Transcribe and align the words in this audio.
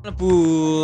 lebu 0.00 0.32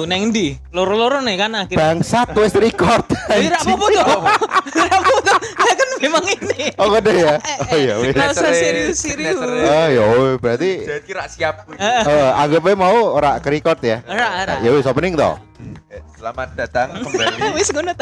neng 0.05 0.29
ndi? 0.29 0.61
Loro-loro 0.71 1.25
nih 1.25 1.37
kan 1.37 1.51
akhirnya. 1.57 1.81
Bangsat 1.81 2.37
wis 2.37 2.53
record. 2.53 3.01
Jadi 3.33 3.49
ra 3.49 3.59
apa-apa 3.59 3.87
tuh. 3.87 3.97
Ra 3.97 4.85
apa-apa 4.87 5.13
tuh. 5.25 5.39
Kan 5.57 5.89
memang 5.99 6.25
ini. 6.29 6.69
Oh 6.77 6.93
gede 6.93 7.15
ya. 7.25 7.35
Oh 7.41 7.77
iya 7.77 7.95
wis. 7.97 8.13
Nggak 8.13 8.29
usah 8.29 8.53
Signature-nya- 8.53 8.61
serius-serius. 8.61 9.39
Oh 9.41 9.87
ya 9.89 10.03
wis, 10.05 10.35
berarti 10.37 10.71
Jadi 10.85 11.01
kira 11.03 11.25
siap. 11.27 11.55
eh 11.81 12.31
anggapnya 12.35 12.77
mau 12.77 12.97
ora 13.11 13.41
ke 13.41 13.49
record 13.51 13.81
ya. 13.81 14.05
Ora, 14.05 14.45
ora. 14.45 14.55
Ya 14.61 14.71
wis 14.71 14.85
opening 14.85 15.17
toh. 15.17 15.41
Eh, 15.89 16.05
Selamat 16.15 16.53
datang 16.53 17.01
kembali. 17.01 17.57
Wis 17.57 17.73
ngono. 17.73 17.97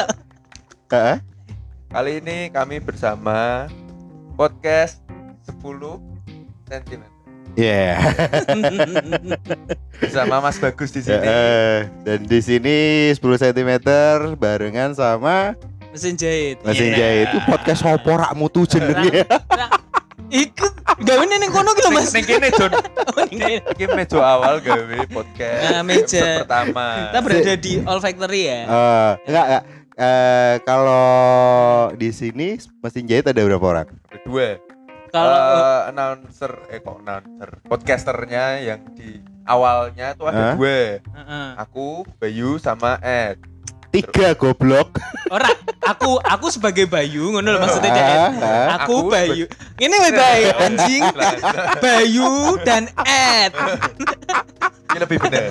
Heeh. 0.90 1.16
Kali 1.88 2.12
ini 2.18 2.50
kami 2.50 2.82
bersama 2.82 3.70
podcast 4.34 4.98
10 5.46 5.62
cm 6.66 7.13
Iya. 7.54 8.02
bersama 9.96 10.40
Mas 10.44 10.58
Bagus 10.58 10.90
di 10.90 11.00
sini. 11.00 11.26
Dan 12.02 12.20
di 12.24 12.40
sini 12.40 12.76
10 13.10 13.20
cm 13.20 13.70
barengan 14.34 14.90
sama 14.92 15.54
Mesin 15.90 16.18
jahit. 16.18 16.58
mesin 16.60 16.90
Iya. 16.90 16.98
jahit 16.98 17.26
itu 17.30 17.38
podcast 17.46 17.80
opo 17.84 18.10
rak 18.12 18.34
mutu 18.34 18.66
jenenge. 18.66 19.22
Iku 20.26 20.66
gawe 20.98 21.22
ning 21.22 21.46
kono 21.48 21.70
ki 21.70 21.82
lho 21.82 21.90
Mas. 21.92 22.10
Ning 22.10 22.26
kene 22.26 22.50
Jon, 22.50 22.74
Oh, 22.74 23.22
ning 23.24 23.38
kene. 23.38 23.62
iki 23.70 23.86
meja 23.88 24.18
awal 24.18 24.58
gawe 24.58 24.98
podcast. 25.06 25.62
Nah, 25.70 25.82
meja. 25.86 26.42
pertama. 26.42 26.86
Kita 27.06 27.18
berada 27.22 27.54
di 27.54 27.72
All 27.80 28.02
Factory 28.02 28.42
ya. 28.44 28.60
Eh, 28.64 29.10
enggak 29.30 29.44
enggak. 29.46 29.62
Eh, 29.94 30.54
kalau 30.66 31.06
di 31.94 32.10
sini 32.10 32.58
mesin 32.82 33.06
jahit 33.06 33.30
ada 33.30 33.38
berapa 33.38 33.62
orang? 33.62 33.86
Ada 34.10 34.18
dua. 34.26 34.48
Kalau 35.14 35.30
Eh, 35.30 35.80
announcer 35.88 36.52
eh 36.68 36.82
kok 36.82 36.98
announcer 36.98 37.62
podcasternya 37.62 38.44
yang 38.58 38.82
di 38.92 39.22
awalnya 39.46 40.10
tuh 40.12 40.26
Hah? 40.26 40.34
ada 40.34 40.58
dua. 40.58 40.98
Heeh. 40.98 41.46
Aku, 41.56 42.02
Bayu 42.18 42.58
sama 42.58 42.98
Ed. 42.98 43.38
Tiga 43.88 44.34
goblok. 44.34 44.98
Ora, 45.30 45.54
aku 45.80 46.18
aku 46.18 46.50
sebagai 46.50 46.90
Bayu 46.90 47.30
ngono 47.30 47.46
lho 47.46 47.62
maksudnya. 47.62 47.94
Ah, 47.94 48.02
ah. 48.02 48.66
Aku 48.82 49.06
Aku 49.06 49.14
Bayu. 49.14 49.46
Ini 49.78 49.94
weh 49.94 50.12
Bayu 50.12 50.50
anjing. 50.58 51.02
Bayu 51.78 52.30
dan 52.66 52.90
Ed. 53.06 53.54
Ini 54.90 54.98
lebih 54.98 55.18
benar. 55.22 55.46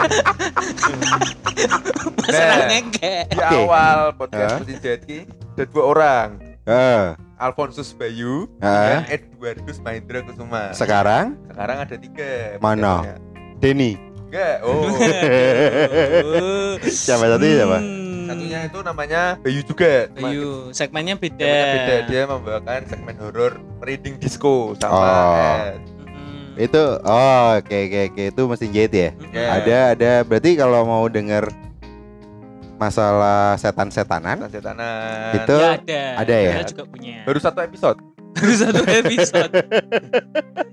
Masalah 2.19 2.55
Nah. 2.57 2.67
ngeke. 2.67 3.15
Di 3.31 3.39
awal 3.39 3.99
podcast? 4.13 4.59
Mesin 4.59 4.99
ini 5.07 5.17
ada 5.55 5.63
dua 5.63 5.83
orang. 5.87 6.27
Eh, 6.63 7.03
Alfonsus 7.35 7.91
Bayu 7.91 8.47
Hah? 8.63 9.03
dan 9.03 9.19
Edwardus 9.19 9.83
Mahendra 9.83 10.23
Kusuma. 10.23 10.71
sekarang 10.71 11.35
Sekarang 11.51 11.77
ada 11.83 11.95
tiga. 11.99 12.55
Mana? 12.63 13.19
Denny. 13.59 13.99
Enggak. 14.31 14.63
Oh. 14.63 14.87
Siapa 16.87 17.25
satunya 17.27 17.55
siapa? 17.59 17.79
Hmm. 17.83 18.27
Satunya 18.31 18.59
itu 18.63 18.79
namanya 18.79 19.21
Bayu 19.43 19.61
juga. 19.67 20.07
Bayu, 20.15 20.71
segmennya 20.71 21.19
beda. 21.19 21.43
Temanya 21.43 21.67
beda. 21.75 21.95
Dia 22.07 22.21
membawakan 22.31 22.81
segmen 22.87 23.15
horor 23.19 23.53
reading 23.83 24.15
disco 24.15 24.71
sama 24.79 24.95
Oh. 24.95 25.55
Ed. 25.67 25.83
Itu 26.55 26.83
oh 27.03 27.59
oke 27.59 27.75
oke 27.75 27.99
oke 28.13 28.23
itu 28.31 28.41
mesin 28.47 28.69
jahit 28.71 28.93
ya. 28.95 29.09
Ya. 29.35 29.45
Ada 29.59 29.77
ada 29.99 30.11
berarti 30.23 30.55
kalau 30.55 30.87
mau 30.87 31.03
denger 31.11 31.51
masalah 32.83 33.55
setan-setanan 33.55 34.35
Setan-setanan. 34.41 35.31
Itu 35.37 35.55
Ya, 35.55 35.69
ada. 35.75 36.01
ada 36.19 36.35
ya? 36.35 36.53
Kita 36.57 36.69
juga 36.71 36.83
punya. 36.85 37.15
baru 37.23 37.39
satu 37.39 37.59
episode. 37.61 37.99
Baru 38.33 38.53
satu 38.55 38.81
episode. 38.83 39.51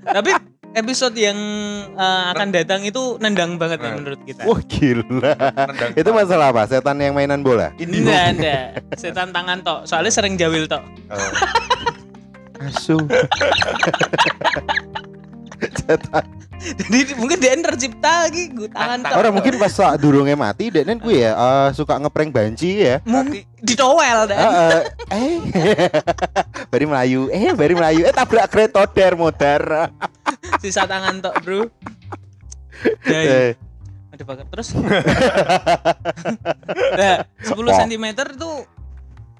Tapi 0.02 0.30
episode 0.72 1.12
yang 1.14 1.36
eh, 1.92 2.22
akan 2.32 2.48
datang 2.50 2.80
itu 2.82 3.18
nendang 3.18 3.56
banget 3.56 3.78
Nah. 3.80 3.94
menurut 3.94 4.20
kita. 4.24 4.42
wah 4.42 4.58
gila. 4.62 5.32
Nendang 5.68 5.92
itu 5.92 6.10
masalah 6.10 6.50
apa? 6.50 6.64
Setan 6.64 6.96
yang 6.96 7.12
mainan 7.12 7.40
bola. 7.40 7.70
ini 7.76 8.00
Enggak 8.00 8.22
ada. 8.34 8.56
Setan 8.96 9.28
tangan 9.30 9.60
tok. 9.60 9.84
Soalnya 9.84 10.08
sering 10.10 10.34
jawil 10.34 10.64
tok. 10.64 10.80
Oh. 11.08 11.20
Asu. 12.60 12.96
setan. 15.90 16.24
Jadi 16.60 17.16
mungkin 17.16 17.40
dia 17.40 17.56
tercipta 17.56 18.28
lagi 18.28 18.52
gue 18.52 18.68
tangan 18.68 19.00
tok. 19.00 19.16
Orang 19.16 19.32
mungkin 19.32 19.56
pas 19.56 19.72
saat 19.72 19.96
durungnya 19.96 20.36
mati 20.36 20.68
dan 20.68 21.00
gue 21.00 21.16
ya 21.16 21.32
eh, 21.32 21.68
suka 21.72 21.96
ngeprank 21.96 22.30
banci 22.30 22.84
ya. 22.84 23.00
Nanti 23.02 23.48
ditowel 23.64 24.28
dan 24.28 24.36
Heeh. 24.44 24.80
eh 25.08 25.36
bari 26.72 26.84
melayu 26.84 27.32
eh 27.32 27.56
bari 27.56 27.72
melayu 27.72 28.04
eh 28.04 28.12
tabrak 28.12 28.44
kereta 28.52 28.84
der 28.92 29.16
modar 29.16 29.88
sisa 30.62 30.84
tangan 30.84 31.24
tok, 31.24 31.34
Bro. 31.40 31.60
Dai. 33.08 33.24
eh, 33.24 33.50
Ada 34.12 34.24
bakar 34.28 34.44
terus. 34.52 34.76
nah, 36.92 37.24
10 37.40 37.56
Wah. 37.56 37.76
cm 37.80 38.04
itu 38.36 38.52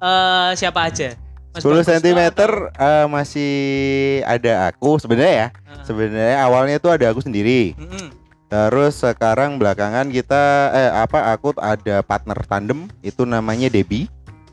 eh 0.00 0.50
siapa 0.56 0.88
aja? 0.88 1.12
Mas 1.50 1.60
10 1.60 1.82
Bagus 1.82 1.86
cm 1.90 2.18
eh, 2.78 3.06
masih 3.10 3.52
ada 4.22 4.70
aku 4.70 5.02
sebenarnya 5.02 5.34
ya 5.34 5.48
apa? 5.50 5.82
sebenarnya 5.82 6.38
awalnya 6.40 6.76
tuh 6.78 6.94
ada 6.94 7.10
aku 7.10 7.18
sendiri 7.20 7.74
Mm-mm. 7.74 8.14
terus 8.46 8.98
sekarang 8.98 9.58
belakangan 9.58 10.06
kita 10.08 10.42
eh 10.70 10.90
apa 10.94 11.30
aku 11.30 11.50
ada 11.56 12.02
partner 12.02 12.38
tandem 12.46 12.86
itu 13.00 13.22
namanya 13.22 13.66
Debbie 13.66 14.06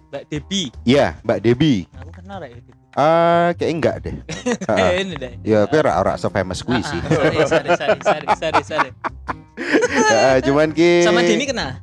Mbak 0.08 0.24
Debi. 0.32 0.72
Iya 0.88 1.20
Mbak 1.22 1.40
Debbie 1.44 1.84
Aku 2.00 2.10
kenal 2.10 2.40
ya 2.40 2.50
Debi. 2.50 2.72
ah 2.96 3.52
kayak 3.54 3.72
enggak 3.72 3.96
deh 4.02 4.16
Eh, 4.16 4.56
Heeh. 4.72 4.92
ini 5.04 5.16
deh. 5.20 5.32
ya 5.44 5.68
tapi 5.68 5.76
ora 5.78 5.94
ora 6.00 6.14
Ah, 6.16 6.30
kui 6.58 6.80
ah, 6.80 6.82
sih 6.82 7.00
Sorry, 7.04 7.38
sorry, 7.46 7.70
sorry, 7.76 8.00
sorry, 8.02 8.62
sorry, 8.64 8.90
cuman 10.48 10.72
ki 10.72 11.04
Sama 11.04 11.22
Denny 11.22 11.46
kenal? 11.46 11.78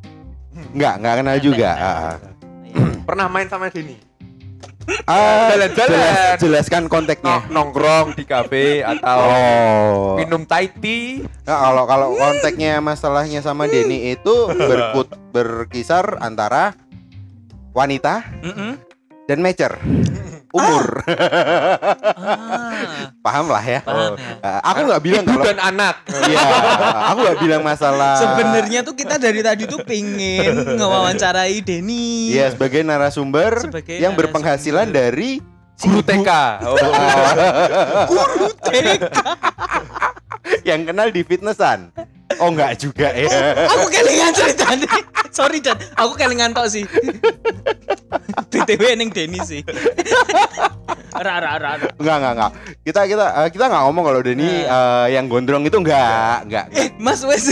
enggak 0.75 0.95
enggak 0.99 1.15
kenal 1.21 1.37
juga 1.39 1.71
ah, 1.71 1.95
ah. 2.09 2.17
pernah 3.05 3.27
main 3.29 3.47
sama 3.47 3.69
Denny? 3.69 3.95
Ah, 5.05 5.49
Jalan-jalan. 5.51 5.89
jelas- 5.91 6.39
jelaskan 6.39 6.83
konteksnya 6.87 7.41
Nong- 7.43 7.73
nongkrong 7.73 8.13
di 8.13 8.25
kafe 8.25 8.81
atau 8.81 9.19
Oh. 9.21 10.17
minum 10.17 10.45
Thai 10.45 10.69
tea 10.71 11.25
Nah, 11.43 11.59
kalau 11.63 11.85
kalau 11.85 12.09
konteksnya 12.13 12.79
masalahnya 12.79 13.41
sama 13.41 13.65
Denny 13.65 14.13
itu 14.13 14.35
berkut 14.51 15.09
berkisar 15.29 16.17
antara 16.19 16.73
wanita 17.71 18.25
Mm-mm. 18.41 18.81
Dan 19.25 19.39
mature 19.41 19.77
umur. 20.55 21.03
Ah, 22.15 23.11
Paham 23.19 23.51
lah 23.51 23.65
ya. 23.65 23.81
paham 23.83 24.15
ya. 24.15 24.39
Uh, 24.39 24.61
aku 24.63 24.81
nggak 24.87 25.03
bilang 25.03 25.25
ibu 25.27 25.35
kalau 25.35 25.47
dan 25.51 25.59
anak 25.59 25.97
Iya, 26.07 26.47
aku 27.11 27.19
nggak 27.27 27.39
bilang 27.43 27.63
masalah. 27.67 28.15
Sebenarnya 28.23 28.87
tuh 28.87 28.95
kita 28.95 29.19
dari 29.19 29.43
tadi 29.43 29.67
tuh 29.67 29.83
pingin 29.83 30.55
ngewawancarai 30.79 31.59
Denny. 31.59 32.39
Iya, 32.39 32.55
sebagai 32.55 32.87
narasumber 32.87 33.67
Sebagai 33.67 33.99
yang 33.99 34.15
narasumber. 34.15 34.31
berpenghasilan 34.31 34.95
dari 34.95 35.43
guru 35.75 36.01
TK 36.07 36.31
oh. 36.71 36.79
Guru 38.07 38.49
TK. 38.63 39.19
Yang 40.69 40.85
kenal 40.85 41.09
di 41.09 41.23
fitnessan. 41.25 41.93
Oh 42.41 42.51
enggak 42.51 42.81
juga 42.81 43.13
ya. 43.15 43.29
Aku 43.69 43.87
kelingan 43.93 44.33
cerita 44.35 44.67
nih. 44.75 44.89
Sorry 45.35 45.59
Dan, 45.59 45.77
aku 45.99 46.13
kelingan 46.15 46.55
tok 46.55 46.67
sih. 46.71 46.85
BTW 48.51 48.97
ning 48.97 49.11
Denny 49.11 49.43
sih. 49.43 49.63
Ra 51.15 51.39
ra 51.39 51.59
ra. 51.59 51.73
ra. 51.79 51.89
Enggak 51.99 52.17
enggak 52.23 52.33
enggak. 52.35 52.51
Kita 52.83 53.01
kita 53.07 53.27
eh, 53.45 53.49
kita 53.51 53.65
nggak 53.71 53.83
ngomong 53.87 54.05
kalau 54.07 54.21
Denny 54.23 54.67
eh, 54.67 55.07
yang 55.15 55.27
gondrong 55.31 55.63
itu 55.67 55.79
enggak, 55.79 56.47
enggak. 56.49 56.67
Eh, 56.75 56.89
Mas 56.99 57.23
wes. 57.23 57.51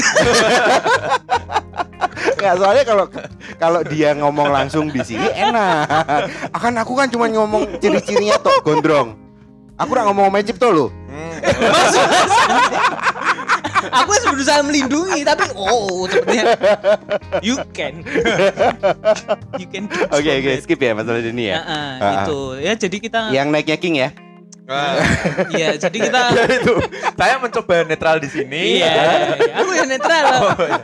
Enggak, 2.39 2.55
soalnya 2.59 2.85
kalau 2.87 3.07
kalau 3.59 3.81
dia 3.87 4.15
ngomong 4.19 4.51
langsung 4.51 4.91
di 4.91 4.99
sini 5.07 5.31
enak. 5.31 5.87
Akan 6.51 6.75
aku 6.79 6.99
kan 6.99 7.07
cuma 7.07 7.31
ngomong 7.31 7.79
ciri-cirinya 7.79 8.39
toh 8.43 8.59
gondrong. 8.67 9.15
Aku 9.79 9.91
udah 9.95 10.05
ngomong 10.11 10.31
magic 10.31 10.59
tuh 10.59 10.71
lo. 10.71 10.87
Hmm. 11.11 11.39
Mas, 11.43 11.95
Mas. 11.95 11.95
Aku 13.85 14.11
berusaha 14.31 14.61
melindungi 14.61 15.21
tapi 15.23 15.51
oh 15.53 16.07
sepertinya 16.07 16.45
you 17.41 17.59
can. 17.73 18.07
You 19.57 19.67
can. 19.67 19.87
do 19.87 19.97
Oke 20.11 20.31
oke 20.33 20.49
bad. 20.49 20.61
skip 20.61 20.79
ya 20.79 20.93
masalah 20.93 21.19
ini 21.19 21.51
ya. 21.51 21.57
Heeh, 21.59 21.89
Ah, 21.95 22.03
ah. 22.03 22.15
itu. 22.23 22.41
Ya 22.59 22.73
jadi 22.75 22.97
kita 22.99 23.21
Yang 23.31 23.47
naiknya 23.49 23.77
king 23.77 23.97
ya. 23.97 24.11
Iya, 25.51 25.77
jadi 25.77 25.97
kita 26.01 26.21
ya 26.39 26.45
itu 26.49 26.75
saya 27.13 27.37
mencoba 27.37 27.85
netral 27.85 28.17
di 28.17 28.31
sini 28.31 28.81
Iya, 28.81 28.89
iya. 28.89 29.53
aku 29.59 29.71
ya 29.75 29.85
netral 29.85 30.23
loh. 30.23 30.41
Oh, 30.41 30.57
iya. 30.57 30.79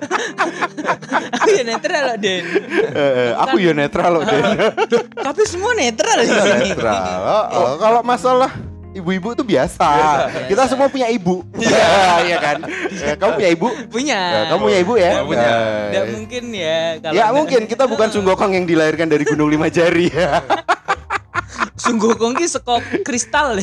aku 1.33 1.49
ya 1.49 1.63
netral 1.65 2.03
loh, 2.05 2.17
Den. 2.19 2.45
Eh, 2.93 3.31
aku 3.39 3.57
ya 3.57 3.73
netral 3.73 4.11
loh 4.13 4.23
Den. 4.23 4.45
Tapi 5.15 5.43
semua 5.47 5.73
netral 5.73 6.21
di 6.21 6.29
sini. 6.29 6.69
netral. 6.69 7.01
Oh, 7.23 7.45
oh, 7.49 7.73
kalau 7.79 8.01
masalah 8.03 8.51
ibu-ibu 8.95 9.35
tuh 9.35 9.45
biasa. 9.45 9.85
Biasa. 9.85 10.39
Kita 10.49 10.63
semua 10.67 10.87
punya 10.89 11.09
ibu. 11.09 11.45
Iya, 11.55 11.89
iya 12.29 12.37
kan. 12.39 12.57
Eh, 12.89 13.17
kamu 13.17 13.31
punya 13.37 13.51
ibu? 13.51 13.69
Punya. 13.89 14.21
Ya, 14.21 14.43
kamu 14.49 14.61
punya 14.65 14.79
ibu 14.81 14.95
ya? 14.97 15.11
Ya, 15.11 15.23
punya. 15.25 15.49
Eh, 15.49 15.85
Nggak 15.89 16.07
mungkin 16.13 16.45
ya 16.55 16.79
kalau 17.01 17.15
Ya 17.17 17.27
mungkin 17.31 17.61
kita 17.67 17.85
bukan 17.85 18.09
sunggokong 18.09 18.53
yang 18.55 18.65
dilahirkan 18.65 19.09
dari 19.09 19.25
Gunung 19.25 19.49
Lima 19.49 19.69
Jari 19.69 20.09
ya. 20.09 20.41
Sungguh 21.85 22.15
kongki 22.15 22.45
sekop 22.45 22.83
kristal. 23.03 23.57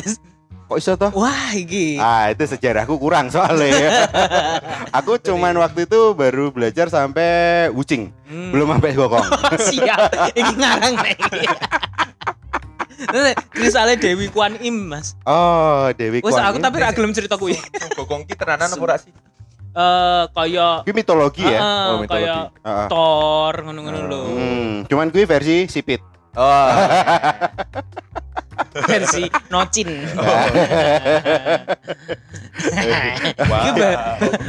Kok 0.66 0.78
iso 0.82 0.98
toh? 0.98 1.14
Wah, 1.14 1.54
iki. 1.54 1.94
Ah, 1.94 2.34
itu 2.34 2.42
sejarahku 2.42 2.98
kurang 2.98 3.30
soalnya. 3.30 4.10
aku 4.98 5.14
cuman 5.22 5.54
waktu 5.62 5.86
itu 5.86 6.10
baru 6.10 6.50
belajar 6.50 6.90
sampai 6.90 7.70
wucing, 7.70 8.10
Hmm. 8.26 8.50
belum 8.50 8.74
sampai 8.74 8.98
bokong. 8.98 9.26
Siap. 9.62 10.34
Iki 10.34 10.52
ngarang 10.58 10.94
nek. 10.98 11.18
Misalnya 13.54 13.96
Dewi 13.96 14.28
Kwan 14.28 14.56
Im, 14.58 14.88
Mas. 14.88 15.12
Oh, 15.22 15.88
Dewi 15.92 16.20
Wes 16.20 16.32
Kwan 16.32 16.44
aku 16.44 16.58
Im. 16.58 16.64
tapi 16.64 16.76
ra 16.78 16.90
gelem 16.90 17.12
cerita 17.12 17.36
kuwi. 17.36 17.56
Gokong 17.92 18.24
ki 18.24 18.34
tenanan 18.34 18.68
apa 18.68 18.80
ora 18.80 18.96
sih? 18.96 19.12
Eh 19.72 20.24
kaya 20.30 20.80
Kuwi 20.82 20.94
mitologi 20.94 21.44
ya. 21.44 21.60
Oh, 21.60 22.00
mitologi. 22.00 22.24
kaya. 22.24 22.48
Thor 22.88 23.54
ngono-ngono 23.60 23.98
lho. 24.06 24.20
Hmm, 24.26 24.72
cuman 24.86 25.08
kuwi 25.08 25.24
versi 25.24 25.66
sipit. 25.66 26.00
Oh, 26.32 26.68
Versi 28.76 29.24
Nocin. 29.48 29.88
Wah. 33.42 33.64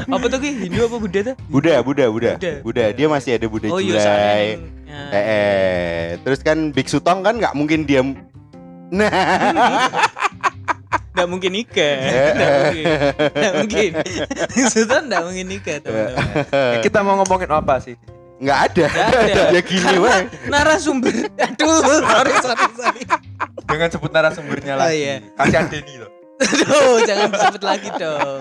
Apa 0.03 0.25
tuh 0.27 0.39
ki 0.39 0.49
Hindu 0.63 0.83
apa 0.83 0.95
Buddha 0.97 1.19
tuh? 1.23 1.35
Buddha, 1.47 1.75
Buddha, 1.79 2.05
Buddha. 2.07 2.31
Buddha. 2.35 2.53
Buddha. 2.61 2.85
Dia 2.91 3.07
masih 3.07 3.35
ada 3.35 3.47
Buddha 3.47 3.67
Oh 3.67 3.79
iya 3.79 3.95
Julai. 3.95 4.03
soalnya. 4.03 4.99
Eh, 5.11 5.23
eh. 5.23 6.03
Terus 6.23 6.39
kan 6.41 6.71
Biksu 6.71 6.99
Tong 6.99 7.19
kan 7.21 7.35
nggak 7.35 7.55
mungkin 7.55 7.83
diam. 7.83 8.15
Nah, 8.91 9.09
Nggak 11.17 11.27
mungkin 11.27 11.49
nikah. 11.49 11.97
Nggak 12.37 12.51
mungkin. 12.53 12.85
Nggak 13.33 13.53
mungkin. 13.57 13.89
Sultan 14.71 15.09
nggak 15.09 15.23
mungkin 15.25 15.45
nikah 15.49 15.75
teman-teman. 15.81 16.45
Eh, 16.53 16.77
kita 16.85 17.01
mau 17.01 17.17
ngomongin 17.17 17.49
apa 17.49 17.81
sih? 17.81 17.97
nggak 18.37 18.59
ada. 18.69 18.85
Nggak 18.85 19.21
ada. 19.25 19.43
ya 19.49 19.61
gini 19.65 19.95
weh. 19.97 20.21
Narasumber. 20.45 21.09
Aduh, 21.41 21.81
sorry 22.05 22.33
sorry 22.37 22.65
sorry. 22.77 23.01
Dengan 23.65 23.89
sebut 23.89 24.13
narasumbernya 24.13 24.77
Oh, 24.77 24.85
lagi. 24.85 25.01
iya. 25.01 25.15
Kasihan 25.33 25.65
Denny 25.65 25.97
loh. 25.97 26.11
Aduh, 26.37 27.01
jangan 27.01 27.33
disebut 27.33 27.63
lagi 27.65 27.89
dong. 27.97 28.39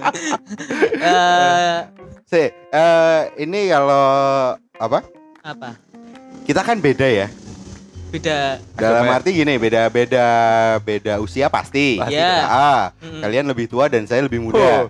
Eh, 1.00 1.76
Si, 2.28 2.42
eh, 2.52 3.20
ini 3.40 3.72
kalau 3.72 4.04
apa? 4.76 5.00
apa? 5.40 5.80
Kita 6.44 6.60
kan 6.60 6.76
beda 6.76 7.08
ya. 7.08 7.32
Beda. 8.16 8.56
Dalam 8.72 9.02
Agama 9.02 9.12
ya? 9.12 9.16
arti 9.20 9.30
gini, 9.30 9.54
beda 9.56 9.82
beda 9.86 10.26
beda 10.80 11.12
usia 11.20 11.46
pasti. 11.46 12.00
Pasti. 12.00 12.16
Iya. 12.16 12.32
Ah, 12.42 12.84
Mm-mm. 12.98 13.20
kalian 13.20 13.44
lebih 13.46 13.66
tua 13.66 13.86
dan 13.86 14.04
saya 14.04 14.24
lebih 14.24 14.40
Oh. 14.40 14.44
muda. 14.48 14.88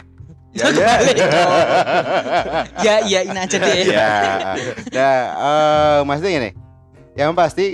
Ya, 0.54 0.72
ya. 0.72 0.88
Kebalik 0.96 1.16
dong. 1.26 1.52
ya 2.80 2.94
iyain 3.02 3.36
aja 3.36 3.56
deh. 3.56 3.74
Iya. 3.84 4.10
Nah, 4.88 5.18
eh, 5.36 5.98
maksudnya 6.02 6.32
gini. 6.32 6.50
Yang 7.12 7.32
pasti 7.34 7.66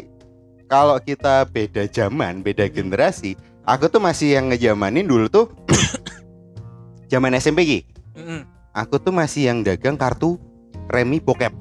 kalau 0.66 0.96
kita 0.96 1.44
beda 1.44 1.84
zaman, 1.86 2.40
beda 2.40 2.66
generasi, 2.66 3.36
aku 3.62 3.86
tuh 3.86 4.00
masih 4.00 4.34
yang 4.34 4.48
ngejamanin 4.48 5.04
dulu 5.04 5.28
tuh 5.28 5.46
zaman 7.12 7.34
SMP 7.34 7.60
Ki. 7.62 7.78
Mm-mm. 8.16 8.42
Aku 8.72 8.96
tuh 8.96 9.12
masih 9.12 9.46
yang 9.46 9.60
dagang 9.60 9.94
kartu 9.94 10.40
remi 10.88 11.20
bokep. 11.20 11.52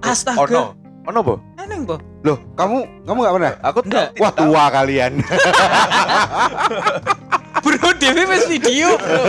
Astaga. 0.00 0.38
Oh 0.38 0.46
no. 0.46 0.62
Oh 1.04 1.12
no, 1.12 1.20
Bo. 1.20 1.34
Aneh, 1.66 1.82
Bo. 1.82 1.98
Loh, 2.22 2.38
kamu 2.54 2.76
kamu 3.02 3.18
nggak 3.18 3.34
pernah? 3.34 3.52
Aku 3.60 3.78
Enggak. 3.82 4.06
tidak 4.08 4.22
Wah 4.22 4.30
tahu. 4.30 4.42
tua 4.46 4.64
kalian. 4.70 5.12
Bro, 7.58 7.90
Dewi 7.98 8.22
wis 8.24 8.46
video, 8.46 8.94
Bro. 8.94 9.22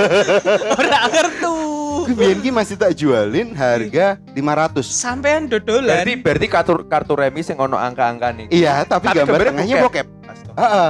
Ora 0.77 0.99
ngertu. 1.09 1.55
Biyen 2.07 2.39
ki 2.39 2.53
masih 2.53 2.77
tak 2.77 2.93
jualin 2.93 3.51
harga 3.51 4.21
500. 4.31 4.85
Sampean 4.85 5.49
dodolan. 5.49 6.05
Berarti 6.05 6.13
berarti 6.15 6.47
kartu 6.47 6.73
kartu 6.85 7.13
remi 7.17 7.41
sing 7.41 7.57
ono 7.57 7.73
angka-angka 7.73 8.29
nih. 8.31 8.47
Iya, 8.47 8.85
tapi, 8.85 9.09
Tapi 9.09 9.17
gambar 9.17 9.25
gambarnya 9.33 9.49
tengahnya 9.51 9.75
bokep. 9.81 10.07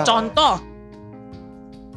contoh. 0.04 0.56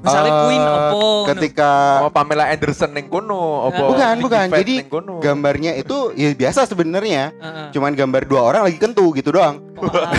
Misalnya 0.00 0.32
Eh, 0.32 0.40
Queen 0.48 0.64
opo. 0.64 1.04
Ketika 1.28 1.70
Sama 2.00 2.10
Pamela 2.10 2.44
Anderson 2.48 2.90
ning 2.90 3.06
kono 3.06 3.68
apa? 3.68 3.84
Bukan, 3.84 4.14
bukan. 4.24 4.46
Jadi, 4.48 4.74
gambarnya 5.20 5.76
itu 5.76 6.16
ya 6.16 6.32
biasa 6.32 6.64
sebenarnya. 6.64 7.36
Heeh. 7.36 7.66
Cuman 7.76 7.92
gambar 7.92 8.24
dua 8.24 8.40
orang 8.42 8.62
lagi 8.64 8.80
kentu 8.80 9.12
gitu 9.12 9.28
doang. 9.30 9.60
Oh, 9.76 9.88
ah, 9.92 10.12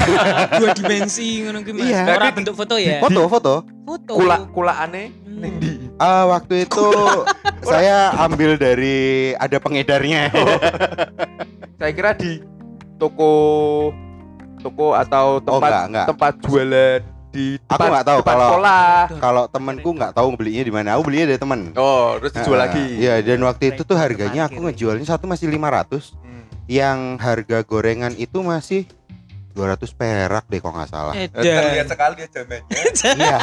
dua 0.61 0.73
dimensi 0.73 1.41
ngono 1.41 1.65
ki 1.65 1.71
Mas. 1.73 1.81
Iya. 1.83 1.99
Ora 1.99 2.13
Berarti 2.13 2.29
bentuk 2.37 2.55
foto 2.55 2.75
ya. 2.77 3.01
Foto, 3.01 3.21
foto. 3.25 3.53
Foto. 3.81 4.11
kula 4.13 4.37
kulaane 4.53 5.03
Hmm. 5.25 5.41
ning 5.41 5.53
ndi? 5.57 5.71
Ah, 5.97 6.29
waktu 6.29 6.69
itu 6.69 6.85
saya 7.73 8.13
ambil 8.21 8.61
dari 8.61 9.33
ada 9.35 9.57
pengedarnya. 9.57 10.29
Saya 11.81 11.97
kira 11.97 12.13
di 12.13 12.37
toko 13.01 13.33
toko 14.61 14.93
atau 14.93 15.41
tempat 15.41 15.65
enggak, 15.65 15.83
enggak. 15.89 16.05
tempat 16.13 16.33
jualan 16.45 17.01
di 17.31 17.55
Aku 17.61 17.71
depan, 17.73 17.87
nggak 17.89 18.05
tahu 18.05 18.19
depan 18.19 18.33
kalau- 18.33 18.49
sekolah. 18.51 18.89
Kalau 19.17 19.43
temanku 19.47 19.89
nggak 19.93 20.13
tahu 20.13 20.27
belinya 20.35 20.61
di 20.61 20.73
mana. 20.73 20.89
Aku 20.93 21.03
belinya 21.03 21.25
dari 21.27 21.39
teman. 21.39 21.59
Oh, 21.73 22.19
terus 22.19 22.31
dijual 22.33 22.59
Ah, 22.59 22.67
lagi. 22.67 22.83
Iya, 22.97 23.15
dan 23.21 23.39
waktu 23.41 23.63
itu 23.71 23.81
tuh 23.81 23.95
harganya 23.95 24.45
aku 24.45 24.59
ngejualnya 24.61 25.05
satu 25.05 25.25
masih 25.25 25.47
500. 25.47 26.11
Hmm. 26.17 26.43
Yang 26.65 26.99
harga 27.17 27.57
gorengan 27.61 28.13
itu 28.13 28.39
masih 28.39 28.83
200 29.51 29.91
perak 29.91 30.47
deh 30.47 30.59
kalau 30.59 30.75
nggak 30.75 30.87
salah. 30.87 31.13
Eh, 31.13 31.27
Terlihat 31.27 31.87
sekali 31.87 32.15
ya 32.17 32.27
zamannya 32.29 32.59
Iya. 33.19 33.37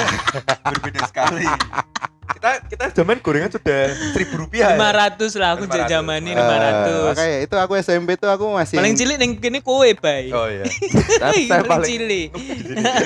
berbeda 0.64 1.00
sekali. 1.05 1.44
Kita 2.38 2.50
kita 2.64 2.85
zaman 2.94 3.19
gorengan 3.19 3.50
sudah 3.50 3.81
seribu 4.14 4.35
rupiah. 4.40 4.70
ya? 4.70 4.79
500 4.79 5.35
lah 5.35 5.49
aku 5.52 5.67
500. 5.67 5.90
zaman 5.90 6.19
ini 6.20 6.31
Eh, 6.31 6.38
500. 6.38 7.11
makanya 7.11 7.38
itu 7.43 7.56
aku 7.58 7.73
SMP 7.76 8.14
tuh 8.14 8.31
aku 8.31 8.46
masih 8.49 8.79
Paling 8.79 8.94
cilik 8.94 9.17
ning 9.17 9.32
kene 9.37 9.58
kowe, 9.58 9.82
Bay. 9.93 10.31
Oh 10.31 10.46
iya. 10.46 10.62
Saya 11.20 11.35
Paling 11.50 11.67
paling 11.67 11.82
cilik. 11.85 12.29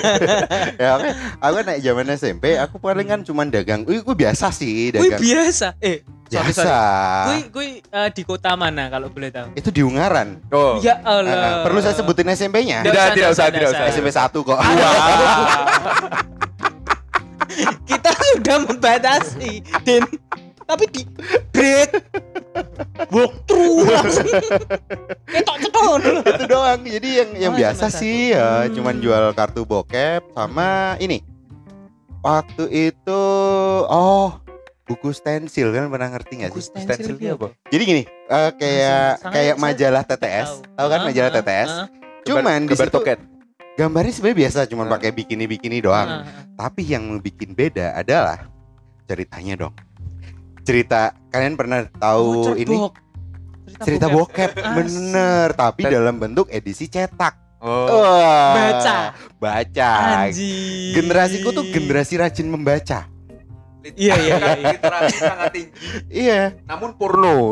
ya 0.83 0.89
oke 0.95 1.09
aku 1.39 1.55
naik 1.63 1.81
zaman 1.81 2.05
SMP 2.13 2.45
aku 2.55 2.77
paling 2.77 3.07
kan 3.07 3.19
cuman 3.19 3.49
dagang 3.49 3.81
wih 3.83 3.99
gue 3.99 4.15
biasa 4.15 4.49
sih 4.49 4.93
dagang 4.93 5.17
biasa. 5.17 5.73
Eh, 5.79 6.05
sorry 6.29 6.53
biasa 6.53 6.77
kuwi 7.49 7.67
eh, 7.81 8.09
di 8.09 8.23
kota 8.23 8.53
mana 8.53 8.85
kalau 8.87 9.09
boleh 9.09 9.29
tahu? 9.29 9.53
itu 9.53 9.69
di 9.69 9.81
Ungaran 9.81 10.37
Oh. 10.49 10.77
Ya 10.77 11.01
Allah. 11.01 11.61
perlu 11.61 11.77
saya 11.79 11.93
sebutin 11.93 12.29
SMP-nya 12.29 12.81
Tidak, 12.81 13.05
tidak 13.13 13.29
usah, 13.31 13.49
tidak 13.49 13.69
usah. 13.71 13.89
SMP 13.89 14.09
1 14.09 14.29
kok 14.29 14.59
Kita 17.83 18.09
sudah 18.29 18.57
membatasi 18.63 19.51
dan 19.83 20.03
tapi 20.63 20.85
di 20.89 21.03
break. 21.49 21.91
Walk 23.09 23.33
through. 23.43 23.83
Langsung 23.83 24.29
ketok 25.27 25.57
ceton 25.59 25.99
itu 26.23 26.45
doang. 26.45 26.81
Jadi 26.81 27.09
yang 27.13 27.29
yang 27.35 27.53
Oh, 27.53 27.57
biasa 27.57 27.85
sih 27.89 28.31
satu. 28.31 28.33
ya 28.33 28.47
Hmm. 28.61 28.71
cuman 28.73 28.95
jual 28.97 29.23
kartu 29.33 29.61
bokep 29.63 30.23
sama 30.29 30.69
ini. 30.97 31.19
Waktu 32.21 32.63
itu 32.89 33.23
oh 33.83 34.39
buku 34.83 35.11
stensil. 35.11 35.69
Kan 35.69 35.89
pernah 35.89 36.09
ngerti 36.09 36.33
nggak 36.39 36.51
sih? 36.53 36.63
Stensil 36.73 37.15
dia 37.17 37.33
apa? 37.33 37.51
jadi 37.67 37.83
gini 37.83 38.03
eh, 38.07 38.51
kayak 38.53 39.09
Sangat- 39.19 39.33
kayak 39.33 39.55
majalah 39.57 40.03
TTS 40.03 40.49
tahu. 40.71 40.87
kan 40.87 40.99
Ah, 40.99 41.05
majalah 41.05 41.29
ah, 41.29 41.35
TTS 41.35 41.71
cuman 42.23 42.59
di 42.63 42.73
situ. 42.73 42.99
Gambarnya 43.73 44.13
sebenarnya 44.13 44.39
biasa 44.39 44.59
cuman 44.65 44.85
Ah. 44.85 44.91
pakai 44.91 45.09
bikini 45.11 45.45
bikini 45.45 45.77
doang 45.79 46.09
ah. 46.09 46.23
Tapi 46.53 46.85
yang 46.85 47.17
bikin 47.17 47.51
beda 47.51 47.93
adalah 47.93 48.45
ceritanya 49.03 49.57
dong. 49.59 49.75
Cerita 50.63 51.11
kalian 51.27 51.57
pernah 51.57 51.83
tahu 51.91 52.27
Oh, 52.45 52.55
ini 52.55 52.71
cerbok. 52.71 52.93
cerita 53.81 54.07
bokep 54.07 54.51
Asik. 54.53 54.73
bener 54.75 55.47
tapi 55.53 55.81
Dan- 55.83 55.93
dalam 55.93 56.15
bentuk 56.17 56.47
edisi 56.47 56.87
cetak. 56.87 57.35
Oh. 57.59 57.87
Wah, 57.87 58.51
Baca. 58.53 58.95
Baca. 59.39 59.91
Anjing. 60.27 60.93
Generasiku 60.93 61.49
tuh 61.49 61.63
generasi 61.65 62.19
rajin 62.19 62.47
membaca. 62.47 63.07
Iya, 63.83 64.15
iya, 64.15 64.35
iya, 64.39 64.51
iya. 64.55 64.69
Literasi 64.73 65.17
sangat 65.17 65.51
tinggi. 65.51 65.71
Iya, 66.07 66.55
Namun 66.63 66.95
porno. 66.95 67.51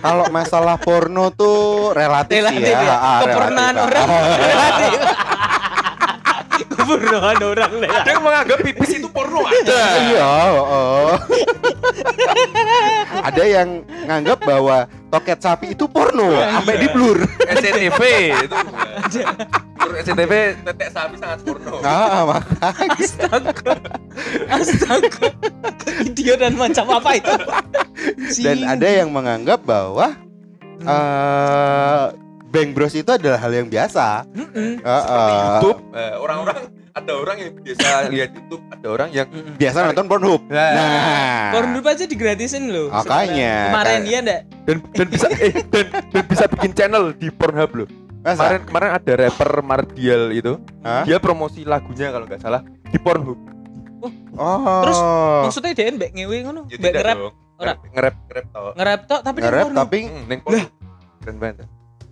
kalau 0.00 0.24
masalah 0.28 0.80
porno 0.80 1.28
tuh 1.30 1.92
relatif, 1.92 2.40
Relatif 2.40 2.64
sih 2.64 2.72
ya. 2.72 2.80
ya. 2.80 2.96
Ah, 2.96 3.18
Kepernaan 3.20 3.74
relatif, 3.76 3.84
orang. 3.86 4.08
ah. 4.08 4.36
Relatif. 4.40 4.92
Kepernaan 6.80 7.38
orang 7.38 7.70
Ada 7.70 7.80
relatif. 7.82 8.08
yang 8.08 8.22
menganggap 8.22 8.58
pipis 8.62 8.90
itu 8.94 9.08
porno 9.08 9.40
ada. 9.42 9.80
Iya, 10.00 10.30
oh. 10.56 11.14
Ada 13.20 13.42
yang 13.44 13.68
nganggap 14.04 14.38
bahwa 14.40 14.76
toket 15.08 15.38
sapi 15.38 15.66
itu 15.70 15.84
porno, 15.86 16.30
sampai 16.32 16.74
Iya. 16.74 16.80
di 16.80 16.88
blur. 16.88 17.18
SCTV 17.42 18.00
itu. 18.40 18.56
Menurut 19.74 19.96
SCTV 19.98 20.32
tetek 20.62 20.88
sapi 20.90 21.14
sangat 21.16 21.38
porno. 21.42 21.74
Ah, 21.82 22.22
mak- 22.26 22.48
Astaga. 22.96 23.72
Astaga. 24.48 25.26
Idiot 26.02 26.38
dan 26.38 26.54
macam 26.54 26.84
apa 26.92 27.10
itu? 27.14 27.34
dan 28.40 28.58
ada 28.64 28.88
yang 28.88 29.10
menganggap 29.10 29.60
bahwa 29.60 30.14
eh 30.80 32.04
Bang 32.50 32.74
Bros 32.74 32.92
itu 32.92 33.06
adalah 33.06 33.38
hal 33.38 33.52
yang 33.54 33.66
biasa. 33.66 34.26
Mm-mm. 34.28 34.82
Ah, 34.82 35.00
Seperti 35.00 35.30
ah. 35.30 35.38
YouTube, 35.54 35.78
eh, 35.92 36.14
orang-orang 36.18 36.58
ada 36.90 37.12
orang 37.14 37.36
yang 37.38 37.52
biasa 37.56 37.86
lihat 38.10 38.30
YouTube, 38.34 38.62
ada 38.68 38.86
orang 38.90 39.08
yang 39.10 39.26
biasa 39.54 39.78
nonton 39.86 40.04
Pornhub. 40.04 40.42
Nah. 40.46 40.70
Nah, 40.74 41.50
Pornhub 41.54 41.86
aja 41.86 42.04
digratisin 42.04 42.68
loh. 42.68 42.90
Makanya. 42.90 43.70
Kemarin 43.70 44.00
iya 44.04 44.18
ndak? 44.20 44.40
dan 44.66 44.76
dan 44.90 45.06
bisa 45.06 45.26
eh 45.38 45.54
dan, 45.64 45.86
dan 46.10 46.24
bisa 46.26 46.44
bikin 46.48 46.70
channel 46.74 47.14
di 47.14 47.30
Pornhub 47.30 47.70
loh. 47.72 47.88
masa? 48.20 48.34
Kemarin 48.36 48.60
kemarin 48.66 48.90
ada 48.92 49.12
rapper 49.16 49.50
Mardial 49.62 50.22
itu, 50.30 50.52
Hah? 50.82 51.06
dia 51.06 51.16
promosi 51.16 51.62
lagunya 51.62 52.10
kalau 52.10 52.26
nggak 52.26 52.42
salah 52.42 52.60
di 52.84 52.98
Pornhub. 52.98 53.38
Oh. 54.34 54.80
Terus, 54.82 54.98
Maksudnya 55.44 55.72
dia 55.72 55.92
mbek 55.92 56.10
ngewe 56.12 56.36
ngono, 56.42 56.60
Ya 56.66 56.76
mbek 56.76 56.90
tidak 56.90 57.00
ngerap. 57.00 57.16
Ora. 57.60 57.72
Ngerap 57.86 58.14
ngerap 58.26 58.44
toh. 58.48 58.72
ngerap 58.72 59.00
tok 59.04 59.20
tapi 59.20 59.36
ning 59.36 59.46
ngerap 59.46 59.66
tapi 59.70 59.98
Hmm, 60.02 60.24
Neng 60.26 60.40
porno. 60.40 60.66
Keren 61.20 61.36
banget. 61.38 61.56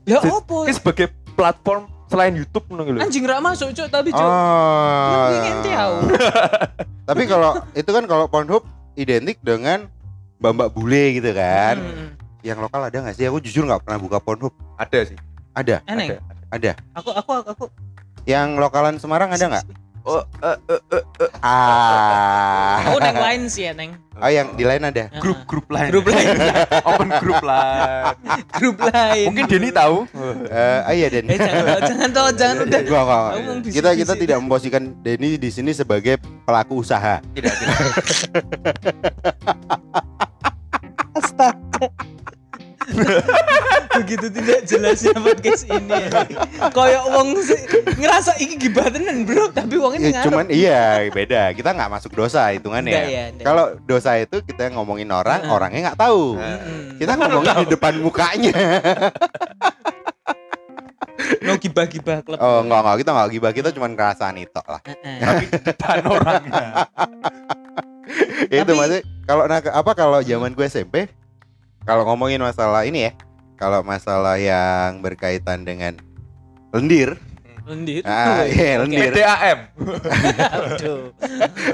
Lah 0.08 0.22
Jadi- 0.24 0.32
opo? 0.32 0.56
Ini 0.64 0.72
sebagai 0.72 1.06
platform 1.36 1.86
selain 2.08 2.32
YouTube 2.32 2.64
gitu. 2.72 2.98
Anjing 2.98 3.24
rak 3.28 3.40
masuk 3.44 3.68
cuk 3.76 3.88
tapi 3.92 4.10
cuk. 4.10 4.24
Oh. 4.24 5.28
Yang 5.28 5.44
ingin 5.44 5.58
tahu. 5.68 5.94
Tapi 7.08 7.22
kalau 7.28 7.52
itu 7.76 7.90
kan 7.92 8.04
kalau 8.08 8.24
Pornhub 8.28 8.64
identik 8.96 9.36
dengan 9.44 9.92
mbak-mbak 10.40 10.68
bule 10.72 11.20
gitu 11.20 11.30
kan. 11.36 11.76
Hmm. 11.76 12.08
Yang 12.40 12.58
lokal 12.64 12.80
ada 12.88 12.96
nggak 12.96 13.14
sih? 13.14 13.28
Aku 13.28 13.44
jujur 13.44 13.68
nggak 13.68 13.84
pernah 13.84 14.00
buka 14.00 14.18
Pornhub. 14.24 14.56
Ada 14.80 15.12
sih. 15.12 15.18
Ada, 15.52 15.84
Eneng. 15.84 16.16
Ada. 16.16 16.20
ada. 16.48 16.72
Aku 16.96 17.10
aku 17.12 17.30
aku 17.44 17.64
Yang 18.24 18.48
lokalan 18.60 18.96
Semarang 18.96 19.28
ada 19.32 19.44
nggak? 19.44 19.66
Oh, 20.08 20.24
eh, 20.40 20.56
eh, 20.72 20.80
eh, 20.96 21.04
eh. 21.20 21.30
Ah. 21.44 22.80
Aku 22.88 22.96
neng 23.04 23.20
lain 23.20 23.42
sih 23.52 23.68
ya 23.68 23.76
neng. 23.76 23.92
Oh 24.18 24.26
yang 24.26 24.50
di 24.52 24.62
lain 24.62 24.82
ada. 24.82 25.06
grup 25.16 25.46
grup 25.46 25.66
lain. 25.68 25.88
Grup 25.88 26.06
lain. 26.06 26.26
Open 26.90 27.08
grup 27.16 27.38
lain. 27.40 28.02
Grup 28.52 28.76
lain. 28.82 29.26
Mungkin 29.30 29.44
Denny 29.46 29.70
tahu. 29.70 30.10
Eh, 30.44 30.80
oh 30.82 30.92
iya 30.92 31.06
Den. 31.08 31.24
Eh 31.24 31.38
jangan 31.38 31.78
jangan 31.80 32.08
toh 32.10 32.28
jangan 32.34 32.56
udah. 32.62 32.80
Gua 32.82 33.00
nggak- 33.00 33.30
Kamu 33.30 33.38
mau 33.40 33.54
bisik-bisik. 33.56 33.76
kita 33.78 33.90
kita 33.94 34.14
tidak 34.16 34.36
memposisikan 34.38 34.82
Denny 34.98 35.30
di 35.34 35.48
sini 35.48 35.70
sebagai 35.70 36.18
pelaku 36.42 36.82
usaha. 36.82 37.22
Tidak, 37.30 37.52
tidak. 37.52 37.76
Astaga. 41.18 41.86
Begitu 43.98 44.26
tidak 44.30 44.60
jelasnya 44.64 45.12
podcast 45.18 45.64
ini. 45.66 45.90
ya. 45.90 46.22
Kayak 46.70 47.02
wong 47.10 47.28
sih 47.42 47.60
ngerasa 47.98 48.38
iki 48.38 48.54
gibatenan, 48.56 49.26
Bro, 49.26 49.50
tapi 49.50 49.74
wong 49.74 49.98
ini 49.98 50.14
Ya, 50.14 50.22
cuman 50.22 50.46
iya 50.48 51.10
beda. 51.10 51.50
Kita 51.52 51.74
nggak 51.74 51.90
masuk 51.90 52.14
dosa 52.14 52.48
hitungannya. 52.54 53.02
Ya. 53.10 53.24
Kalau 53.42 53.74
dosa 53.84 54.14
itu 54.16 54.38
kita 54.46 54.70
ngomongin 54.72 55.10
orang, 55.10 55.42
Heeh. 55.44 55.54
orangnya 55.54 55.80
nggak 55.92 56.00
tahu. 56.00 56.38
Mm-mm. 56.38 57.02
Kita 57.02 57.12
ngomongin 57.18 57.54
di 57.64 57.66
depan 57.74 57.94
mukanya. 57.98 58.54
no 61.44 61.58
gibah-gibah 61.58 62.22
klub. 62.22 62.38
Oh 62.38 62.62
enggak 62.62 62.80
enggak 62.84 62.96
kita 63.02 63.10
enggak 63.10 63.30
gibah 63.34 63.52
kita 63.52 63.68
cuma 63.74 63.86
ngerasaan 63.90 64.36
itu 64.38 64.60
lah. 64.62 64.80
Tapi 64.84 65.44
depan 65.66 65.98
orangnya. 66.06 66.66
itu 68.52 68.62
Tapi- 68.64 68.76
maksudnya 68.78 69.00
kalau 69.28 69.44
nah, 69.44 69.58
apa 69.60 69.92
kalau 69.92 70.18
zaman 70.24 70.54
gue 70.54 70.64
SMP 70.64 71.10
kalau 71.88 72.04
ngomongin 72.04 72.38
masalah 72.38 72.84
ini 72.84 73.08
ya 73.08 73.12
kalau 73.56 73.80
masalah 73.80 74.36
yang 74.36 75.00
berkaitan 75.00 75.64
dengan 75.64 75.96
lendir 76.70 77.16
Lendir. 77.68 78.00
Ah, 78.00 78.48
iya, 78.48 78.80
lendir. 78.80 79.12
PDAM. 79.12 79.58
Aduh. 80.72 81.12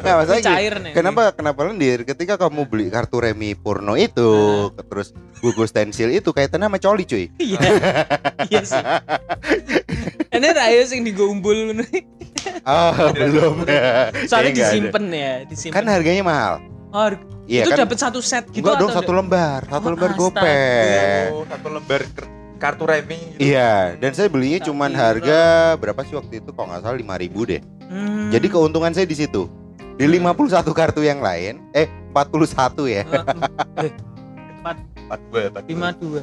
nah 0.03 0.13
masalah 0.19 0.39
Ini 0.39 0.43
gini, 0.43 0.51
cair 0.51 0.75
nih. 0.83 0.91
kenapa 0.91 1.31
kenapa 1.31 1.61
lendir 1.63 2.03
ketika 2.03 2.35
kamu 2.35 2.67
beli 2.67 2.91
kartu 2.91 3.23
remi 3.23 3.55
Purno 3.55 3.95
itu 3.95 4.27
terus 4.75 5.15
gugus 5.39 5.71
stensil 5.71 6.11
itu 6.11 6.35
kaitannya 6.35 6.67
sama 6.67 6.83
coli 6.83 7.07
cuy 7.07 7.25
Iya. 7.39 7.59
Iya 8.51 8.61
sih. 8.67 8.83
Ini 10.35 10.49
rayo 10.51 10.83
sing 10.83 11.07
digumbul 11.07 11.71
ngono. 11.71 11.87
ah 12.67 13.15
belum 13.15 13.63
Soalnya 14.27 14.51
disimpen 14.51 15.05
ya, 15.09 15.47
disimpen. 15.47 15.79
kan 15.79 15.87
harganya 15.87 16.27
mahal 16.27 16.55
Oh, 16.91 17.07
iya 17.45 17.63
itu 17.65 17.71
kan 17.71 17.79
dapat 17.85 17.99
satu 18.01 18.21
set 18.25 18.45
gitu 18.51 18.65
enggak 18.65 18.77
dong 18.81 18.91
atau 18.91 18.99
satu 19.01 19.13
lembar 19.13 19.61
satu 19.69 19.87
Oh, 19.87 19.93
lembar 19.93 20.11
Oh, 21.33 21.45
satu 21.49 21.69
lembar 21.69 22.03
kartu 22.55 22.85
remi 22.89 23.19
gitu. 23.37 23.53
Iya, 23.53 23.99
dan 24.01 24.17
saya 24.17 24.33
belinya 24.33 24.57
Tapi 24.57 24.69
cuman 24.73 24.89
murah. 24.89 25.03
harga 25.05 25.41
berapa 25.77 26.01
sih 26.07 26.15
waktu 26.17 26.35
itu 26.41 26.51
kalau 26.57 26.73
nggak 26.73 26.81
salah 26.81 26.97
5000 26.97 27.51
deh. 27.51 27.61
Hmm. 27.85 28.29
Jadi 28.33 28.47
keuntungan 28.49 28.93
saya 28.95 29.05
di 29.05 29.17
situ. 29.19 29.43
Di 29.95 30.07
51 30.09 30.73
kartu 30.73 31.05
yang 31.05 31.21
lain, 31.21 31.61
eh 31.71 31.87
41 32.17 32.89
ya. 32.89 33.05
Eh, 33.85 33.93
Empat 35.05 35.21
dua, 35.29 35.41
empat 35.53 35.65
dua. 35.69 36.21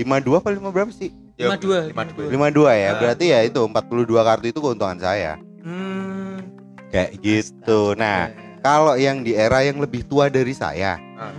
lima 0.00 0.16
dua 0.16 0.40
52 0.40 0.40
apa 0.40 0.48
5 0.48 0.72
berapa 0.72 0.92
sih? 0.96 1.10
Ya, 1.36 1.52
lima 1.52 1.56
dua 1.60 1.78
lima 1.84 2.02
dua. 2.08 2.72
52 2.72 2.72
ya. 2.72 2.88
Ah. 2.88 2.92
Berarti 2.96 3.24
ya 3.28 3.38
itu 3.44 3.60
42 3.60 4.22
kartu 4.24 4.46
itu 4.48 4.60
keuntungan 4.64 4.96
saya. 4.96 5.36
Hmm. 5.60 6.40
Kayak 6.88 7.10
gitu. 7.20 7.92
Nah, 7.92 8.32
kalau 8.62 8.94
yang 8.94 9.20
di 9.20 9.34
era 9.34 9.60
yang 9.60 9.76
lebih 9.76 10.02
tua 10.02 10.26
dari 10.26 10.52
saya, 10.52 10.96
Ah. 11.14 11.34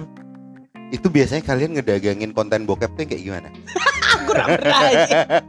itu 0.90 1.08
biasanya 1.08 1.42
kalian 1.42 1.74
ngedagangin 1.74 2.32
konten 2.32 2.64
bokep 2.64 2.92
tuh 2.94 3.02
yang 3.02 3.10
kayak 3.10 3.24
gimana? 3.24 3.50
aku 4.14 4.30
gak 4.30 4.48
pernah 4.54 4.80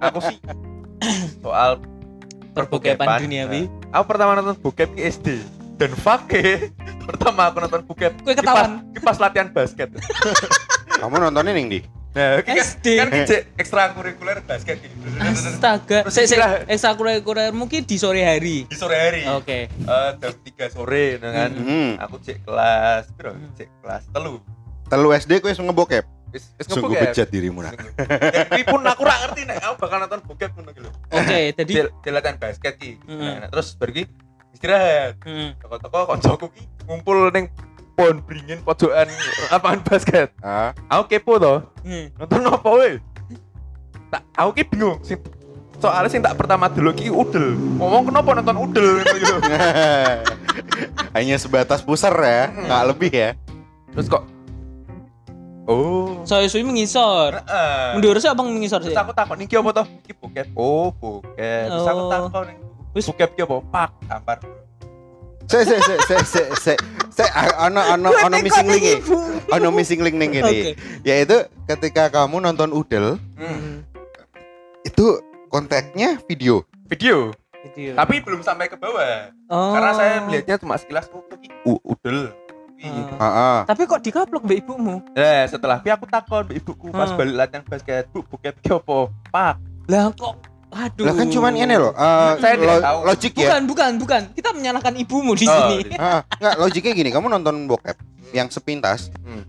aku 0.00 0.18
sih 0.24 0.38
soal 1.38 1.70
perbokepan 2.50 3.20
duniawi. 3.20 3.66
Nah, 3.66 3.92
aku 3.92 4.04
pertama 4.08 4.30
nonton 4.34 4.56
bokep 4.56 4.88
di 4.92 5.02
SD 5.04 5.26
dan 5.74 5.90
fake 5.92 6.70
pertama 7.04 7.50
aku 7.50 7.58
nonton 7.60 7.82
bokep 7.84 8.12
Kue 8.22 8.32
ki 8.32 8.40
ketahuan. 8.40 8.70
pas- 8.80 8.86
ki 8.88 8.98
pas 9.02 9.18
latihan 9.18 9.48
basket 9.48 9.90
Kamu 11.02 11.18
nontonnya 11.20 11.52
yang 11.52 11.68
di? 11.68 11.80
Nah 12.14 12.38
kan- 12.38 12.54
SD. 12.56 12.86
kan 12.94 13.08
cek 13.10 13.40
ekstrakurikuler 13.56 14.38
basket 14.40 14.78
gitu 14.78 14.94
Astaga. 15.16 16.06
Terus 16.06 16.14
Saya 16.14 16.62
ekstrakurikuler 16.64 17.50
mungkin 17.50 17.82
di 17.82 17.96
sore 17.96 18.22
hari. 18.22 18.64
di 18.64 18.76
sore 18.76 18.94
hari 18.94 19.22
Oke. 19.28 19.66
Eh, 19.66 20.10
jam 20.16 20.32
3 20.32 20.70
sore 20.70 21.18
nah 21.18 21.30
kan 21.32 21.50
Hmm. 21.52 21.90
aku 21.98 22.16
cek 22.18 22.38
kelas 22.40 23.10
bro 23.12 23.34
cek 23.52 23.68
kelas 23.80 24.06
telu 24.08 24.38
Telu 24.84 25.10
SD 25.10 25.38
kowe 25.38 25.48
wis 25.48 25.58
ngebokep. 25.58 26.04
wis 26.30 26.50
wis 26.52 26.66
Sungguh 26.66 26.92
bejat 26.92 27.26
dirimu 27.28 27.62
nak. 27.62 27.78
Tapi 27.94 28.62
pun 28.64 28.82
aku 28.82 29.02
ora 29.02 29.14
ngerti 29.20 29.42
nek 29.44 29.58
aku 29.60 29.74
bakal 29.80 29.98
nonton 29.98 30.20
bokep 30.20 30.50
ngono 30.52 30.70
gitu 30.70 30.90
Oke, 31.08 31.38
jadi 31.52 31.72
di, 31.94 32.08
latihan 32.08 32.36
basket 32.36 32.74
ki 32.74 32.98
Hmm. 33.00 33.22
nah, 33.40 33.48
terus 33.48 33.74
pergi 33.74 34.02
istirahat 34.50 35.18
Hmm. 35.20 35.54
toko-toko 35.56 35.98
koncoku 36.08 36.46
ki 36.48 36.62
ngumpul 36.84 37.30
ning 37.30 37.50
pohon 37.94 38.18
beringin 38.20 38.58
pojokan 38.60 39.06
lapangan 39.48 39.80
basket. 39.82 40.28
Ah, 40.38 40.74
aku 40.88 41.08
kepo 41.08 41.38
toh 41.38 41.58
Hmm. 41.80 42.10
nonton 42.16 42.42
apa 42.44 42.68
weh? 42.76 42.94
Tak 44.08 44.22
aku 44.32 44.50
ki 44.52 44.64
bingung. 44.66 44.98
Sing 45.00 45.18
soalnya 45.76 46.08
sing 46.08 46.18
tak 46.18 46.34
pertama 46.34 46.66
dulu 46.66 46.90
ki 46.90 47.06
udel. 47.06 47.54
Ngomong 47.76 48.02
kenapa 48.04 48.30
nonton 48.34 48.56
udel? 48.60 48.88
Gitu. 49.14 49.34
Hanya 51.12 51.36
sebatas 51.36 51.80
pusar 51.80 52.10
ya, 52.12 52.50
nggak 52.50 52.82
lebih 52.88 53.10
ya. 53.10 53.30
terus 53.90 54.06
kok? 54.08 54.26
Oh. 55.64 56.20
Saya 56.22 56.44
suwi 56.44 56.60
mengisor. 56.60 57.38
Heeh. 57.38 57.94
Mundur 57.94 58.18
sih 58.18 58.26
abang 58.26 58.50
mengisor 58.50 58.80
sih. 58.80 58.90
terus 58.90 58.98
aku 58.98 59.14
takut 59.14 59.34
nih 59.34 59.46
apa 59.48 59.70
toh 59.72 59.86
iki 59.98 60.12
bokep 60.12 60.46
oh 60.52 60.92
bokep 60.92 61.66
terus 61.70 61.86
aku 61.86 62.00
Oh. 62.00 62.10
takut 62.10 62.42
nih 62.44 62.56
Wis- 62.92 63.06
bokep 63.06 63.30
ki 63.32 63.42
apa? 63.42 63.56
Pak 63.64 63.90
tampar 64.04 64.38
Se 65.44 65.58
se 65.62 65.76
se 65.78 65.94
se 66.02 66.16
se 66.24 66.42
se 66.56 66.72
se 67.10 67.24
ono 67.58 67.80
ono 67.92 68.08
ono 68.10 68.36
missing 68.40 68.68
link. 68.68 69.04
Ono 69.50 69.68
missing 69.70 70.00
link 70.00 70.16
nih 70.16 70.28
gini. 70.30 70.42
Oke. 70.42 70.70
Yaitu 71.02 71.36
ketika 71.64 72.08
kamu 72.08 72.40
nonton 72.40 72.70
udel 72.70 73.16
Hmm. 73.34 73.84
itu 74.82 75.20
konteksnya 75.48 76.20
video. 76.24 76.64
video 76.84 77.32
Gitu. 77.64 77.96
tapi 77.96 78.20
belum 78.20 78.44
sampai 78.44 78.68
ke 78.68 78.76
bawah 78.76 79.32
Oh. 79.48 79.72
karena 79.72 79.90
saya 79.96 80.14
melihatnya 80.20 80.60
cuma 80.60 80.76
sekilas 80.76 81.08
oh 81.64 81.80
udel. 81.80 82.28
Oh. 82.84 83.08
Heeh. 83.16 83.58
Tapi 83.64 83.82
kok 83.88 84.04
dikaplok 84.04 84.44
mbak 84.44 84.60
ibumu? 84.60 85.00
Eh, 85.16 85.48
setelah 85.48 85.80
pi 85.80 85.88
aku 85.88 86.04
takon 86.04 86.44
mbak 86.44 86.60
ibuku 86.60 86.92
pas 86.92 87.08
Hmm. 87.08 87.16
balik 87.16 87.34
latihan 87.34 87.64
basket, 87.64 88.04
Bu, 88.12 88.20
bokep 88.20 88.60
ki 88.60 88.68
apa? 88.68 89.08
Pak. 89.32 89.54
Lah 89.88 90.12
kok 90.12 90.36
aduh. 90.74 91.04
Lah 91.04 91.14
kan 91.14 91.26
cuman 91.26 91.52
ini 91.54 91.74
loh, 91.74 91.90
eh, 91.90 92.32
Saya 92.36 92.54
tidak 92.56 92.78
tahu. 92.80 92.98
logik 93.04 93.32
ya. 93.32 93.38
Bukan, 93.40 93.60
bukan, 93.64 93.90
bukan. 93.96 94.22
Kita 94.32 94.50
menyalahkan 94.50 94.94
ibumu 94.96 95.32
di 95.32 95.46
Oh, 95.46 95.54
sini. 95.70 95.76
Heeh. 95.88 96.20
Nggak, 96.36 96.54
logiknya 96.58 96.92
gini, 96.92 97.10
kamu 97.10 97.26
nonton 97.30 97.56
bokep 97.64 97.96
yang 98.30 98.48
sepintas, 98.48 99.14
Hmm. 99.20 99.46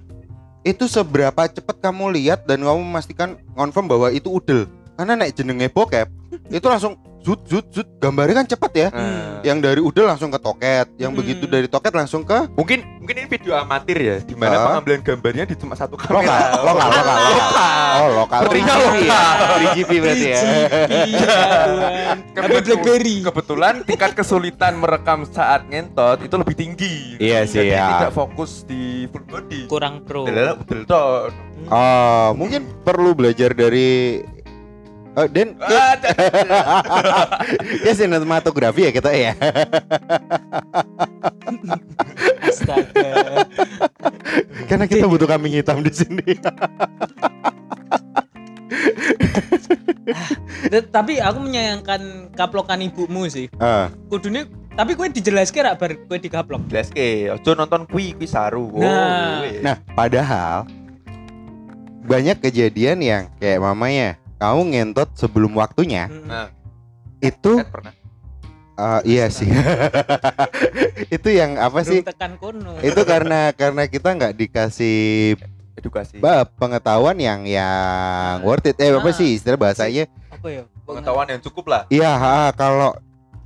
itu 0.61 0.85
seberapa 0.85 1.41
cepat 1.43 1.77
kamu 1.79 2.13
lihat 2.13 2.45
dan 2.45 2.61
kamu 2.61 2.79
memastikan 2.79 3.35
confirm 3.51 3.85
bahwa 3.87 4.07
itu 4.09 4.29
udel. 4.29 4.69
Karena 4.93 5.17
naik 5.17 5.33
jenenge 5.33 5.67
bokep, 5.67 6.07
itu 6.47 6.65
langsung 6.65 6.95
zut 7.25 7.41
zut 7.43 7.65
zut 7.69 7.87
gambarnya 7.97 8.37
kan 8.37 8.47
cepat 8.47 8.71
ya. 8.71 8.87
Nah, 8.87 9.41
Yang 9.41 9.57
dari 9.59 9.77
udel 9.79 10.05
langsung 10.05 10.29
ke 10.29 10.37
toket, 10.37 10.87
yang 10.95 11.09
Hmm. 11.09 11.19
begitu 11.19 11.45
dari 11.45 11.65
toket 11.65 11.89
langsung 11.91 12.21
ke 12.21 12.49
mungkin 12.51 12.85
mungkin 12.97 13.15
ini 13.15 13.27
video 13.27 13.53
amatir 13.55 13.97
ya, 13.97 14.15
di 14.19 14.33
mana 14.33 14.55
Ah. 14.55 14.63
pengambilan 14.67 15.01
gambarnya 15.01 15.43
di 15.43 15.55
cuma 15.55 15.73
satu 15.73 15.97
lokal, 15.97 16.21
kamera. 16.21 16.61
lokal, 16.61 16.87
lokal, 16.87 17.17
lokal. 17.27 17.93
Oh, 17.95 18.09
lokal. 18.15 18.39
Sepertinya 18.41 18.73
3GP 18.73 18.95
ya. 18.95 19.21
lokal. 19.25 19.55
3GP 19.55 19.91
berarti 19.95 20.25
ya. 20.27 20.39
Iya, 21.05 21.37
Kebetul- 22.31 22.63
Blackberry. 22.75 23.15
Kebetulan 23.23 23.73
tingkat 23.83 24.11
kesulitan 24.13 24.73
merekam 24.75 25.19
saat 25.25 25.65
ngentot 25.65 26.19
itu 26.19 26.35
lebih 26.35 26.55
tinggi. 26.55 26.95
Iya 27.17 27.45
sih, 27.45 27.63
Jadi 27.63 27.71
ya. 27.71 27.87
tidak 27.97 28.13
fokus 28.13 28.61
di 28.63 28.83
full 29.07 29.23
body. 29.23 29.61
Kurang 29.65 30.03
pro. 30.03 30.25
Udel 30.25 30.57
toh. 30.85 31.29
Oh, 31.65 32.27
mungkin 32.33 32.65
perlu 32.83 33.13
belajar 33.13 33.49
dari 33.51 34.21
Oh, 35.15 35.25
Den, 35.25 35.55
Ah, 35.63 35.95
ya 37.81 37.93
sinematografi 37.97 38.83
ya 38.83 38.91
kita 38.91 39.11
ya. 39.11 39.31
Astaga. 42.41 43.47
Karena 44.67 44.85
kita 44.85 45.07
butuh 45.07 45.23
kambing 45.25 45.55
hitam 45.55 45.79
di 45.79 45.91
sini. 45.91 46.35
D- 50.65 50.85
Tapi 50.85 51.17
aku 51.17 51.39
menyayangkan 51.39 52.01
kaplokan 52.33 52.83
ibumu 52.83 53.25
sih. 53.27 53.47
Ah, 53.55 53.89
Kudune 54.07 54.45
Tapi 54.75 54.91
gue 54.91 55.07
dijelaske 55.09 55.55
rak 55.57 55.79
bar 55.79 55.95
gue 55.95 56.17
digaplok. 56.19 56.67
Jelas 56.67 56.91
ke, 56.91 57.31
ojo 57.31 57.55
nonton 57.55 57.87
kui 57.87 58.11
kui 58.11 58.27
saru. 58.27 58.67
Oh, 58.67 58.83
Nah. 58.83 59.39
kuwi. 59.39 59.63
Nah, 59.63 59.79
padahal 59.95 60.67
banyak 62.03 62.37
kejadian 62.37 62.99
yang 62.99 63.23
kayak 63.39 63.63
mamanya 63.63 64.19
kamu 64.35 64.61
ngentot 64.67 65.09
sebelum 65.13 65.51
waktunya 65.53 66.05
Mm-mm. 66.05 66.25
Nah, 66.25 66.47
itu 67.19 67.51
kan 67.57 67.67
pernah. 67.69 67.93
uh, 68.75 69.01
iya 69.03 69.27
sih 69.27 69.47
itu 71.15 71.29
yang 71.29 71.55
apa 71.55 71.79
Belum 71.79 71.89
sih 71.89 71.99
tekan 72.01 72.35
kono. 72.35 72.75
itu 72.79 73.01
karena 73.03 73.51
karena 73.51 73.83
kita 73.85 74.09
nggak 74.11 74.33
dikasih 74.35 75.35
Edukasi. 75.75 76.17
ba- 76.17 76.47
pengetahuan 76.47 77.15
yang 77.15 77.43
yang 77.43 78.39
worth 78.41 78.63
it 78.65 78.77
eh 78.77 78.91
apa 78.91 79.03
Ah. 79.03 79.11
sih 79.11 79.35
istilah 79.35 79.57
bahasanya 79.57 80.07
Apa 80.29 80.47
ya? 80.49 80.63
Pengetahuan 80.81 81.27
yang 81.27 81.41
cukup 81.41 81.65
lah. 81.67 81.81
iya 81.87 82.11
ha, 82.11 82.51
kalau 82.51 82.95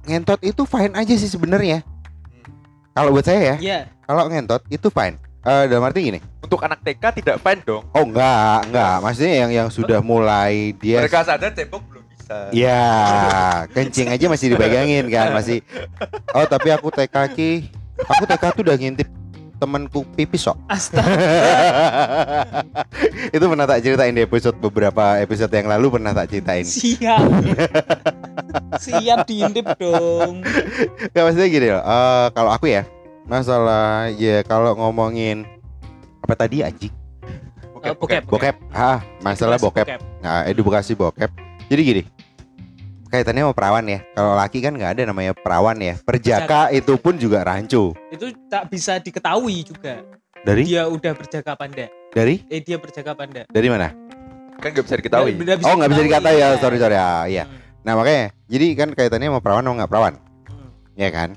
ngentot 0.01 0.41
itu 0.41 0.62
fine 0.63 0.93
aja 0.93 1.13
sih 1.13 1.27
sebenarnya 1.27 1.81
kalau 2.91 3.10
buat 3.10 3.24
saya 3.24 3.39
ya 3.39 3.55
Iya. 3.58 3.79
kalau 4.03 4.25
ngentot 4.25 4.62
itu 4.67 4.88
fine 4.88 5.15
Eh 5.39 5.63
dalam 5.65 5.81
arti 5.81 6.00
gini 6.03 6.19
Untuk 6.39 6.60
anak 6.60 6.81
TK 6.81 7.03
tidak 7.15 7.36
fine 7.39 7.62
dong. 7.62 7.84
oh 7.88 8.03
enggak 8.03 8.65
enggak 8.65 8.93
maksudnya 9.00 9.34
yang 9.38 9.51
yang 9.53 9.67
sudah 9.69 10.00
mulai 10.00 10.72
dia 10.75 11.00
Mereka 11.00 11.24
sadar 11.24 11.51
cebok 11.51 11.84
belum 11.86 12.03
bisa. 12.10 12.36
Iya, 12.51 12.84
kencing 13.69 14.08
aja 14.08 14.25
masih 14.27 14.51
dipegangin 14.51 15.08
kan, 15.08 15.31
masih. 15.31 15.63
Oh, 16.29 16.43
tapi 16.43 16.69
aku 16.69 16.89
TK 16.89 17.15
ki, 17.31 17.51
aku 18.00 18.24
TK 18.24 18.43
tuh 18.53 18.62
udah 18.62 18.75
ngintip 18.75 19.08
temanku 19.58 20.05
pipis 20.13 20.46
kok. 20.46 20.55
Astaga. 20.67 21.10
Itu 23.36 23.43
pernah 23.43 23.65
tak 23.65 23.81
ceritain 23.81 24.12
di 24.12 24.22
episode 24.22 24.55
beberapa 24.55 25.17
episode 25.17 25.50
yang 25.50 25.67
lalu 25.67 25.86
pernah 25.91 26.12
tak 26.13 26.29
ceritain. 26.29 26.63
Siap. 26.63 27.19
Siap 28.77 29.17
diintip 29.25 29.65
dong. 29.75 30.46
Gak 31.12 31.22
maksudnya 31.25 31.50
gini 31.50 31.67
loh. 31.67 31.81
eh, 31.81 32.25
kalau 32.31 32.51
aku 32.53 32.69
ya, 32.69 32.86
masalah 33.29 34.09
ya 34.12 34.41
kalau 34.41 34.74
ngomongin 34.74 35.45
apa 36.19 36.33
tadi 36.36 36.65
anjing? 36.65 36.91
Eh, 37.79 37.95
bokep. 37.95 38.27
Bokep. 38.27 38.55
Ah, 38.69 39.00
masalah 39.21 39.55
Edukasi 39.55 39.65
bokep. 39.71 39.88
Nah, 40.19 40.43
edukasi 40.43 40.91
bokep. 40.93 41.31
Jadi 41.69 41.81
gini. 41.81 42.03
Kaitannya 43.07 43.41
sama 43.41 43.55
perawan 43.55 43.86
ya. 43.88 44.03
Kalau 44.12 44.33
laki 44.36 44.59
kan 44.59 44.74
nggak 44.75 44.91
ada 44.93 45.01
namanya 45.07 45.31
perawan 45.31 45.77
ya. 45.79 45.95
Perjaka 45.98 46.69
itu 46.69 46.93
pun 47.00 47.15
juga 47.15 47.41
rancu. 47.41 47.95
Itu 48.12 48.29
tak 48.51 48.67
bisa 48.67 49.00
diketahui 49.00 49.63
juga. 49.63 50.03
Dari 50.39 50.65
Dia 50.65 50.86
udah 50.86 51.13
berjaga 51.13 51.55
panda. 51.55 51.88
dari 52.09 52.41
Eh 52.50 52.59
dia 52.59 52.75
berjaga 52.75 53.13
panda. 53.13 53.45
dari 53.45 53.67
mana? 53.69 53.93
Kan 54.57 54.74
nggak 54.74 54.86
bisa 54.86 54.95
diketahui. 54.98 55.31
Nggak- 55.36 55.57
nggak 55.57 55.69
oh 55.69 55.75
nggak 55.77 55.89
bisa 55.89 56.01
diketahui, 56.01 56.19
dikata 56.19 56.29
ya, 56.31 56.38
iya. 56.38 56.59
sorry 56.59 56.77
sorry 56.77 56.95
ya, 56.95 57.09
iya. 57.25 57.43
Hmm. 57.45 57.57
Nah 57.79 57.93
makanya, 57.95 58.24
jadi 58.45 58.65
kan 58.75 58.89
kaitannya 58.91 59.27
sama 59.29 59.39
perawan 59.39 59.63
sama 59.63 59.75
nggak 59.79 59.89
perawan, 59.89 60.13
Hmm. 60.45 60.69
ya 60.98 61.09
kan? 61.09 61.29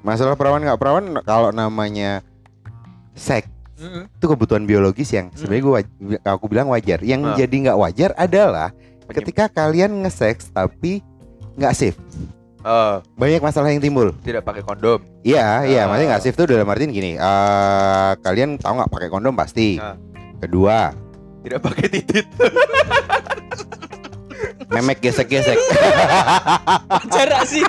Masalah 0.00 0.32
perawan 0.32 0.60
nggak 0.60 0.76
perawan, 0.76 1.04
kalau 1.22 1.50
namanya 1.50 2.24
seks 3.12 3.48
Hmm. 3.74 4.04
itu 4.06 4.26
kebutuhan 4.26 4.62
biologis 4.62 5.08
yang 5.08 5.32
sebenarnya 5.32 5.62
gua 5.62 5.74
waj- 5.78 5.92
aku 6.22 6.44
bilang 6.46 6.68
wajar. 6.68 7.00
Yang 7.00 7.20
Ah. 7.26 7.36
jadi 7.38 7.56
nggak 7.62 7.78
wajar 7.78 8.10
adalah 8.14 8.68
ketika 9.08 9.48
kalian 9.48 10.04
nge-seks 10.04 10.48
tapi 10.50 11.00
nggak 11.56 11.72
safe. 11.72 11.96
Eh, 12.60 12.96
Banyak 13.16 13.40
masalah 13.40 13.72
yang 13.72 13.80
timbul. 13.80 14.12
tidak 14.20 14.44
pakai 14.44 14.60
kondom. 14.60 15.00
Iya, 15.22 15.64
iya, 15.64 15.80
Ah. 15.82 15.88
maksudnya 15.88 16.08
nggak 16.12 16.22
safe 16.22 16.36
tuh 16.36 16.46
dalam 16.46 16.68
artian 16.68 16.92
gini. 16.92 17.16
eh 17.16 18.10
kalian 18.20 18.60
tahu 18.60 18.72
nggak 18.78 18.92
pakai 18.92 19.08
kondom 19.08 19.32
pasti. 19.32 19.80
Ah. 19.80 19.96
Kedua, 20.36 20.92
Tidak 21.40 21.56
pakai 21.58 21.86
titit. 21.88 22.28
memek 24.70 24.98
gesek-gesek. 25.00 25.58
Jarak 27.08 27.42
sih. 27.44 27.64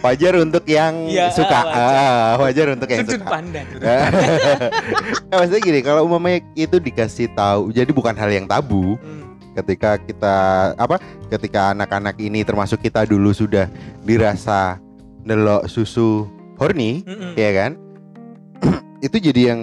wajar 0.00 0.34
untuk 0.38 0.62
yang 0.64 0.94
Iya, 1.04 1.28
suka. 1.30 1.58
wajar. 1.60 1.74
Ah, 1.74 2.30
wajar 2.38 2.66
untuk 2.70 2.88
yang 2.88 3.00
Sudut 3.02 3.18
suka. 3.18 3.28
pandang. 3.28 3.66
nah, 3.76 4.06
maksudnya 5.38 5.60
gini, 5.60 5.80
kalau 5.80 6.06
umpamanya 6.06 6.40
itu 6.54 6.76
dikasih 6.76 7.28
tahu, 7.32 7.70
jadi 7.70 7.90
bukan 7.90 8.14
hal 8.14 8.30
yang 8.30 8.46
tabu 8.46 8.94
Hmm. 8.96 9.34
ketika 9.52 9.98
kita 9.98 10.36
apa? 10.74 10.96
Ketika 11.28 11.74
anak-anak 11.74 12.16
ini 12.16 12.42
termasuk 12.42 12.80
kita 12.80 13.02
dulu 13.02 13.30
sudah 13.30 13.66
dirasa 14.00 14.78
nelok 15.20 15.66
susu 15.66 16.24
horny, 16.56 17.02
Mm-mm. 17.02 17.34
ya 17.34 17.50
kan? 17.52 17.70
itu 19.06 19.16
jadi 19.18 19.52
yang 19.52 19.60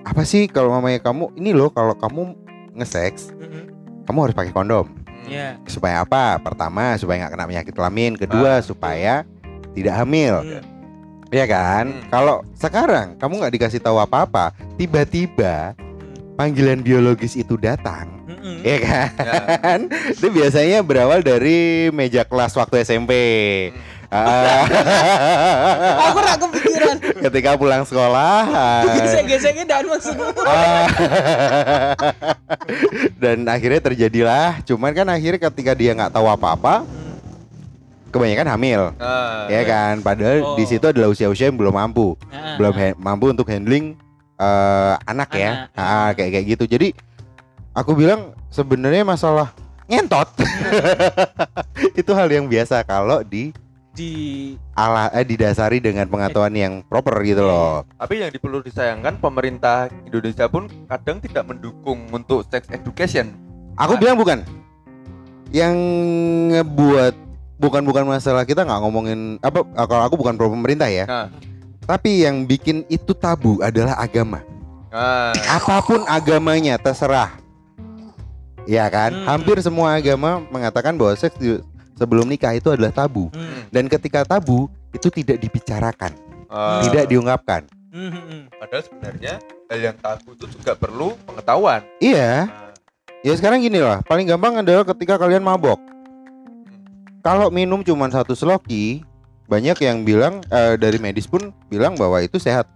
apa 0.00 0.22
sih 0.22 0.46
kalau 0.46 0.70
mamanya 0.70 1.02
kamu 1.02 1.34
ini 1.34 1.50
loh 1.50 1.68
kalau 1.68 1.92
kamu 1.92 2.38
nge-seks, 2.74 3.34
Mm-mm. 3.34 3.74
Kamu 4.06 4.18
harus 4.30 4.36
pakai 4.38 4.54
kondom. 4.54 4.86
Iya. 5.26 5.58
Supaya 5.66 6.06
apa? 6.06 6.38
Pertama, 6.38 6.94
supaya 6.96 7.26
nggak 7.26 7.32
kena 7.34 7.50
penyakit 7.50 7.74
kelamin. 7.74 8.12
Kedua, 8.14 8.62
Ah, 8.62 8.64
supaya 8.64 9.14
tidak 9.74 9.94
hamil. 9.98 10.46
Hmm. 10.46 10.62
Ya 11.34 11.44
kan? 11.50 11.84
Hmm. 11.90 12.06
Kalau 12.08 12.36
sekarang 12.54 13.18
kamu 13.18 13.42
nggak 13.42 13.54
dikasih 13.58 13.82
tahu 13.82 13.98
apa-apa, 13.98 14.54
tiba-tiba 14.78 15.74
panggilan 16.38 16.84
biologis 16.84 17.34
itu 17.34 17.58
datang, 17.58 18.06
Mm-mm. 18.30 18.62
ya 18.62 18.76
kan? 18.78 19.08
Ya. 19.18 19.42
itu 20.14 20.28
biasanya 20.30 20.78
berawal 20.86 21.24
dari 21.24 21.90
meja 21.90 22.22
kelas 22.22 22.54
waktu 22.54 22.86
SMP. 22.86 23.12
Ah, 23.74 23.95
Aku 26.02 26.18
rak 26.18 26.36
kepikiran. 26.38 26.96
ketika 27.22 27.50
pulang 27.54 27.82
sekolah. 27.82 28.38
ah, 28.46 28.82
Gesek-geseknya 28.96 29.64
dan 29.64 29.84
maksudku. 29.84 30.24
ah, 30.42 30.86
dan 33.16 33.42
akhirnya 33.44 33.80
terjadilah. 33.82 34.60
Cuman 34.62 34.92
kan 34.92 35.06
akhirnya 35.08 35.40
ketika 35.42 35.72
dia 35.72 35.92
nggak 35.92 36.10
tahu 36.10 36.26
apa-apa, 36.26 36.86
kebanyakan 38.08 38.48
hamil. 38.48 38.80
Ah, 38.96 39.46
ya 39.46 39.62
kan 39.62 40.00
padahal 40.00 40.38
Oh. 40.44 40.54
di 40.54 40.64
situ 40.64 40.84
adalah 40.84 41.08
usia-usia 41.08 41.46
yang 41.46 41.56
belum 41.56 41.74
mampu 41.74 42.14
Nah, 42.26 42.56
belum 42.56 42.72
ha- 42.72 42.96
mampu 42.96 43.28
untuk 43.28 43.46
handling 43.46 43.96
eh, 44.36 44.94
anak 45.02 45.30
ya 45.32 45.68
Anak. 45.72 45.76
Ah, 45.76 46.10
kayak 46.12 46.30
kayak 46.30 46.46
gitu 46.46 46.64
jadi 46.68 46.88
aku 47.72 47.92
bilang 47.92 48.32
sebenarnya 48.48 49.00
masalah 49.02 49.52
ngentot 49.86 50.28
itu 52.00 52.10
hal 52.10 52.26
yang 52.26 52.44
biasa 52.44 52.82
kalau 52.82 53.20
di 53.22 53.52
di 53.96 54.12
ala 54.76 55.08
eh, 55.10 55.24
didasari 55.24 55.80
dengan 55.80 56.04
pengetahuan 56.04 56.52
yang 56.52 56.84
proper 56.84 57.16
gitu 57.24 57.40
Iya, 57.40 57.48
loh 57.48 57.76
Tapi 57.96 58.14
yang 58.20 58.30
perlu 58.30 58.60
disayangkan 58.60 59.16
pemerintah 59.16 59.88
Indonesia 60.04 60.44
pun 60.46 60.68
kadang 60.84 61.16
tidak 61.18 61.48
mendukung 61.48 62.04
untuk 62.12 62.44
sex 62.44 62.68
education. 62.68 63.32
aku 63.74 63.96
Nah. 63.96 63.98
bilang 63.98 64.16
bukan 64.16 64.38
yang 65.48 65.72
ngebuat 66.50 67.14
bukan 67.56 67.82
bukan 67.82 68.04
masalah 68.04 68.44
kita 68.44 68.62
nggak 68.62 68.80
ngomongin 68.82 69.40
apa 69.40 69.64
kalau 69.86 70.04
aku 70.04 70.14
bukan 70.14 70.36
pro 70.36 70.46
pemerintah 70.46 70.86
ya 70.86 71.04
Nah. 71.04 71.26
tapi 71.82 72.20
yang 72.20 72.44
bikin 72.44 72.84
itu 72.86 73.10
tabu 73.10 73.56
adalah 73.58 73.96
agama 73.96 74.44
Nah, 74.86 75.32
apa 75.46 75.80
pun 75.80 76.04
agamanya 76.04 76.76
terserah 76.76 77.36
ya 78.64 78.84
kan 78.86 79.14
Hmm. 79.14 79.24
hampir 79.26 79.56
semua 79.60 79.94
agama 79.94 80.42
mengatakan 80.48 80.92
bahwa 80.92 81.14
seks 81.14 81.38
sebelum 81.96 82.28
nikah 82.28 82.54
itu 82.54 82.68
adalah 82.70 82.92
tabu. 82.92 83.32
Hmm. 83.32 83.66
dan 83.72 83.88
ketika 83.88 84.22
tabu 84.22 84.68
itu 84.92 85.08
tidak 85.10 85.40
dibicarakan 85.42 86.12
eh, 86.46 86.80
tidak 86.88 87.04
diungkapkan. 87.10 87.62
Hmm, 87.90 88.12
hmm, 88.12 88.24
hmm. 88.28 88.42
padahal 88.60 88.82
sebenarnya 88.84 89.34
hal 89.72 89.80
yang 89.80 89.96
tabu 89.98 90.36
itu 90.36 90.44
juga 90.52 90.76
perlu 90.76 91.16
pengetahuan. 91.24 91.80
iya. 91.98 92.46
Nah, 92.46 92.72
ya 93.24 93.32
sekarang 93.34 93.64
gini 93.64 93.80
lah 93.80 94.04
paling 94.04 94.28
gampang 94.28 94.60
adalah 94.60 94.84
ketika 94.84 95.16
kalian 95.16 95.42
mabok. 95.42 95.80
Kalau 97.26 97.50
minum 97.50 97.82
cuma 97.82 98.06
satu 98.06 98.38
sloki 98.38 99.02
banyak 99.50 99.78
yang 99.82 100.06
bilang 100.06 100.44
eh, 100.46 100.78
dari 100.78 100.98
medis 101.02 101.26
pun 101.26 101.50
bilang 101.66 101.98
bahwa 101.98 102.22
itu 102.22 102.38
sehat 102.38 102.70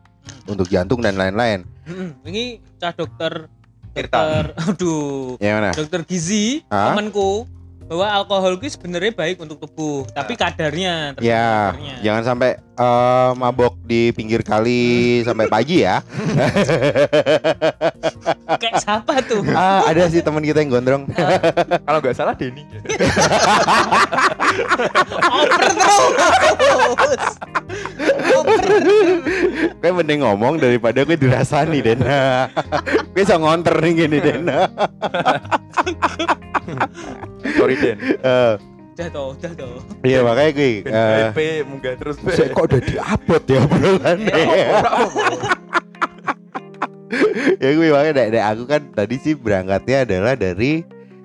untuk 0.46 0.66
jantung 0.66 0.98
dan 0.98 1.14
lain-lain. 1.14 1.62
Hmm, 1.86 2.14
Ini 2.26 2.58
cah 2.78 2.94
dokter 2.94 3.46
dokter 3.94 4.54
aduh. 4.66 5.34
Ya 5.38 5.58
mana 5.58 5.70
dokter 5.74 6.02
gizi 6.06 6.62
temanku 6.70 7.46
bahwa 7.90 8.06
alkohol 8.06 8.54
itu 8.54 8.70
sebenarnya 8.70 9.10
baik 9.10 9.42
untuk 9.42 9.58
tubuh 9.58 10.06
tapi 10.14 10.38
kadarnya 10.38 11.18
tergantung 11.18 11.26
Ya, 11.26 11.74
kadarnya. 11.74 11.94
jangan 12.06 12.22
sampai 12.22 12.50
eh, 12.54 13.30
mabok 13.34 13.74
di 13.82 14.14
pinggir 14.14 14.46
kali 14.46 14.82
sampai 15.26 15.50
pagi 15.50 15.82
ya. 15.82 15.98
kayak 18.62 18.78
siapa 18.78 19.18
tuh 19.26 19.42
ah, 19.50 19.82
ada 19.90 20.06
sih 20.06 20.22
teman 20.22 20.38
kita 20.40 20.62
yang 20.62 20.70
gondrong. 20.70 21.02
kalau 21.82 21.98
nggak 21.98 22.14
salah 22.14 22.38
Denny. 22.38 22.62
over 25.26 25.58
terus 25.58 27.24
over 28.30 28.58
Kayak 29.80 29.94
mending 29.96 30.20
ngomong 30.22 30.62
daripada 30.62 31.02
gue 31.02 31.18
dirasani 31.18 31.82
Den. 31.82 32.00
gue 33.12 33.18
bisa 33.18 33.34
ngonter 33.34 33.74
nih 33.82 33.92
gini 33.98 34.18
Den. 34.22 34.46
Sorry 37.52 37.74
Den. 37.74 37.96
Eh, 38.00 38.54
udah 38.90 39.08
toh 39.08 39.26
udah 39.32 39.52
toh 39.54 39.80
Iya 40.02 40.20
makanya 40.20 40.50
gue. 40.52 40.72
Ben 40.84 40.92
eh, 40.92 41.18
BP 41.26 41.38
munggah 41.64 41.94
terus. 41.96 42.16
Saya 42.20 42.50
kok 42.50 42.64
udah 42.66 42.80
diupload 42.80 43.44
ya 43.46 43.58
obrolannya. 43.60 44.44
ya 47.58 47.68
gue 47.70 47.88
makanya 47.94 48.14
dari, 48.14 48.30
dari 48.30 48.44
aku 48.44 48.62
kan 48.66 48.82
tadi 48.92 49.14
sih 49.16 49.34
berangkatnya 49.34 50.04
adalah 50.04 50.34
dari 50.34 50.84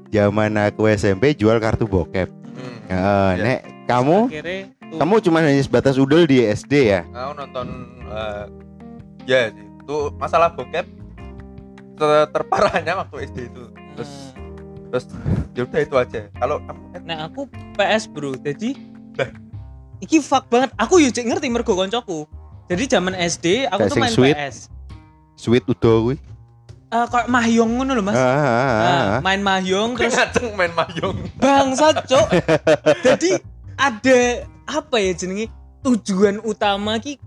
zaman 0.10 0.56
aku 0.58 0.88
SMP 0.90 1.36
jual 1.36 1.58
kartu 1.58 1.86
bokep. 1.86 2.30
Hmm. 2.30 2.78
Eh, 2.88 3.32
Ya. 3.36 3.44
Nek 3.44 3.60
kamu 3.86 4.18
akhirnya 4.30 4.60
Kamu 4.86 5.18
cuma 5.20 5.44
hanya 5.44 5.60
sebatas 5.60 5.98
udel 5.98 6.24
di 6.24 6.40
SD 6.40 6.74
ya? 6.88 7.02
Aku 7.10 7.34
nonton 7.36 7.68
eh, 8.08 8.44
ya. 9.26 9.40
Itu 9.52 10.16
masalah 10.16 10.50
bokep 10.50 10.86
ter- 11.96 12.30
terparahnya 12.32 12.94
waktu 12.98 13.28
SD 13.28 13.38
itu. 13.46 13.64
Terus 13.94 14.12
terus 14.96 15.12
ya 15.52 15.62
udah 15.68 15.80
itu 15.84 15.96
aja. 16.00 16.22
Kalau 16.40 16.58
kamu 16.64 16.84
Nah 17.04 17.18
aku 17.28 17.52
PS 17.76 18.04
bro, 18.08 18.32
jadi 18.40 18.80
Lah. 19.20 19.30
iki 20.00 20.24
fuck 20.24 20.48
banget. 20.48 20.72
Aku 20.80 21.04
yo 21.04 21.12
cek 21.12 21.28
ngerti 21.28 21.52
mergo 21.52 21.76
koncoku. 21.76 22.24
Jadi 22.72 22.84
zaman 22.88 23.14
SD 23.14 23.68
aku 23.68 23.92
tuh 23.92 24.00
main 24.00 24.16
sweet. 24.16 24.36
PS. 24.40 24.72
Sweet 25.36 25.68
udo 25.68 25.92
kuwi. 26.08 26.16
Eh 26.96 27.06
kayak 27.12 27.28
mahjong 27.28 27.72
ngono 27.76 27.92
lho 27.92 28.04
Mas. 28.08 28.16
Ah, 28.16 28.24
ah, 28.24 28.40
ah, 28.40 28.72
Nah, 28.80 28.96
ah. 28.96 29.20
main 29.20 29.42
mahjong 29.44 30.00
terus 30.00 30.16
terus 30.16 30.16
ngaceng 30.16 30.48
main 30.56 30.72
mayung. 30.72 31.16
bangsat 31.44 31.96
cok. 32.08 32.28
jadi 33.04 33.30
ada 33.76 34.20
apa 34.64 34.96
ya 35.04 35.12
jenenge 35.12 35.52
tujuan 35.84 36.40
utama 36.48 36.96
ki 36.98 37.20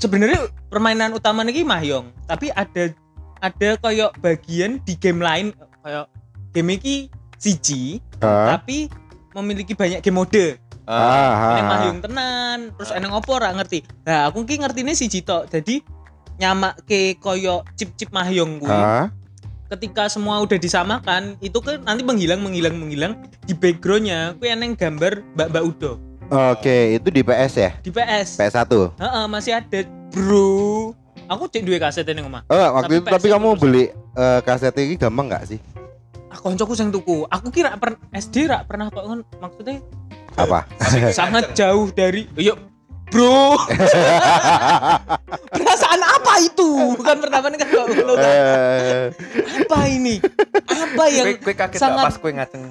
sebenarnya 0.00 0.50
permainan 0.66 1.14
utama 1.14 1.46
nih 1.46 1.62
mahjong, 1.62 2.10
tapi 2.26 2.50
ada 2.50 2.90
ada 3.38 3.68
kayak 3.78 4.10
bagian 4.18 4.82
di 4.82 4.98
game 4.98 5.22
lain 5.22 5.54
kayak 5.84 6.10
game 6.52 6.76
iki 6.76 7.08
siji 7.40 7.98
tapi 8.20 8.86
memiliki 9.32 9.72
banyak 9.74 10.04
game 10.04 10.16
mode. 10.20 10.46
ah, 10.82 10.92
ah, 10.92 11.32
ah. 11.56 11.62
mahjong 11.62 12.00
tenan, 12.04 12.58
terus 12.74 12.90
eneng 12.90 13.14
opo 13.14 13.38
ora 13.38 13.54
ngerti. 13.54 13.86
Nah, 14.02 14.28
aku 14.28 14.42
ki 14.44 14.60
ngertine 14.60 14.92
siji 14.92 15.22
tok. 15.22 15.46
Jadi 15.48 15.80
nyamake 16.42 17.16
koyo 17.22 17.62
chip-chip 17.78 18.10
mahjong 18.10 18.58
kuwi. 18.60 18.70
Ah, 18.70 19.08
Ketika 19.72 20.04
semua 20.12 20.36
udah 20.44 20.58
disamakan, 20.60 21.38
itu 21.40 21.56
kan 21.64 21.80
nanti 21.86 22.04
menghilang 22.04 22.44
menghilang 22.44 22.76
menghilang 22.76 23.12
di 23.48 23.56
backgroundnya 23.56 24.36
kuwi 24.36 24.52
eneng 24.52 24.76
gambar 24.76 25.24
Mbak-mbak 25.32 25.64
Udo 25.64 25.92
Oke, 26.32 26.96
itu 26.96 27.08
di 27.12 27.20
PS 27.20 27.52
ya? 27.60 27.70
di 27.84 27.92
PS. 27.92 28.40
PS1. 28.40 28.72
Heeh, 28.96 29.24
masih 29.28 29.52
ada, 29.52 29.80
Bro. 30.12 30.92
Aku 31.28 31.44
cek 31.48 31.64
duwe 31.64 31.76
kaset 31.76 32.08
ini 32.08 32.24
omah. 32.24 32.44
Oh, 32.48 32.56
waktu 32.80 33.00
Tapi 33.00 33.04
itu 33.04 33.08
tapi 33.08 33.26
PS1 33.28 33.34
kamu 33.36 33.48
beli 33.60 33.84
eh, 33.92 34.40
kaset 34.44 34.74
ini 34.80 34.96
gampang 34.96 35.28
nggak 35.28 35.44
sih? 35.48 35.60
Aku 36.32 36.48
koncoku 36.48 36.72
sing 36.72 36.88
tuku. 36.88 37.24
Aku 37.26 37.48
kira 37.48 37.76
per 37.76 37.94
SD 38.10 38.46
rak 38.46 38.64
pernah 38.64 38.88
kok 38.88 39.02
ngon- 39.02 39.28
maksudnya 39.36 39.84
Apa? 40.32 40.64
sangat 41.10 41.52
jauh 41.58 41.88
dari 41.90 42.24
yuk 42.34 42.56
bro 43.06 43.60
perasaan 45.52 46.00
apa 46.00 46.32
itu 46.40 46.96
bukan 46.96 47.16
pertama 47.18 47.46
nih 47.46 47.58
kan. 47.58 47.68
Eh, 48.16 49.12
apa 49.62 49.78
ini 49.86 50.16
apa 50.64 51.04
yang 51.06 51.26
Kue 51.36 51.36
kue 51.42 51.54
kaget 51.54 51.76
sangat- 51.78 52.06
pas 52.06 52.16
kue 52.16 52.32
ngaceng. 52.32 52.64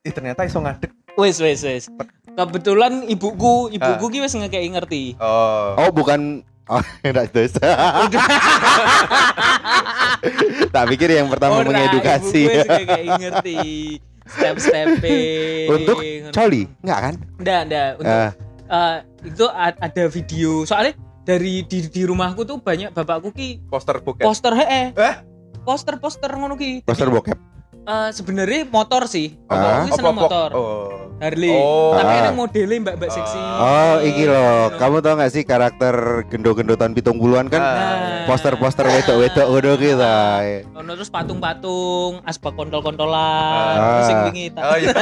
Ih 0.00 0.12
ternyata 0.12 0.44
iso 0.44 0.58
ngadeg. 0.58 0.92
wes 1.16 1.36
wes 1.36 1.60
wes 1.60 1.84
kebetulan 2.30 3.04
ibuku 3.04 3.68
ibuku 3.70 4.06
ki 4.10 4.18
wis 4.20 4.32
ngekei 4.32 4.68
ngerti 4.68 5.16
Oh. 5.16 5.76
oh, 5.78 5.90
bukan 5.90 6.44
Oh, 6.66 6.78
enggak 7.02 7.34
terus. 7.34 7.58
tak 10.74 10.84
pikir 10.88 11.08
yang 11.10 11.28
pertama 11.28 11.60
Ora, 11.60 11.66
mengedukasi. 11.68 12.42
ibuku 12.44 12.56
wis 12.56 12.66
ngekei 12.68 13.08
ngerti 13.08 13.58
step 14.30 14.56
step 14.62 14.86
Untuk 15.70 15.96
Coli, 16.30 16.62
enggak 16.84 16.98
kan? 17.02 17.14
Nggak, 17.40 17.60
nggak. 17.66 17.88
Untuk 17.98 18.14
Eh, 18.14 18.30
eh, 18.70 18.96
itu 19.26 19.44
ada 19.50 20.02
video. 20.06 20.50
Soalnya 20.64 20.92
dari 21.22 21.62
di, 21.66 21.78
di 21.86 22.02
rumahku 22.06 22.42
tuh 22.42 22.58
banyak 22.58 22.94
bapakku 22.94 23.30
ki 23.30 23.66
Poster 23.66 23.98
bokep. 23.98 24.24
poster 24.24 24.52
hee. 24.56 24.94
Eh? 24.94 25.14
Poster-poster 25.60 26.32
ngono 26.32 26.56
ki. 26.56 26.86
poster 26.88 27.06
Jadi, 27.06 27.16
bokep. 27.20 27.38
Eh, 27.82 28.10
sebenarnya 28.10 28.66
motor 28.66 29.06
sih. 29.06 29.36
Ah. 29.46 29.54
Bapakku 29.54 29.86
ki 29.86 29.92
seneng 29.94 30.16
motor. 30.16 30.48
Oh. 30.52 30.88
Harley. 31.20 31.52
Oh. 31.52 31.92
Tapi 31.92 32.12
Ah. 32.16 32.20
ada 32.24 32.30
modelnya 32.32 32.76
mbak-mbak 32.80 33.10
seksi. 33.12 33.36
Oh, 33.36 34.00
iki 34.00 34.24
loh. 34.24 34.72
Kamu 34.72 35.04
tau 35.04 35.20
gak 35.20 35.28
sih 35.28 35.44
karakter 35.44 35.92
gendo-gendotan 36.26 36.96
pitung 36.96 37.20
puluhan 37.20 37.44
kan? 37.46 37.60
Ah. 37.60 38.24
Poster-poster 38.24 38.88
wedok-wedok 38.88 39.46
ngono 39.46 39.72
gitu. 39.76 40.14
Ono 40.74 40.90
terus 40.96 41.12
patung-patung, 41.12 42.24
asbak 42.24 42.56
kontol-kontolan, 42.56 43.76
Ah. 43.76 44.00
sing 44.02 44.16
wingi 44.26 44.48
tak. 44.48 44.64
Oh 44.64 44.76
iya. 44.80 44.96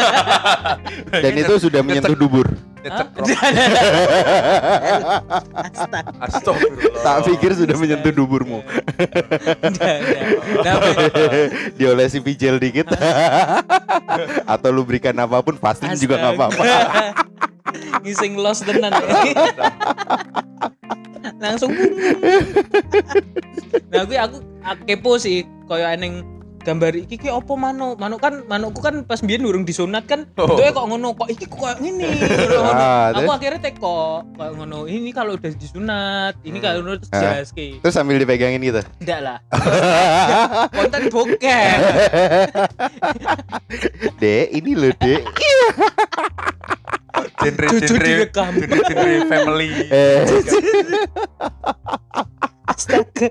Dan 1.23 1.33
itu 1.39 1.55
sudah 1.63 1.81
menyentuh 1.81 2.19
dubur. 2.19 2.51
Astagfirullah. 6.25 7.03
Tak 7.03 7.17
pikir 7.27 7.51
sudah 7.55 7.77
menyentuh 7.77 8.13
duburmu. 8.15 8.63
Nggak, 9.63 9.97
nggak. 10.63 10.81
Diolesi 11.75 12.21
pijel 12.23 12.59
dikit. 12.63 12.87
Atau 14.53 14.71
lubrikan 14.73 15.19
apa 15.19 15.43
pun 15.43 15.59
pasti 15.59 15.87
juga 15.99 16.19
nggak 16.23 16.35
apa-apa. 16.39 16.63
Ngising 18.05 18.39
los 18.39 18.63
tenan. 18.63 18.93
Langsung 21.39 21.71
Nah, 23.89 24.05
gue 24.05 24.19
aku, 24.21 24.37
aku 24.65 24.83
kepo 24.85 25.17
sih 25.17 25.49
koyo 25.65 25.89
eneng 25.89 26.21
gambar 26.69 26.93
iki 27.01 27.17
ki 27.17 27.33
opo 27.33 27.57
manuk? 27.57 27.97
Manuk 27.97 28.21
kan 28.21 28.45
manukku 28.45 28.85
kan 28.85 29.01
pas 29.09 29.25
biyen 29.25 29.41
durung 29.41 29.65
disunat 29.65 30.05
kan. 30.05 30.29
Oh. 30.37 30.45
Bentuknya 30.45 30.77
kok 30.77 30.85
ngono, 30.85 31.17
kok 31.17 31.33
iki 31.33 31.49
kok 31.49 31.65
kayak 31.65 31.81
ngene. 31.81 32.09
Ah, 32.69 33.09
aku 33.17 33.33
akhirnya 33.33 33.65
teko 33.65 34.29
kayak 34.37 34.53
ngono. 34.53 34.85
Ini 34.85 35.09
kalau 35.17 35.41
udah 35.41 35.53
disunat, 35.57 36.37
ini 36.45 36.61
kalau 36.61 36.85
udah 36.85 37.01
terus 37.01 37.13
Ah. 37.17 37.41
jelaske. 37.41 37.81
Terus 37.81 37.95
sambil 37.97 38.21
dipegangin 38.21 38.61
gitu. 38.61 38.85
Enggak 39.01 39.21
lah. 39.25 39.39
Konten 40.77 41.09
bokep. 41.09 41.41
Dek, 44.21 44.47
ini 44.53 44.71
loh, 44.77 44.93
Dek. 45.01 45.25
Genre 47.39 47.67
genre 47.81 48.13
genre 48.85 49.15
family. 49.31 49.71
Eh, 49.89 50.27
Astaga. 52.79 53.27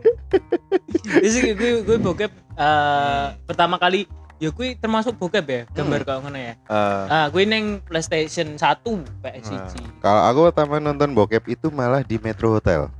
Jadi 1.07 1.27
sih 1.33 1.41
gue 1.55 1.71
gue 1.81 1.97
bokep 1.97 2.31
eh, 2.53 3.25
pertama 3.47 3.79
kali 3.79 4.03
ya 4.37 4.51
gue 4.51 4.75
termasuk 4.75 5.15
bokep 5.15 5.45
ya 5.47 5.61
gambar 5.71 6.03
kayak 6.03 6.19
ngono 6.19 6.35
ya. 6.35 6.53
Eh, 6.59 7.03
Ah, 7.07 7.25
gue 7.31 7.47
neng 7.47 7.79
PlayStation 7.81 8.53
1 8.53 8.83
PS1. 9.23 9.71
kalau 10.03 10.21
aku 10.27 10.39
pertama 10.51 10.77
nonton 10.77 11.15
bokep 11.15 11.47
itu 11.47 11.71
malah 11.71 12.03
di 12.03 12.19
Metro 12.19 12.51
Hotel. 12.51 12.91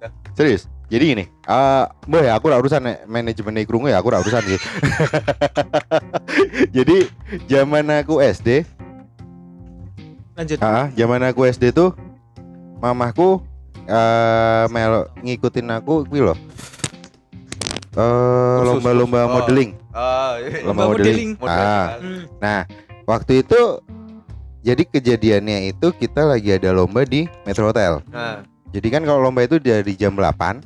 udah? 0.00 0.10
Serius. 0.32 0.64
Jadi 0.90 1.04
gini, 1.06 1.24
eh 1.46 1.84
boy, 2.08 2.26
aku 2.26 2.50
ora 2.50 2.58
urusan 2.58 2.82
manajemen 3.06 3.62
krungu 3.62 3.86
ya, 3.86 4.02
aku 4.02 4.10
ora 4.10 4.18
urusan 4.26 4.42
sih. 4.42 4.58
Jadi 6.76 7.06
zaman 7.46 7.86
aku 7.94 8.18
SD, 8.18 8.66
Lanjut. 10.34 10.58
ah, 10.58 10.90
zaman 10.90 11.22
aku 11.30 11.46
SD 11.46 11.70
tuh 11.70 11.94
mamahku 12.82 13.38
eh 13.90 14.64
melo 14.70 15.10
ngikutin 15.18 15.66
aku 15.74 16.06
kuwi 16.06 16.22
loh. 16.22 16.38
Eh 17.90 17.98
Kursus. 17.98 18.66
lomba-lomba 18.78 19.20
Oh. 19.26 19.30
modeling. 19.36 19.70
Ah, 19.90 20.38
iya. 20.38 20.62
Lomba 20.62 20.86
modeling. 20.86 21.34
Model. 21.36 21.58
Ah. 21.66 21.98
Hmm. 21.98 22.22
Nah, 22.38 22.60
waktu 23.04 23.42
itu 23.42 23.82
jadi 24.62 24.82
kejadiannya 24.84 25.74
itu 25.74 25.90
kita 25.90 26.22
lagi 26.22 26.54
ada 26.54 26.70
lomba 26.70 27.02
di 27.02 27.26
Metro 27.42 27.66
Hotel. 27.66 27.98
Nah, 28.08 28.46
Jadi 28.70 28.86
kan 28.86 29.02
kalau 29.02 29.18
lomba 29.20 29.42
itu 29.42 29.58
dari 29.58 29.98
jam 29.98 30.14
8, 30.14 30.62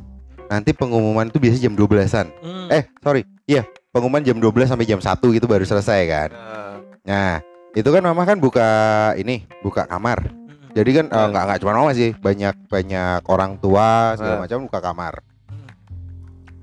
nanti 0.53 0.77
pengumuman 0.77 1.33
itu 1.33 1.41
biasanya 1.41 1.63
jam 1.65 1.73
12-an. 1.73 2.27
Hmm. 2.37 2.69
Eh, 2.69 2.85
sorry. 3.01 3.25
Iya, 3.49 3.65
pengumuman 3.91 4.21
jam 4.21 4.37
12 4.37 4.69
sampai 4.69 4.85
jam 4.85 5.01
1 5.01 5.33
gitu 5.33 5.49
baru 5.49 5.65
selesai 5.65 6.01
kan. 6.05 6.29
nah, 6.29 6.77
Nah, 7.01 7.33
itu 7.73 7.89
kan 7.89 8.05
mama 8.05 8.29
kan 8.29 8.37
buka 8.37 8.69
ini, 9.17 9.49
buka 9.65 9.89
kamar. 9.89 10.21
Jadi 10.75 10.91
kan 10.91 11.07
eh, 11.07 11.15
Ah. 11.15 11.27
nggak 11.31 11.45
nggak 11.47 11.59
cuma 11.63 11.73
mama 11.73 11.95
sih, 11.95 12.11
banyak 12.13 12.55
banyak 12.67 13.23
orang 13.31 13.57
tua 13.57 14.19
segala 14.19 14.37
Ah. 14.37 14.43
macam 14.43 14.67
buka 14.67 14.81
kamar. 14.83 15.15
Hmm. 15.47 15.71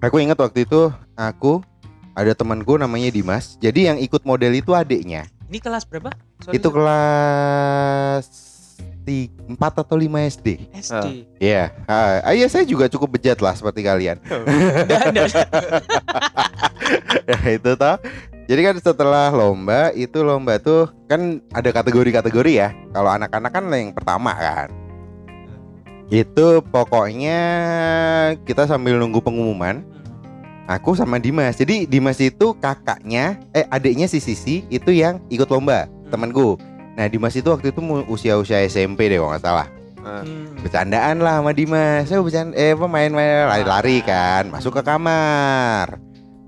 Aku 0.03 0.19
ingat 0.19 0.35
waktu 0.35 0.67
itu 0.67 0.91
aku 1.15 1.63
ada 2.11 2.35
temanku 2.35 2.75
namanya 2.75 3.07
Dimas. 3.07 3.55
Jadi 3.57 3.87
yang 3.87 3.97
ikut 3.97 4.27
model 4.27 4.51
itu 4.51 4.75
adiknya. 4.75 5.31
Ini 5.47 5.59
kelas 5.59 5.87
berapa? 5.87 6.11
Sorry, 6.43 6.59
itu 6.59 6.67
kelas 6.67 8.25
4 9.01 9.57
atau 9.57 9.95
5 9.95 10.19
SD. 10.23 10.71
SD. 10.71 11.07
Iya. 11.39 11.71
Ah, 11.83 12.19
ah, 12.21 12.33
iya 12.33 12.47
saya 12.47 12.63
juga 12.63 12.87
cukup 12.87 13.15
bejat 13.15 13.39
lah 13.39 13.55
seperti 13.55 13.81
kalian. 13.81 14.19
Nah, 17.21 17.43
itu 17.55 17.71
toh. 17.71 17.95
Jadi 18.51 18.67
kan 18.67 18.75
setelah 18.83 19.31
lomba 19.31 19.95
itu 19.95 20.19
lomba 20.27 20.59
tuh 20.59 20.91
kan 21.07 21.39
ada 21.55 21.71
kategori-kategori 21.71 22.51
ya. 22.51 22.75
Kalau 22.91 23.07
anak-anak 23.07 23.47
kan 23.47 23.63
yang 23.71 23.95
pertama 23.95 24.35
kan. 24.35 24.67
Itu 26.11 26.59
pokoknya 26.59 27.39
kita 28.43 28.67
sambil 28.67 28.99
nunggu 28.99 29.23
pengumuman. 29.23 29.87
Aku 30.67 30.99
sama 30.99 31.15
Dimas. 31.15 31.63
Jadi 31.63 31.87
Dimas 31.87 32.19
itu 32.19 32.51
kakaknya, 32.59 33.39
eh 33.55 33.63
adiknya 33.71 34.11
si 34.11 34.19
Sisi 34.19 34.67
itu 34.67 34.91
yang 34.91 35.23
ikut 35.31 35.47
lomba 35.47 35.87
temanku. 36.11 36.59
Nah 36.99 37.07
Dimas 37.07 37.39
itu 37.39 37.47
waktu 37.47 37.71
itu 37.71 37.79
usia-usia 38.11 38.67
SMP 38.67 39.07
deh 39.07 39.15
kalau 39.15 39.31
nggak 39.31 39.47
salah. 39.47 39.67
nah. 40.03 40.27
Hmm. 40.27 40.59
Bercandaan 40.59 41.23
lah 41.23 41.39
sama 41.39 41.55
Dimas. 41.55 42.11
Saya 42.11 42.19
bercanda, 42.19 42.51
eh 42.59 42.75
apa 42.75 42.83
main-main 42.83 43.47
lari-lari 43.47 44.03
kan. 44.03 44.51
Masuk 44.51 44.75
ke 44.75 44.83
kamar. 44.83 45.95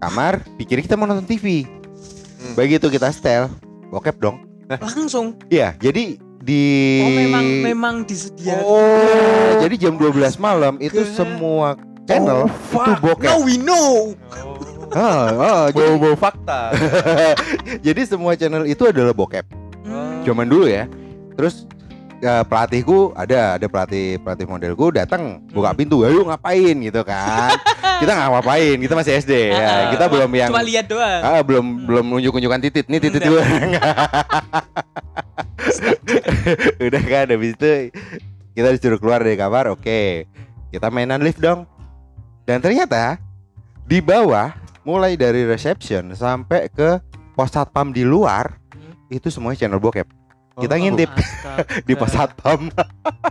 Kamar, 0.04 0.44
pikir 0.60 0.84
kita 0.84 1.00
mau 1.00 1.08
nonton 1.08 1.24
TV. 1.24 1.64
Hmm. 2.44 2.54
Begitu 2.54 2.86
kita 2.90 3.08
setel, 3.08 3.48
bokep 3.88 4.20
dong. 4.20 4.44
langsung 4.68 5.38
Iya, 5.48 5.78
jadi 5.78 6.18
di 6.40 6.64
oh 7.00 7.12
memang 7.14 7.46
memang 7.64 7.96
disediakan 8.04 8.64
Oh, 8.64 9.52
jadi 9.62 9.76
jam 9.80 9.96
12 9.96 10.12
malam 10.38 10.76
itu 10.78 11.00
Ke- 11.00 11.14
semua 11.14 11.80
channel 12.04 12.50
Oh, 12.50 12.84
itu 12.84 12.92
bokep. 13.00 13.28
now 13.28 13.40
we 13.40 13.56
know 13.56 14.12
Oh. 14.34 14.52
Ah, 14.94 15.26
ah, 15.34 15.66
jadi, 15.68 15.90
Bawa-bawa 15.90 16.14
fakta. 16.16 16.60
jadi 17.88 18.02
semua 18.06 18.38
channel 18.38 18.62
itu 18.64 18.86
adalah 18.86 19.10
bokep. 19.10 19.42
Hmm. 19.82 20.22
Zaman 20.22 20.46
dulu 20.46 20.70
ya. 20.70 20.86
Terus 21.34 21.66
ya, 22.24 22.48
pelatihku 22.48 23.12
ada 23.12 23.60
ada 23.60 23.66
pelatih 23.68 24.16
pelatih 24.24 24.48
modelku 24.48 24.96
datang 24.96 25.44
buka 25.52 25.76
Hmm. 25.76 25.80
pintu, 25.84 26.08
ayo 26.08 26.24
ngapain 26.24 26.76
gitu 26.80 27.04
kan. 27.04 27.52
kita 28.02 28.12
nggak 28.16 28.30
ngapain, 28.32 28.78
kita 28.80 28.94
masih 28.96 29.12
SD 29.20 29.34
ya. 29.52 29.92
Kita 29.92 30.08
belum 30.08 30.32
yang 30.32 30.50
cuma 30.50 30.64
lihat 30.64 30.88
doang 30.88 31.22
ah, 31.22 31.44
belum 31.44 31.66
belum 31.84 32.06
unjuk-unjukan 32.24 32.60
titit 32.64 32.88
nih 32.88 33.00
titit 33.04 33.22
Enggak. 33.28 33.36
gue. 36.80 36.88
Udah 36.88 37.04
kan 37.04 37.26
habis 37.28 37.56
itu 37.56 37.92
kita 38.54 38.70
disuruh 38.72 39.00
keluar 39.02 39.20
dari 39.20 39.36
kamar, 39.36 39.68
oke. 39.74 40.28
Kita 40.72 40.88
mainan 40.88 41.20
lift 41.20 41.42
dong. 41.44 41.68
Dan 42.44 42.60
ternyata 42.60 43.18
di 43.84 44.00
bawah 44.00 44.52
mulai 44.84 45.16
dari 45.16 45.44
reception 45.44 46.12
sampai 46.14 46.68
ke 46.72 47.00
pos 47.34 47.52
satpam 47.52 47.92
di 47.92 48.08
luar 48.08 48.56
Hmm. 48.74 48.96
itu 49.12 49.30
semuanya 49.30 49.66
channel 49.66 49.78
bokep. 49.78 50.23
Kita 50.56 50.76
Oh. 50.76 50.80
ngintip 50.80 51.10
Astaga. 51.10 51.64
di 51.88 51.94
pos 51.94 52.12
satpam. 52.12 52.62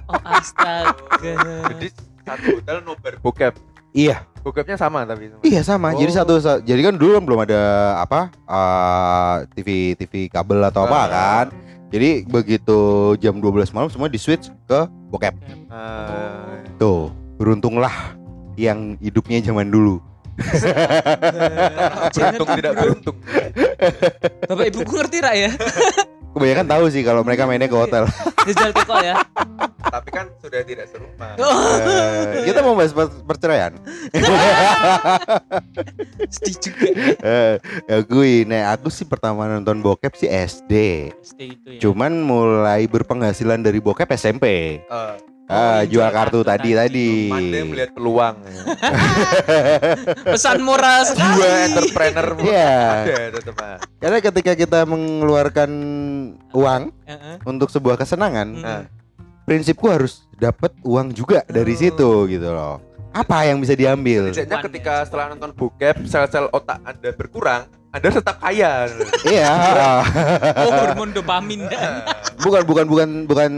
oh 0.09 0.23
astaga 0.25 1.35
Jadi 1.71 1.87
satu 2.21 2.47
hotel 2.57 2.77
nobar 2.83 3.15
bokep. 3.19 3.55
iya, 3.93 4.27
Bokepnya 4.43 4.75
sama 4.75 5.05
tapi 5.05 5.31
sama. 5.31 5.43
iya 5.43 5.61
sama. 5.63 5.89
Jadi 5.93 6.11
Oh. 6.11 6.17
satu 6.17 6.35
sa- 6.37 6.59
jadi 6.59 6.81
kan 6.83 6.95
dulu 6.95 7.15
kan 7.15 7.23
belum 7.23 7.41
ada 7.43 7.61
apa 7.99 8.21
eh, 8.35 9.35
TV 9.55 9.69
TV 9.95 10.13
kabel 10.27 10.59
atau 10.65 10.83
apa 10.83 10.99
Ah. 10.99 11.07
kan. 11.09 11.47
Jadi 11.89 12.25
begitu 12.25 12.79
jam 13.17 13.37
12 13.37 13.69
malam 13.71 13.87
semua 13.87 14.09
di 14.09 14.17
switch 14.17 14.49
ke 14.65 14.81
bokep. 15.09 15.37
Ah, 15.69 16.57
Tuh, 16.75 17.13
beruntunglah 17.37 18.17
yang 18.57 18.97
hidupnya 18.99 19.39
zaman 19.41 19.69
dulu. 19.69 20.01
beruntung 22.11 22.49
tidak 22.57 22.73
beruntung. 22.75 23.17
Bapak 24.43 24.65
ibuku 24.67 24.93
ngerti 24.97 25.19
rak 25.21 25.35
ya 25.37 25.51
Kebanyakan 26.33 26.67
tahu 26.67 26.85
sih 26.89 27.01
kalau 27.01 27.21
mereka 27.21 27.45
mainnya 27.45 27.65
ke 27.65 27.75
hotel. 27.75 28.05
Jajal 28.43 28.73
teko 28.73 28.97
ya 28.99 29.15
Tapi 29.83 30.09
kan 30.09 30.25
sudah 30.41 30.63
tidak 30.63 30.87
serumah. 30.89 31.37
oh, 31.37 31.75
Eh, 31.79 32.43
kita 32.43 32.59
mau 32.59 32.73
bahas 32.73 32.91
per- 32.91 33.13
perceraian. 33.23 33.71
sedih 36.33 36.55
juga 36.59 36.85
Eh, 37.23 37.55
akui, 37.91 38.43
nah 38.45 38.73
aku 38.73 38.89
sih 38.89 39.05
pertama 39.05 39.47
nonton 39.47 39.79
bokep 39.79 40.13
sih 40.15 40.29
SD. 40.29 40.73
Pasti 41.13 41.45
itu 41.51 41.67
ya 41.69 41.79
Cuman 41.83 42.19
mulai 42.19 42.87
berpenghasilan 42.87 43.61
dari 43.61 43.79
bokep 43.79 44.09
SMP. 44.11 44.79
Eh, 44.81 45.15
Ah, 45.51 45.83
yang 45.83 45.91
jual 45.91 46.07
jual 46.07 46.09
kartu 46.09 46.39
kartu 46.41 46.49
tadi 46.49 46.71
tadi. 46.73 47.09
tadi. 47.11 47.31
pandai 47.31 47.63
melihat 47.67 47.91
peluang. 47.93 48.35
pesan 50.33 50.59
moral 50.63 51.01
Dua 51.03 51.11
sekali 51.13 51.43
entrepreneur 51.67 52.27
Iya. 52.41 52.79
ada 53.03 53.17
tetap. 53.35 53.57
ah. 53.59 53.77
Karena 53.99 54.19
ketika 54.23 54.53
kita 54.55 54.81
mengeluarkan 54.87 55.71
uang 56.53 56.83
Heeh. 57.05 57.37
untuk 57.45 57.69
sebuah 57.69 57.99
kesenangan. 57.99 58.49
Nah, 58.55 58.83
prinsipku 59.43 59.91
harus 59.91 60.25
dapat 60.39 60.73
uang 60.83 61.11
juga 61.11 61.43
dari 61.47 61.75
Oh. 61.75 61.79
situ 61.79 62.11
gitu 62.31 62.49
loh. 62.49 62.79
Apa 63.13 63.45
yang 63.45 63.61
bisa 63.61 63.77
diambil? 63.77 64.33
Setidaknya 64.33 64.57
Cuan 64.57 64.67
ketika 64.73 64.95
ya, 64.95 65.05
setelah 65.05 65.27
nonton 65.29 65.53
bokep, 65.53 65.97
sel-sel 66.09 66.49
otak 66.49 66.81
Anda 66.81 67.13
berkurang, 67.13 67.69
Anda 67.93 68.09
tetap 68.09 68.41
kaya. 68.41 68.89
Iya. 69.29 69.53
oh 70.65 70.71
hormon 70.73 71.13
dopamin 71.13 71.69
bukan 72.41 72.63
bukan 72.65 72.85
bukan 72.89 73.09
bukan 73.29 73.53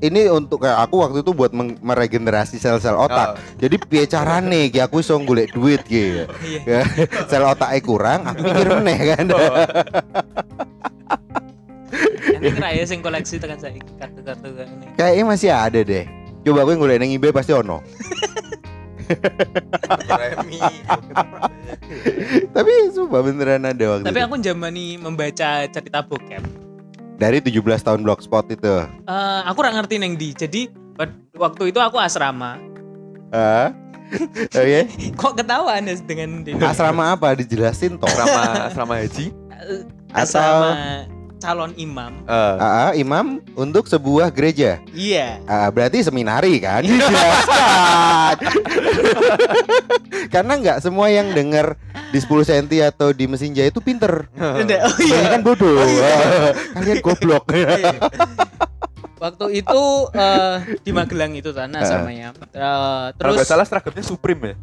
ini 0.00 0.26
untuk 0.26 0.64
kayak 0.64 0.80
aku 0.82 0.96
waktu 0.98 1.20
itu 1.20 1.30
buat 1.30 1.52
meregenerasi 1.80 2.56
sel-sel 2.56 2.96
otak. 2.96 3.36
Oh, 3.36 3.40
Jadi 3.56 3.76
piye 3.78 4.04
carane 4.04 4.68
ki 4.68 4.80
aku 4.80 5.00
iso 5.00 5.16
golek 5.18 5.52
duit 5.52 5.84
ki. 5.84 6.24
iya 6.48 6.60
Ya, 6.64 6.80
sel 7.24 7.44
otaknya 7.44 7.80
kurang, 7.80 8.20
aku 8.24 8.40
mikir 8.42 8.68
meneh 8.74 8.98
kan. 9.10 9.24
ini 12.30 12.48
kira 12.50 12.72
ya 12.72 12.84
sing 12.84 13.00
koleksi 13.00 13.36
tekan 13.36 13.60
saya 13.60 13.76
kartu-kartu 14.00 14.48
kayak 14.54 14.68
ini 14.70 14.84
Kayaknya 14.96 15.24
masih 15.26 15.50
ada 15.50 15.80
deh. 15.82 16.04
Coba 16.40 16.64
aku 16.64 16.72
golek 16.78 16.96
nang 16.96 17.12
eBay 17.12 17.30
pasti 17.30 17.52
ono. 17.52 17.84
Tapi 22.50 22.72
sumpah 22.90 23.20
beneran 23.20 23.66
ada 23.66 23.84
waktu 23.90 24.04
tapi 24.06 24.18
itu. 24.18 24.26
aku 24.26 24.36
jamani 24.38 24.94
membaca 24.96 25.66
cerita 25.66 25.98
bokep 26.00 26.38
Dari 27.20 27.44
17 27.44 27.60
tahun 27.84 28.00
blogspot 28.00 28.48
itu. 28.48 28.74
Eh, 29.04 29.40
aku 29.44 29.60
nggak 29.60 29.76
ngerti 29.76 29.94
neng 30.00 30.16
di 30.16 30.32
jadi 30.32 30.72
waktu 31.36 31.68
itu 31.68 31.76
aku 31.76 32.00
asrama 32.00 32.56
Ah. 33.30 33.70
Oke. 34.50 34.90
kok 35.20 35.38
ketawa 35.38 35.78
anda 35.78 35.94
dengan 36.02 36.42
ini? 36.42 36.58
Asrama 36.58 37.14
apa 37.14 37.36
dijelasin 37.38 37.94
toh? 37.94 38.10
Selama 38.10 38.42
selama 38.74 38.94
haji. 38.98 39.30
Eh, 39.54 39.86
Atau 40.10 40.40
asrama 40.40 40.70
calon 41.40 41.72
imam 41.74 42.12
eh, 42.22 42.54
Ah, 42.54 42.60
ah, 42.86 42.92
imam 42.92 43.26
untuk 43.54 43.84
sebuah 43.84 44.28
gereja. 44.28 44.76
iya 44.90 45.40
Ah, 45.44 45.66
berarti 45.66 46.00
seminari 46.00 46.60
kan? 46.60 46.84
Karena 50.30 50.52
nggak 50.54 50.78
semua 50.80 51.08
yang 51.08 51.32
dengar 51.32 51.74
di 52.10 52.18
10 52.18 52.28
cm 52.44 52.66
atau 52.86 53.10
di 53.10 53.24
mesin 53.24 53.50
jahit 53.50 53.72
itu 53.72 53.80
pinter. 53.80 54.28
Oh 54.30 54.60
iya 55.00 55.30
kan 55.30 55.40
bodoh. 55.40 55.80
Kalian 56.74 57.00
goblok. 57.00 57.44
waktu 59.16 59.46
itu 59.54 59.82
eh, 60.12 60.56
di 60.80 60.90
Magelang 60.90 61.32
itu 61.34 61.52
tanah 61.52 61.76
Ah. 61.78 61.84
samanya 61.86 62.32
Eh, 62.32 62.48
Kalau 62.54 63.12
terus 63.12 63.34
nggak 63.36 63.48
salah 63.48 63.64
seragamnya 63.64 64.00
Supreme 64.02 64.42
ya. 64.42 64.54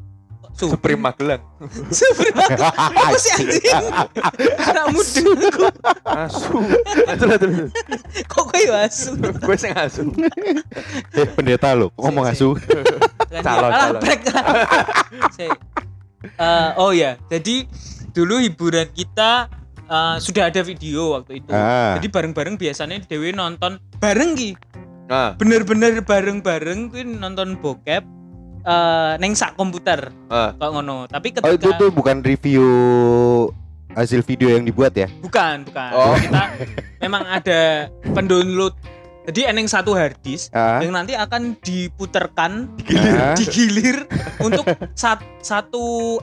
Su- 0.57 0.67
Supreme 0.67 0.97
Magelang. 0.99 1.37
Supreme 1.93 2.33
apa 2.33 3.13
sih 3.15 3.29
anjing 3.31 3.85
anak 4.57 4.85
muda 4.89 5.21
kok 5.47 5.73
Asu. 6.03 6.49
Lanjut. 7.05 7.27
lanjut. 7.29 7.69
kok 8.25 8.43
gue 8.43 8.59
ya 8.59 8.73
asu 8.81 9.13
Gue 9.15 9.53
sing 9.55 9.69
asu. 9.71 10.09
eh, 11.13 11.29
pendeta 11.29 11.71
lo, 11.71 11.93
kok 11.93 12.01
ngomong 12.03 12.25
asu. 12.27 12.57
Calon, 13.37 13.69
calon. 13.69 14.01
Eh, 16.17 16.69
oh 16.75 16.89
ya 16.91 17.15
jadi 17.27 17.69
dulu 18.09 18.41
hiburan 18.41 18.89
kita 18.89 19.47
eh, 19.79 20.15
sudah 20.17 20.49
ada 20.49 20.61
video 20.61 21.13
waktu 21.13 21.39
itu 21.39 21.49
Ah. 21.49 21.93
jadi 21.95 22.09
bareng-bareng 22.09 22.57
biasanya 22.57 22.97
Dewi 22.99 23.31
nonton 23.31 23.77
bareng 23.95 24.33
ki 24.33 24.57
Nah, 25.07 25.39
bener-bener 25.39 26.03
bareng-bareng 26.03 26.91
kuwi 26.91 27.07
nonton 27.07 27.55
bokep 27.55 28.03
eh 28.67 29.13
neng 29.17 29.31
sak 29.31 29.55
komputer 29.55 30.11
ah. 30.27 30.51
kok 30.51 30.69
ngono 30.69 31.07
tapi 31.07 31.31
Oh 31.39 31.49
itu 31.49 31.63
ketika 31.65 31.79
tuh 31.79 31.89
bukan 31.89 32.19
review 32.19 32.67
hasil 33.89 34.21
video 34.21 34.51
yang 34.51 34.61
dibuat 34.61 34.91
ya? 34.93 35.07
bukan 35.17 35.63
bukan 35.63 35.89
Oh. 35.89 36.13
kita 36.13 36.43
memang 37.03 37.23
ada 37.25 37.87
pendownload 38.05 38.75
jadi 39.25 39.51
eneng 39.51 39.65
satu 39.65 39.91
harddisk 39.91 40.51
Ah. 40.51 40.79
yang 40.79 40.91
nanti 40.91 41.11
akan 41.13 41.55
diputerkan 41.57 42.67
Ah. 42.91 43.33
digilir 43.39 44.03
untuk 44.37 44.67
sat- 44.93 45.23
satu 45.39 46.19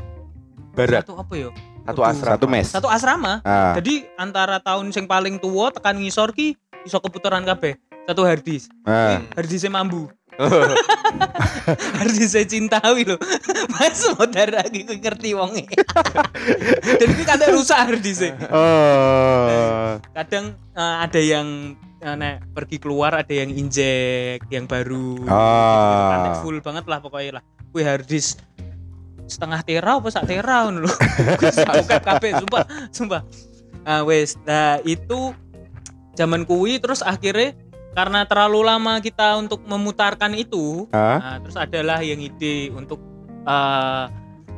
Barat. 0.70 1.02
satu 1.02 1.14
apa 1.16 1.34
ya 1.34 1.50
Satu 1.84 2.00
asrama. 2.00 2.28
Satu 2.30 2.46
mes. 2.46 2.66
satu 2.66 2.88
asrama 2.88 3.32
Ah. 3.40 3.72
jadi 3.74 4.08
antara 4.14 4.56
tahun 4.58 4.88
yang 4.90 5.04
paling 5.04 5.36
tua 5.36 5.68
tekan 5.70 5.96
ngisor 5.96 6.30
ki 6.30 6.56
iso 6.82 6.96
keputeran 6.98 7.40
kabeh 7.42 7.76
satu 8.04 8.20
harddisk. 8.22 8.68
Hmm. 8.84 9.24
harddisknya 9.32 9.72
mambu 9.74 10.12
harus 11.98 12.16
saya 12.26 12.46
cintawi 12.46 13.06
loh. 13.06 13.18
Mas 13.74 14.02
modar 14.14 14.50
lagi 14.50 14.84
gue 14.86 14.98
ngerti 14.98 15.34
wonge. 15.34 15.64
Dan 17.00 17.08
ini 17.14 17.24
kadang 17.24 17.54
rusak 17.56 17.78
harddisknya 17.78 18.36
Oh. 18.50 19.98
kadang 20.12 20.54
eh, 20.74 20.96
ada 21.04 21.20
yang 21.20 21.78
eh, 22.02 22.14
nek 22.14 22.50
pergi 22.54 22.76
keluar 22.82 23.14
ada 23.14 23.34
yang 23.34 23.50
injek 23.50 24.44
yang 24.50 24.66
baru. 24.66 25.22
Nanti 26.10 26.30
full 26.42 26.58
banget 26.60 26.84
lah 26.90 26.98
pokoknya 27.00 27.40
lah. 27.40 27.42
Gue 27.70 27.82
harddisk 27.82 28.42
setengah 29.24 29.64
tera 29.64 29.96
apa 29.96 30.08
sak 30.12 30.28
tera 30.28 30.68
ngono 30.68 30.84
lho. 30.84 30.92
Gue 31.40 31.50
buka 31.50 31.98
kabeh 32.02 32.30
sumpah 32.42 32.62
sumpah. 32.92 33.22
Nah 33.84 34.00
wes 34.04 34.36
nah 34.44 34.80
itu 34.84 35.32
zaman 36.14 36.46
kui 36.46 36.78
terus 36.78 37.02
akhirnya 37.02 37.58
karena 37.94 38.26
terlalu 38.26 38.66
lama 38.66 38.98
kita 38.98 39.38
untuk 39.38 39.62
memutarkan 39.64 40.34
itu 40.34 40.90
Ah. 40.90 41.18
Nah, 41.22 41.36
terus 41.40 41.56
adalah 41.56 42.02
yang 42.02 42.18
ide 42.18 42.74
untuk 42.74 42.98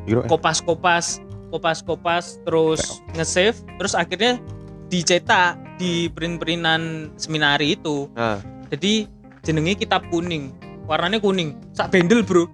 Gila. 0.09 0.25
kopas-kopas, 0.27 1.21
kopas-kopas, 1.53 2.41
terus 2.43 3.05
nge-save, 3.15 3.61
terus 3.77 3.93
akhirnya 3.93 4.41
dicetak 4.89 5.61
di 5.77 6.09
print-printan 6.11 7.13
seminari 7.21 7.77
itu. 7.77 8.09
Nah, 8.17 8.41
Jadi 8.67 9.07
jenenge 9.47 9.79
kitab 9.79 10.03
kuning, 10.11 10.51
warnanya 10.91 11.23
kuning, 11.23 11.55
sak 11.71 11.95
bendel 11.95 12.27
bro. 12.27 12.51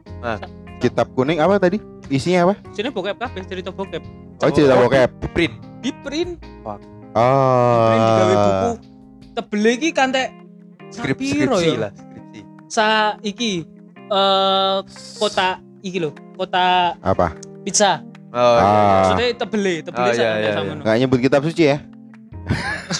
Kitab 0.77 1.09
kuning 1.17 1.41
apa 1.41 1.57
tadi? 1.57 1.81
Isinya 2.13 2.53
apa? 2.53 2.61
Sini 2.77 2.93
bokep 2.93 3.17
kabeh 3.17 3.49
cerita 3.49 3.73
bokep. 3.73 4.05
Oh 4.45 4.51
cerita 4.53 4.77
bokep. 4.77 5.09
di 5.25 5.29
print. 5.33 5.55
Di 5.81 5.91
print. 6.05 6.37
Oh. 6.67 6.77
Main 7.89 8.01
digawe 8.05 8.35
buku 8.37 8.71
tebel 9.33 9.65
iki 9.81 9.89
kantek 9.97 10.29
Skrip, 10.93 11.17
Sapiro 11.17 11.57
skripsi 11.57 11.67
ya? 11.67 11.81
lah, 11.81 11.91
skripsi. 11.91 12.41
sa 12.69 12.87
iki 13.21 13.65
eh 14.07 14.77
kota 15.17 15.49
iki 15.81 15.97
lho, 15.99 16.11
kota 16.37 16.93
Apa? 17.01 17.33
pizza. 17.63 18.03
Oh, 18.29 18.39
iya, 18.39 18.57
iya. 18.57 18.65
Ah. 18.65 18.93
Maksudnya 19.03 19.27
tebele, 19.37 19.75
tebele 19.83 20.03
Ah, 20.03 20.09
iya, 20.09 20.15
sak 20.15 20.25
iya, 20.25 20.33
sama 20.33 20.41
iya. 20.41 20.61
ngono. 20.67 20.81
Nggak 20.83 20.97
nyebut 20.99 21.19
kitab 21.21 21.41
suci 21.43 21.63
ya? 21.67 21.77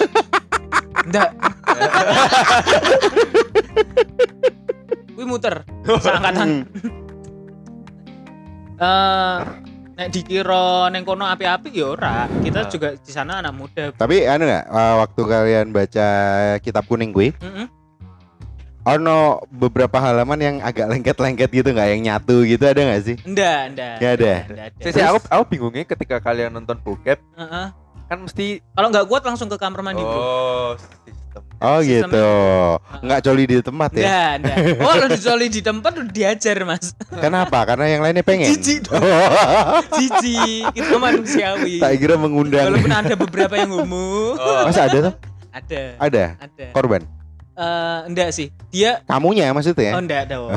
Ndak. 1.09 1.29
Kuwi 5.13 5.25
muter 5.27 5.55
seangkatan. 5.83 6.47
Hmm. 6.49 6.63
Eh 8.73 9.37
nek 9.93 10.07
dikira 10.09 10.89
neng 10.89 11.01
kono 11.01 11.23
api-api 11.23 11.69
ya 11.71 11.85
ora. 11.87 12.25
Kita 12.41 12.59
Ah. 12.59 12.67
juga 12.67 12.87
di 12.93 13.09
sana 13.09 13.39
anak 13.39 13.53
muda. 13.53 13.83
Tapi 13.93 14.25
anu 14.25 14.43
nggak 14.43 14.65
uh, 14.65 14.93
waktu 14.99 15.21
kalian 15.23 15.65
baca 15.69 16.07
kitab 16.59 16.83
kuning 16.85 17.09
gue, 17.09 17.31
Heeh. 17.31 17.65
Ono 18.83 19.17
beberapa 19.47 19.95
halaman 19.95 20.35
yang 20.37 20.55
agak 20.59 20.87
lengket-lengket 20.87 21.49
gitu 21.49 21.69
nggak 21.69 21.89
yang 21.89 22.01
nyatu 22.03 22.43
gitu 22.43 22.63
ada 22.63 22.81
nggak 22.81 23.01
sih? 23.01 23.15
Ndak, 23.23 23.61
ndak. 23.71 23.93
Nggak 23.97 24.13
ada? 24.13 24.33
Ndak 24.43 24.65
ada. 24.69 24.81
Sih, 24.81 24.91
sih, 24.91 25.01
aku 25.01 25.19
aku 25.25 25.43
bingungnya 25.47 25.83
ketika 25.85 26.19
kalian 26.19 26.51
nonton 26.51 26.75
bokep 26.77 27.19
Heeh. 27.33 27.67
kan 28.03 28.17
mesti 28.19 28.59
Kalau 28.69 28.87
nggak 28.89 29.05
kuat 29.07 29.23
langsung 29.23 29.47
ke 29.47 29.55
kamar 29.55 29.79
mandi, 29.81 29.99
Bro. 29.99 30.11
oh 30.11 30.69
sistem 30.75 31.41
Oh 31.57 31.79
Sistemnya- 31.79 32.11
gitu. 32.11 32.27
Nggak 33.01 33.19
coli 33.23 33.43
di 33.47 33.55
tempat 33.57 33.89
ya? 33.95 34.03
Ndak, 34.03 34.31
ndak. 34.37 34.55
Oh, 34.83 34.91
kalau 34.91 35.07
dicoli 35.07 35.47
di 35.47 35.61
tempat 35.63 35.91
udah 35.95 36.11
diajar, 36.11 36.57
Mas. 36.61 36.91
Kenapa? 37.09 37.63
Karena 37.63 37.85
yang 37.87 38.01
lainnya 38.03 38.19
pengen. 38.21 38.51
Dong. 38.51 38.99
Cici, 39.95 40.67
itu 40.69 40.93
manusiawi. 40.93 41.79
tak 41.79 41.95
kira 41.95 42.19
mengundang. 42.19 42.67
Walaupun 42.67 42.91
ada 42.91 43.15
beberapa 43.15 43.55
yang 43.55 43.71
homo, 43.71 44.35
oh 44.35 44.67
Masa 44.67 44.85
ada 44.85 44.97
tuh? 45.09 45.13
ada, 45.49 45.81
Ada. 45.97 46.23
ada. 46.37 46.65
Korban. 46.69 47.01
Eh, 47.53 47.99
enggak 48.09 48.33
sih. 48.33 48.49
Dia 48.73 49.05
Kamunya 49.05 49.53
maksudnya? 49.53 49.93
oh 49.93 50.01
enggak 50.01 50.25
dong. 50.25 50.49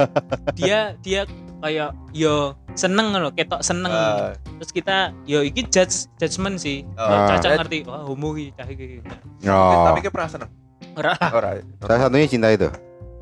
dia 0.60 0.92
dia 1.00 1.24
kayak 1.64 1.96
yo 2.12 2.52
seneng 2.76 3.16
loh, 3.16 3.32
ketok 3.32 3.64
seneng. 3.64 3.88
Ah. 3.88 4.36
Terus 4.60 4.70
kita 4.70 4.96
yo 5.24 5.40
iki 5.40 5.64
judge 5.64 6.04
judgement 6.20 6.60
sih. 6.60 6.84
Oh. 6.94 7.08
Ah. 7.08 7.32
Caca 7.32 7.48
Eh, 7.48 7.56
ngerti, 7.56 7.78
wah 7.88 8.04
homo 8.04 8.36
iki 8.36 8.52
cah 8.52 8.68
iki. 8.68 9.00
Oh. 9.48 9.88
tapi 9.88 10.04
pernah 10.04 10.28
seneng 10.28 10.50
Ora, 10.94 11.10
ora 11.26 11.58
Salah 11.80 11.98
satunya 11.98 12.28
cinta 12.28 12.52
itu. 12.52 12.68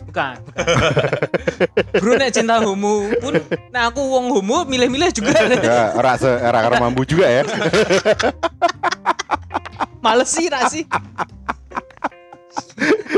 bukan. 0.03 0.35
bukan. 0.45 0.67
Bro 2.03 2.13
nek 2.19 2.35
cinta 2.35 2.61
homo 2.61 3.07
pun 3.17 3.33
nah 3.73 3.89
aku 3.89 4.03
wong 4.03 4.29
homo 4.29 4.67
milih-milih 4.67 5.15
juga. 5.15 5.47
Ya, 5.63 5.95
ora 5.95 6.19
se 6.19 6.27
ora 6.29 6.59
karo 6.61 6.75
mambu 6.77 7.07
juga 7.07 7.31
ya. 7.31 7.47
Males 10.03 10.29
sih, 10.29 10.51
rak 10.51 10.67
sih. 10.69 10.85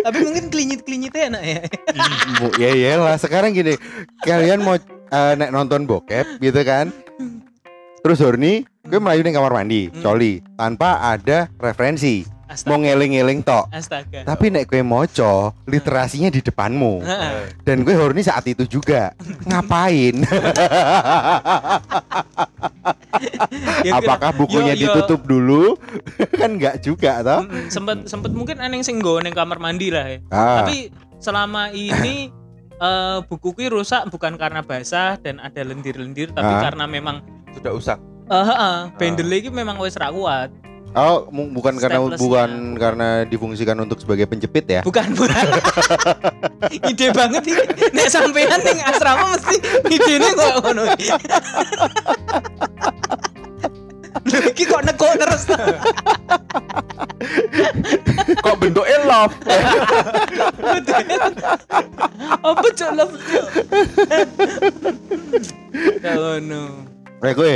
Tapi 0.05 0.19
mungkin 0.21 0.53
klinyit-klinyitnya 0.53 1.23
enak 1.33 1.43
ya. 1.43 1.61
Bu, 2.39 2.47
ya 2.61 2.71
iyalah 2.71 3.17
sekarang 3.17 3.57
gini 3.57 3.75
kalian 4.23 4.61
mau 4.61 4.77
eh, 4.77 5.33
nek 5.35 5.49
nonton 5.49 5.89
bokep 5.89 6.39
gitu 6.39 6.61
kan 6.61 6.93
terus 8.05 8.21
horny 8.21 8.69
gue 8.85 9.01
melayu 9.01 9.25
di 9.25 9.33
kamar 9.33 9.53
mandi 9.53 9.89
Hmm. 9.89 10.03
coli 10.05 10.45
tanpa 10.61 11.01
ada 11.01 11.49
referensi 11.57 12.21
mau 12.57 12.75
Astaga. 12.75 12.83
ngeling-ngeling 12.85 13.41
tok 13.41 13.65
Astaga. 13.69 14.21
tapi 14.25 14.47
nek 14.49 14.65
gue 14.65 14.81
moco 14.81 15.33
literasinya 15.65 16.29
di 16.29 16.41
depanmu 16.41 17.03
dan 17.61 17.81
gue 17.81 17.93
horny 17.93 18.21
saat 18.21 18.47
itu 18.47 18.65
juga 18.65 19.13
ngapain 19.45 20.15
Ya, 23.85 23.97
apakah 23.97 24.35
bukunya 24.35 24.75
Yo, 24.75 24.91
yo. 24.91 24.91
ditutup 24.91 25.23
dulu 25.23 25.79
kan 26.41 26.51
nggak 26.53 26.83
juga 26.83 27.23
toh 27.23 27.47
sempet 27.69 28.05
sempet 28.05 28.35
mungkin 28.35 28.59
aneh 28.59 28.83
sing 28.83 28.99
nggo 28.99 29.23
ning 29.23 29.31
kamar 29.31 29.57
mandi 29.57 29.89
lah 29.89 30.05
ya. 30.05 30.19
ah, 30.29 30.61
Tapi 30.61 30.91
selama 31.19 31.71
ini 31.71 32.29
eh 32.83 33.19
bukuku 33.23 33.71
rusak 33.71 34.11
bukan 34.11 34.35
karena 34.35 34.61
basah 34.61 35.15
dan 35.17 35.39
ada 35.39 35.63
lendir-lendir 35.63 36.35
tapi 36.35 36.51
Ah. 36.51 36.61
karena 36.61 36.85
memang 36.85 37.23
sudah 37.53 37.73
usah 37.73 37.97
eh 38.25 38.35
heeh, 38.43 38.77
bandel 38.95 39.31
iki 39.31 39.49
memang 39.49 39.79
wis 39.79 39.95
ra 39.95 40.09
kuat. 40.09 40.51
Oh 40.95 41.27
bukan 41.29 41.75
karena 41.77 41.99
bukan 42.15 42.51
karena 42.79 43.09
difungsikan 43.25 43.75
untuk 43.77 43.99
sebagai 43.99 44.25
penjepit 44.25 44.65
ya 44.65 44.81
Bukan 44.83 45.15
bukan. 45.15 45.47
Ide 46.91 47.11
banget 47.11 47.43
ini. 47.47 47.65
Nek 47.91 48.09
sampean 48.09 48.61
ning 48.63 48.79
asrama 48.81 49.35
mesti 49.35 49.57
idene 49.91 50.29
kok 50.33 50.55
ngono. 50.63 50.83
Lho 54.25 54.39
iki 54.49 54.65
kok 54.65 54.83
nekuk 54.87 55.13
terus. 55.19 55.45
kok 58.41 58.57
bentuknya 58.57 58.99
love 59.05 59.35
Apa 62.45 62.67
cok 62.71 62.91
love? 62.95 63.15
Ya 66.01 66.13
ngono. 66.21 66.63
eh 67.25 67.33
gue 67.33 67.55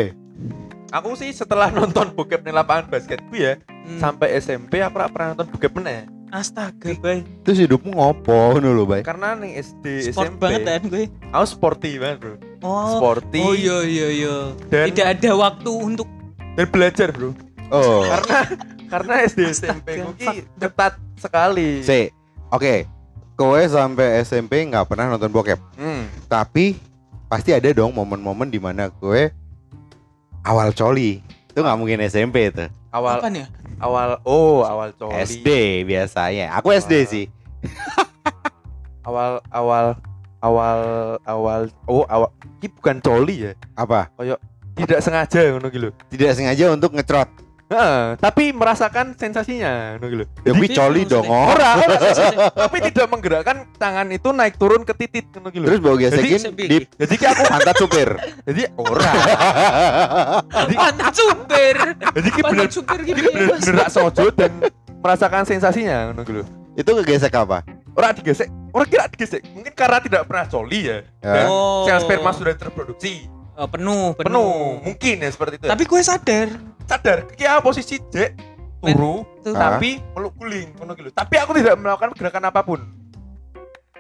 aku 0.91 1.15
sih 1.15 1.31
setelah 1.31 1.69
nonton 1.79 2.11
bokep 2.11 2.41
di 2.41 2.51
lapangan 2.51 2.89
basketku 2.89 3.35
ya 3.35 3.57
Hmm. 3.81 3.97
sampai 3.97 4.37
SMP 4.37 4.85
aku 4.85 5.01
pernah 5.09 5.33
nonton 5.33 5.49
bokep 5.49 5.73
meneh 5.73 6.05
Astaga, 6.29 6.93
bay. 6.95 7.25
terus 7.41 7.57
hidupmu 7.57 7.89
ngopo 7.91 8.37
ngono 8.53 8.69
lho 8.71 8.85
bay 8.85 9.01
karena 9.01 9.33
nih 9.33 9.57
SD 9.57 10.13
Sport 10.13 10.29
SMP 10.29 10.37
banget 10.39 10.61
kan 10.63 10.83
gue. 10.85 11.05
aku 11.33 11.45
sporty 11.49 11.91
banget 11.97 12.19
bro 12.21 12.35
Oh. 12.59 12.91
sporty 12.93 13.41
Oh 13.41 13.57
iya 13.57 13.81
iya 13.81 14.09
iya. 14.11 14.37
dan 14.69 14.93
Tidak 14.93 15.09
ada 15.09 15.31
waktu 15.33 15.71
untuk 15.73 16.05
dan 16.53 16.69
belajar 16.69 17.09
bro 17.11 17.33
oh 17.71 18.05
karena 18.05 18.39
karena 18.89 19.15
SD 19.25 19.41
SMP 19.55 19.89
ki 20.15 20.29
ketat 20.59 21.01
sekali 21.17 21.81
C. 21.81 22.13
Oke. 22.49 22.85
Kowe 23.33 23.61
sampai 23.63 24.21
SMP 24.21 24.65
nggak 24.65 24.85
pernah 24.85 25.09
nonton 25.09 25.31
bokep. 25.31 25.57
hmm. 25.77 26.27
Tapi 26.27 26.77
pasti 27.25 27.53
ada 27.53 27.71
dong 27.71 27.95
momen-momen 27.95 28.49
di 28.49 28.59
mana 28.59 28.91
kowe 28.91 29.33
awal 30.49 30.73
coli. 30.73 31.21
Itu 31.53 31.61
nggak 31.61 31.79
mungkin 31.79 32.01
SMP 32.09 32.49
itu. 32.49 32.65
awal 32.89 33.21
apa 33.21 33.29
nih? 33.29 33.45
awal 33.79 34.17
oh 34.25 34.65
awal 34.65 34.91
coli 34.97 35.13
SD 35.23 35.49
biasanya. 35.85 36.57
Aku 36.57 36.73
SD 36.73 36.93
Wah. 36.97 37.05
sih. 37.05 37.27
awal 39.09 39.31
awal 39.53 39.87
awal 40.41 40.79
awal 41.27 41.61
oh 41.89 42.05
awal 42.07 42.31
ini 42.61 42.69
bukan 42.71 43.03
coli 43.03 43.51
ya 43.51 43.53
Apa? 43.75 44.07
tidak 44.79 45.03
sengaja 45.03 45.41
ngono 45.51 45.67
gitu 45.75 45.91
Tidak 46.13 46.31
sengaja 46.35 46.71
untuk 46.71 46.95
ngecrot. 46.95 47.27
Heeh, 47.69 48.17
tapi 48.17 48.49
merasakan 48.51 49.13
sensasinya 49.13 49.95
ngono 49.95 50.07
gitu 50.09 50.25
Ya 50.41 50.53
Jadi 50.53 50.67
coli 50.73 51.03
dong. 51.05 51.21
oh. 51.23 51.53
ora 51.53 51.77
tapi 52.65 52.77
tidak 52.83 53.07
menggerakkan 53.07 53.69
tangan 53.77 54.09
itu 54.09 54.29
naik 54.31 54.57
turun 54.57 54.83
ke 54.83 54.95
titik 54.95 55.29
ngono 55.31 55.49
gitu 55.49 55.65
Terus 55.65 55.79
bau 55.79 55.93
gesekin 55.95 56.41
Jadi- 56.49 56.65
di 56.65 56.79
jadi 56.97 57.15
ki 57.15 57.27
aku 57.27 57.43
pantat 57.45 57.77
supir. 57.77 58.09
jadi 58.43 58.63
ora 58.75 59.13
jadi 60.49 60.75
Pantat 60.75 61.13
supir. 61.13 61.77
jadi 62.11 62.29
ki 62.31 62.41
bener 62.43 62.69
supir 62.69 62.99
gitu. 63.05 63.21
bener 63.37 63.89
sojo 63.89 64.27
dan 64.33 64.53
merasakan 64.99 65.45
sensasinya 65.45 66.09
ngono 66.09 66.25
gitu 66.25 66.43
Itu 66.73 66.91
kegesek 66.97 67.35
apa? 67.35 67.69
ora 67.93 68.15
digesek 68.15 68.47
ora 68.71 68.87
kira 68.87 69.05
digesek 69.09 69.43
mungkin 69.51 69.73
karena 69.73 69.99
tidak 69.99 70.23
pernah 70.25 70.47
coli 70.47 70.81
ya 70.87 70.99
Ya. 71.19 71.45
Oh. 71.45 71.83
sel 71.83 72.01
sperma 72.01 72.31
sudah 72.31 72.55
terproduksi 72.55 73.29
Oh, 73.53 73.67
penuh, 73.67 74.15
penuh. 74.15 74.25
penuh 74.25 74.55
mungkin 74.81 75.15
ya 75.19 75.29
seperti 75.29 75.59
itu 75.59 75.67
ya. 75.67 75.75
Tapi 75.75 75.83
gue 75.83 75.99
sadar. 76.01 76.47
Sadar 76.89 77.29
kia 77.37 77.61
posisi 77.61 78.01
jek 78.09 78.33
turu. 78.81 79.21
Ah. 79.53 79.77
tapi 79.77 80.01
meluk 80.17 80.33
guling 80.41 80.73
ngono 80.81 80.97
gitu 80.97 81.13
tapi 81.13 81.37
aku 81.37 81.53
tidak 81.53 81.77
melakukan 81.77 82.17
gerakan 82.17 82.49
apa 82.49 82.61
pun 82.65 82.81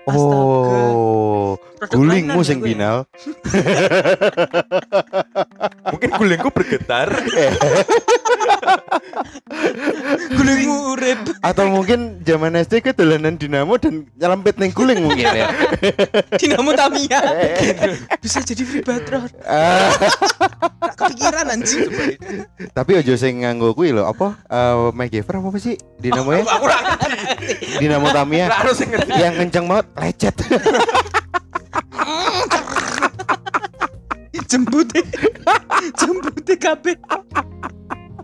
Astaga. 0.08 0.72
Oh, 0.96 1.52
gulingmu 1.86 2.40
sing 2.42 2.58
ya 2.58 2.62
gue. 2.62 2.68
binal. 2.74 2.96
mungkin 5.92 6.10
gulingku 6.18 6.48
bergetar 6.50 7.08
Gulingmu 10.28 10.94
urip. 10.94 11.18
Atau 11.42 11.68
mungkin 11.72 12.20
zaman 12.22 12.54
SD 12.60 12.84
ke 12.84 12.90
dolanan 12.94 13.38
dinamo 13.40 13.76
dan 13.80 14.06
nyelempit 14.16 14.56
neng 14.60 14.72
guling 14.72 15.00
mungkin 15.02 15.26
ya. 15.26 15.48
Dinamo 16.40 16.70
Tamiya. 16.74 17.20
Bisa 18.20 18.44
jadi 18.44 18.62
vibrator. 18.62 19.26
Ah, 19.44 19.90
kepikiran 20.94 21.50
anjing. 21.52 21.90
tapi 22.74 22.98
ojo 22.98 23.14
sing 23.18 23.42
nganggo 23.42 23.72
kuwi 23.74 23.94
lho, 23.94 24.06
apa? 24.06 24.38
Eh 24.50 24.90
MacGyver 24.94 25.40
apa 25.40 25.48
apa 25.50 25.58
sih? 25.58 25.74
Dinamonya? 25.98 26.44
aku 26.46 26.64
ora 26.66 26.78
ngerti 26.82 27.82
Dinamo 27.82 28.08
Tamiya 28.12 28.46
yang 29.18 29.34
kenceng 29.36 29.66
banget 29.66 29.86
lecet. 29.98 30.36
Jembute. 34.48 35.00
Jembute 35.94 36.54
kabeh. 36.64 36.96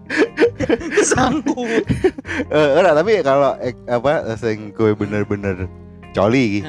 Sangkut. 1.05 1.85
Eh 2.49 2.69
ora, 2.75 2.91
tapi 2.93 3.21
kalau 3.21 3.57
eh, 3.59 3.73
apa 3.87 4.37
sing 4.37 4.71
kowe 4.73 4.91
bener-bener 4.93 5.67
coli 6.13 6.43
iki. 6.49 6.61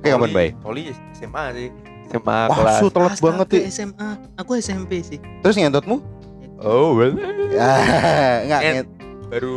Kayak 0.00 0.12
kapan, 0.16 0.30
Bay? 0.30 0.48
Coli 0.60 0.80
SMA 1.12 1.44
sih 1.52 1.68
SMA 2.10 2.26
Wah, 2.26 2.56
kelas 2.56 2.74
su 2.78 2.86
telat 2.88 3.10
astaga, 3.12 3.24
banget 3.26 3.46
sih. 3.48 3.62
SMA. 3.82 4.08
Aku 4.36 4.50
SMP 4.56 4.90
sih. 5.00 5.18
Terus 5.40 5.54
ngentutmu? 5.54 5.96
oh 6.60 6.92
well 6.92 7.16
Ah, 7.56 8.44
enggak 8.44 8.60
Ngent. 8.60 8.74
ngent. 8.76 8.88
baru 9.26 9.50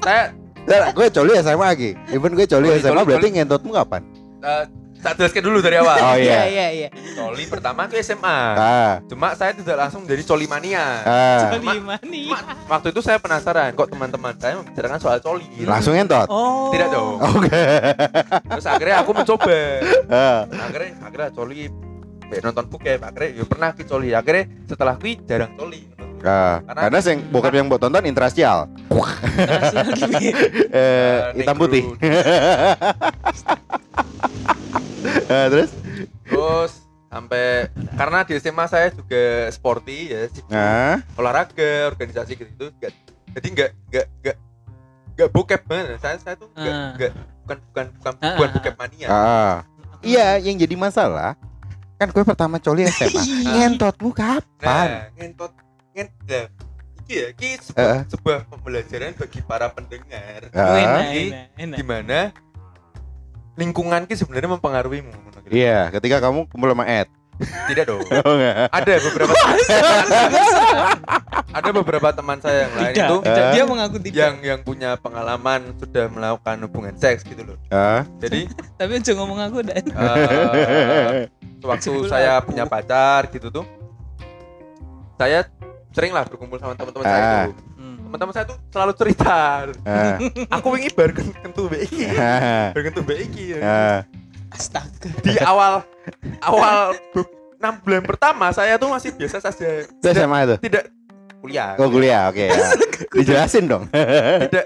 saya 0.00 0.22
Lah, 0.64 0.88
gue 0.92 1.06
coli 1.08 1.30
SMA 1.38 1.64
lagi. 1.66 1.90
Even 2.08 2.32
gue 2.32 2.44
coli 2.44 2.66
Coli, 2.66 2.78
SMA 2.78 2.92
coli, 2.94 3.06
berarti 3.06 3.24
coli. 3.24 3.34
ngentotmu 3.36 3.70
kapan? 3.72 4.02
Eh, 4.40 4.64
tak 4.98 5.14
jelaskan 5.14 5.42
dulu 5.44 5.58
dari 5.58 5.78
awal 5.78 5.94
Oh 5.94 6.16
Iya 6.16 6.42
iya. 6.42 6.42
iya 6.44 6.66
iya. 6.74 6.88
coli 7.14 7.46
pertama 7.46 7.86
ke 7.86 7.98
SMA 8.00 8.38
Ah, 8.54 8.98
cuma 9.06 9.30
saya 9.32 9.54
tidak 9.54 9.78
langsung 9.78 10.02
jadi 10.02 10.22
coli 10.22 10.44
mania 10.44 11.06
ah. 11.06 11.54
Coli 11.54 11.78
mani. 11.78 12.26
Cuma 12.26 12.38
waktu 12.68 12.90
itu 12.90 13.00
saya 13.00 13.16
penasaran 13.16 13.72
kok 13.72 13.86
teman-teman 13.86 14.34
saya 14.34 14.58
membicarakan 14.58 14.98
soal 14.98 15.18
coli 15.18 15.46
Langsung 15.62 15.94
ngentot. 15.94 16.26
Oh. 16.26 16.70
tidak 16.70 16.90
dong 16.90 17.22
Oke. 17.22 17.62
terus 18.44 18.66
akhirnya 18.66 18.96
aku 18.98 19.10
mencoba 19.12 19.58
Ah. 20.08 20.42
akhirnya 20.50 20.90
akhirnya 21.00 21.30
coli 21.30 21.70
nonton 22.28 22.64
bokep 22.66 23.00
akhirnya 23.00 23.30
ya 23.32 23.44
pernah 23.46 23.70
ki 23.72 23.82
coli 23.84 24.08
akhirnya 24.12 24.44
setelah 24.66 24.94
kui 24.94 25.16
jarang 25.22 25.54
coli 25.54 25.80
Ah, 26.20 26.58
Karena- 26.60 26.82
karena 26.84 26.98
sing 27.00 27.18
bokep 27.24 27.52
yang 27.52 27.66
buat 27.66 27.78
tonton 27.78 28.04
interracial. 28.04 28.66
Bi. 28.88 30.30
Eh, 30.70 31.18
hitam 31.36 31.56
putih. 31.56 31.82
Ah, 35.28 35.46
terus? 35.52 35.70
terus 36.24 36.72
sampai 37.08 37.66
karena 37.96 38.20
di 38.20 38.36
SMA 38.36 38.64
saya 38.64 38.92
juga 38.92 39.22
sporty 39.48 40.12
ya 40.12 40.28
Nah, 40.46 41.00
olahraga 41.14 41.88
organisasi 41.88 42.36
gitu 42.36 42.46
gitu 42.52 42.64
nggak 42.70 42.92
jadi 43.32 43.46
nggak 43.48 43.70
nggak 43.88 44.06
nggak 44.20 44.36
nggak 45.14 45.28
bokep 45.32 45.62
banget 45.64 45.96
saya 45.98 46.16
saya 46.18 46.36
tuh 46.36 46.52
nggak 46.52 46.68
Ah. 46.70 46.92
nggak 46.94 47.12
bukan 47.40 47.58
bukan 47.64 47.86
bukan 47.96 48.12
Ah, 48.14 48.28
bukan 48.30 48.44
ah, 48.44 48.54
bokep 48.54 48.74
mania 48.76 49.06
ah. 49.08 49.54
Iya, 49.98 50.38
yang 50.38 50.54
jadi 50.56 50.76
masalah 50.76 51.34
kan 51.96 52.06
gue 52.06 52.22
pertama 52.22 52.56
coli 52.56 52.86
SMA. 52.86 53.18
Ngentotmu 53.48 54.12
kapan? 54.12 54.62
nah 54.62 54.86
ngentot 55.16 55.50
ngent 55.98 56.10
nah, 56.22 56.46
iki 57.00 57.12
ya 57.12 57.26
iki 57.30 57.48
sebuah, 57.60 57.82
Eh. 57.90 58.00
sebuah 58.06 58.38
pembelajaran 58.46 59.12
bagi 59.12 59.40
para 59.42 59.66
pendengar 59.68 60.40
Ah. 60.50 60.76
enak, 60.76 61.04
Ini 61.08 61.22
enak, 61.26 61.46
enak. 61.58 61.76
gimana 61.76 62.18
lingkungan 63.54 64.00
ki 64.04 64.14
sebenarnya 64.14 64.54
mempengaruhimu 64.54 65.10
gitu. 65.10 65.38
Iya, 65.50 65.90
ketika 65.90 66.20
kamu 66.20 66.46
kumpul 66.46 66.70
sama 66.70 66.86
Ed. 66.86 67.10
tidak 67.66 67.86
dong 67.86 68.02
Oh 68.26 68.34
enggak. 68.34 68.66
ada 68.68 68.92
beberapa 69.00 69.30
ada 71.52 71.70
beberapa 71.72 72.08
teman 72.10 72.38
saya 72.38 72.58
yang 72.60 72.72
lain 72.72 72.92
Tidak, 72.92 73.06
itu 73.06 73.16
tidak. 73.24 73.44
Dia 73.48 73.62
mengaku 73.64 73.96
tidak. 74.00 74.14
yang 74.16 74.34
yang 74.42 74.60
punya 74.60 74.90
pengalaman 74.96 75.60
sudah 75.76 76.04
melakukan 76.08 76.56
hubungan 76.60 76.94
seks 76.94 77.22
gitu 77.22 77.42
loh 77.44 77.56
Ah. 77.68 78.02
jadi 78.18 78.46
Tapi 78.78 78.92
aja 78.92 79.12
ngomong 79.12 79.38
aku 79.40 79.58
dan. 79.62 79.84
eh, 79.86 81.30
waktu 81.60 81.90
saya 82.04 82.38
punya 82.40 82.62
pacar 82.64 83.26
gitu 83.28 83.50
tuh 83.50 83.66
saya 85.14 85.46
sering 85.90 86.12
lah 86.12 86.24
berkumpul 86.24 86.56
sama 86.56 86.74
teman-teman 86.74 87.04
saya 87.04 87.20
Ah. 87.20 87.44
itu 87.44 87.52
teman-teman 88.00 88.32
saya 88.32 88.44
tuh 88.44 88.58
selalu 88.68 88.92
cerita 88.94 89.36
Ah. 89.82 90.16
aku 90.54 90.66
ingin 90.76 90.92
kentu 91.34 91.62
Ah. 92.14 92.70
baru 92.72 92.82
kentu 92.84 93.00
BI 93.02 93.26
Ah. 93.56 94.04
Astaga. 94.48 95.12
di 95.20 95.36
awal 95.38 95.84
awal 96.40 96.96
be- 97.12 97.28
enam 97.58 97.74
bulan 97.78 98.02
pertama 98.02 98.48
saya 98.48 98.74
tuh 98.74 98.88
masih 98.88 99.12
biasa 99.12 99.42
saja 99.42 99.84
tidak, 99.90 100.14
SMA 100.14 100.38
itu. 100.42 100.56
tidak 100.64 100.84
kuliah 101.38 101.76
Oh 101.76 101.86
kuliah, 101.86 102.22
oke 102.26 102.44
ya. 102.44 102.54
Dijelasin 103.18 103.66
dong. 103.66 103.84
tidak 103.92 104.64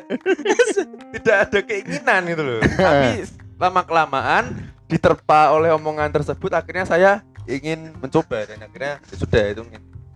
tidak 1.13 1.37
ada 1.43 1.59
keinginan 1.61 2.21
gitu 2.27 2.43
loh 2.43 2.61
tapi 2.79 3.27
lama 3.57 3.83
kelamaan 3.83 4.45
diterpa 4.87 5.51
oleh 5.51 5.71
omongan 5.71 6.11
tersebut 6.11 6.51
akhirnya 6.51 6.85
saya 6.85 7.11
ingin 7.45 7.91
mencoba 7.97 8.45
dan 8.45 8.63
akhirnya 8.63 9.03
ya 9.03 9.17
sudah 9.17 9.43
itu 9.51 9.63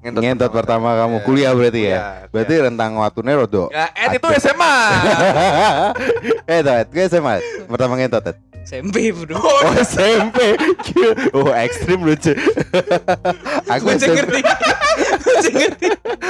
ngentot, 0.06 0.22
Ngentot 0.22 0.50
pertama 0.52 0.94
kamu 0.94 1.16
Ya, 1.16 1.24
kuliah 1.24 1.52
berarti 1.52 1.80
ya. 1.82 1.98
kuliah, 1.98 2.28
Berarti 2.30 2.54
rentang 2.62 2.90
waktunya 2.94 3.34
rodo. 3.34 3.64
ya 3.68 3.86
Ed 3.92 4.14
itu 4.14 4.28
SMA 4.38 4.74
eh, 6.46 6.60
Ed, 6.62 6.86
gue 6.88 7.04
SMA. 7.06 7.34
Pertama 7.66 7.98
ngentot, 7.98 8.22
Ed. 8.24 8.38
SMP 8.62 9.10
bro. 9.10 9.38
Oh, 9.38 9.74
SMP. 9.78 10.38
Oh, 11.36 11.50
ekstrim 11.52 12.02
lucu. 12.02 12.34
aku 13.72 13.86
SMP, 13.94 14.42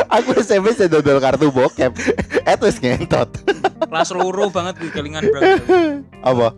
aku 0.07 0.31
SMP 0.37 0.67
saya 0.73 0.89
dodol 0.91 1.17
kartu 1.17 1.49
bokep. 1.49 1.93
Ed 2.43 2.61
wis 2.61 2.77
ngentot. 2.77 3.29
Kelas 3.83 4.11
loro 4.11 4.49
banget 4.49 4.77
di 4.77 4.89
kelingan 4.91 5.25
bro. 5.25 5.41
Apa? 6.21 6.49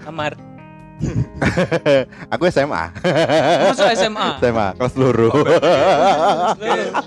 Kamar. 0.00 0.32
aku 2.32 2.42
SMA. 2.48 2.84
Masuk 3.66 3.86
SMA. 3.94 4.28
SMA 4.38 4.66
kelas 4.74 4.94
loro. 4.94 5.30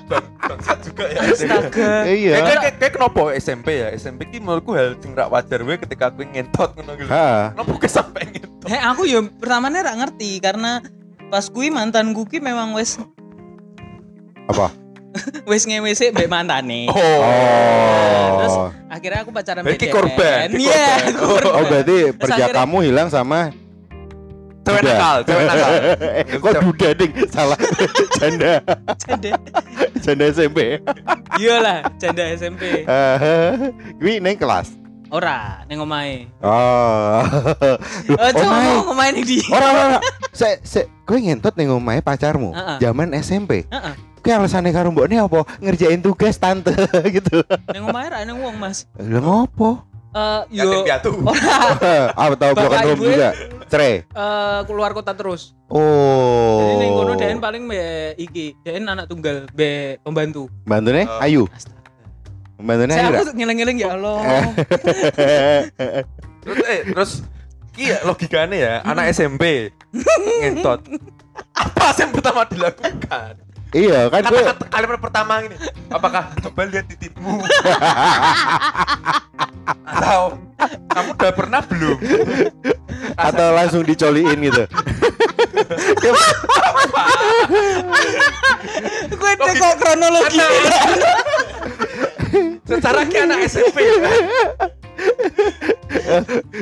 Bang- 0.08 0.30
bangsat 0.48 0.78
juga 0.82 1.04
ya 1.08 1.20
Astaga. 1.28 1.92
Iya. 2.06 2.34
Kayak 2.38 2.58
kayak 2.58 2.76
kayak 2.78 2.94
kenapa 2.94 3.20
SMP 3.36 3.68
ya 3.76 3.88
SMP 3.92 4.28
ki 4.28 4.40
menurutku 4.40 4.72
hal 4.72 4.96
sing 4.98 5.12
rak 5.12 5.28
wajar 5.28 5.60
wae 5.62 5.78
ketika 5.78 6.08
aku 6.08 6.24
ngentot 6.24 6.72
ngono 6.74 6.92
gitu. 6.96 7.10
Kenapa 7.10 7.72
ke 7.76 7.88
sampai 7.88 8.24
ngentot? 8.30 8.68
Heh 8.68 8.82
aku 8.82 9.02
ya 9.04 9.20
pertamanya 9.24 9.80
rak 9.84 9.96
ngerti 9.98 10.32
karena 10.40 10.80
pas 11.28 11.46
kui 11.48 11.68
mantan 11.68 12.16
ki 12.16 12.40
memang 12.40 12.72
wes 12.72 12.96
Apa? 14.48 14.72
wes 15.44 15.66
ngewe 15.66 15.92
sih 15.92 16.14
mbek 16.14 16.30
mantane. 16.30 16.88
Terus 16.88 18.54
Oh. 18.54 18.70
akhirnya 18.88 19.26
aku 19.26 19.32
pacaran 19.34 19.66
BDN. 19.66 19.92
korban, 19.92 20.48
Iya. 20.56 20.88
Oh, 21.20 21.64
berarti 21.66 22.16
akhirnya- 22.16 22.54
kamu 22.56 22.78
hilang 22.86 23.10
sama 23.10 23.52
Cewek 24.68 24.84
nakal, 24.84 25.18
cewek 25.24 25.44
nakal. 25.48 25.70
Eh, 25.72 26.24
Kok 26.44 26.52
duda 26.60 26.90
ding? 26.92 27.12
Salah. 27.32 27.56
Janda. 28.20 28.60
Janda. 29.00 29.32
Janda 30.04 30.24
SMP. 30.28 30.84
Iyalah, 31.40 31.88
janda 31.96 32.24
SMP. 32.36 32.84
Eh, 32.84 33.16
Gue 33.96 34.20
neng 34.20 34.36
kelas. 34.36 34.76
Ora, 35.08 35.64
neng 35.72 35.80
omahe. 35.80 36.28
Oh. 36.44 37.24
Oh, 38.20 38.30
coba 38.36 38.92
omahe. 38.92 39.24
di. 39.24 39.40
Ora 39.48 39.66
ora 39.72 39.82
ora. 39.96 40.00
Se 40.36 40.60
se 40.68 40.92
kowe 41.08 41.16
ngentot 41.16 41.56
ning 41.56 41.72
omahe 41.72 42.04
pacarmu 42.04 42.52
zaman 42.84 43.16
SMP. 43.16 43.64
Heeh. 43.72 43.94
Kowe 44.20 44.34
alasannya 44.36 44.76
karo 44.76 44.92
mbokne 44.92 45.24
apa? 45.24 45.48
Ngerjain 45.64 46.04
tugas 46.04 46.36
tante 46.36 46.76
gitu. 47.08 47.40
Neng 47.72 47.88
omahe 47.88 48.08
ra 48.12 48.20
neng 48.28 48.44
wong, 48.44 48.60
Mas. 48.60 48.84
Lah 49.00 49.24
ngopo? 49.24 49.80
Eh 50.18 50.42
Yatim 50.50 50.74
yo 50.74 50.82
piatu. 50.82 51.12
Apa 52.18 52.34
tahu 52.42 52.52
Bapak 52.52 52.64
broken 52.66 52.80
home 52.82 52.98
ya? 52.98 53.06
juga? 53.06 53.30
Cerai. 53.68 53.94
eh 54.02 54.60
keluar 54.66 54.92
kota 54.92 55.14
terus. 55.14 55.54
Oh. 55.68 56.58
Jadi 56.64 56.74
neng 56.80 56.92
kono 56.96 57.14
Den 57.14 57.38
paling 57.38 57.64
be 57.68 57.78
iki, 58.18 58.56
Den 58.64 58.88
anak 58.88 59.06
tunggal 59.06 59.46
be 59.52 60.00
pembantu. 60.02 60.50
Bantune 60.64 61.06
Oh. 61.06 61.22
Ayu. 61.22 61.44
Astaga. 61.52 61.78
Bantune 62.58 62.92
Saya 62.92 63.12
Ayu. 63.12 63.22
aku 63.22 63.36
ngeleng-ngeleng 63.36 63.78
ya 63.78 63.90
Allah. 63.94 64.18
Terus 66.42 66.58
eh 66.66 66.80
terus 66.88 67.12
ki 67.76 67.94
ya 67.94 67.98
logikanya 68.02 68.58
ya 68.58 68.74
anak 68.82 69.12
SMP 69.12 69.70
ngentot. 70.42 70.82
Apa 71.54 71.94
yang 71.94 72.12
pertama 72.16 72.42
dilakukan? 72.50 73.34
Iya 73.74 74.08
kan 74.08 74.22
gue 74.24 74.40
Kata-kata 74.40 74.66
kalimat 74.70 75.00
pertama 75.00 75.34
ini, 75.44 75.56
apakah 75.90 76.32
coba 76.40 76.62
lihat 76.68 76.86
titikmu? 76.88 77.42
Atau 79.88 80.40
kamu 80.88 81.10
udah 81.14 81.34
pernah 81.34 81.62
belum? 81.64 81.98
atau 83.14 83.48
langsung 83.54 83.84
dicoliin 83.84 84.38
gitu. 84.42 84.64
Gue 89.12 89.32
kok 89.38 89.74
kronologi. 89.80 90.40
Secara 92.66 93.02
ki 93.06 93.18
anak 93.18 93.40
SMP 93.48 93.78
kan? 93.80 94.22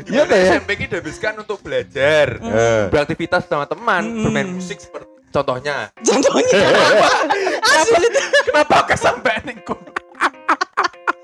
Iya 0.05 0.23
ya. 0.27 0.37
SMP 0.55 0.69
ki 0.75 0.85
dihabiskan 0.87 1.33
untuk 1.39 1.59
belajar, 1.61 2.37
Eh. 2.39 2.83
beraktivitas 2.91 3.47
sama 3.47 3.65
teman, 3.65 4.03
bermain 4.21 4.47
musik 4.47 4.79
seperti 4.79 5.14
contohnya. 5.35 5.91
Contohnya 5.99 6.59
Asli. 7.61 8.07
Kenapa 8.45 8.77
kesampean 8.87 9.41
niku? 9.43 9.75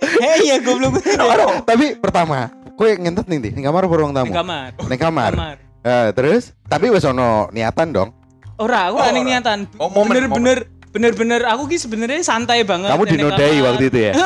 Hei 0.02 0.50
ya 0.50 0.58
goblok. 0.60 1.00
Ora, 1.16 1.64
Tapi 1.64 1.96
pertama, 1.96 2.52
kowe 2.76 2.90
ngentot 2.90 3.26
ning 3.26 3.40
ndi? 3.40 3.50
Ning 3.54 3.64
kamar 3.64 3.86
apa 3.86 3.96
ruang 3.96 4.12
Di 4.12 4.18
tamu? 4.20 4.32
kamar. 4.34 4.70
Ning 4.84 5.00
kamar. 5.00 5.32
Kamar. 5.34 5.56
Eh, 5.82 6.10
terus 6.12 6.52
tapi 6.64 6.90
wis 6.90 7.02
ono 7.02 7.48
niatan 7.50 7.90
dong. 7.90 8.10
Ora, 8.58 8.92
aku 8.92 8.98
Oh, 8.98 9.04
ora. 9.04 9.18
niatan. 9.18 9.60
Oh, 9.80 9.90
Bener-bener 9.90 10.58
bener-bener 10.92 11.42
aku 11.48 11.72
ki 11.72 11.80
sebenarnya 11.80 12.20
santai 12.22 12.62
banget. 12.62 12.92
Kamu 12.92 13.04
dinodai 13.08 13.56
kamar. 13.56 13.68
waktu 13.72 13.84
itu 13.88 14.00
ya? 14.02 14.14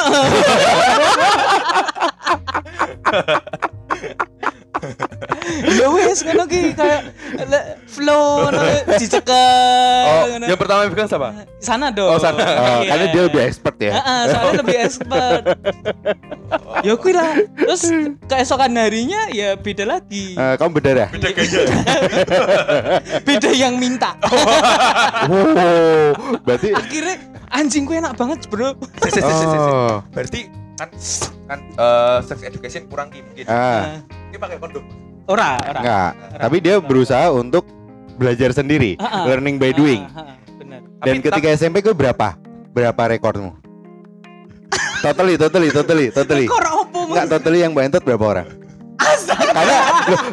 ya 5.71 5.87
wes 5.89 6.19
ngono 6.21 6.43
ki 6.45 6.73
kayak 6.73 7.01
Le- 7.45 7.67
flow 7.85 8.49
no, 8.49 8.59
dicekel 8.91 9.35
Oh, 10.05 10.23
ngono. 10.27 10.45
yang 10.45 10.57
pertama 10.57 10.79
yang 10.83 10.91
pegang 10.91 11.07
siapa? 11.07 11.29
sana 11.57 11.89
dong 11.89 12.09
Oh, 12.09 12.17
sana. 12.17 12.41
Oh, 12.41 12.79
Iya. 12.81 12.89
karena 12.89 13.05
dia 13.09 13.21
lebih 13.23 13.41
expert 13.41 13.75
ya. 13.77 13.91
Heeh, 13.93 14.21
soalnya 14.27 14.53
lebih 14.59 14.77
expert. 14.79 15.43
ya 16.81 16.93
kuwi 16.95 17.11
lah. 17.11 17.31
Terus 17.55 17.83
keesokan 18.25 18.71
harinya 18.75 19.29
ya 19.29 19.53
beda 19.55 19.85
lagi. 19.87 20.33
Eh, 20.33 20.53
kamu 20.55 20.69
berdarah. 20.73 21.09
Beda 21.09 21.29
gaya. 21.31 21.61
Beda 23.27 23.49
yang 23.51 23.75
minta. 23.75 24.13
Wow, 25.25 26.13
berarti 26.43 26.69
Akhirnya 26.71 27.15
anjing 27.49 27.83
gue 27.83 27.97
enak 27.97 28.13
banget, 28.13 28.45
Bro. 28.45 28.77
Oh. 29.17 30.01
Berarti 30.11 30.64
kan 30.75 30.89
kan 31.45 31.59
eh, 31.71 32.17
sex 32.23 32.39
education 32.43 32.83
kurang 32.85 33.07
ki 33.09 33.23
mungkin. 33.23 33.43
Ah, 33.47 34.03
Ini 34.29 34.37
pakai 34.37 34.57
kondom. 34.59 34.83
Ora, 35.25 35.57
ora. 35.57 35.79
enggak. 35.79 36.11
Tapi 36.37 36.57
dia 36.59 36.75
berusaha 36.77 37.31
untuk 37.31 37.65
belajar 38.15 38.51
sendiri, 38.51 38.95
Ah, 38.95 39.03
ah. 39.03 39.23
learning 39.25 39.57
by 39.57 39.71
doing. 39.71 40.03
Ah, 40.07 40.21
ah, 40.21 40.35
benar. 40.55 40.81
Dan 41.01 41.15
Tapi- 41.17 41.25
ketika 41.25 41.47
SMP 41.51 41.81
gue 41.81 41.95
berapa? 41.95 42.37
Berapa 42.71 43.01
rekormu? 43.09 43.55
totally, 45.01 45.35
totally, 45.35 45.69
totally, 45.71 46.07
totally. 46.09 46.45
Ora 46.45 46.71
Enggak, 46.95 47.25
totally 47.29 47.61
yang 47.61 47.71
bantet 47.71 48.01
berapa 48.01 48.25
orang? 48.25 48.47
Karena 48.95 49.61
loh, 49.61 49.81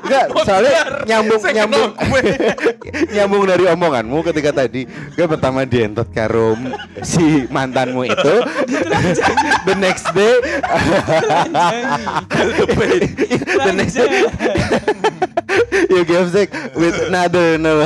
enggak, 0.03 0.27
soalnya 0.43 0.81
nyambung 1.05 1.41
nyambung 1.43 1.91
nyambung 3.17 3.43
dari 3.45 3.65
omonganmu 3.69 4.19
ketika 4.25 4.51
tadi 4.55 4.87
gue 4.87 5.27
pertama 5.27 5.65
dientot 5.65 6.09
karo 6.11 6.55
si 7.03 7.47
mantanmu 7.49 8.07
itu 8.07 8.35
the 9.65 9.75
next 9.77 10.07
day 10.15 10.35
the 13.67 13.73
next 13.75 13.95
day 13.95 14.27
you 15.91 16.03
give 16.05 16.29
sex 16.31 16.49
with 16.75 16.97
another 17.09 17.59
no. 17.59 17.85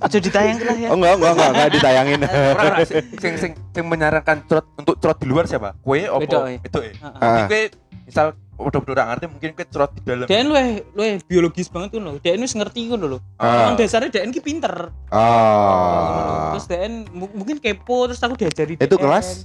Aja 0.00 0.18
ditayang 0.18 0.58
lah 0.62 0.76
ya. 0.76 0.88
oh 0.92 0.96
enggak 0.96 1.14
enggak 1.18 1.32
enggak, 1.32 1.50
enggak 1.52 1.68
ditayangin 1.72 2.18
Orang 2.24 2.72
ora, 2.72 2.84
sing 3.20 3.34
sing 3.36 3.52
sing 3.74 3.84
menyarankan 3.84 4.36
cerot 4.46 4.66
untuk 4.78 4.96
cerot 5.00 5.18
di 5.20 5.26
luar 5.28 5.44
siapa? 5.44 5.74
Kue 5.82 6.06
opo? 6.08 6.46
Eh. 6.48 6.60
Itu 6.62 6.78
eh. 6.80 6.94
Heeh. 6.94 7.12
Tapi 7.16 7.40
Ah. 7.42 7.46
kue 7.48 7.62
misal 8.06 8.26
udah 8.56 8.80
udah 8.80 9.04
ngerti 9.12 9.26
mungkin 9.28 9.50
kue 9.52 9.66
cerot 9.68 9.92
di 9.96 10.00
dalam. 10.04 10.26
Dia 10.26 10.42
luwe 10.42 10.84
luwe 10.96 11.20
biologis 11.28 11.68
banget 11.68 11.96
tuh 11.96 12.00
loh. 12.00 12.16
Dia 12.20 12.32
wis 12.40 12.56
ngerti 12.56 12.88
ngono 12.88 13.06
loh. 13.16 13.20
Ah. 13.36 13.70
Emang 13.70 13.76
dasarnya 13.76 14.08
dia 14.08 14.24
ki 14.26 14.40
pinter. 14.40 14.88
oh 15.12 16.56
Terus 16.56 16.64
dia 16.72 16.88
mungkin 17.12 17.60
kepo 17.60 18.08
terus 18.08 18.20
aku 18.24 18.34
diajari 18.40 18.80
itu 18.80 18.96
kelas 18.96 19.44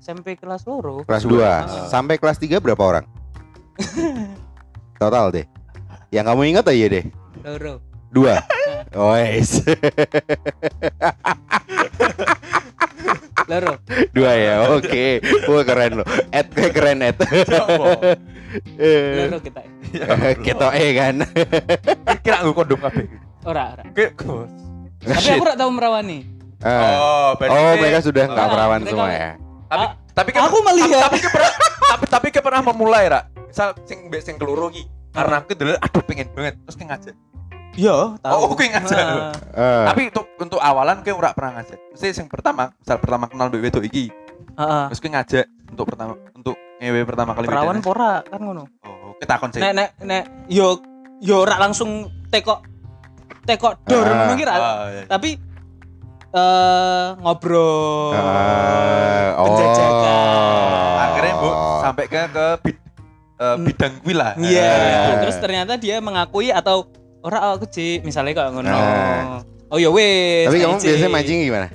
SMP 0.00 0.34
kelas 0.34 0.66
loro. 0.66 1.06
kelas 1.06 1.22
Dua. 1.22 1.62
2 1.86 1.92
sampai 1.92 2.18
kelas 2.18 2.42
3 2.42 2.58
berapa 2.58 2.82
orang 2.82 3.06
total 5.00 5.30
deh 5.30 5.46
yang 6.10 6.26
kamu 6.26 6.56
ingat 6.56 6.66
aja 6.66 6.86
deh 6.90 7.04
Loro. 7.46 7.78
dua 8.10 8.42
oh. 8.98 9.14
Loro. 13.46 13.74
dua 14.10 14.32
ya 14.32 14.54
oke 14.70 15.06
wah 15.46 15.62
keren 15.62 15.92
lo 15.98 16.04
Ed 16.30 16.46
kayak 16.48 16.72
keren 16.72 16.98
Ed 17.02 17.16
Eh, 18.76 19.26
Loro 19.26 19.38
kita. 19.38 19.62
kita 20.40 20.66
eh 20.74 20.90
kan 20.92 21.14
Kira 22.18 22.42
aku 22.42 22.50
kondom 22.52 22.78
kabeh. 22.78 23.06
Ora, 23.42 23.72
ora. 23.72 23.82
Tapi 23.86 24.10
aku 24.10 24.46
ora 25.40 25.54
tahu 25.54 25.70
merawani. 25.70 26.18
Berarti 26.60 26.92
oh 26.92 27.30
kue- 27.72 27.80
mereka 27.80 27.98
sudah 28.02 28.24
nggak 28.26 28.42
Ah, 28.42 28.50
perawan 28.50 28.80
mereka- 28.80 28.92
semua 28.92 29.10
ya 29.10 29.30
tapi 29.64 29.80
Ah, 29.80 29.90
tapi 30.12 30.30
ke- 30.30 30.42
aku 30.42 30.56
melihat. 30.62 31.00
tapi 31.06 31.18
ke 31.18 31.28
pernah 31.30 31.52
tapi 31.80 32.04
tapi 32.06 32.28
ke 32.28 32.40
pernah 32.40 32.60
memulai 32.64 33.06
ra 33.06 33.20
misal 33.40 33.72
sing 33.82 33.98
sing 34.18 34.34
keloro 34.34 34.68
ki 34.68 34.82
karena 35.10 35.40
aku 35.40 35.54
dulu 35.54 35.72
aduh 35.72 36.02
pengen 36.02 36.28
banget 36.30 36.54
terus 36.60 36.74
ki 36.74 36.84
ngajak 36.84 37.14
Iya, 37.80 37.96
tahu. 38.20 38.32
Oh, 38.36 38.48
aku 38.50 38.60
ngajak. 38.60 39.00
Ah. 39.00 39.32
Eh, 39.56 39.84
tapi 39.86 40.00
untuk 40.06 40.26
untuk 40.36 40.60
awalan 40.60 41.00
kayak 41.00 41.16
ora 41.16 41.30
pernah 41.32 41.56
ngajak 41.56 41.78
mesti 41.90 42.12
sing 42.12 42.26
pertama 42.26 42.68
misal 42.74 42.96
pertama 42.96 43.24
kenal 43.24 43.48
mbek 43.48 43.62
wedok 43.62 43.80
iki 43.82 44.12
Heeh. 44.52 44.84
terus 44.88 45.00
kayak 45.00 45.14
ngajak 45.16 45.44
untuk 45.70 45.84
pertama 45.86 46.12
untuk 46.30 46.56
ngewe 46.76 47.00
pertama 47.04 47.30
kali 47.32 47.46
Perawan 47.46 47.80
pora 47.80 48.20
kan 48.20 48.36
ngono. 48.38 48.64
oh 48.82 49.16
kita 49.16 49.34
konsep 49.36 49.60
Nek 49.60 49.72
nek 49.72 49.88
nek 50.02 50.22
yo 50.46 50.76
yo 51.18 51.40
ora 51.40 51.56
langsung 51.58 51.90
tekok 52.28 52.60
tekok 53.42 53.80
dor 53.84 54.04
Ah. 54.04 54.12
ngono 54.18 54.34
ki 54.34 54.44
ra. 54.44 54.52
Ah, 54.52 54.60
iya. 54.90 55.02
Tapi 55.06 55.30
eh 56.30 57.06
ngobrol. 57.18 58.12
oh 59.32 59.44
penjajakan. 59.46 60.96
akhirnya 61.00 61.34
bu 61.34 61.50
sampai 61.80 62.04
ke 62.06 62.20
ke 62.28 62.46
bid- 62.60 62.84
eh, 63.36 63.56
bidang 63.58 63.92
kuwi 64.00 64.14
lah 64.14 64.32
Iya. 64.36 64.72
Terus 65.20 65.36
ternyata 65.38 65.72
dia 65.74 65.96
mengakui 65.98 66.50
atau 66.50 66.84
ora 67.20 67.52
aku 67.56 67.68
cik 67.68 68.04
misalnya 68.04 68.32
kayak 68.36 68.52
ngono. 68.56 68.72
Eh. 68.72 69.22
Oh 69.70 69.78
ya 69.78 69.90
wes. 69.92 70.50
tapi 70.50 70.58
kamu 70.58 70.82
biasanya 70.82 71.10
mancing 71.14 71.38
gimana 71.46 71.68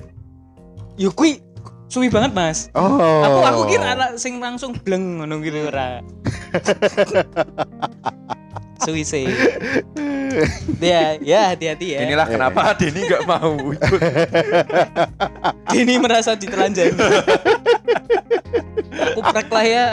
Yo 1.00 1.08
kuwi 1.12 1.40
suwi 1.88 2.08
banget, 2.08 2.32
Mas. 2.32 2.68
oh 2.76 3.24
Aku 3.24 3.38
aku 3.44 3.62
kira 3.72 3.96
anak 3.96 4.10
sing 4.20 4.40
langsung 4.40 4.72
bleng 4.80 5.20
ngono 5.22 5.40
gitu 5.44 5.68
ora. 5.68 6.00
suwi 8.78 9.02
sih. 9.02 9.26
Ya, 10.76 11.16
ya 11.16 11.40
hati-hati 11.48 11.96
ya. 11.96 12.04
inilah 12.04 12.28
kenapa 12.28 12.76
Denny 12.76 13.08
nggak 13.08 13.24
mau 13.24 13.56
ikut 13.72 14.00
Dini 15.72 15.96
merasa 15.96 16.36
ditelanjangi. 16.36 16.92
aku 19.06 19.20
prek 19.22 19.48
lah 19.48 19.64
ya. 19.64 19.86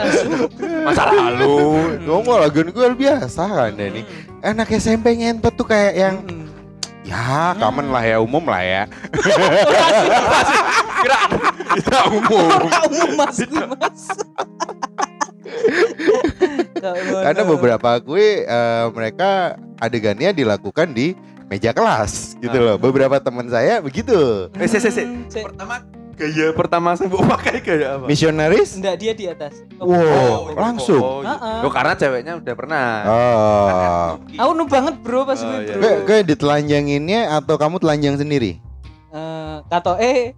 masa 0.84 1.08
lalu 1.08 1.56
ngomong 2.04 2.38
lagi 2.40 2.60
gue 2.62 2.88
biasa 2.92 3.42
kan 3.42 3.72
Dani 3.72 4.04
anak 4.40 4.68
SMP 4.70 5.16
ngentot 5.16 5.54
tuh 5.54 5.64
kayak 5.64 5.94
yang 5.94 6.16
Hmm. 6.24 6.48
ya 7.04 7.52
common 7.56 7.88
lah 7.88 8.00
ya 8.00 8.16
umum 8.16 8.40
lah 8.44 8.60
ya 8.60 8.82
kira 11.00 11.18
kita 11.72 11.98
umum 12.08 12.48
Ora 12.64 12.80
umum 12.88 13.10
mas, 13.14 13.38
mas. 13.44 14.00
Karena 17.22 17.42
beberapa 17.44 17.90
gue 17.98 18.26
eh, 18.42 18.86
mereka 18.90 19.30
adegannya 19.76 20.30
dilakukan 20.30 20.90
di 20.90 21.16
meja 21.44 21.70
kelas 21.70 22.36
gitu 22.38 22.56
loh 22.56 22.76
beberapa 22.76 23.20
teman 23.20 23.44
saya 23.46 23.78
begitu 23.78 24.48
eh 24.50 24.64
se 24.64 24.78
se 24.78 24.88
se 24.88 25.02
Hmm, 25.04 25.28
cek. 25.28 25.44
pertama 25.46 25.74
gaya 26.14 26.46
pertama 26.52 26.88
saya 26.94 27.08
mau 27.10 27.20
pakai 27.22 27.60
gaya 27.60 27.98
apa 27.98 28.06
misionaris 28.06 28.74
Enggak 28.74 28.96
dia 28.96 29.12
di 29.12 29.26
atas. 29.26 29.60
wow 29.76 29.92
Oh, 30.48 30.56
langsung 30.56 30.98
oh. 30.98 31.20
Heeh. 31.20 31.58
Loh, 31.60 31.68
karena 31.68 31.92
ceweknya 31.92 32.32
udah 32.38 32.54
pernah 32.54 32.86
oh 33.04 34.08
Aku 34.40 34.50
nu 34.52 34.64
banget 34.64 34.96
bro 34.98 35.24
pas 35.24 35.36
Oh, 35.38 35.52
gue 35.52 35.68
iya. 35.68 36.00
gue 36.00 36.18
ditelanjanginnya 36.26 37.28
atau 37.34 37.54
kamu 37.54 37.76
telanjang 37.76 38.16
sendiri? 38.16 38.56
Eh, 39.10 39.56
kato 39.68 39.94
e, 39.94 40.34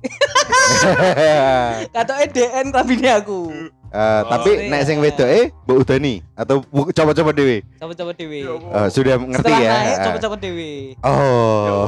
kato 1.94 2.12
e 2.14 2.24
DN 2.26 2.68
rabine 2.68 3.08
aku. 3.14 3.48
Eh, 3.96 4.22
tapi 4.28 4.50
iya. 4.52 4.68
nek 4.68 4.82
sing 4.84 4.98
wedok 5.00 5.24
eh 5.24 5.48
Mbak 5.64 5.76
Udani 5.80 6.14
atau 6.34 6.60
bu- 6.62 6.90
coba-coba 6.90 7.30
dewe. 7.32 7.64
Coba-coba 7.80 8.12
dewe. 8.12 8.38
Ya 8.44 8.52
Eh, 8.52 8.88
sudah 8.92 9.14
ngerti 9.16 9.40
Setelah 9.40 9.58
ya. 9.58 9.72
naik 9.72 9.88
Eh. 9.88 10.04
coba-coba 10.04 10.36
dewe. 10.36 10.72
Oh. 11.00 11.86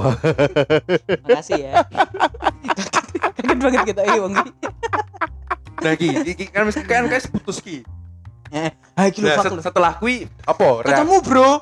Makasih 1.23 1.59
ya. 1.61 1.73
Kaget 3.37 3.59
banget 3.61 3.81
kita 3.87 4.03
eh 4.03 4.19
wong 4.19 4.35
iki. 4.35 4.51
nah 5.79 5.93
ki 5.95 6.09
ki 6.35 6.45
kan 6.49 6.65
mesti 6.65 6.81
kan 6.83 7.07
guys 7.07 7.25
putus 7.25 7.61
ki 7.61 7.85
Eh, 8.49 8.73
hai 8.97 9.13
ki 9.13 9.21
lu 9.21 9.29
nah, 9.29 9.61
setelah 9.61 9.93
kui 9.95 10.25
apa 10.43 10.83
Ketemu 10.83 11.17
bro. 11.21 11.61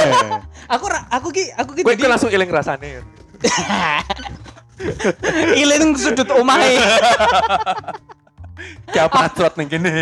Aku 0.76 0.84
ra- 0.84 1.08
aku 1.08 1.32
ki 1.32 1.48
aku 1.50 1.70
ki 1.72 1.82
jadi 1.82 2.06
langsung 2.06 2.28
iling 2.28 2.46
rasanya 2.46 3.02
iling 5.56 5.94
sudut 5.94 6.26
omahe. 6.30 6.78
Kayak 8.88 9.08
pernah 9.08 9.30
trot 9.30 9.54
nih 9.54 9.66
gini 9.68 9.92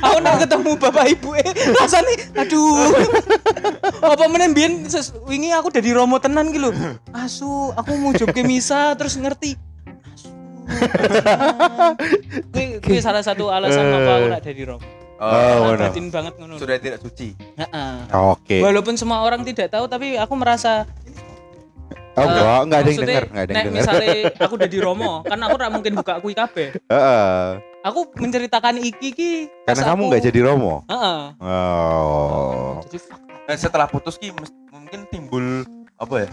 Aku 0.00 0.16
nek 0.18 0.34
ketemu 0.42 0.70
bapak 0.76 1.04
ibu 1.10 1.34
eh 1.34 1.46
rasane 1.74 2.14
aduh. 2.34 2.92
Apa 4.00 4.24
meneh 4.26 4.48
mbiyen 4.48 4.72
ses- 4.84 5.14
wingi 5.24 5.50
aku 5.50 5.68
dari 5.68 5.90
Romo 5.90 6.16
tenan 6.16 6.48
ki 6.48 6.58
lho. 6.58 6.70
Asu, 7.10 7.72
aku 7.72 7.96
mau 7.96 8.12
job 8.12 8.30
ke 8.30 8.40
misa 8.40 8.94
terus 8.94 9.14
ngerti. 9.14 9.56
Kuwi 12.50 12.80
kuwi 12.80 12.98
salah 12.98 13.20
satu 13.20 13.48
alasan 13.48 13.84
kenapa 13.84 14.10
aku 14.14 14.26
rak 14.30 14.42
dari 14.42 14.62
Romo. 14.64 14.86
Oh, 15.14 15.72
benar. 15.72 15.88
batin 15.88 16.10
banget 16.10 16.34
ngono. 16.36 16.58
sudah 16.58 16.74
tidak 16.76 16.98
suci 16.98 17.38
Heeh. 17.54 17.94
Oke. 18.12 18.58
Walaupun 18.58 18.98
semua 18.98 19.22
orang 19.22 19.46
tidak 19.46 19.70
tahu 19.70 19.86
tapi 19.86 20.18
aku 20.18 20.34
merasa 20.34 20.84
Oh, 22.14 22.22
eh, 22.22 22.26
enggak, 22.28 22.58
enggak 22.62 22.78
ada 22.78 22.90
yang 22.90 23.00
denger, 23.00 23.24
enggak 23.24 23.42
ada 23.42 23.50
yang 23.50 23.54
nek 23.54 23.64
denger. 23.64 23.74
misalnya 23.74 24.14
aku 24.38 24.52
udah 24.54 24.70
di 24.70 24.78
Romo, 24.78 25.12
kan 25.22 25.38
aku 25.40 25.54
rak 25.56 25.70
mungkin 25.70 25.92
buka 25.94 26.14
kui 26.18 26.30
kabeh. 26.30 26.68
Heeh. 26.86 27.42
Aku 27.84 28.08
menceritakan 28.10 28.80
iki 28.80 29.12
ki 29.12 29.30
Karena 29.64 29.82
kamu 29.84 29.92
aku- 29.94 30.06
enggak 30.08 30.22
jadi 30.24 30.38
Romo. 30.42 30.74
Heeh. 30.88 31.20
Oh. 31.38 32.80
Jadi 32.82 32.96
fuck, 32.98 33.20
nah, 33.44 33.54
setelah 33.54 33.86
putus 33.86 34.16
ki 34.16 34.32
mungkin 34.72 35.04
timbul 35.06 35.68
apa 35.94 36.14
ya 36.18 36.30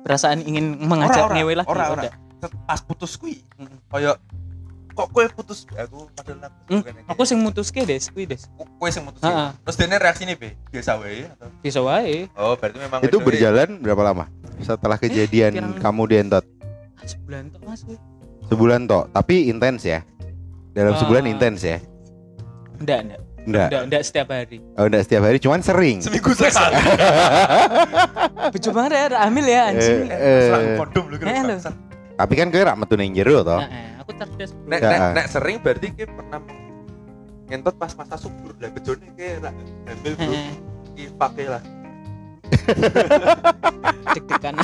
perasaan 0.00 0.40
ingin 0.40 0.76
mengajak 0.78 1.22
Ora, 1.22 1.26
ora, 1.26 1.34
ngewe 1.36 1.52
lagi 1.54 1.68
ora, 1.68 1.78
oh, 1.78 1.88
ora. 1.88 2.02
enggak? 2.02 2.14
Set- 2.40 2.56
pas 2.64 2.80
putus 2.80 3.12
kui 3.14 3.44
Mm. 3.54 3.76
kayak 3.86 4.16
kok 4.90 5.08
kowe 5.08 5.24
putus 5.30 5.58
aku 5.70 6.08
padahal 6.10 6.40
aku 6.42 6.58
Hmm, 6.66 6.82
aku 7.06 7.22
sing 7.22 7.38
mutuske 7.38 7.80
des 7.82 8.04
kuwi 8.06 8.24
des 8.26 8.42
kowe 8.74 8.88
sing 8.88 9.00
mutus 9.02 9.20
terus 9.22 9.76
dene 9.76 9.94
reaksi 9.94 10.24
nih 10.24 10.34
be 10.34 10.50
biasa 10.68 10.96
wae 10.96 11.28
atau 11.28 11.46
bisa 11.60 11.80
wae 11.80 12.26
oh 12.34 12.52
berarti 12.54 12.78
memang 12.80 12.98
Itu 13.00 13.16
berjalan 13.18 13.78
berapa 13.78 14.02
lama? 14.02 14.24
Setelah 14.58 14.96
kejadian 14.96 15.52
pirang- 15.54 15.78
kamu 15.78 16.02
dientot 16.08 16.44
sebulan 17.02 17.42
tok 17.50 17.62
mas 17.62 17.80
sebulan 18.44 18.80
toh, 18.84 19.04
tapi 19.10 19.46
intens 19.46 19.84
ya. 19.84 20.00
Dalam 20.80 20.92
Ah. 20.92 20.98
sebulan 20.98 21.24
intens 21.26 21.60
ya. 21.60 21.78
enggak 22.76 22.98
enggak 23.04 23.20
Enggak. 23.40 23.66
enggak 23.66 23.82
enggak 23.84 24.02
setiap 24.02 24.28
hari 24.30 24.58
Oh, 24.74 24.84
enggak 24.86 25.02
setiap 25.04 25.22
hari, 25.22 25.36
cuman 25.36 25.60
sering. 25.60 25.98
seminggu 26.00 26.32
sekali 26.32 26.76
bejo 28.52 28.70
banget 28.70 28.90
ya 28.90 29.20
hamil 29.20 29.46
ya 29.46 29.60
anjing 29.68 30.00
Eh, 30.06 30.48
eh. 30.48 30.76
Kondom 30.76 31.04
lu 31.06 31.16
Eh, 31.16 31.20
kan 31.20 31.74
Tapi 32.16 32.32
kan 32.34 32.46
kowe 32.48 32.60
rak 32.60 32.76
metu 32.76 32.94
ning 32.94 33.12
jero. 33.12 33.40
Nah, 33.40 33.64
eh, 33.64 33.96
aku 33.96 34.12
cerdas 34.14 34.52
bro 34.54 34.64
nek 34.66 34.80
nek 34.82 35.00
nek 35.14 35.26
sering 35.26 35.56
berarti 35.58 35.88
ki 35.90 36.04
pernah 36.06 36.40
ngentot 37.46 37.74
pas 37.74 37.92
masa 37.94 38.16
subur 38.16 38.52
lah 38.54 38.68
bejone 38.70 39.08
ki 39.10 39.28
rak 39.38 39.54
hamil 39.86 40.12
bro 40.14 40.34
ki 40.92 41.02
pakai 41.14 41.46
lah 41.48 41.62
deg-degan 44.14 44.54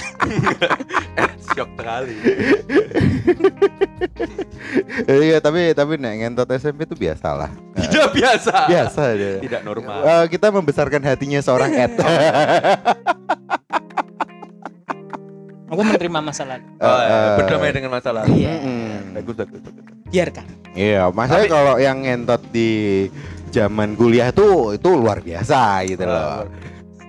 shock 1.49 1.71
sekali 1.75 2.15
Iya, 5.07 5.39
tapi 5.39 5.73
tapi 5.73 5.97
nek 5.97 6.15
ngentot 6.19 6.49
SMP 6.53 6.85
itu 6.85 6.95
biasa 6.95 7.29
lah. 7.33 7.51
tidak 7.79 8.11
biasa 8.19 8.55
Biasa 8.67 9.03
deh. 9.15 9.39
tidak 9.41 9.61
normal 9.63 10.03
Eh, 10.03 10.25
kita 10.29 10.51
membesarkan 10.51 11.01
hatinya 11.01 11.39
seorang 11.39 11.73
Ed. 11.73 11.95
aku 15.67 15.81
menerima 15.83 16.19
masa 16.21 16.43
lalu 16.45 16.65
oh, 16.77 16.87
Eh, 16.87 17.03
ya, 17.03 17.11
eh. 17.11 17.37
berdamai 17.37 17.71
dengan 17.71 17.91
masalah 17.93 18.23
Iya. 18.27 18.55
Bagus 19.15 19.35
bagus 19.37 19.61
bagus 19.61 19.83
biarkan 20.07 20.47
Iya, 20.73 21.09
masalahnya 21.09 21.49
kalau 21.49 21.75
yang 21.79 21.99
ngentot 21.99 22.43
di 22.51 22.71
zaman 23.49 23.97
kuliah 23.97 24.29
tuh 24.29 24.77
itu 24.77 24.93
luar 24.93 25.19
biasa 25.19 25.81
gitu 25.89 26.05
loh. 26.05 26.45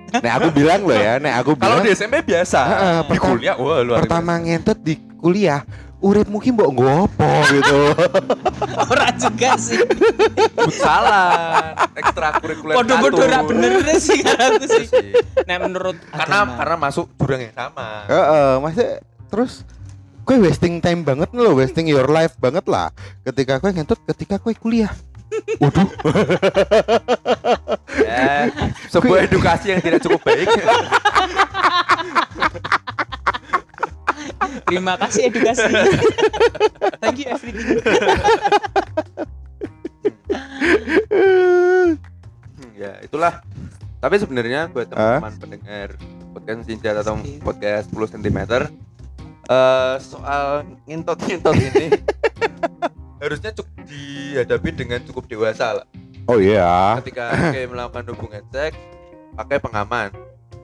Nek 0.08 0.34
aku 0.40 0.50
bilang 0.56 0.82
loh 0.88 0.96
ya, 0.96 1.20
nek 1.20 1.34
aku 1.44 1.52
kalau 1.56 1.80
bilang 1.80 1.86
di 1.86 1.92
SMP 1.92 2.24
biasa 2.24 2.60
Heeh, 2.64 2.98
di 2.98 3.08
pertama- 3.12 3.28
kuliah 3.36 3.56
wah 3.60 3.80
luar 3.84 3.98
pertama 4.04 4.32
ngentot 4.40 4.80
di 4.80 4.94
kuliah 5.20 5.62
urip 5.98 6.30
mungkin 6.30 6.54
mbok 6.54 6.72
ngopo 6.72 7.32
gitu. 7.50 7.80
ora 8.94 9.10
juga 9.18 9.58
sih 9.58 9.82
salah 10.70 11.74
ekstrakurikuler 11.98 12.78
podo-podo 12.78 13.26
ora 13.26 13.42
bener 13.42 13.82
sih 13.98 14.22
karena 14.22 14.62
aku 14.62 14.66
sih 14.70 14.86
nah 15.50 15.58
menurut 15.58 15.98
karena 16.14 16.38
agama. 16.46 16.54
karena 16.62 16.76
masuk 16.78 17.06
jurang 17.18 17.42
yang 17.50 17.56
sama 17.58 18.06
Heeh, 18.06 18.50
maksudnya 18.62 18.94
terus 19.28 19.66
gue 20.28 20.36
wasting 20.44 20.84
time 20.84 21.08
banget 21.08 21.32
loh, 21.32 21.56
wasting 21.56 21.88
your 21.88 22.04
life 22.12 22.36
banget 22.36 22.68
lah. 22.68 22.92
Ketika 23.24 23.64
gue 23.64 23.72
ngentot, 23.72 23.96
ketika 24.12 24.36
gue 24.36 24.60
kuliah. 24.60 24.92
Waduh, 25.58 25.88
ya 28.08 28.48
sebuah 28.88 29.28
edukasi 29.28 29.76
yang 29.76 29.84
tidak 29.84 30.00
cukup 30.06 30.22
baik. 30.24 30.48
Terima 34.68 35.00
kasih 35.00 35.32
edukasi. 35.32 35.64
Thank 37.04 37.24
you 37.24 37.28
everything 37.32 37.80
Hmm, 41.08 41.96
ya 42.76 43.00
itulah. 43.00 43.40
Tapi 44.04 44.20
sebenarnya 44.20 44.68
buat 44.70 44.92
teman-teman 44.92 45.34
pendengar 45.40 45.96
podcast 46.36 46.68
Sinjat 46.68 47.00
atau 47.02 47.16
podcast 47.42 47.88
10 47.96 48.20
cm 48.20 48.40
eh 49.48 49.96
soal 50.04 50.68
ngintot-ngintot 50.84 51.56
ini 51.56 51.88
harusnya 53.18 53.52
cukup 53.54 53.76
dihadapi 53.88 54.70
dengan 54.74 55.00
cukup 55.06 55.24
dewasa 55.30 55.82
lah 55.82 55.88
oh 56.30 56.38
iya. 56.38 56.98
ketika 57.02 57.34
oke 57.52 57.62
melakukan 57.72 58.04
hubungan 58.14 58.44
seks 58.54 58.78
pakai 59.38 59.58
pengaman 59.62 60.10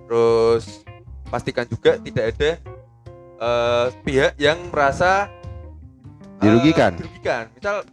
terus 0.06 0.84
pastikan 1.30 1.66
juga 1.66 1.98
tidak 1.98 2.38
ada 2.38 2.52
eh, 3.42 3.86
pihak 4.06 4.34
yang 4.38 4.58
merasa 4.70 5.30
eh, 6.40 6.46
Dirugikan? 6.46 6.94
dirugikan 6.98 7.50
misal 7.58 7.86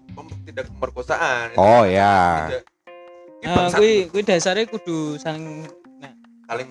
tidak 0.44 0.66
pemerkosaan 0.76 1.54
Oh 1.54 1.86
ya. 1.86 2.50
ini 2.50 3.48
Nah, 3.48 3.56
bangsat, 3.56 3.80
kui 3.80 4.04
kui 4.12 4.20
dasarnya 4.20 4.68
kudu 4.68 5.16
saling 5.16 5.64
nah, 5.96 6.12
saling 6.44 6.68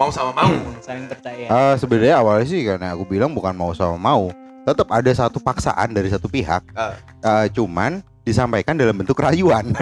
mau 0.00 0.08
sama 0.08 0.32
mau 0.32 0.48
saling 0.80 1.04
percaya. 1.04 1.46
Eh, 1.52 1.74
sebenarnya 1.76 2.24
awalnya 2.24 2.46
sih 2.48 2.64
karena 2.64 2.96
aku 2.96 3.04
bilang 3.04 3.36
bukan 3.36 3.52
mau 3.52 3.76
sama 3.76 4.00
mau, 4.00 4.32
tetap 4.68 4.88
ada 4.92 5.10
satu 5.10 5.40
paksaan 5.40 5.90
dari 5.90 6.12
satu 6.12 6.28
pihak. 6.28 6.62
Ah. 6.72 6.92
Eh, 7.24 7.46
cuman 7.50 8.04
disampaikan 8.22 8.76
dalam 8.76 8.92
bentuk 8.92 9.16
rayuan. 9.16 9.72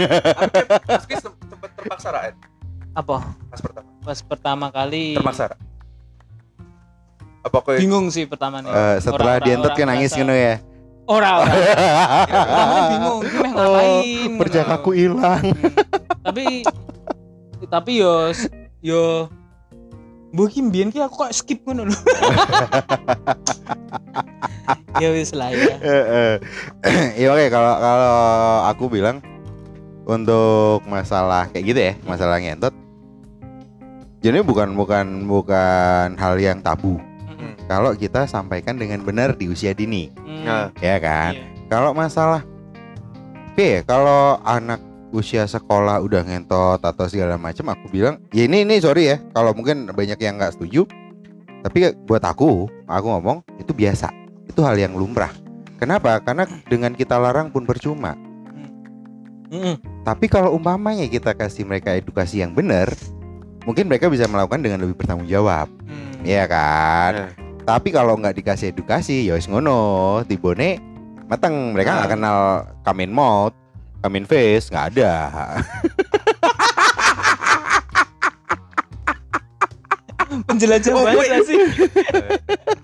meski 0.87 1.18
sem- 1.18 1.34
sempat 1.51 1.70
terpaksa 1.74 2.14
Raed 2.14 2.34
Apa? 2.95 3.34
pas 3.51 3.61
pertama 3.61 3.89
Pas 4.01 4.20
pertama 4.22 4.66
kali 4.70 5.18
terpaksa 5.18 5.59
apa 7.47 7.62
kau 7.62 7.78
bingung 7.78 8.11
sih 8.11 8.26
pertama 8.26 8.59
nih. 8.59 8.70
Eh, 8.70 8.97
setelah 8.99 9.39
ora 9.39 9.70
kan 9.70 9.87
nangis 9.87 10.11
ngono 10.18 10.34
ya. 10.34 10.59
Ora 11.07 11.47
ora. 11.47 11.53
Pertama 12.26 12.78
bingung, 12.91 13.22
meh 13.22 13.51
ngapain? 13.55 13.91
Oh, 13.95 14.34
perjakaku 14.43 14.91
hilang. 14.99 15.45
Hmm. 15.55 15.70
tapi 16.26 16.66
tapi 17.70 18.03
yo 18.03 18.34
yo 18.82 19.30
Mungkin 20.35 20.74
biyen 20.74 20.91
ki 20.91 20.99
aku 21.01 21.27
kok 21.27 21.33
skip 21.33 21.62
ngono 21.62 21.87
lho. 21.87 21.95
ya 25.03 25.09
wis 25.12 25.31
lah 25.37 25.53
ya. 25.53 25.77
Iya 27.14 27.29
oke 27.35 27.47
kalau 27.53 27.74
kalau 27.79 28.14
aku 28.66 28.85
bilang 28.91 29.22
untuk 30.07 30.87
masalah 30.87 31.51
kayak 31.51 31.64
gitu 31.66 31.81
ya, 31.81 31.93
masalah 32.07 32.39
ngentot. 32.39 32.74
Jadi 34.22 34.43
bukan 34.43 34.74
bukan 34.74 35.29
bukan 35.29 36.16
hal 36.18 36.35
yang 36.41 36.59
tabu. 36.62 36.99
Kalau 37.66 37.99
kita 37.99 38.31
sampaikan 38.31 38.79
dengan 38.79 39.03
benar 39.03 39.35
di 39.35 39.51
usia 39.51 39.74
dini, 39.74 40.07
Hmm, 40.22 40.47
Nah, 40.47 40.70
ya 40.79 41.03
kan? 41.03 41.35
iya. 41.35 41.43
Kalau 41.66 41.91
masalah 41.91 42.47
Oke, 43.57 43.81
kalau 43.89 44.37
anak 44.45 44.85
usia 45.15 45.47
sekolah 45.47 46.03
udah 46.03 46.23
ngentot 46.27 46.83
atau 46.83 47.05
segala 47.07 47.39
macam 47.39 47.71
aku 47.71 47.91
bilang, 47.91 48.19
ya 48.35 48.47
ini 48.47 48.67
ini 48.67 48.83
sorry 48.83 49.15
ya, 49.15 49.17
kalau 49.35 49.55
mungkin 49.55 49.91
banyak 49.91 50.19
yang 50.19 50.39
nggak 50.39 50.59
setuju. 50.59 50.87
Tapi 51.67 51.99
buat 52.07 52.23
aku, 52.23 52.71
aku 52.87 53.07
ngomong 53.11 53.43
itu 53.59 53.75
biasa. 53.75 54.11
Itu 54.47 54.63
hal 54.63 54.79
yang 54.79 54.95
lumrah. 54.95 55.35
Kenapa? 55.77 56.23
Karena 56.23 56.47
dengan 56.71 56.95
kita 56.95 57.19
larang 57.19 57.51
pun 57.51 57.67
percuma. 57.67 58.15
Mm-mm. 59.51 59.79
Tapi 60.07 60.27
kalau 60.31 60.55
umpamanya 60.55 61.07
kita 61.11 61.35
kasih 61.35 61.67
mereka 61.67 61.95
edukasi 61.95 62.43
yang 62.43 62.55
benar, 62.55 62.91
mungkin 63.67 63.91
mereka 63.91 64.07
bisa 64.07 64.31
melakukan 64.31 64.63
dengan 64.63 64.87
lebih 64.87 64.95
bertanggung 64.95 65.27
jawab. 65.27 65.67
Hmm. 65.87 66.23
Iya 66.23 66.47
kan? 66.47 67.13
Nah. 67.15 67.31
Tapi 67.67 67.91
kalau 67.91 68.15
nggak 68.15 68.39
dikasih 68.39 68.71
edukasi, 68.71 69.27
ya 69.27 69.35
wis 69.35 69.51
ngono, 69.51 70.23
tibone 70.31 70.79
mateng 71.27 71.75
mereka 71.75 71.99
nggak 71.99 72.07
Nah. 72.07 72.15
kenal 72.15 72.39
kamin 72.87 73.11
mouth, 73.11 73.55
kamin 73.99 74.25
face, 74.25 74.69
nggak 74.69 74.87
ada. 74.93 75.13
Penjelajah 80.47 80.91
Oh, 80.93 81.07
gak 81.07 81.43
sih. 81.45 81.59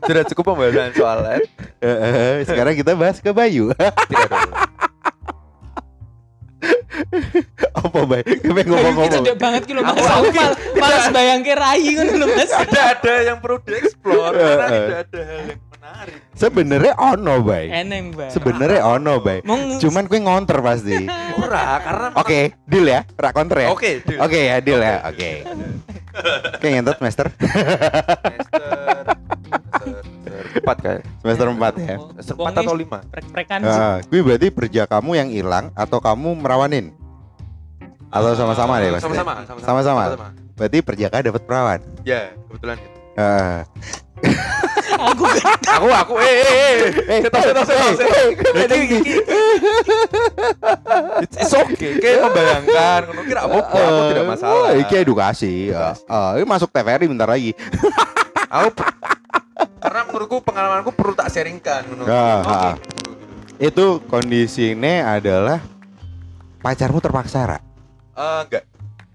sudah 0.00 0.22
cukup 0.24 0.44
pembahasan 0.48 0.94
soal 0.94 1.18
Ed. 1.28 1.42
Eh, 1.80 2.42
Sekarang 2.44 2.72
kita 2.72 2.94
bahas 2.94 3.18
ke 3.18 3.30
Bayu. 3.30 3.74
Tidak 3.74 4.28
dulu. 4.30 4.52
Apa? 7.74 8.22
Kita 8.22 8.46
Ayo 8.46 8.62
ngomong-ngomong. 8.64 9.10
kita 9.18 9.34
banget 9.34 9.62
lho 9.66 9.82
Mas. 9.82 9.90
Aku- 9.90 10.06
Aku 10.06 10.22
aku- 10.22 10.32
mal, 10.32 10.50
malas 10.76 11.06
bayangke 11.10 11.52
rai 11.52 11.82
ngono 11.88 12.12
lho 12.14 12.26
Mas. 12.30 12.50
Tidak 12.52 12.86
ada 12.94 13.14
yang 13.24 13.38
perlu 13.38 13.58
dieksplor 13.60 14.30
karena 14.32 14.46
Eh, 14.62 14.70
eh. 14.70 14.82
tidak 14.86 15.00
ada 15.02 15.20
hal 15.20 15.40
yang. 15.42 15.60
Sebenarnya 16.32 16.94
ono 16.96 17.34
Bay. 17.44 17.70
Eneng, 17.70 18.16
Bang. 18.16 18.30
Sebenarnya 18.32 18.80
ono 18.82 19.20
Bay. 19.20 19.44
Mong 19.44 19.78
Cuman 19.78 20.04
gue 20.08 20.20
ngonter 20.20 20.58
pasti. 20.64 21.06
Ora, 21.42 21.78
karena 21.84 22.06
Oke, 22.16 22.56
deal 22.66 22.86
ya. 22.88 23.00
Rak 23.14 23.32
counter 23.36 23.58
ya. 23.62 23.68
Oke, 23.70 24.00
deal. 24.02 24.18
Oke 24.18 24.40
ya, 24.48 24.56
deal 24.58 24.80
ya. 24.80 24.96
Oke. 25.06 25.30
Oke, 26.56 26.66
ngentot 26.72 26.96
semester. 26.98 27.26
Semester 27.32 29.12
semester 30.22 30.60
empat 30.62 30.76
kayak. 30.82 31.02
Semester 31.22 31.46
4 31.48 31.58
ya. 31.78 31.96
Semester 31.98 32.34
empat 32.38 32.54
atau 32.58 32.74
lima? 32.76 32.98
prek-prekan 33.08 33.58
sih. 33.62 33.80
Nah, 33.80 33.96
gue 34.04 34.20
berarti 34.22 34.46
kerja 34.52 34.82
kamu 34.86 35.10
yang 35.16 35.28
hilang 35.32 35.64
atau 35.74 35.98
kamu 35.98 36.28
merawanin? 36.38 36.92
Atau 38.12 38.36
sama-sama 38.36 38.76
deh, 38.76 38.92
Mas? 38.92 39.00
Sama-sama, 39.00 39.32
Sama-sama. 39.64 40.02
Berarti 40.52 40.78
perjaka 40.84 41.24
dapat 41.24 41.42
perawan. 41.48 41.80
Ya, 42.04 42.36
kebetulan. 42.48 42.76
Heeh. 43.16 43.56
Aku 45.02 45.24
Aku 45.66 45.88
aku 45.90 46.14
eh 46.22 46.30
eh 46.30 46.54
eh. 47.08 47.18
Eh, 47.18 47.20
setos. 47.26 47.68
Jadi 48.54 48.76
iki. 48.86 48.98
It's 51.26 51.52
okay. 51.52 51.98
Kayak 51.98 52.30
membayangkan, 52.30 53.00
ngono 53.10 53.22
kira 53.26 53.40
apa 53.48 53.58
aku 53.66 54.02
tidak 54.14 54.26
masalah. 54.30 54.68
Eh, 54.76 54.84
Iki 54.86 54.94
edukasi. 55.02 55.54
Eh, 55.74 55.94
eh, 55.96 56.30
ini 56.38 56.46
masuk 56.46 56.70
TVRI 56.70 57.06
bentar 57.10 57.26
lagi. 57.26 57.50
Aku 58.52 58.68
karena 59.82 60.00
menurutku 60.06 60.44
pengalamanku 60.44 60.92
perlu 60.92 61.16
tak 61.16 61.32
sharingkan 61.32 61.88
ngono. 61.88 62.04
Ah, 62.06 62.44
ah. 62.44 62.74
Itu 63.56 64.04
kondisinya 64.06 65.16
adalah 65.18 65.58
pacarmu 66.60 67.00
terpaksa, 67.00 67.48
Ra? 67.48 67.58
Eh, 67.58 68.40
enggak, 68.46 68.64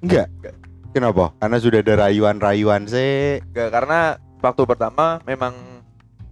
Enggak. 0.02 0.28
Enggak. 0.41 0.66
Kenapa? 0.98 1.30
Karena 1.38 1.58
sudah 1.58 1.80
ada 1.80 1.93
rayuan-rayuan 2.04 2.82
sih. 2.86 3.38
enggak 3.43 3.70
karena 3.70 4.00
waktu 4.38 4.62
pertama 4.66 5.06
memang 5.24 5.54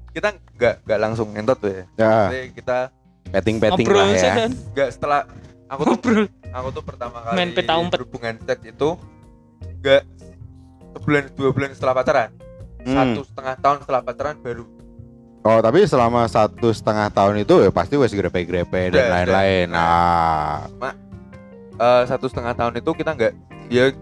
kita 0.09 0.34
enggak 0.51 0.82
enggak 0.82 0.99
langsung 0.99 1.28
ngentot 1.30 1.57
tuh 1.57 1.70
ya. 1.70 1.84
Ya, 1.95 2.16
Jadi 2.28 2.41
kita 2.51 2.78
petting-petting 3.28 3.86
Ngobrol 3.86 4.01
lah 4.01 4.18
ya. 4.18 4.34
enggak 4.49 4.89
setelah 4.89 5.22
aku 5.68 5.82
tuh 5.84 5.93
Ngobrol. 5.95 6.26
aku 6.49 6.68
tuh 6.72 6.84
pertama 6.84 7.18
kali 7.22 7.36
Main 7.36 7.51
peta 7.51 7.74
umpet. 7.76 7.93
berhubungan 7.93 8.34
seks 8.41 8.63
itu 8.66 8.89
enggak 9.61 10.01
sebulan 10.93 11.24
dua 11.34 11.49
bulan 11.51 11.70
setelah 11.72 11.93
pacaran 11.93 12.32
Hmm. 12.82 12.93
satu 12.93 13.22
setengah 13.24 13.55
tahun 13.59 13.78
setelah 13.82 14.01
pacaran 14.01 14.38
baru 14.39 14.66
Oh, 15.41 15.57
tapi 15.59 15.86
selama 15.86 16.26
satu 16.26 16.70
setengah 16.70 17.09
tahun 17.11 17.38
itu 17.39 17.53
ya 17.59 17.70
pasti 17.70 17.93
wes 17.95 18.09
grepe-grepe 18.09 18.89
dan 18.89 19.05
lain-lain. 19.11 19.70
Nah, 19.70 20.66
Eh, 21.76 22.03
satu 22.05 22.26
setengah 22.26 22.55
tahun 22.55 22.74
itu 22.76 22.89
kita 22.93 23.13
enggak 23.13 23.34
ya 23.68 23.93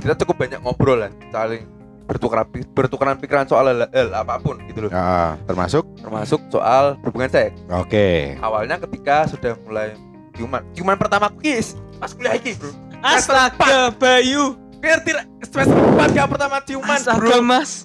kita 0.00 0.14
cukup 0.24 0.46
banyak 0.46 0.60
ngobrol 0.62 0.98
lah 1.04 1.12
saling 1.30 1.64
bertukar 2.06 2.46
bertukaran 2.70 3.18
pikiran 3.18 3.44
soal 3.50 3.66
hal, 3.66 3.90
hal 3.90 4.08
apa 4.14 4.38
pun 4.38 4.62
gitu 4.70 4.86
loh 4.86 4.90
ya, 4.94 5.34
termasuk 5.50 5.82
termasuk 5.98 6.38
soal 6.54 6.94
hubungan 7.02 7.26
seks 7.26 7.58
oke. 7.66 8.38
awalnya 8.38 8.78
ketika 8.78 9.26
sudah 9.26 9.58
mulai 9.66 9.98
ciuman 10.38 10.62
ciuman 10.70 10.94
pertama 10.94 11.26
kiss 11.42 11.74
pas 11.98 12.14
kuliah 12.14 12.38
iki 12.38 12.54
bro 12.54 12.70
Astaga, 13.04 13.92
Bayu. 13.92 14.56
ngerti 14.80 15.12
semester 15.44 15.76
4 15.76 16.16
ya 16.16 16.24
pertama 16.30 16.56
ciuman 16.64 16.96
Astaga, 16.96 17.18
bro 17.18 17.38
Mas. 17.42 17.84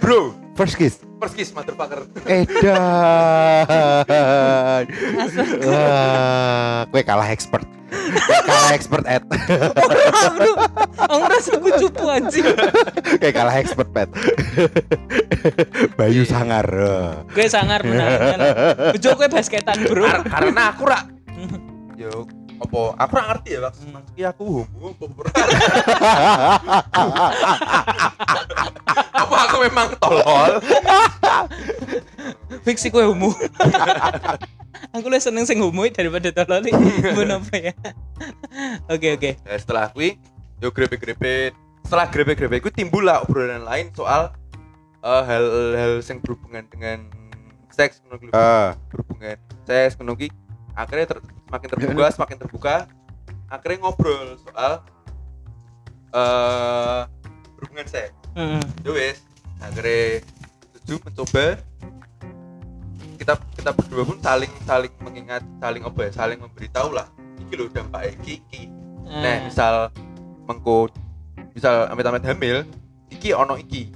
bro 0.00 0.32
First 0.58 0.76
kiss. 0.76 1.09
First 1.20 1.36
kiss 1.36 1.52
motherfucker 1.52 2.08
Edan. 2.24 2.80
Wah, 5.62 6.88
gue 6.88 7.02
kalah 7.04 7.28
expert. 7.28 7.64
Gue 7.90 8.38
kalah 8.46 8.72
expert 8.72 9.04
at. 9.04 9.22
Bro, 9.26 10.52
aku 10.96 11.16
ngerasa 11.20 11.50
aku 11.58 11.68
cupu 11.76 12.06
anjing. 12.08 12.46
Kayak 13.18 13.34
kalah 13.34 13.56
expert 13.58 13.88
pet. 13.92 14.08
Bayu 15.98 16.24
sangar. 16.24 16.64
Gue 17.28 17.46
sangar 17.46 17.84
menang. 17.84 18.40
Bejo 18.96 19.10
gue 19.14 19.28
basketan, 19.28 19.76
Bro. 19.84 20.06
Kar- 20.06 20.24
karena 20.24 20.62
aku 20.72 20.82
rak 20.88 21.04
yo 22.00 22.24
apa 22.60 22.80
aku 23.00 23.12
rak 23.16 23.26
ngerti 23.32 23.48
ya 23.56 23.60
maksud 23.64 23.88
maksudnya 23.88 24.26
aku 24.36 24.44
homo 24.60 24.86
apa 24.92 25.04
ora. 25.16 25.32
apa 29.24 29.36
aku 29.48 29.56
memang 29.64 29.88
tolol 29.96 30.52
Fiksi 32.60 32.92
gue 32.92 33.00
homo. 33.00 33.32
aku 34.96 35.06
lebih 35.08 35.24
seneng 35.24 35.48
sing 35.48 35.64
homo 35.64 35.88
daripada 35.88 36.28
tolol 36.36 36.68
Bener 36.68 37.40
apa 37.40 37.54
ya? 37.56 37.72
Oke 38.92 39.16
oke. 39.16 39.30
Ya, 39.40 39.56
setelah 39.56 39.88
kui 39.96 40.20
yo 40.60 40.68
grepe-grepe 40.68 41.56
setelah 41.88 42.06
grepe-grepe 42.12 42.60
itu 42.60 42.68
timbul 42.68 43.08
lah 43.08 43.24
obrolan 43.24 43.64
lain 43.64 43.88
soal 43.96 44.36
eh, 45.00 45.22
hal-hal 45.24 46.04
yang 46.04 46.20
berhubungan 46.20 46.68
dengan 46.68 47.08
seks. 47.72 48.04
Ah, 48.36 48.76
berhubungan 48.92 49.40
seks 49.64 49.96
kuwi. 49.96 50.28
akhirnya 50.76 51.16
ter- 51.16 51.24
semakin 51.50 51.68
terbuka 51.68 52.06
semakin 52.16 52.36
terbuka 52.38 52.74
akhirnya 53.50 53.76
ngobrol 53.82 54.38
soal 54.38 54.72
eh 56.10 57.00
berhubungan 57.58 57.86
seks 57.86 58.14
Hmm. 58.30 58.62
ya 58.86 58.94
wes 58.94 59.26
akhirnya 59.58 60.22
setuju 60.70 61.02
mencoba 61.02 61.58
kita 63.18 63.34
kita 63.58 63.70
berdua 63.74 64.02
pun 64.06 64.18
saling 64.22 64.52
saling 64.62 64.92
mengingat 65.02 65.42
saling 65.58 65.82
apa 65.82 65.98
ya 66.06 66.10
saling 66.14 66.38
memberitahu 66.38 66.94
lah 66.94 67.10
iki 67.42 67.58
loh 67.58 67.66
dampak 67.68 68.14
iki 68.16 68.38
iki 68.46 68.62
Hmm. 69.10 69.26
Nah, 69.26 69.36
misal 69.42 69.74
mengko 70.46 70.86
misal 71.50 71.90
amit-amit 71.90 72.22
hamil, 72.22 72.62
iki 73.10 73.34
ono 73.34 73.58
iki. 73.58 73.90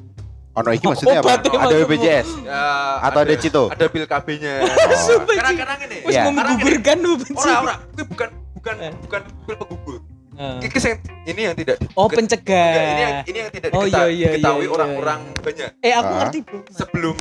Ono 0.54 0.70
iki 0.70 0.86
maksudnya 0.86 1.18
apa? 1.18 1.28
Obatnya 1.34 1.58
Ada. 1.58 1.76
BPJS 1.82 2.28
Ya, 2.46 2.62
atau 3.02 3.20
ada 3.20 3.34
Cito? 3.34 3.62
Ada 3.68 3.84
pil 3.90 4.04
KB-nya. 4.06 4.52
Oh. 4.64 5.26
Karena 5.26 5.50
karena 5.52 5.74
ngene. 5.82 5.96
Wis 6.06 6.14
Iya. 6.14 6.22
mau 6.24 6.32
menggugurkan 6.32 6.96
lu 7.02 7.12
Ora 7.34 7.54
ora, 7.60 7.74
kuwi 7.90 8.04
bukan 8.06 8.28
bukan 8.54 8.74
Eh. 8.78 8.92
bukan 9.02 9.20
pil 9.44 9.54
penggugur. 9.58 9.98
Iki 10.34 10.78
sing 10.78 10.94
ini 11.26 11.40
yang 11.46 11.54
tidak 11.54 11.78
Oh 11.94 12.06
Enggak, 12.06 12.16
pencegah. 12.18 12.70
ini 12.74 13.02
yang 13.02 13.14
ini 13.24 13.38
yang 13.38 13.50
tidak 13.54 13.70
Oh, 13.70 13.84
iya, 13.84 14.02
iya, 14.06 14.28
diketahui 14.34 14.58
iya, 14.58 14.66
iya, 14.66 14.74
orang-orang 14.74 15.20
banyak. 15.38 15.68
Eh 15.78 15.92
aku 15.92 16.10
Ah. 16.10 16.18
ngerti 16.22 16.38
bro. 16.42 16.58
Sebelum 16.70 17.16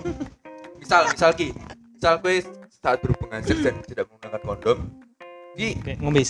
misal 0.77 1.01
misal 1.09 1.29
ki, 1.33 1.47
misal 1.93 2.13
kowe 2.19 2.35
saat 2.69 2.97
berhubungan 2.99 3.39
seks 3.41 3.61
dan 3.61 3.75
tidak 3.81 4.05
menggunakan 4.09 4.41
kondom, 4.43 4.77
ki 5.55 5.69
Ngombe 5.97 6.21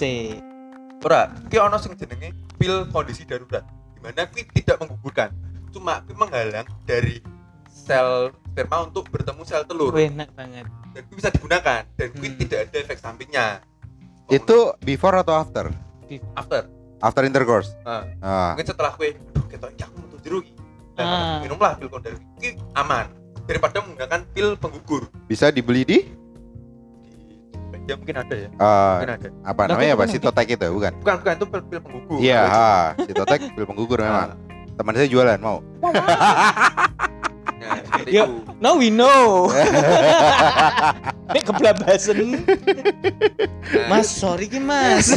ora 1.03 1.21
ki 1.51 1.57
ono 1.57 1.75
sing 1.77 1.91
jenenge 1.95 2.31
pil 2.55 2.87
kondisi 2.87 3.27
darurat 3.27 3.63
di 3.91 3.99
mana 3.99 4.23
ki 4.25 4.47
tidak 4.53 4.79
menggugurkan 4.79 5.35
cuma 5.73 5.93
menghalang 6.07 6.69
dari 6.83 7.17
sel 7.65 8.29
sperma 8.47 8.85
untuk 8.85 9.09
bertemu 9.09 9.41
sel 9.43 9.65
telur 9.65 9.89
Wih, 9.89 10.07
enak 10.07 10.29
banget. 10.31 10.69
dan 10.93 11.01
ki 11.03 11.13
bisa 11.13 11.29
digunakan 11.29 11.81
dan 11.89 12.07
Hmm. 12.07 12.37
tidak 12.37 12.59
ada 12.63 12.77
efek 12.79 12.97
sampingnya 12.97 13.47
Itu 14.25 14.77
before 14.79 15.17
atau 15.17 15.35
after? 15.35 15.67
after 16.33 16.69
After 16.99 17.27
intercourse. 17.27 17.75
Nah, 17.83 18.07
Ah. 18.23 18.53
mungkin 18.53 18.63
setelah 18.65 18.93
kue 18.93 19.11
aduh 19.11 19.43
ketok 19.45 19.69
iki 19.69 19.83
aku 19.83 19.95
metu 19.99 20.17
jero 20.21 20.39
ki 20.39 20.53
Ah. 20.93 21.03
nah, 21.03 21.37
minumlah 21.41 21.75
pil 21.75 21.89
kondisi 21.89 22.23
ki 22.37 22.49
aman 22.71 23.11
daripada 23.43 23.81
menggunakan 23.81 24.23
pil 24.29 24.55
penggugur 24.55 25.11
Bisa 25.25 25.49
dibeli 25.49 25.83
di 25.83 25.99
Di- 25.99 27.83
ya 27.83 27.99
mungkin 27.99 28.15
ada 28.15 28.35
ya 28.37 28.49
ah, 28.55 28.95
mungkin 28.95 29.11
ada 29.11 29.27
apa 29.43 29.59
Lah, 29.59 29.67
namanya 29.75 29.91
apa? 29.93 30.03
Sitotek 30.07 30.47
itu 30.49 30.67
bukan? 30.69 30.91
bukan 30.95 31.15
bukan 31.19 31.33
itu 31.35 31.45
pil, 31.45 31.61
pil 31.65 31.79
penggugur 31.81 32.17
Iya, 32.21 32.39
Ada 32.39 32.55
ah, 32.55 32.85
Sitotek 33.01 33.39
pil 33.51 33.65
penggugur 33.65 33.99
memang. 33.99 34.29
Teman 34.73 34.93
saya 34.95 35.07
jualan 35.07 35.39
mau. 35.39 35.59
Yuk. 38.09 38.27
itu. 38.27 38.35
Now 38.59 38.75
we 38.75 38.89
know. 38.91 39.47
Ini 41.33 41.39
keblabasan. 41.41 42.35
Nah, 43.73 43.87
Mas, 43.89 44.07
sorry 44.11 44.45
ki 44.45 44.59
Mas. 44.59 45.15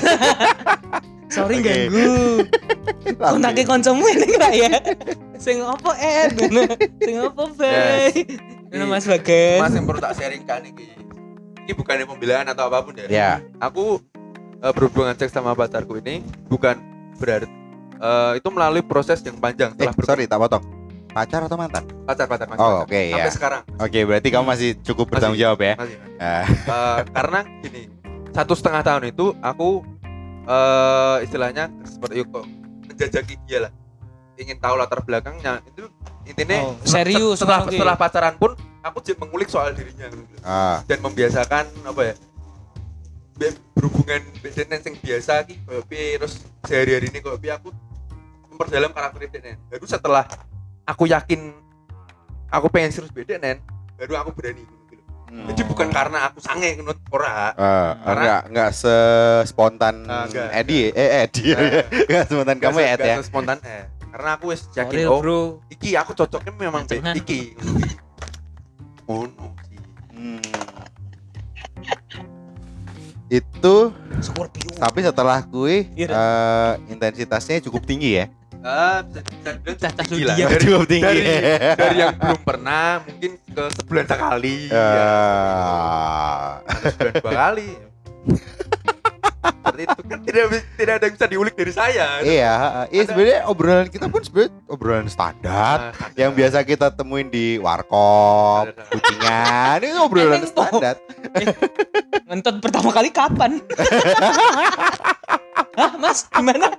sorry 1.28 1.60
Oke. 1.60 1.66
ganggu. 1.66 2.46
Kontake 3.18 3.66
kancamu 3.66 4.06
ini 4.06 4.26
enggak 4.38 4.54
ya? 4.54 4.72
Sing 5.36 5.60
apa 5.60 5.90
Ed? 5.98 6.38
Sing 7.02 7.16
apa 7.20 7.42
Bay? 7.58 8.12
Ini 8.70 8.84
Mas 8.86 9.04
Bagas. 9.04 9.60
Mas 9.60 9.72
yang 9.74 9.84
perlu 9.84 10.00
tak 10.00 10.14
sharingkan 10.14 10.62
ini 10.64 10.96
ini 11.66 11.74
bukannya 11.74 12.06
pembelaan 12.06 12.46
atau 12.46 12.70
apa 12.70 12.78
pun 12.86 12.94
ya 12.94 13.06
Ya. 13.10 13.30
aku 13.58 13.98
eh, 14.62 14.70
berhubungan 14.70 15.18
seks 15.18 15.34
sama 15.34 15.50
pacarku 15.58 15.98
ini 15.98 16.22
bukan 16.46 16.78
berarti 17.18 17.50
eh, 17.98 18.32
itu 18.36 18.48
melalui 18.48 18.80
proses 18.80 19.18
yang 19.20 19.34
Eh, 19.34 19.42
panjang 19.42 19.70
setelah 19.72 19.94
sorry, 20.02 20.24
tak 20.24 20.38
potong. 20.38 20.64
Pacar 21.08 21.40
atau 21.42 21.56
mantan? 21.56 21.80
pacar 22.04 22.26
pacar 22.26 22.44
pacar 22.46 22.60
Oh, 22.60 22.76
oke 22.82 22.92
sampai 22.92 23.24
ya. 23.24 23.32
sekarang 23.32 23.62
Oke, 23.78 24.00
berarti 24.02 24.28
kamu 24.28 24.44
masih 24.44 24.70
cukup 24.82 25.08
bertanggung 25.08 25.40
jawab 25.40 25.58
ya. 25.58 25.74
masih 25.74 25.96
Ah, 26.18 26.44
Eh, 26.44 26.98
karena 27.10 27.40
gini 27.60 27.82
satu 28.30 28.52
setengah 28.52 28.82
tahun 28.82 29.04
itu 29.08 29.32
aku 29.40 29.80
eh 30.44 31.16
istilahnya 31.22 31.72
seperti 31.82 32.22
kok 32.22 32.44
menjajaki 32.86 33.34
dia 33.42 33.58
lah 33.64 33.72
ingin 34.36 34.56
tahu 34.56 34.76
latar 34.76 35.00
belakangnya 35.00 35.64
itu 35.66 35.88
intinya 36.22 36.60
Oh, 36.62 36.76
serius, 36.84 37.40
setelah 37.40 37.64
oke. 37.64 37.72
setelah 37.72 37.96
pacaran 37.96 38.36
pun 38.36 38.52
aku 38.80 39.00
jadi 39.00 39.16
mengulik 39.16 39.48
soal 39.48 39.72
dirinya 39.72 40.12
ah, 40.42 40.84
dan 40.84 41.00
membiasakan 41.00 41.64
apa 41.82 42.02
ya 42.04 42.14
be- 43.34 43.56
berhubungan 43.72 44.20
dengan 44.38 44.78
yang 44.78 44.96
biasa 44.96 45.32
ki 45.42 45.54
koyo 45.62 45.82
piye, 45.82 46.16
terus 46.16 46.34
sehari-hari 46.62 47.08
ini 47.08 47.18
koyo 47.18 47.36
piye 47.36 47.52
aku 47.52 47.72
memperdalam 48.56 48.90
karakter 48.90 49.28
Denen 49.28 49.60
baru 49.66 49.84
setelah 49.84 50.24
aku 50.82 51.04
yakin 51.04 51.52
aku 52.48 52.66
pengen 52.66 52.88
serius 52.88 53.10
beda 53.10 53.36
nen 53.36 53.60
baru 53.94 54.16
aku 54.16 54.32
berani 54.32 54.64
gitu. 54.88 55.02
Hmm. 55.26 55.44
jadi 55.46 55.62
bukan 55.62 55.88
karena 55.90 56.24
aku 56.24 56.38
sange 56.38 56.72
menurut 56.74 56.96
ora 57.10 57.52
ah, 57.52 57.92
Karena- 57.98 58.16
enggak 58.16 58.40
enggak 58.48 58.70
se 58.72 58.96
spontan 59.44 59.94
Ah, 60.04 60.24
enggak, 60.24 60.48
Edi 60.56 60.80
eh 60.88 61.10
Edi 61.22 61.44
Nah, 61.50 61.60
enggak 61.84 62.24
spontan 62.30 62.56
kamu 62.56 62.76
ya 62.78 62.88
Ed 62.88 63.00
ya 63.02 63.16
spontan 63.20 63.58
eh 63.60 63.84
karena 64.08 64.30
aku 64.32 64.44
wis 64.48 64.64
yakin 64.72 64.96
oh 65.06 65.20
bro. 65.20 65.40
iki 65.68 65.92
aku 65.92 66.14
cocoknya 66.14 66.48
memang 66.50 66.82
be- 66.82 66.96
Jangan. 66.96 67.14
iki 67.14 67.52
ngono 69.04 69.46
sih 69.62 69.76
Hmm. 70.08 70.40
itu 73.28 73.76
Scorpio. 74.22 74.70
tapi 74.76 74.98
setelah 75.02 75.42
kue 75.42 75.90
Iya. 75.92 76.08
eh, 76.08 76.72
intensitasnya 76.88 77.58
cukup 77.60 77.82
tinggi 77.82 78.16
ya 78.16 78.30
ah 78.66 78.98
lah. 79.06 80.02
zodiak. 80.02 80.50
dari, 80.50 80.64
cukup 80.66 80.86
tinggi. 80.90 81.06
dari 81.06 81.22
dari 81.86 81.96
yang 82.02 82.18
belum 82.18 82.40
pernah 82.42 82.98
mungkin 83.06 83.30
ke 83.38 83.62
sebulan 83.78 84.04
sekali. 84.10 84.56
Ya. 84.66 85.06
Eh, 86.66 86.90
sebulan 86.90 87.12
dua 87.22 87.32
kali. 87.46 87.70
Seperti 89.46 89.82
itu 89.86 90.02
kan 90.02 90.18
tidak 90.26 90.44
tidak 90.74 90.92
ada 90.98 91.04
yang 91.06 91.14
bisa 91.14 91.26
diulik 91.30 91.54
dari 91.54 91.72
saya. 91.74 92.06
Iya 92.26 92.54
iya 92.90 93.02
sebenarnya 93.06 93.40
obrolan 93.46 93.86
kita 93.86 94.10
pun 94.10 94.22
sebenarnya 94.26 94.50
obrolan 94.66 95.06
standar. 95.06 95.94
Nah, 95.94 96.10
yang 96.18 96.34
biasa 96.34 96.66
kita 96.66 96.90
temuin 96.90 97.30
di 97.30 97.62
warkop 97.62 98.74
kucingan 98.90 99.78
itu 99.78 99.98
obrolan 100.02 100.42
standar. 100.42 100.98
Ngentot 102.26 102.58
pertama 102.58 102.90
kali 102.90 103.14
kapan? 103.14 103.58
Hah, 105.76 105.92
Mas, 106.00 106.24
gimana? 106.32 106.72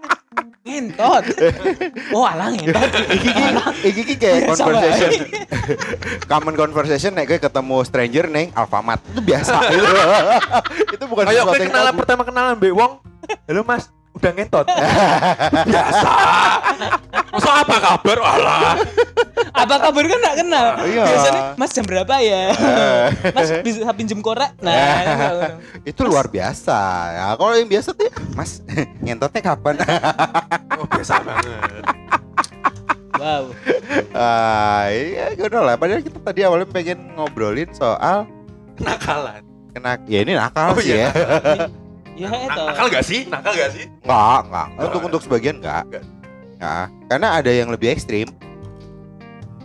Ngentot. 0.68 1.24
Oh, 2.12 2.28
alah 2.28 2.52
ngentot. 2.52 2.92
iki 3.18 3.30
iki 3.32 3.44
iki 3.88 4.02
iki 4.04 4.16
kayak 4.20 4.52
conversation. 4.52 5.10
Common 6.32 6.56
conversation 6.60 7.12
nek 7.16 7.26
gue 7.32 7.40
ketemu 7.40 7.78
stranger 7.88 8.26
neng 8.28 8.52
Alfamart. 8.54 9.02
Itu 9.08 9.22
biasa. 9.24 9.56
Itu 10.96 11.04
bukan 11.08 11.24
yang 11.32 11.48
kenalan 11.48 11.94
pertama 11.96 12.22
kenalan 12.28 12.54
mbek 12.60 12.74
wong. 12.76 13.00
Halo 13.48 13.62
Mas, 13.68 13.92
udah 14.18 14.32
ngentot. 14.34 14.66
Biasa. 15.68 16.12
Masa 17.28 17.52
apa 17.62 17.76
kabar? 17.78 18.18
Alah. 18.20 18.74
Apa 19.54 19.76
kabar 19.80 20.04
kan 20.04 20.18
enggak 20.18 20.38
kenal. 20.38 20.68
Iya. 20.84 21.04
Biasanya, 21.06 21.42
Mas 21.54 21.72
jam 21.72 21.86
berapa 21.86 22.14
ya? 22.18 22.44
Mas 23.36 23.50
bisa 23.62 23.90
pinjem 23.92 24.20
korek? 24.20 24.52
Nah, 24.60 24.74
ngono. 25.08 25.48
itu 25.84 26.02
luar 26.04 26.28
biasa 26.28 26.78
ya 27.10 27.26
kalau 27.34 27.54
yang 27.54 27.68
biasa 27.68 27.90
tuh 27.92 28.08
mas 28.34 28.60
ngentotnya 29.00 29.42
kapan 29.42 29.76
Oh, 30.74 30.86
biasa 30.86 31.14
banget. 31.20 31.84
wow. 33.14 33.44
ah 34.14 34.86
iya 34.88 35.32
gue 35.32 35.48
lah 35.48 35.74
padahal 35.76 36.02
kita 36.02 36.20
tadi 36.20 36.44
awalnya 36.44 36.68
pengen 36.68 37.14
ngobrolin 37.14 37.72
soal 37.72 38.28
Kenakalan. 38.76 39.42
kena 39.72 39.98
ya 40.06 40.20
ini 40.22 40.34
nakal 40.34 40.74
Oh, 40.74 40.78
sih 40.78 40.94
iya. 40.94 41.10
Ya 41.10 41.66
itu. 42.18 42.64
Nakal 42.66 42.88
gak 42.90 43.06
sih? 43.06 43.22
Nakal 43.26 43.54
gak 43.54 43.72
sih? 43.72 43.86
ya 43.86 43.94
enggak 44.04 44.40
enggak 44.44 44.68
Oh, 44.74 44.84
untuk 44.88 45.02
untuk 45.06 45.22
sebagian 45.22 45.56
enggak 45.58 45.84
Enggak. 45.86 46.04
Nah, 46.58 46.86
karena 47.06 47.28
ada 47.36 47.52
yang 47.52 47.70
lebih 47.70 47.88
ekstrim 47.88 48.28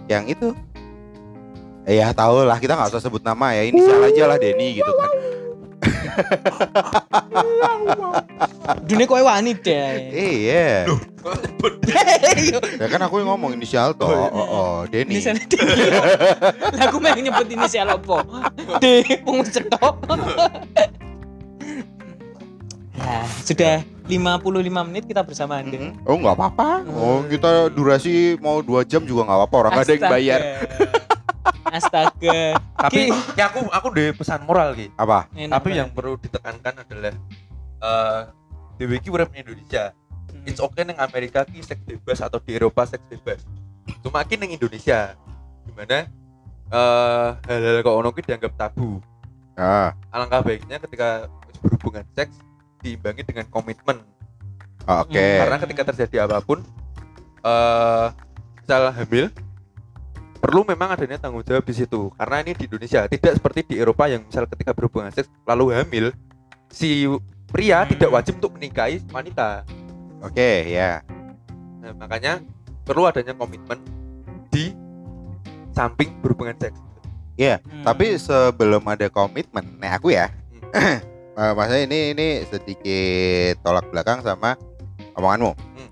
yang 0.05 0.27
itu 0.27 0.53
Eh, 1.83 1.99
ya 1.99 2.13
tahu 2.13 2.45
lah 2.45 2.57
kita 2.57 2.77
nggak 2.77 2.91
usah 2.91 3.03
sebut 3.03 3.19
nama 3.21 3.51
ya 3.53 3.65
inisial 3.65 3.99
aja 3.99 4.23
lah 4.25 4.39
Denny 4.39 4.77
gitu 4.77 4.93
kan 4.93 5.11
Dunia 8.83 9.03
kowe 9.05 9.19
wani 9.19 9.53
deh. 9.53 10.13
iya 10.13 10.87
Iya. 10.87 12.59
ya 12.79 12.87
kan 12.87 13.01
aku 13.03 13.19
yang 13.19 13.35
ngomong 13.35 13.57
inisial 13.57 13.91
toh 13.93 14.07
Oh, 14.07 14.29
oh, 14.29 14.31
iya. 14.31 14.47
oh, 14.53 14.79
Denny 14.87 15.13
Inisial 15.17 15.37
D. 15.41 15.55
Lah 16.71 16.87
aku 16.87 16.99
mau 16.99 17.11
nyebut 17.13 17.47
inisial 17.49 17.89
apa? 17.89 18.17
D 18.79 18.85
wong 19.23 19.43
cetok. 19.43 19.95
Nah, 23.03 23.27
sudah 23.43 23.83
55 24.07 24.87
menit 24.89 25.05
kita 25.07 25.23
bersama 25.27 25.59
Anda. 25.59 25.75
Mhm. 25.79 26.07
Oh 26.07 26.17
nggak 26.19 26.35
apa-apa. 26.39 26.69
Oh 26.89 27.19
kita 27.27 27.71
durasi 27.71 28.39
mau 28.39 28.63
dua 28.63 28.87
jam 28.87 29.03
juga 29.03 29.27
nggak 29.27 29.39
apa-apa. 29.43 29.57
Orang 29.59 29.71
nggak 29.75 29.87
ada 29.87 29.95
yang 29.95 30.07
bayar. 30.11 30.41
Astaga. 31.77 32.41
Tapi 32.79 33.09
Ki. 33.09 33.39
ya 33.39 33.49
aku 33.49 33.65
aku 33.67 33.87
deh 33.91 34.13
pesan 34.13 34.45
moral 34.45 34.77
Ki. 34.77 34.93
Apa? 34.95 35.27
Enak 35.33 35.57
Tapi 35.57 35.69
yang 35.73 35.89
banget. 35.89 35.97
perlu 35.97 36.15
ditekankan 36.21 36.75
adalah 36.85 37.15
eh 37.83 38.21
dewe 38.77 38.97
ki 38.99 39.09
urip 39.09 39.31
Indonesia. 39.33 39.91
Hmm. 40.31 40.45
It's 40.45 40.61
okay 40.61 40.83
neng 40.85 40.99
Amerika 41.01 41.43
ki 41.43 41.65
seks 41.65 41.83
bebas 41.83 42.21
atau 42.21 42.39
di 42.39 42.55
Eropa 42.55 42.85
seks 42.85 43.03
bebas. 43.09 43.43
Cuma 44.05 44.23
ki 44.23 44.37
neng 44.37 44.53
Indonesia 44.53 45.17
di 45.65 45.73
mana 45.73 46.07
eh 46.69 47.29
hal-hal 47.49 47.81
kok 47.81 47.97
ono 47.97 48.11
ki 48.13 48.23
dianggap 48.23 48.53
tabu. 48.55 49.01
Ah, 49.53 49.93
Alangkah 50.09 50.41
baiknya 50.41 50.81
ketika 50.81 51.29
berhubungan 51.61 52.05
seks 52.13 52.37
diimbangi 52.83 53.22
dengan 53.22 53.47
komitmen. 53.49 54.03
oke. 54.83 55.14
Hmm, 55.14 55.39
Karena 55.47 55.57
ketika 55.62 55.83
terjadi 55.89 56.26
apa 56.26 56.43
pun 56.43 56.59
eh 57.43 58.07
misal 58.59 58.91
hamil 58.95 59.26
perlu 60.39 60.66
memang 60.66 60.95
adanya 60.95 61.18
tanggung 61.18 61.43
jawab 61.43 61.62
di 61.62 61.74
situ 61.74 62.11
karena 62.14 62.43
ini 62.43 62.55
di 62.55 62.66
Indonesia 62.66 63.07
tidak 63.07 63.39
seperti 63.39 63.62
di 63.62 63.74
Eropa 63.78 64.11
yang 64.11 64.26
misal 64.26 64.47
ketika 64.47 64.74
berhubungan 64.74 65.11
seks 65.11 65.30
lalu 65.47 65.70
hamil 65.70 66.07
si 66.66 67.07
pria 67.51 67.83
Hmm. 67.83 67.91
tidak 67.95 68.11
wajib 68.11 68.39
untuk 68.43 68.59
menikahi 68.59 69.03
wanita 69.11 69.62
Oke, 70.22 70.70
ya. 70.70 71.03
nah, 71.83 71.95
makanya 71.99 72.39
perlu 72.87 73.07
adanya 73.07 73.35
komitmen 73.35 73.83
di 74.51 74.70
samping 75.70 76.14
berhubungan 76.22 76.55
seks 76.59 76.78
Hmm. 77.43 77.83
Tapi 77.83 78.14
sebelum 78.22 78.87
ada 78.87 79.11
komitmen, 79.11 79.66
nih 79.83 79.91
aku 79.91 80.14
ya. 80.14 80.30
Hmm. 80.70 81.03
Eh, 81.33 81.53
maksudnya 81.57 81.83
ini 81.89 81.99
ini 82.12 82.28
sedikit 82.45 83.55
tolak 83.64 83.89
belakang 83.89 84.20
sama 84.20 84.53
omonganmu. 85.16 85.53
Hmm. 85.57 85.89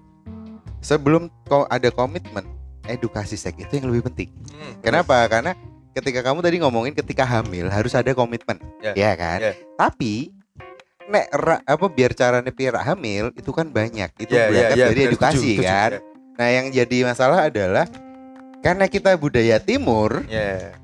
Sebelum 0.81 1.33
kau 1.49 1.65
ada 1.67 1.89
komitmen, 1.89 2.45
edukasi 2.85 3.37
seks 3.37 3.57
itu 3.57 3.81
yang 3.81 3.89
lebih 3.89 4.13
penting. 4.13 4.29
Hmm. 4.53 4.77
Kenapa? 4.81 5.25
Karena 5.27 5.57
ketika 5.91 6.21
kamu 6.23 6.45
tadi 6.45 6.57
ngomongin 6.61 6.93
ketika 6.93 7.25
hamil 7.25 7.67
harus 7.67 7.97
ada 7.97 8.13
komitmen, 8.13 8.61
Ya. 8.81 8.93
ya 8.93 9.13
kan? 9.17 9.39
Ya. 9.41 9.53
Tapi 9.77 10.29
nek 11.11 11.27
ra- 11.33 11.65
apa 11.65 11.87
biar 11.89 12.13
caranya 12.13 12.53
biar 12.53 12.77
hamil 12.79 13.33
itu 13.33 13.51
kan 13.51 13.67
banyak. 13.67 14.13
Itu 14.21 14.31
ya, 14.31 14.47
berangkat 14.47 14.77
ya, 14.77 14.87
dari 14.89 15.01
benar, 15.01 15.11
edukasi 15.11 15.49
setuju, 15.57 15.65
kan. 15.65 15.91
ya. 15.91 16.01
Nah 16.37 16.49
yang 16.49 16.67
jadi 16.69 16.97
masalah 17.03 17.39
adalah 17.49 17.87
karena 18.61 18.87
kita 18.87 19.17
budaya 19.17 19.57
timur 19.57 20.21
Ya, 20.29 20.77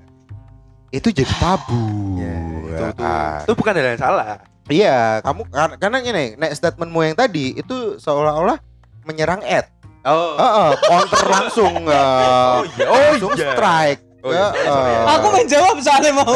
itu 0.88 1.08
jadi 1.08 1.34
tabu. 1.38 1.82
ya, 2.16 2.36
itu, 2.62 2.84
itu, 2.88 3.02
Ah, 3.02 3.40
itu 3.40 3.52
bukan 3.52 3.72
hal 3.72 3.86
yang 3.88 4.00
salah 4.00 4.26
Iya, 4.66 5.22
kamu 5.22 5.46
kar- 5.46 5.78
karena 5.78 5.98
gini, 6.00 6.34
nek 6.34 6.50
statementmu 6.52 6.98
yang 7.00 7.14
tadi 7.14 7.54
itu 7.54 7.76
seolah-olah 7.96 8.58
menyerang 9.04 9.38
Ed. 9.40 9.62
oh 10.02 10.34
Heeh, 10.34 10.70
counter 10.80 11.22
langsung 11.34 11.74
eh, 11.84 12.50
oh 12.52 12.62
iya 12.68 12.84
oh 12.84 12.98
langsung 13.10 13.30
iya 13.32 13.46
strike. 13.48 14.00
Oh 14.20 14.34
iya, 14.34 14.50
sorry, 14.50 14.66
ya. 14.66 14.74
Heeh. 14.98 15.06
Aku 15.12 15.26
main 15.30 15.46
jawab 15.46 15.76
soalnya 15.78 16.12
mau. 16.12 16.34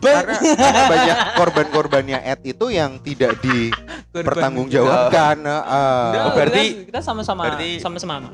karena, 0.00 0.36
karena 0.40 0.82
banyak 0.88 1.16
korban-korbannya 1.36 2.18
Ed 2.22 2.40
itu 2.46 2.66
yang 2.70 2.96
tidak 2.98 3.36
dipertanggungjawabkan. 3.44 5.36
heeh. 5.52 6.00
Enggak, 6.08 6.22
Oh, 6.22 6.32
berarti- 6.32 6.64
kita- 6.74 6.86
kita 6.88 7.00
sama-sama 7.02 7.42
berarti- 7.44 7.76
sama-sama. 7.78 8.32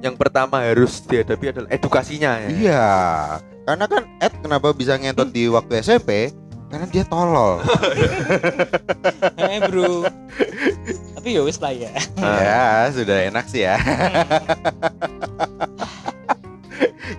yang 0.00 0.14
pertama 0.14 0.62
harus 0.62 1.02
dihadapi 1.02 1.50
adalah 1.50 1.68
edukasinya 1.68 2.32
ya. 2.38 2.48
Iya, 2.48 2.86
karena 3.70 3.86
kan 3.86 4.02
Ed 4.18 4.34
kenapa 4.42 4.74
bisa 4.74 4.98
ngentot 4.98 5.30
di 5.30 5.46
waktu 5.46 5.78
SMP? 5.78 6.34
Karena 6.74 6.90
dia 6.90 7.06
tolol. 7.06 7.62
Eh, 9.40 9.58
Bro. 9.66 10.06
Tapi 11.14 11.38
ya 11.38 11.42
wis 11.46 11.62
lah 11.62 11.70
ya. 11.70 11.94
ya, 12.18 12.90
sudah 12.90 13.30
enak 13.30 13.46
sih 13.46 13.62
ya. 13.66 13.78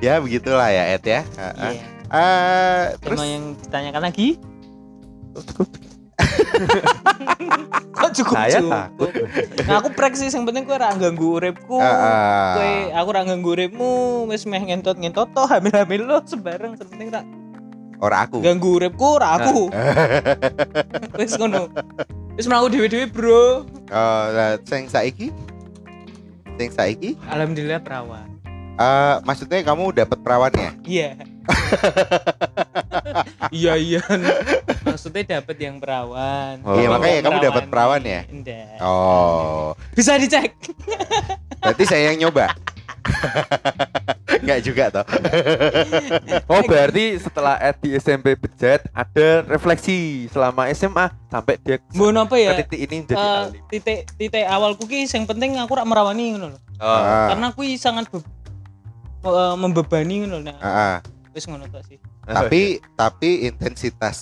ya 0.06 0.20
begitulah 0.20 0.68
ya 0.72 0.91
Ed 0.91 1.04
ya. 1.08 1.24
Heeh. 1.24 1.80
Iya. 1.80 1.84
Eh, 2.12 2.84
terus 2.99 3.20
yang 3.24 3.56
ditanyakan 3.56 4.04
lagi? 4.12 4.36
Kok 8.02 8.12
cukup 8.18 8.36
Saya 8.36 8.52
cukup? 8.58 8.72
takut. 8.72 9.12
Nah, 9.68 9.76
aku 9.78 9.90
prek 9.94 10.14
sih 10.18 10.28
yang 10.28 10.46
penting 10.48 10.64
kowe 10.66 10.76
ora 10.76 10.92
ganggu 10.96 11.38
uripku. 11.38 11.78
Kowe 11.78 12.72
aku 12.92 13.08
ora 13.08 13.22
ganggu 13.24 13.50
uripmu, 13.54 13.92
wis 14.28 14.44
meh 14.46 14.62
ngentot-ngentot 14.62 15.30
toh 15.32 15.46
hamil-hamil 15.46 16.02
lo 16.04 16.18
sembarang 16.26 16.74
yang 16.74 16.80
penting 16.82 17.08
ora 17.12 17.22
Ora 18.02 18.18
aku. 18.26 18.42
ganggu 18.42 18.82
uripku 18.82 19.22
ora 19.22 19.38
aku. 19.38 19.70
Wis 21.22 21.38
ngono. 21.38 21.70
Wis 22.34 22.50
mlaku 22.50 22.74
dhewe-dhewe, 22.74 23.06
Bro. 23.14 23.70
Oh, 23.94 24.24
lah, 24.34 24.58
sing 24.66 24.90
saiki? 24.90 25.30
Sing 26.58 26.74
saiki? 26.74 27.14
Alhamdulillah 27.30 27.78
perawan. 27.78 28.26
Eh, 28.82 29.16
maksudnya 29.22 29.62
kamu 29.62 29.94
dapat 29.94 30.18
perawannya? 30.26 30.74
Iya. 30.82 31.14
iya 33.54 33.78
iya. 33.78 34.02
Maksudnya 34.82 35.40
dapat 35.40 35.58
yang 35.58 35.78
perawan. 35.78 36.62
Oh. 36.62 36.74
Iya, 36.76 36.88
makanya 36.90 37.18
kamu 37.22 37.38
dapat 37.44 37.64
perawan 37.68 38.02
ya? 38.02 38.22
Enggak. 38.28 38.78
Oh, 38.80 39.78
Bisa 39.94 40.18
dicek. 40.18 40.58
berarti 41.58 41.84
saya 41.86 42.10
yang 42.10 42.26
nyoba. 42.26 42.54
Enggak 44.32 44.60
juga 44.62 44.84
toh. 44.92 45.06
Oh 46.48 46.62
berarti 46.64 47.18
setelah 47.18 47.58
Ed 47.58 47.78
di 47.80 47.90
SMP 47.94 48.34
bejat 48.34 48.86
ada 48.92 49.28
refleksi 49.44 50.26
selama 50.30 50.70
SMA 50.72 51.10
sampai 51.28 51.58
dia 51.60 51.78
Mbon 51.92 52.14
apa 52.16 52.36
ya? 52.38 52.54
ke 52.54 52.66
titik 52.66 52.80
ini 52.84 52.98
jadi 53.04 53.18
Eh, 53.18 53.42
alim. 53.44 53.62
titik 53.70 54.00
titik 54.16 54.46
awalku 54.46 54.86
ki 54.86 55.06
yang 55.08 55.26
penting 55.26 55.58
aku 55.58 55.74
rak 55.74 55.86
merawani 55.86 56.36
ngono 56.36 56.54
lho. 56.54 56.60
Oh, 56.78 57.02
Karena 57.30 57.50
aku 57.50 57.62
sangat 57.76 58.10
be- 58.10 58.26
eh, 59.24 59.56
membebani 59.56 60.16
ngono 60.22 60.38
nah. 60.42 60.58
ah, 60.58 60.68
ah. 60.68 60.96
Wis 61.32 61.46
ngono 61.46 61.66
tok 61.68 61.82
sih. 61.86 61.98
Tapi 62.24 62.62
tapi 62.94 63.30
intensitas 63.44 64.18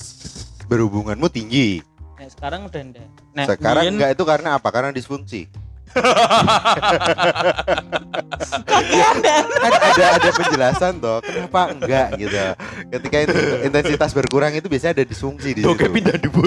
berhubunganmu 0.65 1.27
tinggi. 1.27 1.83
Nah, 2.15 2.27
sekarang 2.27 2.65
udah 2.65 2.81
enggak. 2.81 3.07
Nah, 3.31 3.45
Sekarang 3.45 3.83
biyen- 3.83 3.95
enggak 3.95 4.11
itu 4.13 4.23
karena 4.23 4.49
apa? 4.55 4.69
Karena 4.69 4.91
disfungsi. 4.91 5.47
kan 5.89 6.05
ada 9.73 10.05
ada 10.15 10.29
penjelasan 10.31 11.01
toh 11.01 11.17
kenapa 11.17 11.73
enggak 11.73 12.07
gitu 12.13 12.37
ketika 12.93 13.17
in- 13.19 13.33
intensitas 13.65 14.13
berkurang 14.13 14.53
itu 14.53 14.69
biasanya 14.69 15.01
ada 15.01 15.03
disfungsi 15.03 15.57
di 15.57 15.65
Doge 15.65 15.81
situ 15.81 15.89
pindah 15.89 16.13
dubur. 16.21 16.45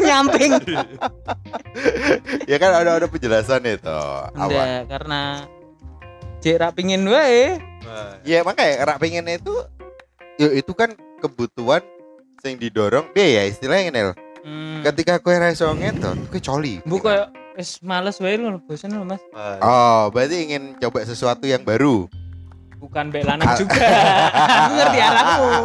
nyamping. 0.00 0.50
ya 2.46 2.56
kan 2.56 2.70
ada 2.72 2.90
ada 2.96 3.06
penjelasan 3.06 3.66
itu 3.66 3.90
awal 4.30 4.46
Enggak, 4.46 4.80
karena 4.88 5.20
Cek 6.40 6.56
rak 6.56 6.72
pingin 6.72 7.04
wae. 7.04 7.60
Ya 8.22 8.40
makanya 8.40 8.86
rak 8.86 8.98
pengennya 8.98 9.36
itu 9.36 9.52
ya 10.36 10.48
itu 10.50 10.72
kan 10.72 10.88
kebutuhan 11.20 11.84
yang 12.40 12.56
didorong 12.56 13.12
dia 13.12 13.40
ya 13.40 13.42
istilahnya 13.44 13.84
ini 13.86 14.00
loh. 14.02 14.16
Hmm. 14.40 14.80
Ketika 14.82 15.20
kue 15.20 15.36
ra 15.36 15.52
iso 15.52 15.68
ngetot, 15.68 16.16
kue 16.28 16.40
coli. 16.40 16.80
Bu 16.82 16.96
kayak 16.96 17.28
wis 17.54 17.76
males 17.80 18.16
wae 18.16 18.40
lho, 18.40 18.56
bosen 18.58 18.88
lho 18.90 19.04
Mas. 19.04 19.20
Oh, 19.60 20.08
berarti 20.08 20.48
ingin 20.48 20.80
coba 20.80 21.04
sesuatu 21.04 21.44
yang 21.44 21.60
baru. 21.60 22.08
Bukan 22.80 23.12
mbek 23.12 23.28
lanang 23.28 23.44
Ah. 23.44 23.56
juga. 23.60 23.76
Aku 24.32 24.72
ngerti 24.74 24.98
arahmu. 24.98 25.48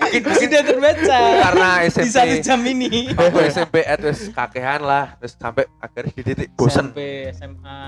mungkin 0.00 0.22
mungkin 0.26 0.48
Sudah 0.48 0.62
terbaca. 0.64 1.20
karena 1.44 1.68
Di 1.78 1.86
SMP 1.86 2.08
satu 2.10 2.36
jam 2.40 2.60
ini. 2.64 3.12
aku 3.12 3.36
SMP 3.44 3.76
at 3.82 4.00
wis 4.00 4.28
kakehan 4.30 4.80
lah 4.80 5.14
terus 5.16 5.36
sampai 5.36 5.68
akhirnya 5.78 6.12
di 6.12 6.22
titik 6.24 6.48
bosen 6.54 6.88
Sampai 6.90 7.28
SMA. 7.30 7.80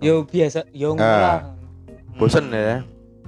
Yo 0.00 0.24
biasa, 0.24 0.64
yo 0.72 0.96
ngono 0.96 1.04
Ah. 1.04 1.20
lah. 1.20 1.40
bosen 2.16 2.48
ya 2.48 2.80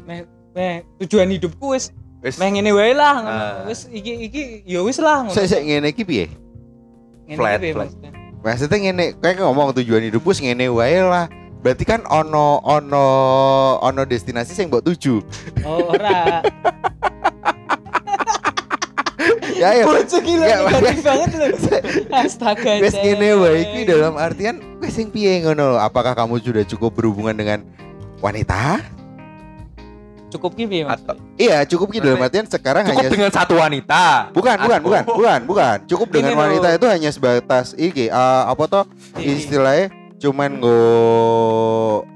Meh, 0.09 0.25
meh 0.57 0.81
tujuan 1.05 1.29
hidupku 1.29 1.77
wis 1.77 1.93
wis 2.25 2.41
meh 2.41 2.49
ngene 2.49 2.73
wae 2.73 2.97
lah 2.97 3.15
ngono. 3.21 3.37
Ah. 3.37 3.57
Wis 3.69 3.85
iki 3.93 4.13
iki 4.25 4.43
yo 4.65 4.89
wis 4.89 4.97
lah 4.97 5.29
ngono. 5.29 5.37
Saya 5.37 5.45
saya 5.45 5.61
ngene 5.61 5.93
iki 5.93 6.09
piye? 6.09 6.33
Flat, 7.37 7.61
flat. 7.61 7.93
maksudnya. 8.41 8.79
Ngene, 8.81 9.05
kayak 9.21 9.45
ngomong 9.45 9.77
tujuan 9.77 10.09
hidupku 10.09 10.33
sing 10.33 10.49
ngene 10.49 10.73
wae 10.73 11.05
lah. 11.05 11.29
Berarti 11.61 11.85
kan 11.85 12.01
ono 12.09 12.63
ono 12.65 13.07
ono 13.85 14.03
destinasi 14.09 14.57
sing 14.57 14.73
mbok 14.73 14.87
tuju. 14.89 15.21
Oh 15.69 15.93
ora. 15.93 16.41
Ya 19.59 19.71
ya. 19.75 19.85
Bocah 19.85 20.21
gila 20.23 20.45
Ya, 20.47 20.57
negatif 20.63 21.03
banget 21.03 21.31
loh. 21.35 21.49
Astaga. 22.23 22.73
Wes 22.79 22.95
Cek. 22.95 23.03
ngene 23.03 23.29
wae 23.43 23.55
iki 23.67 23.81
dalam 23.85 24.15
artian 24.15 24.63
wes 24.79 24.95
sing 24.95 25.11
piye 25.11 25.43
ngono. 25.43 25.77
Apakah 25.77 26.15
kamu 26.15 26.39
sudah 26.39 26.65
cukup 26.65 26.95
berhubungan 26.95 27.35
dengan 27.35 27.67
wanita? 28.23 28.79
cukup 30.29 30.61
ki 30.61 30.69
piye 30.69 30.85
Iya, 31.41 31.65
cukup 31.65 31.89
gitu 31.89 32.05
dalam 32.05 32.21
artian 32.21 32.45
sekarang 32.45 32.85
cukup 32.85 33.01
hanya 33.01 33.09
dengan 33.09 33.33
satu 33.33 33.57
wanita 33.57 34.29
bukan 34.37 34.61
bukan 34.61 34.81
bukan 34.85 35.03
bukan 35.09 35.41
bukan 35.49 35.77
cukup 35.89 36.09
dengan 36.13 36.37
wanita 36.37 36.77
itu 36.77 36.85
hanya 36.85 37.09
sebatas 37.09 37.73
iki 37.81 38.13
eh, 38.13 38.43
apa 38.45 38.61
toh 38.69 38.85
istilahnya 39.17 39.89
cuman 40.21 40.61
go 40.61 40.77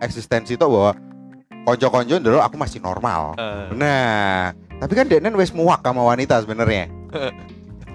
eksistensi 0.05 0.61
toh 0.61 0.69
bahwa 0.69 0.93
konco-konco 1.63 2.19
dulu 2.19 2.39
aku 2.43 2.57
masih 2.59 2.83
normal. 2.83 3.39
Eh, 3.39 3.71
Nah, 3.79 4.51
tapi 4.83 4.93
kan 4.99 5.07
Denen 5.07 5.35
wes 5.39 5.55
muak 5.55 5.81
sama 5.81 6.03
wanita 6.03 6.43
sebenarnya. 6.43 6.91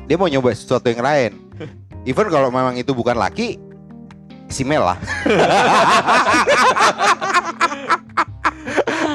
Dia 0.07 0.15
mau 0.15 0.29
nyoba 0.31 0.55
sesuatu 0.55 0.87
yang 0.87 1.03
lain. 1.03 1.31
Even 2.09 2.31
kalau 2.31 2.47
memang 2.47 2.79
itu 2.79 2.95
bukan 2.95 3.19
laki, 3.19 3.59
si 4.47 4.63
Mel 4.63 4.83
lah. 4.83 4.97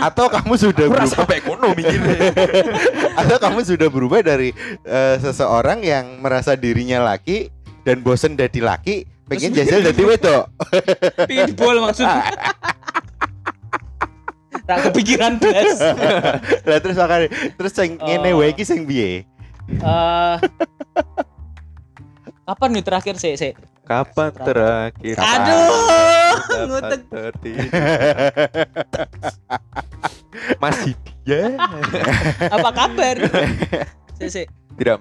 Atau 0.03 0.27
kamu 0.27 0.59
sudah 0.59 0.91
aku 0.91 0.99
berubah 0.99 1.15
sampai 1.15 1.39
kono 1.47 1.71
atau 3.23 3.37
kamu 3.39 3.63
sudah 3.63 3.87
berubah 3.87 4.19
dari 4.19 4.51
eh, 4.83 5.17
seseorang 5.23 5.79
yang 5.87 6.19
merasa 6.19 6.59
dirinya 6.59 6.99
laki 7.07 7.55
dan 7.87 8.03
bosen 8.03 8.35
jadi 8.35 8.59
laki, 8.67 9.07
pengen 9.31 9.55
jajal 9.55 9.79
jadi 9.79 10.03
wedok. 10.03 10.51
Bol 11.55 11.87
maksudnya. 11.87 12.35
Tak 14.67 14.91
kepikiran 14.91 15.39
blas. 15.39 15.79
Lah 16.67 16.79
terus 16.83 16.99
makanya 16.99 17.29
terus 17.55 17.71
sing 17.71 17.95
ngene 18.03 18.35
wae 18.35 18.51
iki 18.51 18.67
sing 18.67 18.83
piye? 18.83 19.23
Eh, 19.73 20.37
kapan 22.45 22.69
nih 22.71 22.85
terakhir 22.85 23.17
sih 23.17 23.35
sih? 23.35 23.53
kapan 23.83 24.31
terakhir 24.37 25.17
Kapan? 25.19 25.41
Aduh, 25.43 25.69
ngutek. 26.69 27.01
masih 30.63 30.95
dia 31.25 31.57
Apa 32.55 32.71
kabar? 32.71 33.17
Sih 34.17 34.31
sih. 34.31 34.47
tidak 34.79 34.97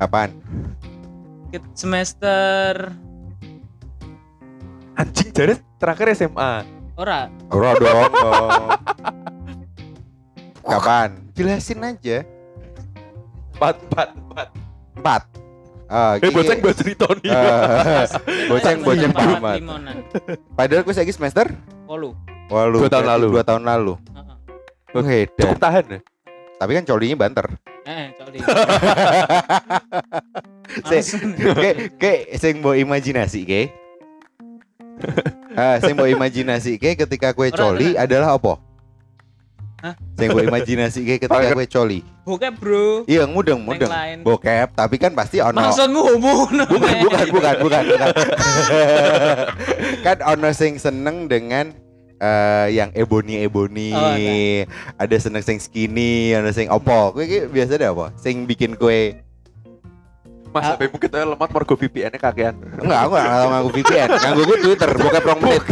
Apaan? 0.00 0.32
Ke- 1.52 1.60
Semester 1.76 2.96
anjing 4.96 5.28
jadi 5.32 5.54
terakhir 5.76 6.12
SMA 6.12 6.64
ora 6.96 7.28
Ora 7.48 7.70
dong. 7.76 8.12
Kapan? 10.70 11.10
Jelasin 11.32 11.80
aja. 11.80 12.18
empat 13.52 13.76
empat 13.84 14.08
empat 14.16 14.48
Empat. 14.96 15.22
Ah, 15.84 16.14
eh 16.16 16.30
boceng 16.30 16.62
buat 16.62 16.72
cerita 16.72 17.10
nih 17.18 17.28
Ah, 17.28 18.06
boceng 18.50 18.78
boceng 18.80 19.10
pamat. 19.10 19.58
limonan. 19.58 19.96
Padahal 20.54 20.80
aku 20.80 20.94
lagi 20.94 21.10
semester 21.10 21.50
Polu. 21.82 22.14
Walu, 22.46 22.86
Dua 22.86 22.90
tahun 22.90 23.06
lalu. 23.08 23.26
Dua 23.34 23.44
tahun 23.44 23.62
lalu. 23.62 23.94
Heeh. 23.98 24.36
Oh, 24.90 25.02
cukup 25.36 25.58
tahan 25.58 25.84
ya 25.86 26.00
Tapi 26.58 26.70
kan 26.74 26.84
colinya 26.84 27.16
banter. 27.18 27.46
Eh, 27.82 28.06
coli. 28.14 28.38
Kayak 31.56 31.76
kayak 31.98 32.22
sing 32.38 32.62
mbok 32.62 32.76
imajinasi 32.76 33.40
ke. 33.42 33.62
Ah, 35.56 35.78
sing 35.82 35.96
mbok 35.96 36.06
imajinasi 36.06 36.78
ke 36.78 36.94
ketika 36.94 37.32
kue 37.32 37.50
coli 37.50 37.96
adalah 37.96 38.36
apa? 38.36 38.60
Hah? 39.80 39.94
Sing 40.14 40.28
mbok 40.28 40.44
imajinasi 40.44 40.98
ke 41.02 41.14
ketika 41.18 41.50
kue 41.50 41.64
coli. 41.64 42.00
Bokep, 42.22 42.52
Bro. 42.56 43.02
Iya, 43.04 43.24
mudeng, 43.24 43.64
mudeng. 43.64 43.88
lain. 43.88 44.20
Bokep, 44.20 44.70
tapi 44.72 44.96
kan 44.96 45.10
pasti 45.10 45.40
ono 45.40 45.56
Maksudmu 45.56 46.00
homo 46.06 46.30
ngono. 46.44 46.64
bukan 46.68 46.94
bukan 47.00 47.26
bukan 47.26 47.54
bukan 47.58 47.82
bukan 47.88 48.08
kan 50.06 50.16
ono 50.22 50.48
sing 50.50 50.76
seneng 50.76 51.26
dengan 51.26 51.72
eh, 52.16 52.66
yang 52.70 52.92
ebony 52.92 53.40
ebony 53.40 53.90
Oh, 53.90 54.04
ada. 54.04 54.68
ada 55.00 55.16
seneng 55.16 55.40
sing 55.40 55.56
skinny 55.56 56.32
ono 56.32 56.50
sing 56.50 56.68
opo 56.68 57.12
kowe 57.12 57.22
iki 57.22 57.48
biasa 57.48 57.74
deh 57.74 57.88
apa 57.88 58.12
sing 58.14 58.44
bikin 58.44 58.76
kue 58.76 59.16
mas 60.50 60.60
Ah. 60.60 60.74
sampai 60.74 60.90
mungkin 60.90 61.08
lemot 61.08 61.46
margo 61.48 61.74
VPN 61.74 62.10
nya 62.10 62.18
kakean 62.18 62.54
enggak 62.76 63.00
aku 63.00 63.14
enggak 63.14 63.46
nganggo 63.46 63.70
VPN 63.70 64.08
nganggo 64.10 64.42
gue 64.44 64.58
Twitter 64.60 64.90
bokep 64.92 65.22
rong 65.24 65.40
menit 65.40 65.62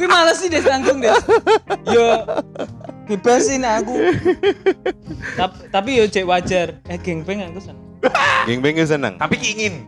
Gue 0.00 0.08
males 0.08 0.40
sih 0.40 0.48
des 0.48 0.64
nanggung 0.64 0.96
des. 0.96 1.12
Yo 1.86 2.24
bebasin 3.04 3.60
aku. 3.60 4.00
tapi, 5.36 5.56
tapi 5.68 5.90
yo 6.00 6.08
cek 6.08 6.24
wajar. 6.24 6.80
Eh 6.88 6.96
gengbeng 6.96 7.44
aku 7.44 7.60
seneng. 7.60 7.84
geng 8.48 8.64
beng 8.64 8.80
seneng 8.80 9.20
tapi 9.20 9.36
ingin 9.36 9.84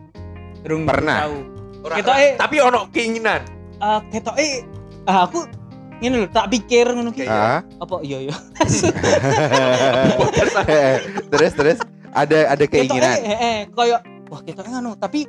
Durung 0.61 0.85
Pernah. 0.85 1.25
tahu. 1.25 1.37
Kita, 1.97 2.13
eh- 2.21 2.37
tapi 2.37 2.61
ono 2.61 2.85
keinginan 2.87 3.41
Ah, 3.81 4.05
ketok 4.07 4.37
eh 4.37 4.61
ah, 5.03 5.25
aku 5.25 5.49
ini 5.97 6.13
lho 6.13 6.29
tak 6.29 6.47
pikir 6.47 6.87
ngono 6.87 7.09
ki. 7.09 7.25
ah 7.25 7.65
Apa 7.81 7.99
iya 7.99 8.29
iya. 8.29 8.35
terus 11.27 11.51
terus 11.53 11.77
ada 12.13 12.53
ada 12.53 12.65
keinginan 12.69 13.17
Ketoke, 13.17 13.25
eh, 13.25 13.37
eh, 13.41 13.57
koyo 13.73 13.97
wah 14.29 14.39
kita 14.39 14.61
ngono 14.63 14.93
tapi 14.95 15.25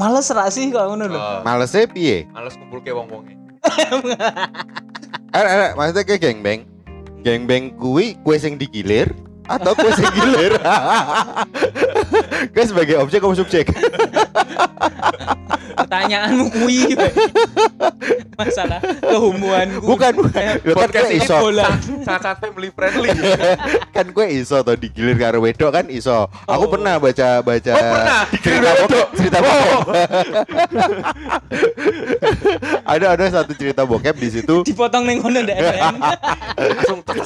males 0.00 0.26
ra 0.32 0.48
sih 0.48 0.72
kalau 0.72 0.96
ngono 0.96 1.04
lho. 1.12 1.20
Oh, 1.20 1.38
malesnya 1.44 1.84
piye? 1.84 2.24
Males 2.32 2.56
kumpul 2.56 2.80
ke 2.80 2.90
wong 2.90 3.06
wongnya 3.12 3.36
ada 5.36 5.48
ada 5.48 5.66
maksudnya 5.76 6.04
kayak 6.08 6.20
geng 6.24 6.40
beng 6.40 6.60
geng 7.20 7.44
beng 7.44 7.76
kui 7.76 8.16
kue 8.24 8.36
sing 8.40 8.56
digilir 8.56 9.12
atau 9.50 9.72
kue 9.74 9.90
sing 9.90 10.06
gilir 10.14 10.54
kue 12.54 12.64
sebagai 12.64 13.02
objek 13.02 13.18
atau 13.18 13.34
subjek. 13.34 13.66
Pertanyaanmu 15.70 16.44
kui. 16.52 16.92
Masalah 18.36 18.80
kehumuanku. 19.00 19.84
bukan 19.84 20.12
bukan. 20.16 20.42
Lho, 20.62 20.74
kan 20.76 20.86
Podcast 20.86 21.08
kue 21.08 21.18
iso. 21.18 21.36
sangat 22.06 22.36
family 22.38 22.68
friendly. 22.70 23.10
Kan 23.96 24.06
kue 24.14 24.26
iso 24.32 24.56
atau 24.56 24.74
digilir 24.78 25.18
karo 25.18 25.42
wedok 25.42 25.72
kan 25.72 25.86
iso. 25.90 26.30
Aku 26.46 26.64
Oh. 26.64 26.70
pernah 26.70 26.96
baca 26.96 27.42
baca 27.42 27.72
oh 27.72 27.82
pernah? 27.82 28.22
cerita 28.38 28.70
bokep 28.76 29.08
cerita 29.18 29.38
bokep. 29.40 29.80
Ada 32.90 33.06
ada 33.14 33.24
satu 33.30 33.52
cerita 33.54 33.82
bokep 33.84 34.16
di 34.16 34.28
situ. 34.30 34.62
Dipotong 34.62 35.04
ndak 35.46 35.58
enak. 35.58 36.18
langsung 36.60 37.00
tek, 37.04 37.22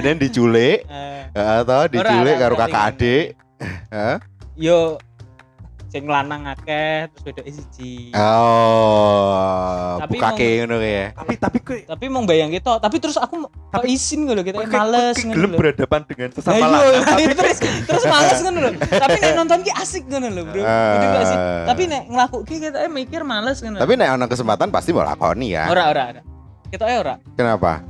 dan 0.00 0.16
diculik 0.16 0.86
Eh, 0.88 1.24
atau 1.34 1.86
diculik 1.86 2.36
karo 2.40 2.54
kakak 2.56 2.82
adik 2.94 3.26
Hah? 3.92 4.18
Yo 4.56 4.96
sing 5.88 6.04
lanang 6.04 6.44
akeh 6.44 7.08
terus 7.08 7.22
wedoke 7.24 7.48
siji. 7.48 8.12
oh 8.12 9.96
Tapi 10.04 10.20
bukake 10.20 10.48
ngono 10.60 10.76
ya 10.84 11.16
tapi 11.16 11.32
tapi 11.40 11.58
kue 11.64 11.78
Tapi 11.88 12.04
mau 12.12 12.20
bayang 12.28 12.52
gitu, 12.52 12.76
tapi 12.76 13.00
terus 13.00 13.16
aku 13.16 13.48
kok 13.48 13.84
izin 13.88 14.28
ngono 14.28 14.44
kita 14.44 14.60
kue 14.60 14.68
males 14.68 15.16
ngono 15.16 15.32
gelem 15.32 15.50
berhadapan 15.56 16.00
dengan 16.04 16.28
sesama 16.36 16.60
iya, 16.60 16.68
lanang 16.68 17.18
terus 17.40 17.58
terus 17.88 18.04
males 18.12 18.38
ngono 18.44 18.58
lho. 18.68 18.70
Tapi 18.84 19.16
nek 19.16 19.32
nonton 19.32 19.58
ki 19.64 19.72
asik 19.80 20.04
ngono 20.12 20.28
lho, 20.28 20.42
Bro. 20.44 20.60
Bener 20.60 21.08
gak 21.08 21.24
sih? 21.24 21.38
Ah. 21.40 21.64
Tapi 21.72 21.82
nek 21.88 22.02
ngelakuki 22.12 22.54
kita 22.60 22.78
mikir 22.92 23.20
males 23.24 23.56
ngono. 23.64 23.80
tapi 23.80 23.92
nek 23.96 24.08
ana 24.12 24.26
kesempatan 24.28 24.68
pasti 24.68 24.92
mau 24.92 25.08
lakoni 25.08 25.56
ya 25.56 25.72
ora 25.72 25.88
ora 25.88 26.02
ora. 26.12 26.20
Kita 26.68 26.84
ora. 26.84 27.16
kenapa 27.32 27.80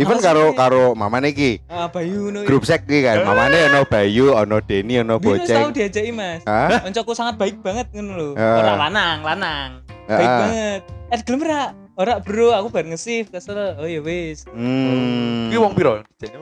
Even 0.00 0.18
karo 0.18 0.52
karo 0.52 0.94
mamane 0.94 1.28
iki, 1.28 1.60
Ah, 1.68 1.86
Bayu 1.86 2.26
ngono. 2.26 2.42
grup 2.42 2.64
sek 2.64 2.82
iki 2.84 3.04
kan. 3.04 3.20
Mamane 3.20 3.68
ono 3.68 3.84
Bayu, 3.84 4.32
ono 4.32 4.56
Deni, 4.58 4.96
ono 4.96 5.20
Biyen 5.20 5.36
wis 5.36 5.44
tau 5.44 5.60
Boceng. 5.60 5.72
diajaki 5.76 6.10
Mas. 6.10 6.40
Koncoku 6.80 7.12
sangat 7.12 7.36
baik 7.36 7.60
banget 7.60 7.86
ngono 7.92 8.12
lho. 8.14 8.28
Ah. 8.32 8.58
Ora 8.58 8.72
lanang, 8.80 9.18
lanang. 9.20 9.68
Baik 10.06 10.24
Ah. 10.24 10.38
banget. 10.40 10.80
Eh 11.10 11.18
gelem 11.20 11.40
ra? 11.44 11.62
Ora 11.94 12.16
bro, 12.16 12.48
aku 12.50 12.66
bar 12.70 12.82
nge-save 12.82 13.28
kesel. 13.28 13.76
Oh 13.76 13.84
ya 13.84 14.00
wis. 14.00 14.48
Hmm. 14.48 15.46
Iki 15.46 15.56
wong 15.58 15.72
piro? 15.76 16.00
Jane 16.16 16.36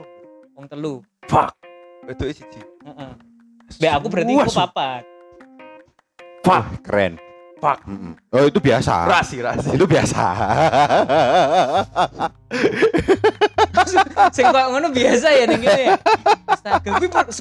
Wong 0.54 0.64
telu. 0.66 1.02
fuck. 1.26 1.50
Itu 2.06 2.24
siji. 2.30 2.62
Heeh. 2.86 3.10
Mbak 3.74 3.92
aku 3.92 4.06
berarti 4.06 4.32
aku 4.32 4.52
papat. 4.54 5.02
Fuck. 6.40 6.64
Keren. 6.86 7.12
Fuck. 7.58 7.82
Mm-mm. 7.84 8.14
Oh 8.30 8.46
itu 8.46 8.62
biasa. 8.62 8.94
Rasi, 9.04 9.42
rasi. 9.42 9.74
Itu 9.74 9.84
biasa. 9.84 10.24
Sing 14.36 14.44
koyo 14.48 14.66
ngono 14.72 14.88
biasa 14.90 15.28
ya 15.30 15.44
ning 15.46 15.60
kene. 15.62 15.82
ya. 15.82 15.96
Astaga, 16.48 16.88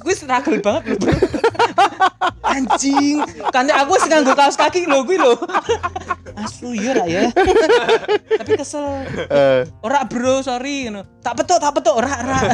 kuwi 0.03 0.13
struggle 0.15 0.59
banget 0.61 0.83
lho, 0.87 0.95
Bro. 0.99 1.13
Anjing, 2.57 3.19
kan 3.51 3.67
aku 3.69 3.99
wis 3.99 4.05
nganggo 4.07 4.33
kaos 4.33 4.55
kaki 4.55 4.87
lho 4.87 5.03
kuwi 5.03 5.17
lho. 5.19 5.35
Asu 6.37 6.71
iya 6.73 6.91
lah 6.95 7.07
ya. 7.09 7.21
Tapi 8.37 8.51
kesel. 8.55 9.03
Eh, 9.27 9.61
Ora 9.81 10.05
bro, 10.05 10.39
sorry 10.41 10.87
ngono. 10.87 11.03
Tak 11.19 11.43
petuk, 11.43 11.57
tak 11.59 11.73
petuk 11.75 11.93
ora 11.97 12.11
ora. 12.13 12.39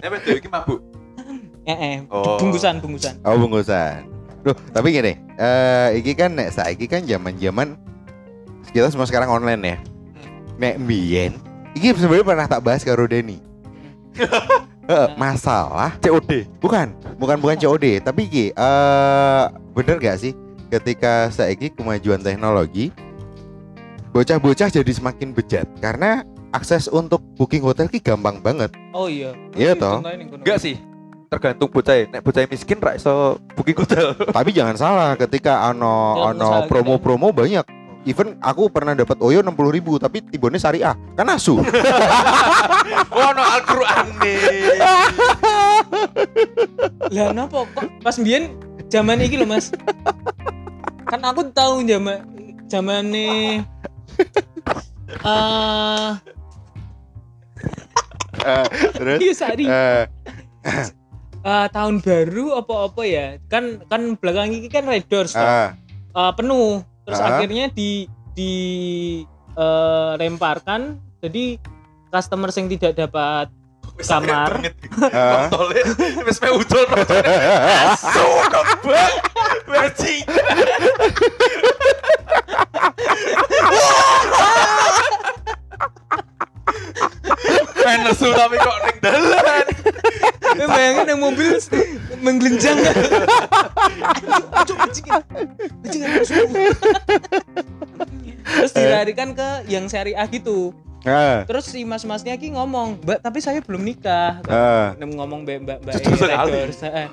Nek 0.00 0.08
wedok 0.08 0.36
iki 0.40 0.48
mabuk. 0.48 0.80
Eh, 1.68 1.76
eh, 1.76 1.96
Oh. 2.08 2.40
bungkusan, 2.40 2.80
bungkusan. 2.80 3.20
oh 3.22 3.36
bungkusan. 3.36 4.08
Duh, 4.40 4.56
tapi 4.72 4.96
gini, 4.96 5.12
eh 5.36 6.00
iki 6.00 6.16
kan 6.16 6.32
nek 6.32 6.48
saiki 6.50 6.88
kan 6.88 7.04
zaman-zaman 7.04 7.76
kita 8.72 8.88
semua 8.88 9.04
sekarang 9.04 9.28
online 9.28 9.60
ya. 9.60 9.76
Nek 10.60 10.76
mbiyen 10.76 11.32
iki 11.72 11.96
sebenarnya 11.96 12.26
pernah 12.26 12.46
tak 12.46 12.60
bahas 12.60 12.82
karo 12.84 13.08
Denny. 13.08 13.40
Masalah 15.22 15.94
COD. 16.02 16.50
bukan, 16.58 16.90
bukan 17.14 17.38
bukan 17.38 17.56
COD, 17.62 18.02
tapi 18.02 18.26
iki 18.26 18.44
eh 18.50 19.44
bener 19.70 20.02
gak 20.02 20.18
sih 20.18 20.34
ketika 20.66 21.30
saiki 21.30 21.70
kemajuan 21.70 22.18
teknologi 22.18 22.90
bocah-bocah 24.10 24.66
jadi 24.66 24.90
semakin 24.90 25.30
bejat 25.30 25.70
karena 25.78 26.26
akses 26.50 26.90
untuk 26.90 27.22
booking 27.38 27.62
hotel 27.62 27.86
ki 27.86 28.02
gampang 28.02 28.42
banget. 28.42 28.74
Oh 28.90 29.06
iya. 29.06 29.30
Iya 29.54 29.78
toh. 29.78 30.02
Ning 30.02 30.26
kono. 30.26 30.42
Enggak 30.42 30.58
sih. 30.58 30.74
Tergantung 31.30 31.70
bocah. 31.70 31.94
Nek 32.10 32.22
bocah 32.26 32.42
miskin 32.50 32.82
ra 32.82 32.98
iso 32.98 33.38
booking 33.54 33.78
hotel. 33.78 34.18
Tapi 34.18 34.50
jangan 34.50 34.74
salah 34.74 35.10
ketika 35.14 35.62
ano 35.70 36.26
ano 36.26 36.42
usaha 36.42 36.66
promo-promo 36.66 37.30
banyak. 37.30 37.62
Even 38.02 38.40
aku 38.40 38.66
pernah 38.66 38.96
dapat 38.96 39.20
Oyo 39.20 39.44
60 39.44 39.52
ribu 39.70 40.00
tapi 40.00 40.24
tibone 40.24 40.56
syariah 40.56 40.96
kan 41.12 41.28
asu. 41.28 41.60
Oh, 43.10 43.30
no 43.30 43.42
Al-Qur'an 43.42 44.06
nih. 44.18 44.80
Lah 47.10 47.30
napa 47.30 47.66
kok 47.68 47.86
pas 48.00 48.16
mbiyen 48.16 48.54
zaman 48.86 49.20
iki 49.20 49.34
lho 49.34 49.44
Mas. 49.44 49.70
kan 51.04 51.20
aku 51.20 51.50
tahu 51.50 51.82
zaman 51.82 52.22
zamane 52.66 53.60
eh 55.20 56.08
Eh, 58.40 58.64
terus 58.94 59.18
iya 59.20 59.32
sari 59.34 59.64
eh, 59.66 60.04
Eh, 61.40 61.66
tahun 61.68 61.98
baru 61.98 62.56
apa-apa 62.56 63.02
ya 63.02 63.26
kan 63.46 63.84
kan 63.84 64.14
belakang 64.14 64.54
ini 64.54 64.68
kan 64.68 64.86
red 64.86 65.04
doors 65.06 65.32
toh. 65.32 65.42
eh, 65.42 65.74
Eh, 66.10 66.32
penuh 66.34 66.80
terus 67.10 67.18
Ah. 67.18 67.42
akhirnya 67.42 67.66
di 67.74 68.06
di 68.38 68.54
eh, 69.58 70.12
lemparkan 70.14 70.94
jadi 71.18 71.58
customer 72.14 72.54
yang 72.54 72.70
tidak 72.70 72.94
dapat 72.94 73.50
kamar 74.00 74.62
wis 76.24 76.38
me 76.40 76.50
udol. 76.54 76.86
Asu 77.90 78.28
kebak. 78.48 79.12
Men 87.80 87.98
nesu 88.04 88.28
tapi 88.30 88.56
kok 88.56 88.76
ning 88.82 88.96
dalan. 89.00 89.64
Eh, 90.50 90.66
bayangin 90.66 91.06
yang 91.08 91.20
mobil 91.20 91.56
menggelenjang 92.20 92.76
Cuk, 94.60 94.78
terus 98.42 98.72
dilarikan 98.74 99.32
ke 99.32 99.48
yang 99.66 99.86
syariah 99.86 100.26
gitu 100.26 100.74
eh, 101.00 101.46
terus 101.46 101.64
si 101.64 101.80
mas-masnya 101.80 102.36
ki 102.36 102.52
ngomong 102.52 103.00
mbak 103.00 103.24
tapi 103.24 103.40
saya 103.40 103.64
belum 103.64 103.80
nikah 103.80 104.42
eh. 104.44 104.88
Nem 104.98 105.14
ngomong 105.14 105.44
mbak 105.44 105.58
mbak 105.62 105.78
mbak. 105.80 105.92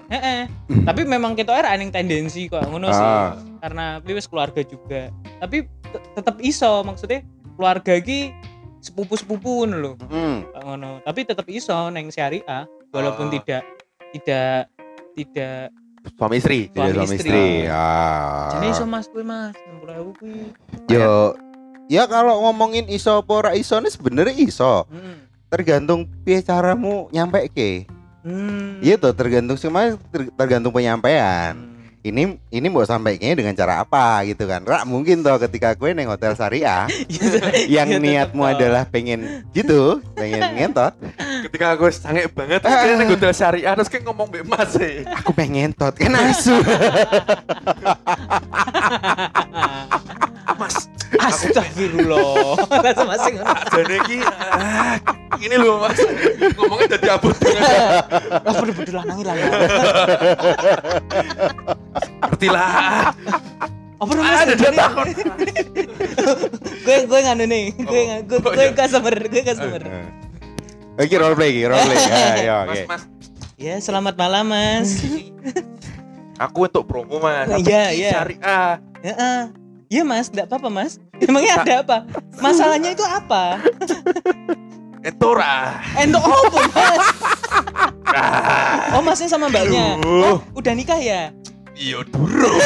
Heeh. 0.10 0.40
Tapi 0.84 1.02
memang 1.06 1.32
kita 1.34 1.56
era 1.56 1.72
aning 1.72 1.88
tendensi 1.88 2.48
kok 2.48 2.68
ngono 2.68 2.90
sih 2.90 3.00
Ah. 3.00 3.32
karena 3.60 3.86
wis 4.04 4.28
keluarga 4.28 4.60
juga 4.62 5.08
tapi 5.40 5.64
te- 5.64 6.04
tetep 6.14 6.36
iso 6.42 6.84
maksudnya 6.84 7.24
keluarga 7.56 7.96
ki 7.98 8.36
sepupu-sepupu 8.88 9.62
ngono 9.62 9.76
lho. 9.78 9.92
Kok 9.98 10.64
ngono 10.64 10.90
tapi 11.02 11.20
tetep 11.22 11.48
iso 11.48 11.76
neng 11.88 12.08
syariah 12.08 12.64
walaupun 12.90 13.28
Ah. 13.28 13.34
tidak 13.34 13.62
tidak 14.12 14.52
tidak 15.14 15.62
Suami 16.10 16.40
istri. 16.40 16.60
Tidak 16.66 16.78
Suami 16.78 16.96
suami 16.98 17.04
istri. 17.12 17.20
istri. 17.20 17.48
Ah. 17.68 18.48
jadi 18.50 18.66
iso 18.70 18.84
mas 18.84 19.06
kuwi 19.06 19.22
mas 19.22 19.52
60.000 19.84 20.16
kuwi 20.16 20.40
Yo 20.88 21.36
Ya 21.88 22.04
kalau 22.04 22.44
ngomongin 22.44 22.84
iso 22.88 23.16
apa 23.18 23.32
ora 23.34 23.52
iso 23.54 23.76
ini 23.76 23.88
sebenarnya 23.88 24.36
iso. 24.36 24.84
hmm. 24.86 25.24
Tergantung 25.48 26.04
piye 26.22 26.40
caramu 26.42 27.08
nyampe 27.10 27.48
ke. 27.48 27.88
Hmm. 28.20 28.80
Iya 28.80 28.96
tuh 28.98 29.12
tergantung 29.12 29.56
ter- 30.12 30.32
tergantung 30.34 30.72
penyampaian. 30.72 31.56
Hmm. 31.56 31.77
Ini 32.08 32.40
ini 32.50 32.68
mau 32.72 32.82
sampaikannya 32.82 33.36
dengan 33.36 33.52
cara 33.52 33.84
apa 33.84 34.24
gitu 34.24 34.48
kan. 34.48 34.64
Rak 34.64 34.88
mungkin 34.88 35.20
tuh 35.20 35.36
ketika 35.44 35.76
gue 35.76 35.92
neng 35.92 36.08
hotel 36.08 36.32
syariah 36.34 36.88
yang 37.76 37.88
Iya, 37.88 38.00
niatmu 38.00 38.40
toh. 38.40 38.48
adalah 38.48 38.84
pengen 38.88 39.44
gitu, 39.52 40.00
pengen 40.16 40.40
ngentot. 40.56 40.96
Ketika 41.48 41.76
aku 41.76 41.92
sange 41.92 42.28
banget 42.32 42.64
akhirnya 42.64 42.96
ning 42.98 43.12
hotel 43.12 43.32
syariah 43.32 43.72
terus 43.76 43.88
kayak 43.88 44.04
ngomong 44.08 44.28
mbek 44.32 44.44
Mas 44.48 44.76
e. 44.80 45.04
Aku 45.20 45.36
pengen 45.36 45.68
ngentot 45.68 45.96
kan 45.96 46.12
asu. 46.16 46.56
Mas, 50.58 50.90
Astagfirullah. 51.18 52.58
Langsung 52.82 53.08
masing 53.08 53.36
jane 53.70 53.96
iki 54.02 54.18
ah, 54.26 54.98
ini 55.38 55.56
loh 55.56 55.80
Mas. 55.80 56.00
Ngomongnya 56.56 56.98
jadi 56.98 57.08
abot. 57.16 57.36
Lah 57.36 58.54
bener-bener 58.58 58.94
lanangi 58.96 59.24
lah. 59.24 59.36
ya. 62.38 62.40
Ngerti 62.40 62.48
lah. 62.48 63.12
Apa 64.02 64.12
namanya? 64.14 64.38
Ada 64.40 64.54
dia 64.54 64.72
takon. 64.72 65.08
gue 66.86 66.98
gue 67.04 67.20
nganu 67.20 67.46
nih 67.46 67.66
gue 67.74 68.00
Oh. 68.00 68.20
gue 68.24 68.38
Oh, 68.38 68.52
gue 68.54 68.64
iya. 68.64 68.72
customer 68.72 69.14
gue 69.26 69.42
customer 69.44 69.82
Oke 70.98 71.14
role 71.14 71.34
play, 71.34 71.54
role 71.62 71.78
play. 71.80 71.98
Ayo, 72.42 72.56
Mas, 72.64 72.70
oke. 72.72 72.82
Mas, 72.88 73.04
ya 73.56 73.76
selamat 73.78 74.14
malam 74.16 74.46
mas 74.48 75.02
aku 76.46 76.66
untuk 76.66 76.86
promo 76.86 77.18
Mas. 77.18 77.50
Iya, 77.58 77.84
iya. 77.92 78.10
Syariah. 78.14 78.70
Heeh. 79.02 79.40
Iya 79.88 80.02
mas, 80.04 80.30
enggak 80.30 80.46
apa-apa 80.48 80.70
mas. 80.70 81.02
Emangnya 81.18 81.58
ada 81.58 81.74
apa? 81.82 81.98
Masalahnya 82.38 82.92
itu 82.92 83.02
apa? 83.02 83.58
Entora. 85.02 85.82
Entuk 85.96 86.22
apa 86.22 86.58
mas? 86.68 87.06
Ah, 88.08 88.94
Oh 88.94 89.02
masnya 89.02 89.28
sama 89.28 89.50
mbaknya. 89.50 89.98
Oh 90.02 90.38
udah 90.54 90.74
nikah 90.74 90.98
ya? 90.98 91.30
Iya 91.78 92.02
dulu. 92.10 92.50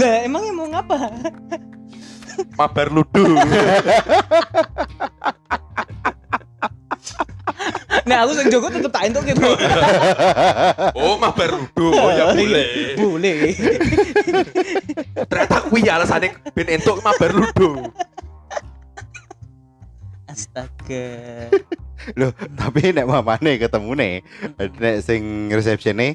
Lah 0.00 0.26
emangnya 0.26 0.52
mau 0.52 0.66
ngapa? 0.66 0.96
Mabar 2.58 2.90
ludu. 2.90 3.24
Nah 8.06 8.22
aku 8.22 8.32
sing 8.38 8.50
jogo 8.52 8.68
tetep 8.68 8.90
tak 8.92 9.08
entuk 9.08 9.24
bro. 9.38 9.50
Oh, 10.98 11.16
mabar 11.16 11.54
ludu. 11.54 11.94
Oh 11.94 12.10
ya 12.12 12.34
boleh. 12.34 12.94
Boleh. 12.98 13.38
Ternyata 15.26 15.56
kuwi 15.70 15.86
ya 15.86 15.96
alasannya 16.02 16.34
ben 16.52 16.68
entuk 16.76 17.00
mabar 17.00 17.30
ludu. 17.32 17.88
Astaga. 20.28 21.06
Loh, 22.18 22.30
tapi 22.54 22.94
nek 22.94 23.04
mamane 23.04 23.58
ketemu 23.58 23.90
nih, 23.94 24.14
nek 24.78 24.96
sing 25.02 25.50
resepsione 25.50 26.14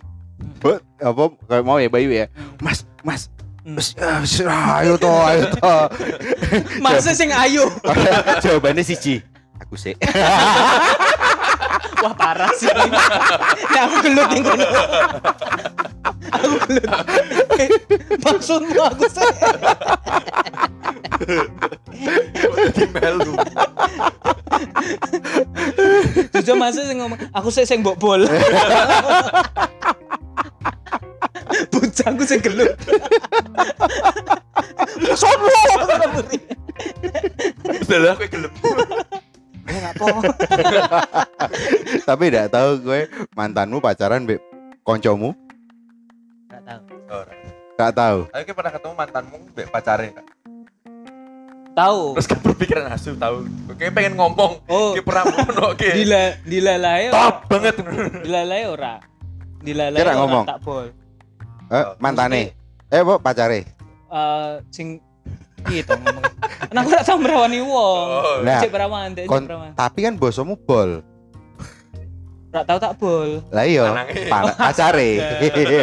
Bu, 0.57 0.73
apa 0.97 1.23
mau 1.61 1.77
ya 1.77 1.85
Bayu 1.85 2.09
ya. 2.09 2.25
Mas, 2.57 2.81
Mas. 3.05 3.29
Hmm. 3.61 3.77
Mas, 3.77 3.93
s- 4.25 4.41
ah, 4.41 4.81
ayo 4.81 4.97
toh, 4.97 5.21
ayo 5.21 5.45
toh. 5.53 5.85
Masa 6.83 7.13
sing 7.13 7.29
ayo. 7.29 7.69
Jawabannya 8.43 8.81
siji. 8.81 9.21
Aku 9.61 9.77
sih. 9.77 9.93
Wah 12.01 12.13
parah 12.17 12.51
sih. 12.57 12.69
Nah 12.69 13.81
aku 13.85 13.95
gelut 14.05 14.29
kono. 14.41 14.65
Aku 16.31 16.55
gelut. 16.65 16.89
Maksudmu 18.21 18.81
aku 18.81 19.05
sih. 19.09 19.29
Jadi 22.41 22.83
melu. 22.89 23.33
Jojo 26.33 26.53
masuk 26.57 26.83
sing 26.85 26.97
ngomong, 26.97 27.19
aku 27.33 27.49
sih 27.53 27.65
sing 27.65 27.85
mbok 27.85 27.97
bol. 28.01 28.25
Bocahku 31.69 32.23
sing 32.25 32.41
gelut. 32.41 32.73
Sopo? 35.13 35.49
Lah 37.91 38.15
aku 38.15 38.25
gelem. 38.31 38.53
Tapi 42.07 42.23
tidak 42.27 42.49
tahu 42.49 42.69
gue 42.81 42.99
mantanmu 43.31 43.77
pacaran 43.77 44.23
be 44.23 44.39
koncomu? 44.81 45.35
Enggak 46.47 46.61
tahu. 46.65 46.81
Gak 47.75 47.93
tahu. 47.93 48.19
Ayo 48.29 48.43
kita 48.45 48.53
pernah 48.53 48.71
ketemu 48.71 48.93
mantanmu 48.95 49.35
mbek 49.51 49.67
pacare. 49.69 50.07
Kak. 50.13 50.25
Tahu. 51.71 52.01
Terus 52.13 52.27
kan 52.27 52.39
berpikiran 52.41 52.85
asu 52.91 53.11
tahu. 53.15 53.47
Oke 53.67 53.89
pengen 53.89 54.13
ngomong. 54.15 54.59
Oh, 54.67 54.91
Ki 54.91 55.01
pernah 55.01 55.23
ngono 55.25 55.73
ki. 55.73 55.89
dila 55.95 56.23
dilalae 56.43 57.05
Top 57.09 57.35
banget. 57.47 57.75
dilalae 58.21 58.63
ora. 58.67 58.93
Dilalae 59.61 59.97
Kira 59.97 60.09
ora 60.09 60.19
ngomong. 60.19 60.45
tak 60.45 60.59
bol. 60.61 60.87
Eh, 61.71 61.85
mantane. 61.97 62.41
Eh, 62.91 63.01
bu 63.01 63.17
pacare. 63.17 63.65
Eh 64.11 64.51
sing 64.69 64.99
gitu. 65.67 65.93
Nah, 66.71 66.81
aku 66.81 66.95
tau 66.95 67.17
merawani 67.19 67.59
wong. 67.59 68.05
Oh, 68.07 68.37
Nah, 68.41 68.61
kon- 69.27 69.45
perawan. 69.45 69.71
Tapi 69.75 69.99
kan 70.01 70.13
bosomu 70.15 70.55
bol. 70.55 71.03
Gak 72.51 72.67
tau 72.67 72.79
tak 72.83 72.99
bol. 72.99 73.39
Lah 73.47 73.63
iya, 73.63 73.87
pacare. 74.59 75.23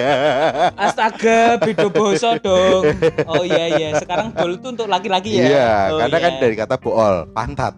Astaga, 0.84 1.56
beda 1.56 1.88
boso 1.88 2.36
dong. 2.44 2.92
Oh 3.24 3.40
iya 3.40 3.72
iya, 3.72 3.88
sekarang 3.96 4.36
bol 4.36 4.52
itu 4.52 4.68
untuk 4.68 4.84
laki-laki 4.84 5.40
ya. 5.40 5.44
Iya, 5.48 5.70
Oh, 5.88 5.98
karena 6.04 6.18
kan 6.20 6.32
iya. 6.36 6.40
dari 6.44 6.54
kata 6.60 6.76
bool, 6.76 7.24
pantat. 7.32 7.72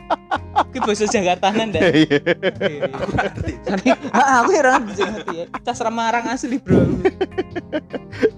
Ki 0.72 0.78
boso 0.78 1.02
Jakartanan 1.10 1.74
dah. 1.74 1.82
Iya. 1.82 2.18
Tapi 3.66 3.90
ah, 4.14 4.46
aku 4.46 4.50
heran 4.54 4.86
bisa 4.86 5.02
ngerti 5.02 5.34
ya. 5.42 5.46
Cas 5.58 5.82
Semarang 5.82 6.24
asli, 6.30 6.62
Bro. 6.62 6.78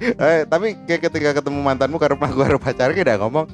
eh, 0.01 0.48
tapi 0.48 0.81
kayak 0.89 1.12
ketika 1.12 1.44
ketemu 1.44 1.61
mantanmu 1.61 2.01
karo 2.01 2.16
aku 2.16 2.40
karo 2.40 2.56
pacare 2.56 2.97
ki 2.97 3.05
udah 3.05 3.20
ngomong 3.20 3.47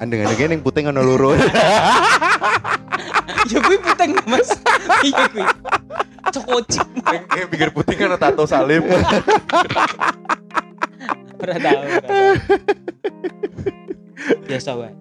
andeng-andeng 0.00 0.56
yang 0.56 0.64
puting 0.64 0.88
ono 0.88 1.04
loro. 1.04 1.36
ya 3.50 3.58
kuwi 3.62 3.78
puteng 3.80 4.12
Mas. 4.26 4.48
Iya 5.02 5.24
kuwi. 5.30 5.44
Cokocik. 6.32 6.88
Yang 7.36 7.48
pikir 7.50 7.68
putih 7.74 7.94
kan 7.98 8.14
tato 8.16 8.44
salib. 8.46 8.84
Ora 11.42 11.56
tahu. 11.58 11.82
Biasa 14.46 14.70
wae. 14.78 14.94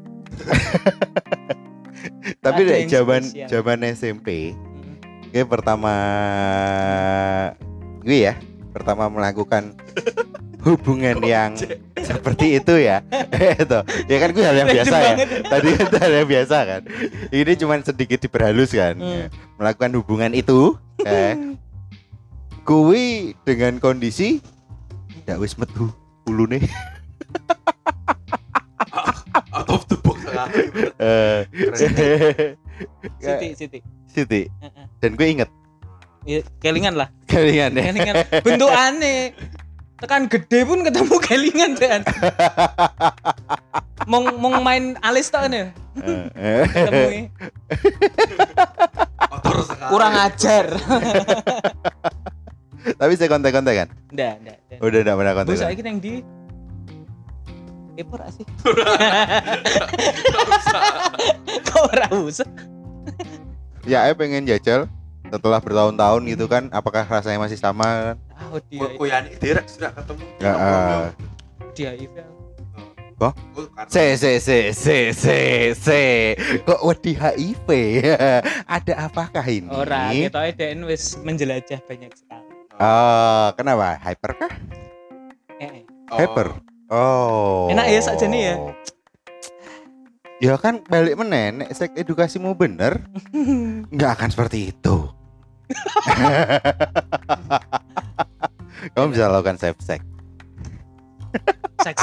tapi 2.42 2.90
zaman 2.90 3.22
spesial. 3.22 3.48
zaman 3.50 3.78
SMP, 3.94 4.58
kayak 5.30 5.46
pertama 5.46 5.94
gue 8.02 8.26
ya, 8.26 8.34
pertama 8.74 9.06
melakukan 9.14 9.78
hubungan 10.62 11.18
yang 11.26 11.58
seperti 11.98 12.62
itu 12.62 12.74
ya. 12.78 13.02
itu. 13.62 13.80
Ya 14.08 14.18
kan 14.22 14.30
gue 14.34 14.44
hal 14.46 14.56
yang 14.56 14.70
biasa 14.70 14.96
ya. 14.96 15.16
Tadi 15.46 15.70
kan 15.78 15.92
hal 15.98 16.12
yang 16.24 16.28
biasa 16.30 16.58
kan. 16.66 16.82
Ini 17.34 17.54
cuma 17.58 17.76
sedikit 17.82 18.20
diperhalus 18.22 18.72
kan. 18.74 18.96
Hmm. 18.98 19.28
Melakukan 19.58 19.92
hubungan 19.98 20.32
itu 20.34 20.78
eh 21.02 21.58
kuwi 22.62 23.34
dengan 23.42 23.82
kondisi 23.82 24.38
ndak 25.26 25.42
wis 25.42 25.58
metu 25.58 25.90
ulune 26.30 26.62
Out 29.52 29.68
of 29.68 29.84
the 29.90 29.98
box 30.00 30.22
sekali. 30.24 30.64
eh 31.02 31.40
Siti, 33.20 33.48
Siti. 33.58 33.80
Siti 34.08 34.42
dan 35.02 35.18
gue 35.18 35.28
inget 35.28 35.50
Ya, 36.22 36.46
kelingan 36.62 36.94
lah. 36.94 37.10
kalian 37.26 37.74
ya 37.74 37.82
Kelingan. 37.90 38.16
Bentuk 38.46 38.70
aneh. 38.70 39.34
Tekan 40.02 40.26
gede 40.26 40.60
pun 40.66 40.82
ketemu 40.82 41.16
kelingan 41.22 41.72
kan. 41.78 42.02
Mong 44.10 44.42
mong 44.42 44.56
main 44.66 44.98
alis 45.06 45.30
tok 45.30 45.46
nih. 45.46 45.70
Ketemu 46.74 47.30
kurang 49.94 50.14
ajar. 50.18 50.66
tapi 52.98 53.14
saya 53.14 53.30
kontak-kontak 53.30 53.78
kan 53.78 53.88
ndak. 54.10 54.42
ndak. 54.42 54.58
udah 54.82 55.00
enggak 55.06 55.18
pernah 55.22 55.34
kontak 55.38 55.54
Bu 55.54 55.62
saiki 55.62 55.86
nang 55.86 56.02
di 56.02 56.26
Kepo 57.94 58.18
ora 58.18 58.26
sih? 58.34 58.42
Kok 61.70 61.82
ora 61.94 62.08
usah? 62.18 62.50
ya 63.86 64.06
saya 64.06 64.18
pengen 64.18 64.50
jajal 64.50 64.90
setelah 65.30 65.62
bertahun-tahun 65.62 66.22
gitu 66.30 66.46
kan 66.50 66.70
apakah 66.74 67.06
rasanya 67.06 67.38
masih 67.42 67.58
sama 67.58 67.86
kan 67.86 68.18
Oh 68.50 68.60
dia 68.66 68.90
direk 69.38 69.66
sudah 69.70 69.94
ketemu. 69.94 70.26
Ya, 70.42 70.52
ah. 70.52 71.06
dia. 71.72 71.94
Oh, 73.22 73.30
karena- 73.78 73.86
Se 73.86 74.18
se 74.18 74.42
se 74.42 74.74
se 74.74 75.14
se 75.14 75.38
se 75.78 76.02
kok 76.66 76.82
wedi 76.82 77.14
HIV 77.14 77.68
ada 78.82 78.94
apakah 78.98 79.46
ini 79.46 79.70
Ora, 79.70 80.10
ketoke 80.10 80.58
DN 80.58 80.82
wis 80.90 81.22
menjelajah 81.22 81.86
banyak 81.86 82.10
sekali. 82.18 82.50
Oh, 82.82 83.54
kenapa 83.54 84.02
hyper 84.02 84.32
kah 84.34 84.54
Eh, 85.62 85.86
Oh. 86.10 86.18
hyper 86.18 86.48
oh 86.90 87.70
Enak 87.70 87.86
ya 87.88 88.02
sakjane 88.02 88.40
ya? 88.42 88.56
ya 90.50 90.58
kan 90.58 90.82
balik 90.82 91.14
meneh 91.14 91.54
nek 91.54 91.70
sek 91.72 91.94
edukasimu 91.94 92.58
bener 92.58 93.06
nggak 93.94 94.12
akan 94.18 94.30
seperti 94.34 94.74
itu 94.74 94.98
kamu 98.92 99.06
bisa 99.12 99.26
lakukan 99.28 99.58
safe 99.58 99.80
sex 99.80 100.02
sek 101.82 101.96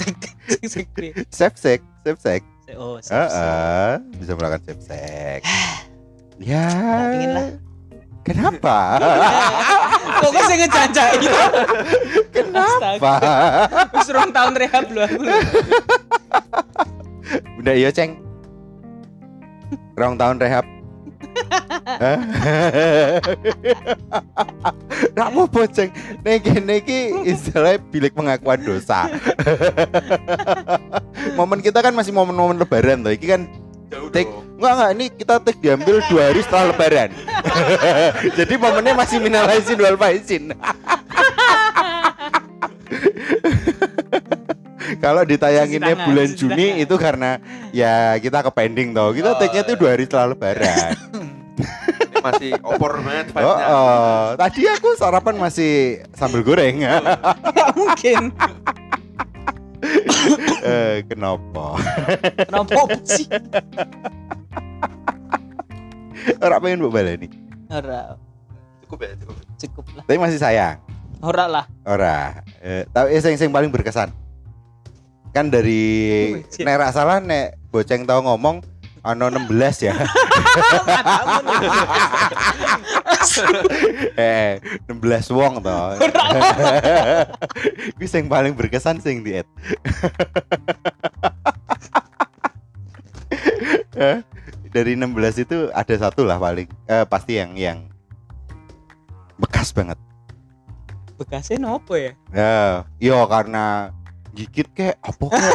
piye? 0.93 1.13
safe 1.29 1.57
sex 1.57 1.81
safe 2.03 2.21
sex 2.21 2.43
Oh, 2.77 3.01
sek, 3.01 3.17
Heeh, 3.17 3.97
sek. 3.97 4.21
bisa 4.21 4.33
melakukan 4.35 4.63
safe 4.63 4.83
sex 4.85 5.41
ya 6.53 6.65
lah. 7.27 7.49
kenapa 8.23 8.77
Kok 10.19 10.31
kok 10.35 10.45
sing 10.45 10.59
ngejancai 10.59 11.15
gitu? 11.17 11.39
kenapa 12.35 12.91
rong 14.09 14.31
tahun 14.31 14.53
rehab 14.55 14.85
lho 14.91 15.03
aku. 15.05 15.23
udah 17.59 17.75
iya 17.75 17.89
ceng 17.89 18.19
rong 19.95 20.17
tahun 20.17 20.37
rehab 20.39 20.67
Nggak 25.15 25.29
mau 25.35 25.47
boceng 25.49 25.91
Niki 26.23 26.61
niki 26.63 27.01
istilahnya 27.27 27.83
bilik 27.91 28.13
pengakuan 28.15 28.61
dosa. 28.63 29.09
Momen 31.39 31.61
kita 31.65 31.83
kan 31.83 31.95
masih 31.95 32.13
momen-momen 32.15 32.59
lebaran 32.61 33.03
tuh 33.03 33.13
Iki 33.15 33.27
kan 33.27 33.43
Jauh 33.89 34.13
dong. 34.13 34.45
Enggak 34.61 34.73
enggak 34.77 34.91
ini 34.93 35.05
kita 35.17 35.35
take 35.41 35.61
diambil 35.65 35.97
dua 36.13 36.23
hari 36.29 36.41
setelah 36.45 36.77
lebaran. 36.77 37.09
Jadi 38.39 38.55
momennya 38.61 38.93
masih 38.93 39.17
minal 39.17 39.49
aizin 39.49 39.81
wal 39.81 39.97
faizin 39.97 40.53
Kalau 44.97 45.23
ditayanginnya 45.23 45.95
tangan, 45.95 46.07
bulan 46.09 46.29
Juni 46.33 46.67
tangan. 46.73 46.83
itu 46.85 46.95
karena 46.97 47.31
ya 47.71 47.95
kita 48.17 48.41
ke 48.41 48.51
pending 48.51 48.91
toh. 48.91 49.13
Kita 49.13 49.31
Oh, 49.33 49.39
take-nya 49.39 49.63
tuh 49.63 49.75
iya. 49.77 49.81
dua 49.81 49.91
hari 49.93 50.05
setelah 50.05 50.27
lebaran. 50.33 50.93
Ini 51.59 52.17
masih 52.23 52.51
opor 52.63 53.03
banget 53.03 53.35
oh, 53.37 53.51
oh. 53.51 54.25
Tadi 54.35 54.63
aku 54.67 54.89
sarapan 54.95 55.35
masih 55.37 55.73
sambal 56.15 56.41
goreng. 56.41 56.81
Enggak 56.81 57.03
mungkin. 57.79 58.23
eh, 60.63 61.07
kenapa? 61.07 61.79
Kenapa 62.47 62.75
sih? 63.05 63.27
Ora 66.39 66.59
pengen 66.59 66.83
mbok 66.83 66.93
baleni. 66.93 67.29
Ora, 67.69 68.17
Cukup 68.85 68.99
ya, 69.05 69.13
cukup. 69.21 69.35
cukup 69.59 69.85
lah. 69.95 70.05
Tapi 70.09 70.19
masih 70.19 70.39
sayang. 70.41 70.77
Ora 71.21 71.45
lah. 71.45 71.65
Ora. 71.85 72.41
Eh, 72.59 72.87
tapi 72.89 73.19
yang 73.19 73.37
yang 73.37 73.53
paling 73.53 73.71
berkesan. 73.71 74.09
Kan 75.33 75.53
dari 75.53 76.33
nek 76.61 76.93
salah 76.93 77.21
nek 77.21 77.59
boceng 77.69 78.09
tau 78.09 78.25
ngomong 78.25 78.65
ono 79.05 79.27
16 79.31 79.89
ya. 79.89 79.95
eh, 84.19 84.59
16 84.91 85.37
wong 85.37 85.63
to. 85.63 85.79
Kuwi 87.97 88.07
sing 88.09 88.27
paling 88.27 88.53
berkesan 88.53 89.01
sing 89.01 89.23
di 89.23 89.39
Eh, 93.99 94.23
dari 94.71 94.95
16 94.95 95.43
itu 95.43 95.59
ada 95.75 95.95
satu 95.99 96.23
lah 96.23 96.39
paling 96.39 96.71
eh, 96.87 97.05
pasti 97.09 97.41
yang 97.41 97.57
yang 97.59 97.79
bekas 99.39 99.75
banget. 99.75 99.99
Bekasnya 101.19 101.59
nopo 101.59 101.99
ya? 101.99 102.15
Ya, 102.31 102.87
yo 103.03 103.27
karena 103.27 103.91
gigit 104.39 104.69
kek 104.71 104.95
apa 105.03 105.25
kek 105.27 105.55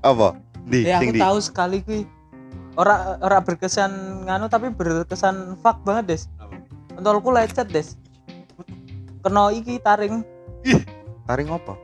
apa 0.00 0.28
di 0.64 0.86
Ya 0.86 1.02
aku 1.02 1.10
di 1.10 1.18
tahu 1.18 1.38
sekali 1.42 1.82
kuwi. 1.82 2.06
Ora 2.78 3.18
ora 3.18 3.42
berkesan 3.42 3.90
nganu 4.24 4.46
tapi 4.46 4.70
berkesan 4.70 5.58
fuck 5.58 5.82
banget, 5.82 6.04
Des. 6.06 6.22
Pentolku 6.88 7.28
lecet, 7.28 7.66
Des. 7.68 7.98
Kena 9.20 9.50
iki 9.50 9.76
taring. 9.76 10.22
taring 11.26 11.46
apa 11.48 11.74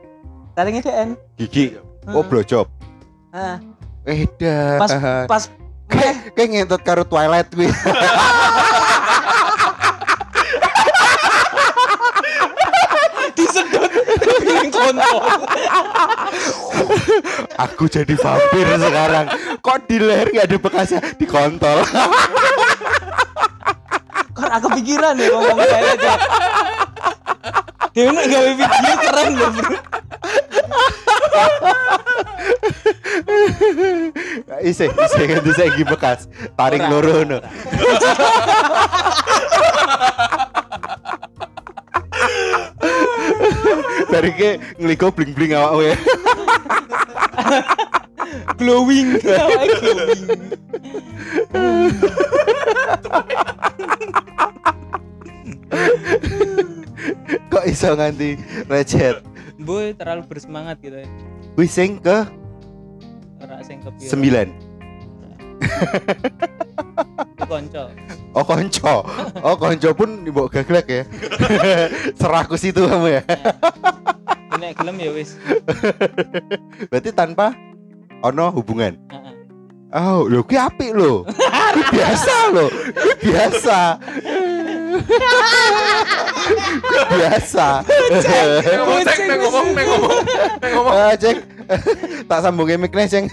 Taringnya 0.53 0.83
DN. 0.83 1.09
gigi 1.35 1.77
oh 2.05 2.19
Heeh. 2.19 2.23
blowjob 2.25 2.67
Heeh. 3.31 3.57
eh 4.05 4.25
dah 4.35 4.75
Pas 4.77 4.91
pas 5.25 5.43
kayak 5.87 6.15
kayak 6.33 6.49
ngentot 6.51 6.81
karo 6.81 7.01
Twilight 7.01 7.47
kuwi 7.55 7.71
kontol. 14.77 15.21
aku 17.57 17.83
jadi 17.89 18.13
vampir 18.13 18.65
sekarang 18.77 19.25
kok 19.59 19.77
di 19.89 19.97
leher 19.97 20.27
nggak 20.29 20.45
ada 20.45 20.57
bekasnya 20.61 20.99
di 21.17 21.25
kontol 21.25 21.81
Kok 24.37 24.51
aku 24.53 24.67
pikiran 24.77 25.17
ya 25.17 25.33
ngomong 25.33 25.57
kayak 25.57 25.97
aja. 25.97 26.13
Dia 27.97 28.13
nak 28.13 28.25
gawe 28.29 28.51
video 28.53 28.93
keren 29.01 29.31
loh, 29.33 29.49
Bro. 29.57 29.73
Ise, 34.61 34.85
ise 34.93 35.21
ganti 35.25 35.51
saiki 35.57 35.81
bekas. 35.81 36.29
Taring 36.53 36.85
loro 36.85 37.25
no. 37.25 37.41
Ora. 44.07 44.13
Taringnya 44.15 44.51
ngeligo 44.79 45.07
bling-bling 45.11 45.53
awakmu 45.53 45.81
ya. 45.83 45.95
glowing 48.59 49.19
glowing 49.21 49.73
Kok 57.51 57.65
iso 57.67 57.93
nganti 57.95 58.37
recet? 58.67 59.23
boy 59.57 59.89
terlalu 59.97 60.21
bersemangat 60.29 60.77
gitu 60.85 61.01
ya 61.01 61.09
Wis 61.57 61.73
sing 61.73 61.97
ke 61.97 62.29
ora 63.41 63.57
sing 63.65 63.81
kepiro 63.81 64.05
9. 64.05 64.53
konco 67.47 67.83
Oh 68.37 68.45
konco. 68.45 69.01
Oh 69.41 69.57
konco 69.57 69.89
pun 69.97 70.21
mbok 70.21 70.53
gaglek 70.53 70.85
ya. 70.85 71.03
Serahku 72.21 72.53
situ 72.53 72.85
kamu 72.85 73.17
ya. 73.17 73.21
Nek 74.57 74.73
gelem 74.75 74.97
ya 74.97 75.09
wis 75.13 75.37
Berarti 76.89 77.09
tanpa 77.13 77.53
ono 78.25 78.49
hubungan. 78.49 78.97
Heeh. 79.09 79.33
Oh, 79.93 80.27
lho 80.27 80.43
kuwi 80.43 80.57
apik 80.59 80.91
lho. 80.91 81.23
Biasa 81.93 82.35
lho. 82.51 82.65
Kuwi 82.67 83.13
biasa. 83.23 83.79
Biasa. 87.07 87.67
ngomong 88.67 89.01
cek 89.05 89.19
neng 89.27 89.39
ngomong 89.45 89.67
neng 89.75 89.87
ngomong 89.87 90.17
ngomong 90.75 90.93
Ah, 90.93 91.13
cek. 91.15 91.37
tak 92.27 92.39
sambung 92.41 92.67
mic 92.79 92.91
nih, 92.95 93.07
Ceng. 93.07 93.25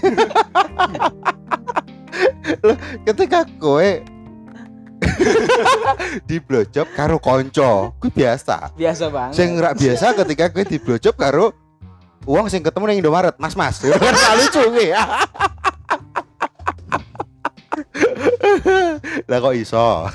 Loh, 2.63 2.77
ketika 3.07 3.43
kowe 3.59 3.89
di 6.29 6.37
blowjob 6.39 6.87
karo 6.93 7.17
konco, 7.19 7.93
kuwi 7.99 8.11
biasa. 8.11 8.71
biasa 8.73 9.09
banget 9.09 9.33
Sing 9.37 9.49
rak 9.57 9.73
biasa 9.77 10.13
ketika 10.23 10.49
kowe 10.51 10.63
di 10.63 10.77
blowjob 10.77 11.15
karo 11.15 11.51
uang 12.25 12.49
sing 12.49 12.65
ketemu 12.65 12.85
ning 12.89 12.99
Indomaret, 13.05 13.35
Mas 13.37 13.53
Mas. 13.53 13.77
Kan 13.85 14.35
lucu 14.37 14.61
kuwi. 14.71 14.89
Lah 19.29 19.37
kok 19.39 19.55
iso? 19.55 20.09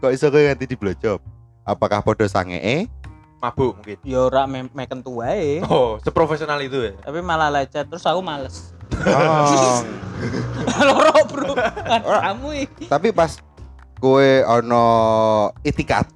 kok 0.00 0.12
iso 0.12 0.26
kowe 0.28 0.42
nganti 0.42 0.64
di 0.64 0.76
blowjob? 0.76 1.20
Apakah 1.66 2.00
podo 2.00 2.24
sangee? 2.26 2.88
mabuk 3.36 3.76
mungkin 3.78 4.00
ya 4.00 4.18
ora 4.26 4.48
me 4.48 4.64
meken 4.72 5.04
tuae 5.04 5.60
oh 5.68 6.00
seprofesional 6.00 6.56
itu 6.64 6.88
ya 6.88 6.92
tapi 7.04 7.20
malah 7.20 7.52
lecet 7.52 7.84
terus 7.84 8.02
aku 8.02 8.24
males 8.24 8.72
Oh. 8.96 9.84
loro 10.80 11.20
bro 11.28 11.52
kan 11.58 12.00
kamu 12.00 12.64
Tapi 12.88 13.12
pas 13.12 13.36
kowe 13.98 14.28
ono 14.44 14.84
itikat. 15.64 16.06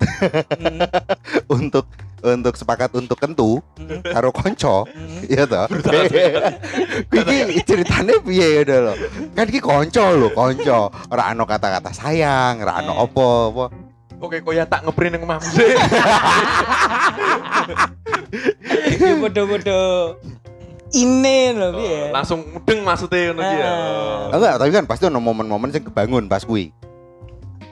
Hmm, 0.59 0.81
untuk 1.57 1.89
untuk 2.21 2.55
sepakat 2.57 2.93
untuk 2.97 3.17
kentu 3.17 3.65
hmm, 3.81 4.05
karo 4.05 4.29
konco 4.33 4.85
hmm. 4.85 5.25
iya 5.29 5.45
toh? 5.49 5.67
Iki 7.17 7.65
ceritane 7.65 8.21
piye 8.21 8.61
ya 8.65 8.77
lho 8.77 8.95
kan 9.33 9.49
iki 9.49 9.61
konco 9.61 10.05
lho 10.17 10.29
konco. 10.33 10.93
Ora 11.09 11.33
ano 11.33 11.49
kata-kata 11.49 11.91
sayang 11.93 12.61
ora 12.61 12.85
ano 12.85 12.93
apa 13.01 13.27
apa 13.51 13.65
oke 14.21 14.37
kok 14.45 14.53
ya 14.53 14.65
tak 14.69 14.85
ngeprint 14.85 15.17
yang 15.17 15.25
omahmu 15.25 15.49
sih 15.57 15.73
Iki 19.01 19.09
podo-podo 19.19 19.81
ini 20.93 21.57
lho 21.57 21.69
piye? 21.73 22.01
Langsung 22.13 22.45
mudeng 22.53 22.85
maksudnya 22.85 23.33
ngono 23.33 23.41
iki 23.41 23.57
ya. 23.57 23.73
Enggak 24.37 24.55
tapi 24.61 24.71
kan 24.77 24.85
pasti 24.85 25.05
ono 25.09 25.19
momen-momen 25.25 25.73
sing 25.73 25.89
kebangun 25.89 26.29
pas 26.29 26.45
kuwi 26.45 26.69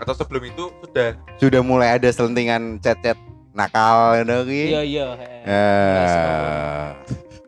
atau 0.01 0.15
sebelum 0.15 0.43
itu 0.47 0.71
sudah? 0.83 1.15
Sudah 1.39 1.61
mulai 1.63 1.99
ada 1.99 2.09
selentingan 2.11 2.79
chat-chat 2.83 3.19
nakal 3.53 4.23
kuwi 4.23 4.71
iya 4.71 4.83
iya. 4.87 5.07
Eh, 5.43 6.87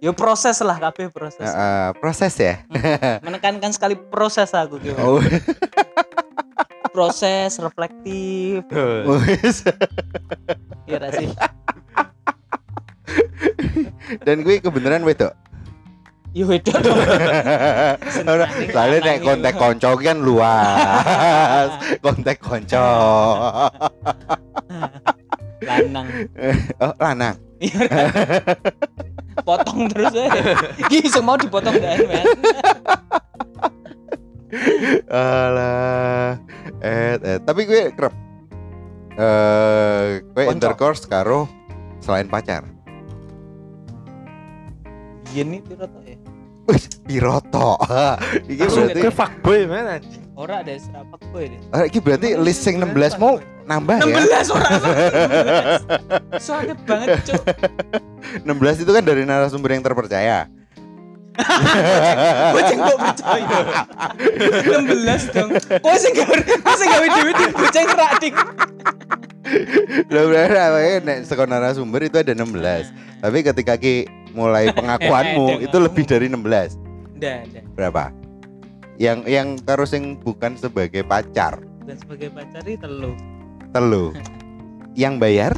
ya 0.02 0.10
proses 0.10 0.59
lah 0.59 0.77
kabeh 0.78 1.06
proses. 1.14 1.47
Eh, 1.47 1.89
proses 2.02 2.35
ya? 2.35 2.55
Menekankan 3.27 3.70
sekali 3.70 3.94
proses 3.94 4.51
aku 4.51 4.82
gitu. 4.82 4.98
Oh. 4.98 5.22
Proses 6.90 7.55
reflektif. 7.62 8.66
Wis. 9.06 9.62
ya 10.90 10.98
gak 10.98 11.12
sih? 11.22 11.31
Dan 14.27 14.43
gue 14.43 14.59
kebenaran 14.59 15.06
wedok 15.06 15.31
ya 16.31 16.47
dong 16.62 16.98
Ora, 18.31 18.47
Soalnya 18.70 18.98
nek 19.02 19.19
kontak 19.27 19.55
konco 19.59 19.98
ki 19.98 20.05
kan 20.07 20.19
luas. 20.23 21.70
kontak 22.05 22.39
konco. 22.39 22.86
lanang 25.69 26.09
Oh, 26.81 26.94
lanang. 26.97 27.36
Iya, 27.61 27.85
potong 29.44 29.85
terus 29.93 30.16
aja 30.16 30.57
Iki 30.89 31.12
semua 31.12 31.36
dipotong 31.36 31.77
dan 31.77 32.01
men 32.09 32.24
Alah. 35.12 36.40
Eh, 36.81 37.15
eh, 37.20 37.39
tapi 37.44 37.69
gue 37.69 37.93
kerep. 37.93 38.15
Eh, 39.20 40.24
gue 40.24 40.44
intercourse 40.48 41.05
karo 41.05 41.44
selain 42.01 42.27
pacar. 42.27 42.65
gini 45.31 45.62
piro 45.62 45.86
to 45.86 45.99
ya 45.99 45.99
Wih, 45.99 45.99
piroto. 47.05 47.76
Iki 48.51 48.62
Langsung 48.62 48.84
berarti 48.86 49.01
Gue 49.02 49.12
fuckboy 49.12 49.60
mana 49.66 49.98
anjing. 49.98 50.30
Ora 50.40 50.64
ada 50.64 50.72
serapak 50.72 51.20
boy 51.36 51.52
deh 51.52 51.60
eh, 51.60 51.84
iki 51.92 52.01
berarti 52.01 52.32
list 52.40 52.64
sing 52.64 52.80
16 52.80 53.20
mau 53.20 53.36
nambah 53.68 54.01
ya. 54.01 54.24
16 54.40 54.56
orang 54.56 54.72
16 56.32 56.40
soalnya 56.40 56.74
banget 56.88 57.09
cuk. 57.28 57.44
16 58.48 58.82
itu 58.88 58.90
kan 58.97 59.05
dari 59.05 59.28
narasumber 59.28 59.76
yang 59.76 59.84
terpercaya. 59.84 60.48
gue 62.56 62.62
sing 62.72 62.78
gak 62.80 62.98
percaya? 63.05 63.59
16 64.64 65.36
dong. 65.36 65.51
Kok 65.60 65.97
sing 66.01 66.12
gak 66.16 66.28
kok 66.40 66.74
sing 66.80 66.88
gawe 66.88 67.06
dhewe 67.12 67.32
di 67.36 67.44
bocah 67.52 67.82
ngerak 67.84 68.12
dik? 68.24 68.34
Lah 70.09 70.24
berarti 70.24 71.05
nek 71.05 71.18
saka 71.28 71.44
narasumber 71.44 72.01
itu 72.09 72.16
ada 72.16 72.32
16. 72.32 73.20
Tapi 73.20 73.38
ketika 73.44 73.76
ki 73.76 74.09
mulai 74.32 74.70
pengakuanmu 74.77 75.61
itu 75.61 75.77
lebih 75.77 76.05
dari 76.05 76.27
16. 76.27 76.40
ndak 77.16 77.39
ndak 77.48 77.65
Berapa? 77.74 78.05
Yang 78.97 79.19
yang 79.27 79.48
karo 79.59 79.85
sing 79.85 80.16
bukan 80.16 80.55
sebagai 80.55 81.01
pacar, 81.02 81.57
dan 81.85 81.97
sebagai 81.97 82.28
pacar 82.28 82.61
itu 82.62 82.81
telu 82.81 83.12
telu. 83.70 84.12
yang 84.98 85.16
bayar? 85.16 85.57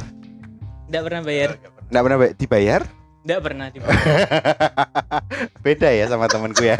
ndak 0.87 1.01
pernah 1.03 1.21
bayar 1.21 1.49
Enggak 1.89 2.03
pernah 2.03 2.17
bay- 2.17 2.35
dibayar? 2.35 2.81
ndak 3.23 3.39
pernah 3.39 3.67
dibayar 3.67 3.99
Beda 5.63 5.89
ya 5.89 6.05
sama 6.05 6.27
temanku 6.27 6.61
ya. 6.61 6.75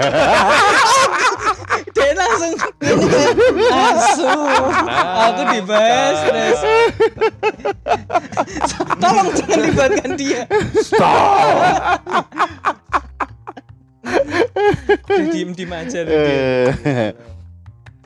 Dia 2.04 2.14
langsung 2.20 2.54
langsung 3.56 4.44
aku 5.00 5.42
dibahas 5.50 6.18
terus 6.28 6.60
tolong 9.00 9.28
jangan 9.32 9.60
libatkan 9.64 10.12
dia 10.20 10.42
Dia 15.04 15.24
diem 15.32 15.56
diem 15.56 15.72
aja 15.72 16.00
loh. 16.04 16.12
Eh, 16.12 17.12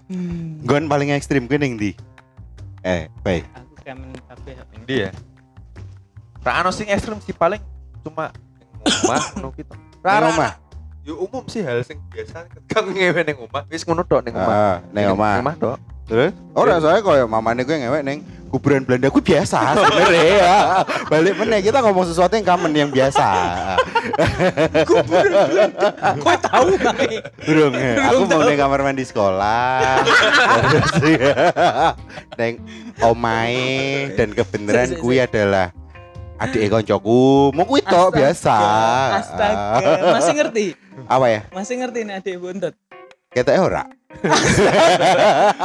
Hmm. 0.08 0.64
Gon 0.64 0.88
paling 0.88 1.12
ekstrim 1.12 1.52
kuwi 1.52 1.60
ning 1.60 1.76
ndi? 1.76 1.92
Eh, 2.80 3.12
baik. 3.28 3.44
aku 3.52 3.76
kangen 3.84 4.08
kabeh 4.24 4.56
Yang 4.56 4.84
dia 4.88 5.10
Ra 6.40 6.64
ono 6.64 6.72
sing 6.72 6.88
ekstrem 6.88 7.20
sih 7.20 7.36
paling 7.36 7.60
cuma 8.08 8.32
omah 8.88 9.20
ngono 9.36 9.52
gitu. 9.52 9.76
Neng? 10.00 10.40
Yo 11.08 11.16
umum 11.24 11.48
sih 11.48 11.64
hal 11.64 11.80
sing 11.88 12.04
biasa 12.12 12.52
ketika 12.52 12.84
ngewe 12.84 13.24
ning 13.24 13.40
omah. 13.40 13.64
Wis 13.72 13.88
ngono 13.88 14.04
tok 14.04 14.28
ning 14.28 14.36
omah. 14.36 14.52
Ah, 14.52 14.76
neng 14.92 15.16
omah. 15.16 15.40
Ning 15.40 15.44
omah 15.48 15.56
tok. 15.56 15.78
Terus? 16.04 16.36
Ora 16.52 16.84
soalnya 16.84 17.00
koyo 17.00 17.24
mamane 17.32 17.64
gue 17.64 17.80
ngewek 17.80 18.04
neng 18.04 18.28
kuburan 18.52 18.84
Belanda 18.84 19.08
gue 19.08 19.24
biasa 19.24 19.56
sebenarnya 19.80 20.24
ya. 20.36 20.56
Balik 21.08 21.40
meneh 21.40 21.64
kita 21.64 21.80
ngomong 21.80 22.12
sesuatu 22.12 22.36
yang 22.36 22.44
common 22.44 22.76
yang 22.76 22.92
biasa. 22.92 23.24
Kowe 26.20 26.36
tahu 26.44 26.76
kae. 26.76 27.24
Burung, 27.40 27.72
ya. 27.72 28.12
aku 28.12 28.22
mau 28.28 28.44
neng 28.44 28.60
kamar 28.60 28.80
mandi 28.84 29.04
sekolah. 29.08 30.04
Terus 30.76 30.92
ya, 31.08 31.36
neng 32.36 32.60
omae 33.00 34.12
dan 34.12 34.36
kebenaran 34.36 35.00
kui 35.00 35.24
adalah 35.24 35.72
adik 36.36 36.68
koncoku. 36.68 37.56
Mau 37.56 37.64
kui 37.64 37.80
tok 37.80 38.12
biasa. 38.12 38.60
Astaga, 39.24 40.20
masih 40.20 40.36
ngerti? 40.36 40.87
Apa 41.06 41.26
ya? 41.30 41.40
Masih 41.54 41.78
ngerti 41.78 42.02
nih 42.02 42.18
adik 42.18 42.42
buntut. 42.42 42.74
Kita 43.30 43.54
ora. 43.62 43.86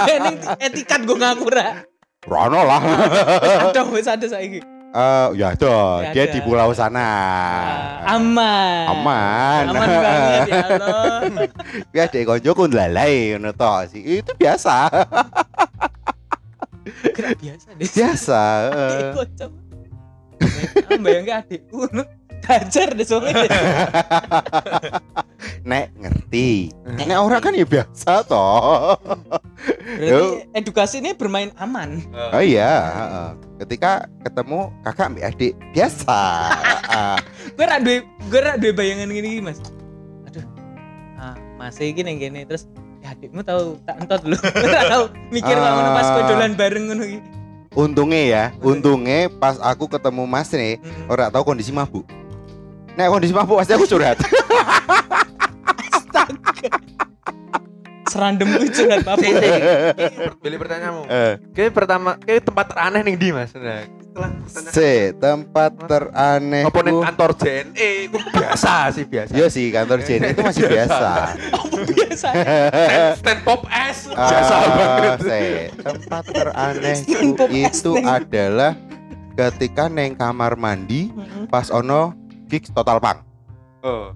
Ya 0.05 0.17
ning 0.29 0.37
etikat 0.61 1.09
gue 1.09 1.17
ngaku 1.17 1.49
ra. 1.49 1.89
Rono 2.29 2.61
lah. 2.69 2.83
Ada 3.73 3.83
wis 3.89 4.05
ada 4.05 4.27
saiki. 4.29 4.61
Eh, 4.93 5.29
ya 5.41 5.57
tuh, 5.57 6.05
Ya 6.05 6.13
dia 6.13 6.25
di 6.29 6.45
pulau 6.45 6.69
sana. 6.77 7.01
Ah, 8.05 8.21
aman. 8.21 8.85
Aman. 8.93 9.63
Aman 9.73 9.89
banget 10.05 10.41
ya 10.53 10.59
Allah. 10.69 11.21
Ya 11.97 12.05
dek 12.13 12.29
koncoku 12.29 12.69
ndelalai 12.69 13.33
ngono 13.41 13.57
sih. 13.89 14.21
Itu 14.21 14.37
biasa. 14.37 14.93
Gerak 17.17 17.41
biasa 17.41 17.69
deh. 17.73 17.89
biasa. 17.89 18.41
eh. 18.69 18.91
Adik 18.93 19.09
kocok. 19.17 19.51
Bayangke 21.01 21.33
adikku 21.41 21.89
Hajar 22.43 22.89
deh 22.95 23.07
soalnya. 23.07 23.47
Nek 25.69 25.95
ngerti. 25.95 26.75
Nek 27.07 27.19
ora 27.19 27.39
kan 27.39 27.55
ya 27.55 27.63
biasa 27.63 28.27
toh. 28.27 28.99
Berarti 29.99 30.51
edukasi 30.55 30.99
ini 30.99 31.15
bermain 31.15 31.55
aman. 31.59 32.03
Oh 32.35 32.43
iya, 32.43 32.91
ketika 33.63 34.11
ketemu 34.27 34.75
kakak 34.83 35.07
mbak 35.15 35.25
adik 35.35 35.53
biasa. 35.71 36.21
Gue 37.57 37.67
rak 37.69 37.81
duwe 37.85 37.99
gue 38.31 38.41
rak 38.41 38.57
duwe 38.59 38.73
bayangan 38.75 39.13
gini 39.13 39.39
Mas. 39.39 39.59
Aduh. 40.27 40.45
Ah, 41.21 41.37
masih 41.61 41.95
nang 42.01 42.17
kene 42.19 42.43
terus 42.49 42.67
ya 43.03 43.13
adikmu 43.15 43.43
tahu 43.45 43.77
tak 43.87 44.03
entot 44.03 44.21
dulu. 44.25 44.39
Tahu 44.93 45.05
mikir 45.31 45.57
Ah. 45.59 45.63
uh, 45.63 45.73
ngono 45.75 45.91
pas 45.93 46.07
kowe 46.11 46.23
dolan 46.27 46.53
bareng 46.55 46.85
ngono 46.91 47.05
iki. 47.07 47.21
untungnya 47.73 48.21
ya, 48.29 48.45
untungnya 48.61 49.33
pas 49.41 49.57
aku 49.57 49.89
ketemu 49.89 50.29
Mas 50.29 50.53
nih, 50.53 50.77
Mm. 50.77 51.09
ora 51.09 51.33
tahu 51.33 51.41
kondisi 51.41 51.73
mabuk. 51.73 52.05
Nek 52.93 53.07
kondisi 53.09 53.33
mabuk 53.33 53.57
pasti 53.57 53.73
aku 53.73 53.87
curhat. 53.87 54.21
Astaga. 55.89 56.71
Serandem 58.05 58.45
gue 58.51 58.69
curhat 58.69 59.01
apa? 59.03 59.17
Pilih 60.37 60.59
pertanyaanmu. 60.59 61.03
Eh, 61.07 61.33
Kayak 61.53 61.73
pertama, 61.73 62.11
kayak 62.19 62.45
tempat 62.45 62.67
teraneh 62.69 63.01
ning 63.01 63.17
di 63.17 63.33
Mas. 63.33 63.57
Nah, 63.57 63.89
si 64.69 64.93
tempat 65.17 65.73
teraneh. 65.81 66.69
apa 66.69 66.79
ning 66.83 67.01
kantor 67.01 67.31
JNE 67.35 67.89
itu 68.05 68.19
biasa 68.29 68.93
sih 68.93 69.05
biasa. 69.05 69.33
Iya 69.33 69.47
sih 69.49 69.73
kantor 69.73 69.99
Jen 70.03 70.21
itu 70.27 70.43
masih 70.43 70.65
biasa. 70.69 71.01
Biasa? 71.83 72.29
Stand, 72.31 73.17
stand 73.19 73.41
pop 73.43 73.65
S 73.67 74.07
biasa 74.07 74.55
Ah, 74.55 74.69
banget. 74.71 75.19
si, 75.19 75.43
tempat 75.75 76.23
teraneh 76.29 76.97
itu 77.51 77.93
adalah 77.99 78.77
ketika 79.33 79.89
neng 79.89 80.13
kamar 80.13 80.55
mandi 80.55 81.09
pas 81.49 81.73
ono 81.73 82.13
gigs 82.53 82.69
total 82.69 83.01
pang. 83.01 83.25
Oh. 83.81 84.13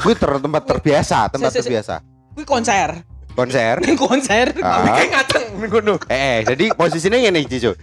Gue 0.00 0.16
ter 0.16 0.32
tempat 0.40 0.62
terbiasa, 0.64 1.28
tempat 1.28 1.52
Si, 1.52 1.60
si, 1.60 1.60
si. 1.60 1.64
terbiasa. 1.68 2.00
Gue 2.32 2.48
konser. 2.48 3.04
Konser. 3.36 3.76
Ning 3.84 4.00
konser. 4.00 4.56
Ah. 4.64 4.96
Kayak 4.96 5.08
ngaceng 5.12 5.44
ngono. 5.68 5.94
Eh, 6.08 6.16
eh, 6.16 6.38
jadi 6.48 6.72
posisinya 6.72 7.20
ngene 7.20 7.44
iki, 7.44 7.60
Cicu. 7.60 7.76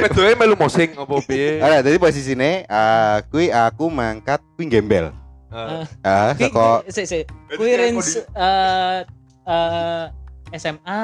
Betul 0.00 0.32
melu 0.40 0.56
mosing 0.56 0.96
apa 0.96 1.14
piye? 1.28 1.60
Ada, 1.64 1.84
jadi 1.84 2.00
posisinya 2.00 2.50
eh 2.64 3.16
kui 3.28 3.52
aku 3.52 3.92
mangkat 3.92 4.40
kui 4.56 4.64
gembel. 4.72 5.12
Ah. 5.52 5.84
Ah, 6.00 6.32
saka 6.32 6.80
si. 6.88 7.28
Berarti 7.28 7.54
Kuwi 7.60 7.68
kayak 7.68 7.80
range 7.84 8.10
eh 8.24 8.98
eh 9.44 10.04
SMA, 10.56 11.00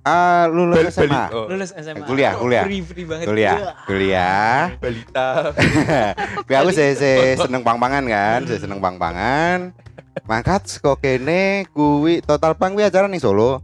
ah 0.00 0.48
lulus 0.48 0.80
Bal- 0.80 0.92
SMA. 0.92 1.24
Oh. 1.32 1.46
lulus 1.50 1.70
SMA. 1.76 2.04
Kuliah, 2.08 2.32
kuliah. 2.36 2.64
Free 2.64 2.80
free 2.80 3.04
banget. 3.04 3.26
Kuliah, 3.28 3.56
kuliah. 3.84 4.60
Balita. 4.80 5.28
Kui 6.48 6.54
aku 6.56 6.70
se 6.72 6.96
se 6.96 7.36
seneng 7.36 7.60
pang-pangan 7.60 8.04
kan, 8.08 8.40
se 8.48 8.56
seneng 8.56 8.80
pang-pangan. 8.80 9.76
Mangkat 10.26 10.66
saka 10.66 10.96
kene 10.98 11.68
kuwi 11.70 12.24
total 12.24 12.56
pang 12.56 12.74
kuwi 12.74 12.84
acara 12.88 13.06
ning 13.06 13.22
Solo, 13.22 13.62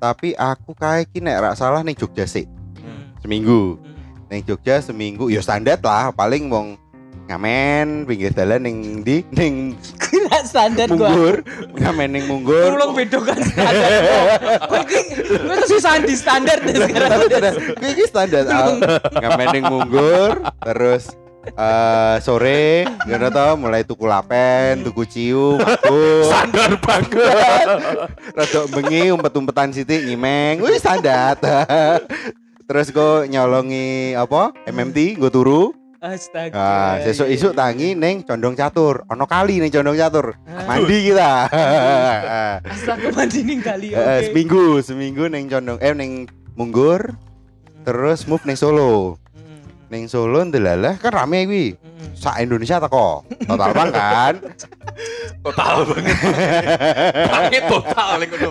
tapi 0.00 0.34
aku 0.34 0.72
kae 0.74 1.06
ki 1.06 1.22
nek 1.22 1.40
rak 1.40 1.54
salah 1.56 1.84
ning 1.84 1.94
Jogja 1.94 2.26
sih. 2.26 2.48
Mm. 2.80 3.22
Seminggu. 3.22 3.78
Mm. 3.78 3.94
Ning 4.26 4.40
Jogja 4.42 4.82
seminggu 4.82 5.30
ya 5.30 5.38
standar 5.44 5.78
lah, 5.80 6.10
paling 6.10 6.50
wong 6.50 6.74
ngamen 7.26 8.06
pinggir 8.06 8.30
dalan 8.30 8.62
ning 8.62 9.02
ndi 9.02 9.26
ning 9.34 9.74
Kuwi 9.98 10.30
lah 10.30 10.46
standar 10.46 10.86
gua. 10.88 11.10
munggur 11.10 11.34
ngamen 11.74 12.08
ning 12.08 12.24
munggur 12.30 12.70
Tolong 12.70 12.94
bedakan 12.94 13.38
standar. 13.42 13.90
Kowe 14.62 14.78
iki 14.86 14.98
kowe 15.42 15.56
kesusahan 15.58 16.02
di 16.06 16.14
standar 16.14 16.62
deh 16.62 16.74
sekarang. 16.78 17.10
Tapi 17.10 17.26
tidak, 17.26 17.52
gue 17.74 17.88
ini 17.90 18.04
standar 18.06 18.42
ah, 18.46 18.70
ngamen 19.10 19.46
ning 19.52 19.64
munggur 19.66 20.38
terus 20.62 21.10
eh 21.46 22.16
sore 22.20 22.86
ngono 23.06 23.28
tau 23.30 23.54
mulai 23.54 23.82
tuku 23.82 24.02
lapen, 24.02 24.82
tuku 24.82 25.02
ciu, 25.06 25.58
aku 25.58 26.26
Standar 26.26 26.74
banget. 26.78 27.66
rada 28.34 28.60
bengi 28.68 29.10
umpet-umpetan 29.10 29.70
sithik 29.70 30.06
ngimeng. 30.06 30.58
Wih 30.58 30.78
standar. 30.78 31.38
terus 32.66 32.90
gue 32.90 33.30
nyolongi 33.30 34.14
apa? 34.14 34.54
MMT 34.64 35.18
gue 35.18 35.30
turu. 35.30 35.74
Astaga. 35.96 36.52
Ah, 36.52 36.94
sesuk 37.00 37.24
isuk 37.32 37.52
tangi 37.56 37.96
neng 37.96 38.20
condong 38.20 38.52
catur. 38.52 39.08
Ono 39.08 39.24
kali 39.24 39.64
ning 39.64 39.72
condong 39.72 39.96
catur. 39.96 40.36
Ah. 40.44 40.68
Mandi 40.68 40.96
kita. 41.08 41.32
Astaga 42.76 43.08
mandi 43.16 43.40
ning 43.40 43.60
kali. 43.64 43.96
Eh, 43.96 43.96
Oke. 43.96 44.24
seminggu, 44.28 44.64
seminggu 44.84 45.24
neng 45.32 45.48
condong 45.48 45.80
eh 45.80 45.96
neng 45.96 46.28
munggur 46.52 47.16
terus 47.88 48.28
move 48.28 48.44
neng 48.44 48.60
Solo. 48.60 49.16
Mm. 49.32 49.60
Neng 49.88 50.04
Solo 50.12 50.44
ndelalah 50.44 51.00
kan 51.00 51.16
rame 51.16 51.48
kuwi. 51.48 51.66
Mm. 51.80 52.12
Sak 52.12 52.44
Indonesia 52.44 52.76
teko. 52.76 53.24
Total 53.48 53.70
bang 53.80 53.90
kan. 53.92 54.34
Total 55.40 55.76
banget. 55.88 56.16
Banget 57.24 57.62
total 57.72 58.08
ning 58.20 58.28
kono. 58.36 58.50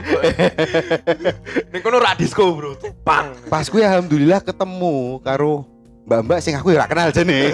Ning 1.69 1.81
kono 1.85 1.97
ra 2.01 2.17
disco, 2.17 2.57
Bro. 2.57 2.73
Pang. 3.05 3.37
Pas 3.53 3.69
kuwi 3.69 3.85
alhamdulillah 3.85 4.41
ketemu 4.41 5.21
karo 5.21 5.74
mbak-mbak 6.05 6.39
sing 6.41 6.53
aku 6.53 6.73
ora 6.73 6.85
kenal 6.85 7.09
jene. 7.09 7.49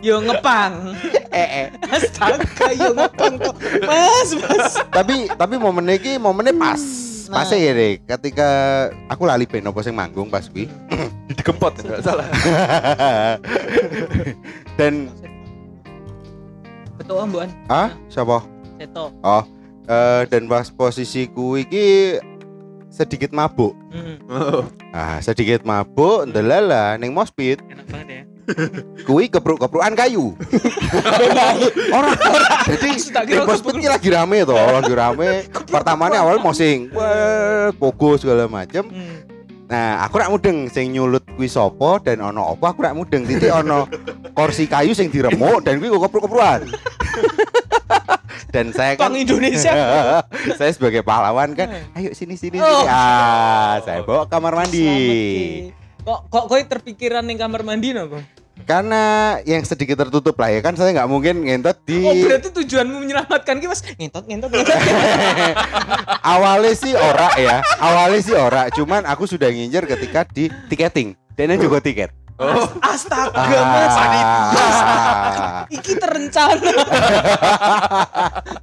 Yo 0.00 0.16
ngepang. 0.24 0.96
eh, 1.28 1.48
eh. 1.64 1.66
Astaga, 1.92 2.72
yo 2.72 2.96
ngepang 2.96 3.36
kok. 3.36 3.56
Mas, 3.84 4.28
mas. 4.32 4.72
Tapi 4.88 5.28
tapi 5.28 5.54
momennya 5.60 6.00
iki 6.00 6.16
momennya 6.16 6.56
pas. 6.56 6.80
Nah. 7.28 7.44
Pas 7.44 7.52
ya 7.52 7.70
deh 7.70 8.00
ketika 8.08 8.48
aku 9.06 9.28
lali 9.28 9.44
ben 9.44 9.62
apa 9.62 9.76
sing 9.84 9.92
manggung 9.92 10.32
pas 10.32 10.48
kuwi. 10.48 10.72
Digempot 11.36 11.76
enggak 11.84 12.00
salah. 12.00 12.24
Dan 14.80 15.12
Ketua 17.00 17.28
Mbuan. 17.28 17.48
ah 17.68 17.92
siapa? 18.08 18.40
Seto. 18.80 19.12
Eh, 19.90 20.22
dan 20.30 20.46
pas 20.46 20.70
posisi 20.70 21.26
kuwi 21.26 21.66
iki 21.66 21.86
sedikit 22.90 23.30
mabuk. 23.30 23.72
Mm. 23.94 24.16
Oh. 24.26 24.66
Ah, 24.90 25.22
sedikit 25.22 25.62
mabuk 25.62 26.26
ndelala 26.26 26.98
ning 26.98 27.14
mospit 27.14 27.62
Enak 27.70 27.86
banget 27.86 28.08
ya. 28.10 28.22
kuwi 29.06 29.30
kepruk-keprukan 29.30 29.94
kayu. 29.94 30.34
Ora 31.96 32.10
ora. 32.18 32.66
Jadi 32.66 32.88
Tak 33.14 33.24
kira 33.30 33.46
ning 33.46 33.48
mospit 33.48 33.74
iki 33.78 33.88
lagi 33.88 34.08
rame 34.10 34.42
to, 34.42 34.58
lagi 34.82 34.92
rame. 34.92 35.30
Pertamanya 35.70 36.26
awal 36.26 36.42
mosing, 36.42 36.90
pogo 37.78 38.18
segala 38.18 38.50
macem. 38.50 38.90
Mm. 38.90 39.16
Nah, 39.70 40.02
aku 40.02 40.18
rak 40.18 40.34
mudeng 40.34 40.66
sing 40.66 40.90
nyulut 40.90 41.22
kuwi 41.38 41.46
sapa 41.46 42.02
dan 42.02 42.18
ono 42.18 42.58
apa 42.58 42.74
aku 42.74 42.82
rak 42.82 42.90
mudeng 42.90 43.22
titik 43.22 43.54
ono 43.54 43.86
kursi 44.34 44.66
kayu 44.66 44.90
sing 44.98 45.14
diremuk 45.14 45.62
dan 45.62 45.78
kuwi 45.78 45.94
kok 45.94 46.10
kepruk-keprukan. 46.10 46.66
Dan 48.48 48.72
saya 48.72 48.96
kan 48.96 49.12
Indonesia. 49.12 49.70
saya 50.58 50.70
sebagai 50.70 51.00
pahlawan 51.00 51.52
kan, 51.52 51.68
Hmm. 51.68 51.96
ayo 51.96 52.10
sini 52.10 52.34
sini 52.34 52.56
Oh. 52.56 52.64
sini. 52.64 52.88
Ah, 52.88 53.78
saya 53.80 54.00
bawa 54.00 54.24
ke 54.24 54.30
kamar 54.30 54.52
mandi. 54.54 54.88
Kok 56.00 56.20
kok 56.26 56.44
kowe 56.46 56.60
terpikiran 56.60 57.20
ning 57.20 57.36
kamar 57.36 57.60
mandi 57.60 57.92
no, 57.92 58.08
Bang? 58.08 58.24
Karena 58.60 59.00
yang 59.42 59.64
sedikit 59.64 59.96
tertutup 59.98 60.36
lah 60.36 60.48
ya 60.48 60.60
kan 60.60 60.76
saya 60.76 60.92
nggak 60.92 61.08
mungkin 61.08 61.40
ngentot 61.40 61.80
di 61.82 61.96
Oh, 61.98 62.12
berarti 62.12 62.52
tujuanmu 62.52 62.96
menyelamatkan 62.98 63.56
ki 63.56 63.66
Mas. 63.66 63.80
Ngentot 63.90 64.24
ngentot. 64.24 64.48
ngentot. 64.48 64.76
awalnya 66.34 66.72
sih 66.74 66.92
ora 66.92 67.32
ya 67.36 67.56
awalnya 67.78 68.20
sih 68.20 68.36
ora 68.36 68.68
cuman 68.68 69.04
aku 69.04 69.24
sudah 69.24 69.48
nginjer 69.48 69.88
ketika 69.88 70.24
di 70.26 70.52
tiketing 70.68 71.16
Dene 71.32 71.56
juga 71.62 71.80
tiket. 71.80 72.12
Oh, 72.40 72.64
Astaga, 72.80 73.60
Mas. 73.68 73.96
Ah. 74.00 75.68
Iki 75.68 75.92
terencana. 76.00 76.72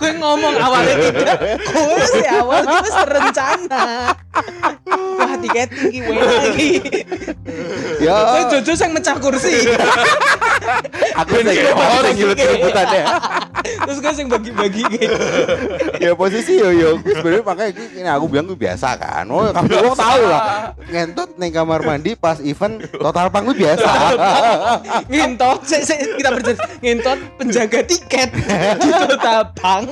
Gue 0.01 0.11
ngomong 0.17 0.57
awalnya 0.57 0.97
tidak, 0.97 1.37
gue 1.61 2.01
sih 2.09 2.25
awal 2.25 2.65
terencana. 2.65 4.17
Wah 4.87 5.33
tiket 5.37 5.69
tinggi 5.69 5.99
wae 6.01 6.17
lagi. 6.17 6.69
Ya, 7.97 8.15
Gue 8.15 8.41
Jojo 8.55 8.73
yang 8.75 8.91
mecah 8.93 9.17
kursi. 9.17 9.65
aku 11.13 11.33
sing 11.39 11.57
oh 11.67 11.99
sing 12.01 12.15
nyulut-nyulutan 12.15 12.87
ya. 12.87 13.05
Terus 13.57 13.97
gue 13.97 14.11
yang 14.15 14.29
bagi-bagi 14.29 14.83
gitu. 14.87 15.15
Ya 15.97 16.11
posisi 16.13 16.53
yo 16.55 16.69
yo 16.69 16.89
sebenarnya 16.99 17.43
makanya 17.43 17.71
gue- 17.73 17.91
ini 17.95 18.07
aku 18.07 18.25
bilang 18.27 18.45
gue 18.45 18.55
biasa 18.55 18.87
kan. 18.95 19.25
Oh, 19.27 19.49
kamu 19.49 19.67
orang 19.75 19.97
tahu 19.97 20.21
lah. 20.23 20.41
Ngentot 20.85 21.29
ning 21.35 21.51
kamar 21.51 21.79
mandi 21.81 22.13
pas 22.13 22.37
event 22.39 22.79
total 22.87 23.27
pang 23.27 23.43
gue 23.43 23.57
biasa. 23.57 23.89
Se- 25.63 25.83
se- 25.83 25.99
kita 26.15 26.29
bercerita 26.31 26.63
ngintot 26.79 27.19
penjaga 27.35 27.79
tiket 27.83 28.29
di 28.77 28.89
Total 28.89 29.41
Bank 29.53 29.85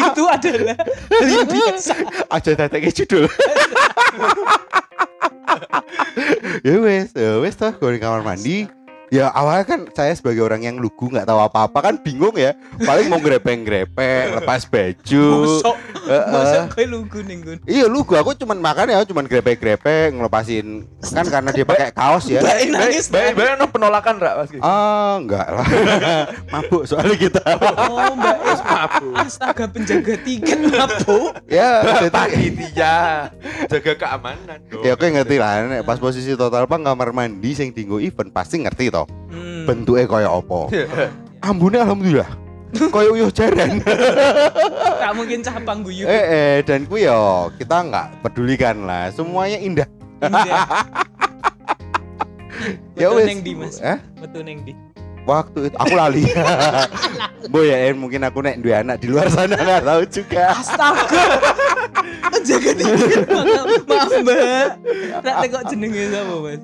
itu 0.00 0.22
adalah 0.24 0.76
hal 1.10 1.26
yang 1.26 1.48
biasa. 1.48 1.94
Aja 2.30 2.50
datangnya 2.54 2.92
judul. 2.94 3.26
ya 6.66 6.74
wes, 6.80 7.12
ya 7.14 7.40
wes 7.40 7.56
toh 7.56 7.72
gue 7.72 7.96
di 7.96 8.00
kamar 8.00 8.22
mandi. 8.24 8.79
Ya 9.10 9.26
awalnya 9.34 9.66
kan 9.66 9.80
saya 9.90 10.14
sebagai 10.14 10.38
orang 10.38 10.62
yang 10.62 10.78
lugu 10.78 11.10
nggak 11.10 11.26
tahu 11.26 11.42
apa-apa 11.42 11.78
kan 11.82 11.94
bingung 11.98 12.38
ya. 12.38 12.54
Paling 12.78 13.10
mau 13.10 13.18
grepeng-grepeng, 13.18 14.30
lepas 14.38 14.62
baju. 14.70 15.26
Gue 16.70 16.86
lugu 16.86 17.18
nih 17.26 17.36
Gun. 17.42 17.58
Iya 17.66 17.90
lugu, 17.90 18.14
aku 18.14 18.38
cuman 18.38 18.62
makan 18.62 18.94
ya, 18.94 19.02
cuman 19.02 19.26
grepeng-grepeng, 19.26 20.14
ngelepasin 20.14 20.86
kan 21.10 21.26
karena 21.26 21.50
dia 21.50 21.66
pakai 21.66 21.90
kaos 21.90 22.30
ya. 22.30 22.38
Baik 22.38 22.70
nangis. 22.70 23.10
baik 23.10 23.34
baik 23.34 23.58
no 23.58 23.66
penolakan 23.66 24.22
rak 24.22 24.34
Mas. 24.38 24.50
Ah, 24.62 25.18
enggak 25.18 25.46
lah. 25.50 25.66
Mabuk 26.54 26.86
soalnya 26.86 27.18
kita. 27.18 27.42
Oh 27.90 28.14
Mbak 28.14 28.36
Es, 28.46 28.60
mabuk. 28.62 29.14
astaga 29.18 29.64
penjaga 29.66 30.14
tiket 30.22 30.58
mabuk. 30.70 31.34
ya, 31.50 31.82
jadi- 32.06 32.38
Ditya 32.50 32.96
jaga 33.66 33.92
keamanan 33.96 34.58
dong. 34.70 34.82
ya 34.86 34.94
aku 34.94 35.04
ngerti 35.06 35.36
lah, 35.36 35.66
nek 35.66 35.82
pas 35.82 35.98
posisi 35.98 36.32
total 36.38 36.64
pang 36.66 36.82
kamar 36.82 37.10
mandi 37.10 37.50
sing 37.52 37.74
dinggo 37.74 37.98
event 37.98 38.30
pasti 38.30 38.62
ngerti 38.62 38.90
toh. 38.90 38.99
Hmm. 39.30 39.64
Bentuknya 39.64 40.06
kayak 40.06 40.32
apa. 40.32 40.60
Ambune 41.48 41.78
alhamdulillah. 41.78 42.30
Kayak 42.70 43.10
uyuh 43.10 43.30
jaran. 43.30 43.82
Tak 45.00 45.12
mungkin 45.16 45.42
cah 45.42 45.56
pangguyu. 45.58 46.04
eh, 46.06 46.24
eh, 46.28 46.54
dan 46.62 46.84
ku 46.84 46.94
yo 46.94 47.50
kita 47.58 47.82
nggak 47.82 48.06
pedulikan 48.22 48.84
lah. 48.84 49.10
Semuanya 49.10 49.58
indah. 49.58 49.88
Indah. 50.20 50.60
Ya 52.94 53.08
wes. 53.08 53.24
neng 53.24 53.40
di 53.40 53.56
Mas. 53.56 53.80
Eh? 53.80 53.96
Betul 54.20 54.44
neng 54.44 54.60
di. 54.62 54.76
Waktu 55.24 55.72
itu 55.72 55.76
aku 55.80 55.94
lali. 55.96 56.28
Boy 57.48 57.72
ya, 57.72 57.88
En, 57.88 57.96
mungkin 57.96 58.20
aku 58.20 58.44
nek 58.44 58.60
dua 58.60 58.84
anak 58.84 59.00
di 59.00 59.08
luar 59.08 59.32
sana 59.32 59.56
nggak 59.56 59.80
tahu 59.80 60.02
juga. 60.08 60.44
Astaga. 60.52 61.24
Penjaga 62.28 62.70
tiket. 62.76 63.24
Maaf, 63.88 64.12
Mbak. 64.12 64.68
Tak 65.24 65.34
tekok 65.40 65.62
jenenge 65.72 66.02
sapa 66.08 66.34
Mas? 66.36 66.60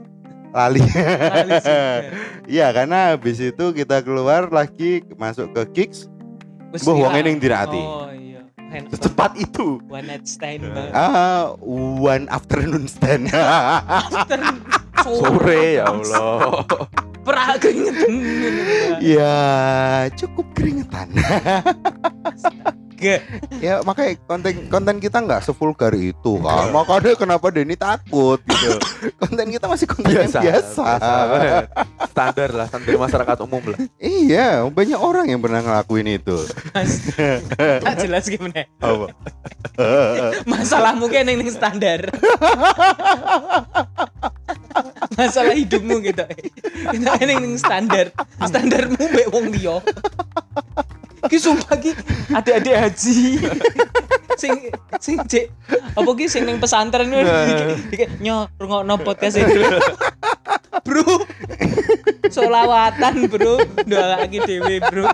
Lali. 0.57 0.81
Iya, 2.47 2.71
karena 2.71 3.13
habis 3.13 3.43
itu 3.43 3.65
kita 3.75 4.01
keluar 4.07 4.49
lagi 4.55 5.03
masuk 5.19 5.51
ke 5.51 5.63
Kicks. 5.75 6.07
Mbah 6.71 6.95
wong 6.95 7.11
hilang. 7.19 7.27
ning 7.27 7.37
dirati. 7.43 7.83
Oh 7.83 8.07
iya. 8.15 8.47
Handphone. 8.71 8.95
Secepat 8.95 9.33
itu. 9.35 9.83
One 9.91 10.07
night 10.07 10.25
stand 10.31 10.63
Mbak. 10.63 10.89
Ah, 10.95 11.59
one 11.99 12.31
afternoon 12.31 12.87
stand. 12.87 13.27
Sore 15.07 15.83
ya 15.83 15.91
Allah. 15.91 16.63
Pra 17.27 17.59
keringetan. 17.59 18.11
Ya, 19.03 19.37
cukup 20.15 20.47
keringetan. 20.55 21.11
Ge. 22.97 23.21
ya, 23.61 23.85
makanya 23.85 24.17
konten 24.25 24.73
konten 24.73 24.97
kita 24.97 25.21
nggak 25.21 25.45
sevulgar 25.45 25.93
itu 25.93 26.41
kan. 26.41 26.73
Makanya 26.73 27.13
kenapa 27.13 27.53
Denny 27.53 27.77
takut 27.77 28.41
gitu. 28.41 28.81
konten 29.21 29.47
kita 29.53 29.69
masih 29.69 29.87
konten 29.87 30.17
yang 30.17 30.33
biasa. 30.33 30.83
Standar 32.09 32.51
lah, 32.57 32.67
standar 32.73 32.97
masyarakat 32.97 33.37
umum 33.45 33.63
lah. 33.69 33.79
Iya, 34.01 34.65
banyak 34.73 34.97
orang 34.97 35.29
yang 35.29 35.41
pernah 35.45 35.61
ngelakuin 35.61 36.17
itu. 36.17 36.41
Mas. 36.73 37.13
Tak 37.87 38.03
jelas 38.03 38.25
gimana. 38.27 38.65
Apa? 38.81 39.13
Masalahmu 40.51 41.07
kayak 41.13 41.29
neng 41.29 41.45
standar. 41.53 42.09
Masalah 45.17 45.55
hidupmu 45.57 46.01
gitu. 46.05 46.25
Neng 46.97 47.57
standar. 47.61 48.13
Standarmu 48.41 48.97
mbek 48.97 49.27
wong 49.33 49.47
liya. 49.53 49.77
Ki 51.25 51.37
sumpah 51.41 51.77
ki 51.81 51.97
adik-adik 52.33 52.77
haji. 52.77 53.19
sing 54.37 54.53
sing 55.01 55.17
cek 55.25 55.49
apa 55.97 56.11
ki 56.13 56.29
sing 56.29 56.45
ning 56.45 56.61
pesantren 56.61 57.09
iki 57.09 57.25
iki 57.97 58.05
nyo 58.21 58.53
rungokno 58.61 59.01
podcast 59.01 59.41
itu. 59.41 59.65
Bro. 60.87 61.25
Solawatan, 62.31 63.27
Bro. 63.27 63.59
Doa 63.89 64.07
lagi 64.21 64.39
dewe, 64.45 64.79
Bro. 64.79 65.09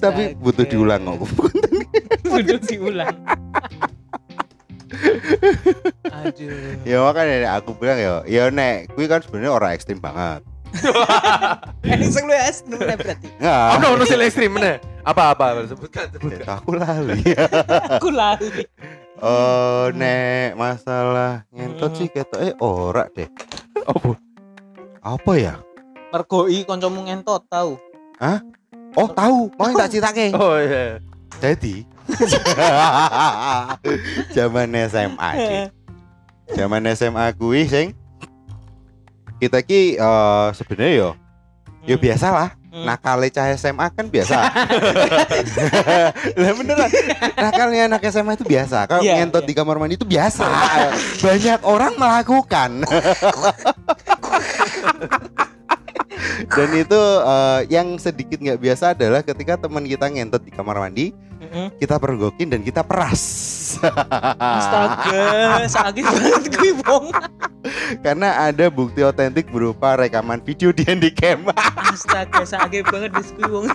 Tapi 0.00 0.38
butuh 0.38 0.64
diulang 0.64 1.02
kok. 1.04 1.28
butuh 2.24 2.58
diulang. 2.64 3.14
Aduh. 6.20 6.82
ya 6.84 6.98
makanya 7.00 7.56
aku 7.56 7.72
bilang 7.78 7.96
ya, 7.96 8.20
ya 8.26 8.50
nek, 8.50 8.92
kui 8.92 9.06
kan 9.06 9.22
sebenarnya 9.22 9.52
orang 9.54 9.70
ekstrim 9.72 10.02
banget. 10.02 10.42
Ini 11.82 12.06
sing 12.06 12.24
lu 12.24 12.34
es 12.34 12.62
nu 12.64 12.78
berarti. 12.78 13.28
Nggak. 13.38 13.66
Ono 13.76 13.86
ono 13.98 14.04
sing 14.06 14.18
ekstrim 14.22 14.50
meneh. 14.54 14.76
Apa-apa 15.02 15.66
sebutkan 15.66 16.06
sebutkan. 16.12 16.44
Ya, 16.44 16.54
aku 16.56 16.70
lali. 16.76 17.18
Aku 17.98 18.08
lali. 18.12 18.64
Oh, 19.20 19.92
nek 19.92 20.56
masalah 20.56 21.44
ngentot 21.52 21.92
Hmm. 21.92 21.98
sih 21.98 22.08
ketok 22.08 22.40
eh 22.40 22.54
ora 22.56 23.04
deh. 23.12 23.28
Apa? 23.84 24.16
Apa 25.00 25.32
ya? 25.36 25.54
Mergoi 26.10 26.64
kancamu 26.64 27.04
ngentot 27.04 27.44
tahu. 27.46 27.76
Oh, 28.96 29.08
tahu. 29.08 29.52
Mau 29.54 29.72
tak 29.72 29.92
citake. 29.92 30.32
Oh 30.32 30.56
iya. 30.56 30.98
Jadi 31.40 31.84
zaman 34.36 34.68
SMA. 34.86 35.30
Cik. 35.36 35.66
Zaman 36.58 36.82
SMA 36.92 37.24
kuwi 37.38 37.64
sing 37.64 37.94
kita 39.40 39.64
ki 39.64 39.96
eh, 39.96 40.46
sebenarnya 40.52 40.92
yo 40.94 41.10
yo 41.88 41.96
biasa 41.96 42.28
lah. 42.28 42.50
Hmm. 42.70 42.86
Nakale 42.86 43.34
cah 43.34 43.50
SMA 43.58 43.82
kan 43.90 44.06
biasa. 44.06 44.46
Lah 46.38 46.52
beneran. 46.54 46.86
Nakalnya 47.34 47.90
anak 47.90 48.06
SMA 48.14 48.38
itu 48.38 48.46
biasa. 48.46 48.86
Kalau 48.86 49.02
Iya, 49.02 49.18
ngentot 49.18 49.42
iya. 49.42 49.48
di 49.50 49.54
kamar 49.58 49.74
mandi 49.82 49.98
itu 49.98 50.06
biasa. 50.06 50.46
Banyak 51.18 51.66
orang 51.66 51.98
melakukan. 51.98 52.86
Dan 56.46 56.68
itu 56.78 57.00
eh, 57.26 57.60
yang 57.74 57.98
sedikit 57.98 58.38
nggak 58.38 58.60
biasa 58.62 58.94
adalah 58.94 59.26
ketika 59.26 59.58
teman 59.58 59.82
kita 59.82 60.06
ngentot 60.06 60.42
di 60.46 60.54
kamar 60.54 60.78
mandi, 60.78 61.10
Kita 61.50 61.98
pergokin 61.98 62.46
dan 62.46 62.62
kita 62.62 62.86
peras. 62.86 63.22
Astaga, 64.38 65.66
sakit 65.66 66.04
banget 66.06 66.44
gue 66.54 66.70
wong. 66.86 67.10
Karena 68.00 68.46
ada 68.46 68.70
bukti 68.70 69.02
otentik 69.02 69.50
berupa 69.50 69.98
rekaman 69.98 70.38
video 70.46 70.70
di 70.70 70.86
handycam. 70.86 71.50
Astaga, 71.76 72.46
sakit 72.46 72.86
banget 72.86 73.10
di 73.18 73.44
wong. 73.50 73.66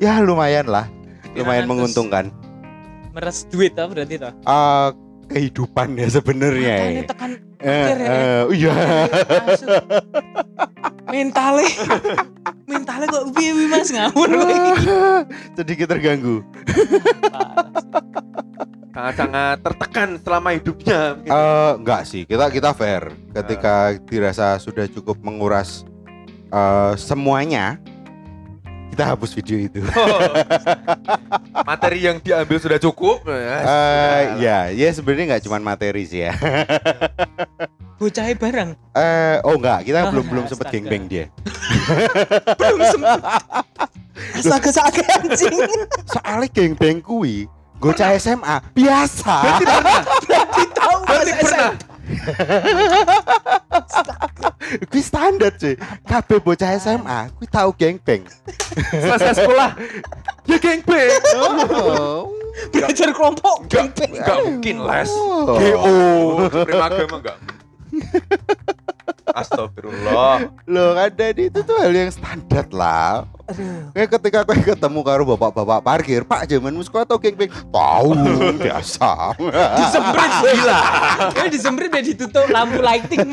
ya 0.00 0.24
lumayan 0.24 0.64
lah, 0.64 0.88
lumayan 1.36 1.68
Kira-kira 1.68 1.68
menguntungkan. 1.68 2.24
Meres 3.12 3.44
duit 3.52 3.76
tau 3.76 3.92
berarti 3.92 4.16
tau. 4.16 4.32
Eh, 4.32 4.88
kehidupan 5.28 6.00
ya 6.00 6.08
sebenarnya. 6.08 6.76
Ya. 6.80 7.04
tekan 7.04 7.51
Eh, 7.62 7.70
ya. 7.70 7.94
eh, 7.94 8.42
iya. 8.58 8.74
Masuk. 9.46 9.70
Mentale. 11.12 11.66
Mentale 12.66 13.04
kok 13.06 13.24
piye 13.38 13.54
wi 13.54 13.64
Mas 13.70 13.88
ngawur. 13.94 14.28
Sedikit 15.58 15.86
terganggu. 15.94 16.42
Sangat-sangat 18.92 19.56
tertekan 19.64 20.08
selama 20.20 20.52
hidupnya. 20.52 21.16
Eh, 21.24 21.72
enggak 21.80 22.02
sih, 22.04 22.28
kita 22.28 22.50
kita 22.52 22.76
fair. 22.76 23.08
Ketika 23.32 23.96
dirasa 24.04 24.58
sudah 24.60 24.84
cukup 24.90 25.16
menguras 25.22 25.86
eh, 26.50 26.92
semuanya, 26.98 27.78
kita 28.92 29.08
hapus 29.08 29.32
video 29.32 29.56
itu. 29.56 29.80
Oh. 29.96 30.20
Materi 31.64 32.04
yang 32.04 32.20
diambil 32.20 32.60
sudah 32.60 32.76
cukup. 32.76 33.24
Eh, 33.24 34.22
ya, 34.44 34.68
ya 34.68 34.88
sebenarnya 34.92 35.32
nggak 35.32 35.42
cuma 35.48 35.56
materi 35.64 36.04
sih 36.04 36.28
ya. 36.28 36.36
Bocah 37.98 38.28
barang. 38.36 38.70
Eh, 38.92 39.36
oh 39.48 39.56
enggak, 39.56 39.88
kita 39.88 40.04
Ah, 40.04 40.12
belum 40.12 40.26
belum 40.28 40.44
sempet 40.44 40.68
gengbeng 40.68 41.08
dia. 41.08 41.32
Belum 42.60 42.80
sempet. 42.84 43.20
Astaga 44.36 44.70
sakit 44.74 45.06
anjing. 45.08 45.56
Soalnya 46.10 46.48
gengbeng 46.52 46.98
kui, 47.00 47.48
gocah 47.80 48.12
SMA 48.20 48.60
biasa. 48.76 49.56
Berarti 49.62 50.64
tahu. 50.76 50.98
Berarti 51.08 51.32
berarti 51.32 51.32
pernah. 51.40 51.91
Kuwi 54.88 55.02
standar 55.02 55.52
cuy. 55.56 55.74
Kabeh 56.08 56.38
bocah 56.40 56.70
SMA 56.80 57.28
kuwi 57.36 57.46
tahu 57.48 57.70
gangbang. 57.76 58.22
Selesai 58.90 59.44
sekolah. 59.44 59.76
Ya 60.48 60.56
gangbang. 60.58 61.10
Oh. 61.36 62.32
Belajar 62.68 63.08
kelompok. 63.16 63.64
Enggak, 63.68 63.96
enggak 64.12 64.38
mungkin 64.44 64.76
les. 64.84 65.08
Oh. 65.08 65.56
GO. 65.56 65.94
Prima 66.68 66.86
agama 66.88 67.16
enggak. 67.20 67.36
Astagfirullah. 69.38 70.50
Loh 70.68 70.90
kan 70.98 71.10
Dadi 71.14 71.48
itu 71.48 71.60
tuh 71.64 71.76
hal 71.78 71.92
yang 71.94 72.10
standar 72.12 72.66
lah. 72.74 73.24
Kayak 73.92 74.08
ketika 74.18 74.38
aku 74.44 74.52
ketemu 74.60 75.00
karo 75.04 75.22
bapak-bapak 75.24 75.80
parkir, 75.84 76.20
Pak 76.24 76.48
zaman 76.48 76.72
sekolah 76.80 77.04
tau 77.04 77.20
gangbang? 77.20 77.48
Tahu 77.48 78.10
biasa. 78.60 79.36
Disemprit 79.78 80.32
gila. 80.44 80.80
Ini 81.36 81.48
disemprit 81.52 81.88
biar 81.92 82.04
ditutup 82.04 82.46
lampu 82.48 82.80
lighting. 82.80 83.28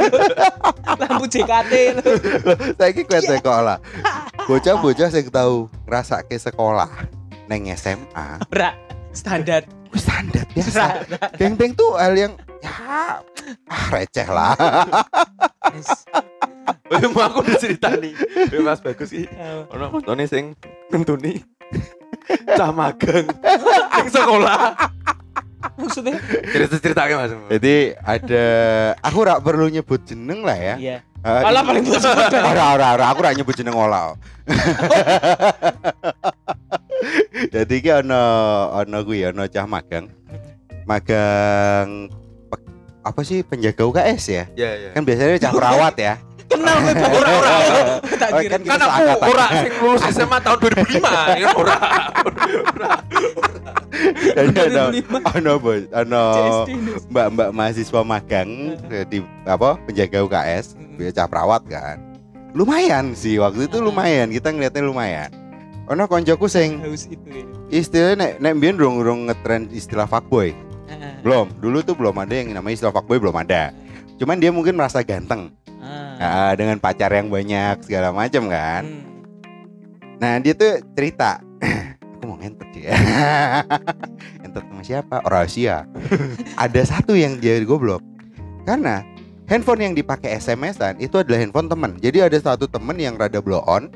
lampu 1.00 1.26
JKT. 1.28 1.74
Saya 2.76 2.92
kira 2.92 3.08
kue 3.08 3.20
sekolah. 3.24 3.78
Bocah-bocah 4.48 5.10
sing 5.12 5.28
tahu 5.32 5.72
ngerasa 5.88 6.26
ke 6.28 6.36
sekolah 6.36 6.90
neng 7.48 7.70
SMA. 7.76 8.44
Ora 8.52 8.76
standar. 9.16 9.79
Wih 9.90 10.02
standar 10.02 10.46
biasa. 10.54 10.84
Gangbang 11.40 11.74
tuh 11.74 11.98
hal 11.98 12.14
yang 12.14 12.34
ya 12.60 12.74
ah, 13.70 13.86
receh 13.90 14.28
lah. 14.30 14.54
Oh, 16.90 17.00
mau 17.14 17.30
aku 17.30 17.46
diceritani. 17.46 18.14
Ya 18.50 18.60
Mas 18.66 18.82
bagus 18.82 19.14
sih. 19.14 19.26
Ono 19.74 19.90
kontone 19.94 20.26
sing 20.26 20.58
ngentuni 20.90 21.42
cah 22.58 22.70
magang 22.74 23.26
ning 23.30 24.10
sekolah. 24.10 24.78
Maksudnya? 25.80 26.18
Cerita-ceritake 26.50 27.14
Mas. 27.18 27.32
Jadi 27.50 27.94
ada 28.00 28.46
aku 29.02 29.18
rak 29.26 29.40
perlu 29.42 29.70
nyebut 29.70 30.02
jeneng 30.06 30.46
lah 30.46 30.58
ya. 30.58 30.76
Iya. 30.78 30.98
Alah 31.24 31.64
paling 31.68 31.84
bos 31.84 32.04
Ora 32.52 32.66
ora 32.76 32.88
ora 32.96 33.06
aku 33.12 33.20
rak 33.26 33.36
nyebut 33.36 33.56
jeneng 33.56 33.76
olah. 33.76 34.16
Jadi 37.54 37.76
ki 37.84 37.92
ono 38.04 38.24
ono 38.76 38.98
kuwi 39.04 39.28
ono 39.28 39.44
cah 39.48 39.68
magang. 39.68 40.08
Magang 40.88 42.08
apa 43.04 43.22
sih 43.24 43.44
penjaga 43.44 43.84
UKS 43.84 44.24
ya? 44.32 44.46
Ya 44.56 44.72
ya. 44.76 44.90
Kan 44.96 45.04
biasanya 45.04 45.40
cah 45.40 45.52
perawat 45.52 45.96
ya. 46.00 46.16
Kenal 46.60 46.76
gue 46.78 46.94
ora 46.94 47.30
ora. 47.32 47.52
Tak 48.20 48.30
Oh, 48.30 48.42
kira. 48.42 48.58
kan 48.60 48.80
aku 48.84 49.02
ora 49.26 49.46
sing 49.56 49.74
lulus 49.80 50.04
SMA 50.12 50.38
tahun 50.38 50.58
2005 50.60 51.40
ya 51.42 51.48
ora. 51.56 51.78
Jadi 54.30 54.50
2005. 55.02 55.38
ono 55.38 55.54
bos, 55.58 55.84
ono 55.90 56.24
CSD 56.30 56.70
ini. 56.72 56.92
mbak-mbak 57.10 57.50
mahasiswa 57.52 58.02
magang 58.04 58.50
di 59.08 59.18
apa 59.44 59.80
penjaga 59.82 60.20
UKS, 60.22 60.66
Hmm. 60.76 60.96
dia 60.98 61.12
cah 61.12 61.26
perawat 61.26 61.64
kan. 61.66 61.98
Lumayan 62.52 63.14
sih 63.14 63.38
waktu 63.38 63.66
itu 63.66 63.78
lumayan, 63.78 64.28
kita 64.28 64.50
ngeliatnya 64.50 64.84
lumayan. 64.84 65.30
Ono 65.88 66.06
koncoku 66.06 66.46
sing 66.46 66.78
Haus 66.82 67.08
itu 67.08 67.24
ya. 67.26 67.46
istilahnya 67.72 68.16
nek 68.16 68.32
nek 68.40 68.54
mbiyen 68.54 68.78
urung 68.78 69.26
ngetrend 69.26 69.72
istilah 69.72 70.06
fuckboy. 70.06 70.54
Belum, 71.20 71.50
dulu 71.58 71.82
tuh 71.82 71.94
belum 71.94 72.16
ada 72.16 72.32
yang 72.32 72.54
namanya 72.54 72.76
istilah 72.76 72.94
fuckboy 72.94 73.18
belum 73.18 73.36
ada. 73.36 73.74
Cuman 74.16 74.38
dia 74.38 74.52
mungkin 74.52 74.76
merasa 74.76 75.00
ganteng 75.00 75.50
Ah, 76.20 76.52
dengan 76.52 76.76
pacar 76.84 77.08
yang 77.16 77.32
banyak 77.32 77.88
segala 77.88 78.12
macam 78.12 78.52
kan. 78.52 78.84
Hmm. 78.84 79.24
Nah 80.20 80.36
dia 80.44 80.52
tuh 80.52 80.84
cerita, 80.92 81.40
aku 82.20 82.24
mau 82.28 82.36
ngentot 82.36 82.68
sih 82.76 82.92
ya. 82.92 82.94
ngentot 84.44 84.68
sama 84.68 84.84
siapa? 84.84 85.16
Rahasia. 85.24 85.88
ada 86.68 86.82
satu 86.84 87.16
yang 87.16 87.40
dia 87.40 87.56
goblok, 87.64 88.04
karena 88.68 89.00
handphone 89.48 89.80
yang 89.80 89.94
dipakai 89.96 90.36
SMS-an 90.36 91.00
itu 91.00 91.24
adalah 91.24 91.40
handphone 91.40 91.72
teman. 91.72 91.96
Jadi 92.04 92.20
ada 92.20 92.36
satu 92.36 92.68
temen 92.68 93.00
yang 93.00 93.16
rada 93.16 93.40
blow 93.40 93.64
on, 93.64 93.88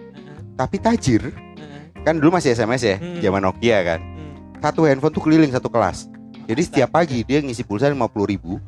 tapi 0.55 0.79
tajir. 0.79 1.27
Ah. 1.59 2.07
Kan 2.07 2.23
dulu 2.23 2.39
masih 2.39 2.55
SMS 2.55 2.87
ya, 2.87 2.95
Hmm. 3.03 3.19
zaman 3.19 3.43
Nokia 3.43 3.83
kan. 3.83 3.99
Hmm. 3.99 4.63
Satu 4.63 4.87
handphone 4.87 5.11
tuh 5.11 5.19
keliling 5.27 5.51
satu 5.51 5.67
kelas. 5.67 6.07
Jadi 6.47 6.61
setiap 6.63 6.95
pagi 6.95 7.27
dia 7.27 7.43
ngisi 7.43 7.67
pulsa 7.67 7.91
50 7.91 7.99
ribu 8.27 8.63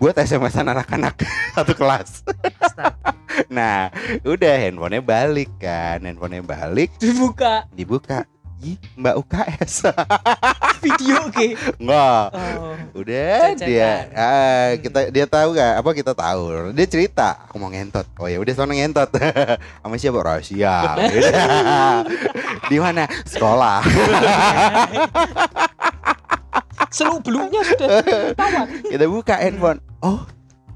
buat 0.00 0.16
SMS-an 0.16 0.72
anak-anak 0.72 1.20
satu 1.54 1.76
kelas. 1.76 2.24
Nah, 3.52 3.92
udah 4.24 4.54
handphonenya 4.56 5.04
balik 5.04 5.52
kan, 5.60 6.00
handphonenya 6.00 6.40
balik, 6.40 6.88
Dibuka 6.96 7.68
dibuka. 7.76 8.24
Ih, 8.60 8.76
Mbak 8.92 9.16
UKS. 9.24 9.88
video 10.84 11.32
ke. 11.32 11.56
Enggak. 11.80 12.24
Oh. 12.32 12.76
Udah 13.00 13.56
dia 13.56 14.12
ah, 14.12 14.76
kita 14.76 15.08
dia 15.08 15.24
tahu 15.24 15.56
gak 15.56 15.80
apa 15.80 15.90
kita 15.96 16.12
tahu. 16.12 16.68
Dia 16.76 16.84
cerita, 16.84 17.40
aku 17.48 17.56
mau 17.56 17.72
ngentot. 17.72 18.04
Oh 18.20 18.28
ya 18.28 18.36
udah 18.36 18.52
sana 18.52 18.76
ngentot. 18.76 19.16
Sama 19.80 19.96
siapa 19.96 20.20
rahasia. 20.20 20.76
Di 22.68 22.76
mana? 22.76 23.08
Sekolah. 23.24 23.80
Seluk 26.94 27.22
beluknya 27.22 27.62
sudah 27.62 27.88
ketahuan. 28.02 28.66
kita 28.82 29.04
buka 29.06 29.34
handphone. 29.38 29.78
Oh, 30.02 30.26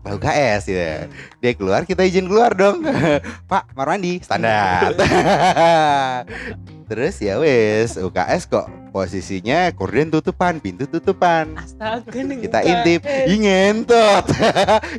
Mbak 0.05 0.13
UKS 0.21 0.63
ya. 0.69 1.09
Dia 1.41 1.53
keluar, 1.57 1.89
kita 1.89 2.05
izin 2.05 2.29
keluar 2.29 2.53
dong. 2.53 2.85
Pak, 3.51 3.73
kamar 3.73 3.97
mandi 3.97 4.21
standar. 4.21 4.93
Terus 6.93 7.17
ya 7.25 7.41
wes, 7.41 7.97
UKS 7.97 8.45
kok 8.45 8.69
posisinya 8.93 9.73
korden 9.73 10.13
tutupan, 10.13 10.61
pintu 10.61 10.85
tutupan. 10.85 11.57
Astaga 11.57 12.21
nih. 12.21 12.37
Kita 12.45 12.61
intip, 12.61 13.01
ih 13.09 13.39
ngentot. 13.41 14.25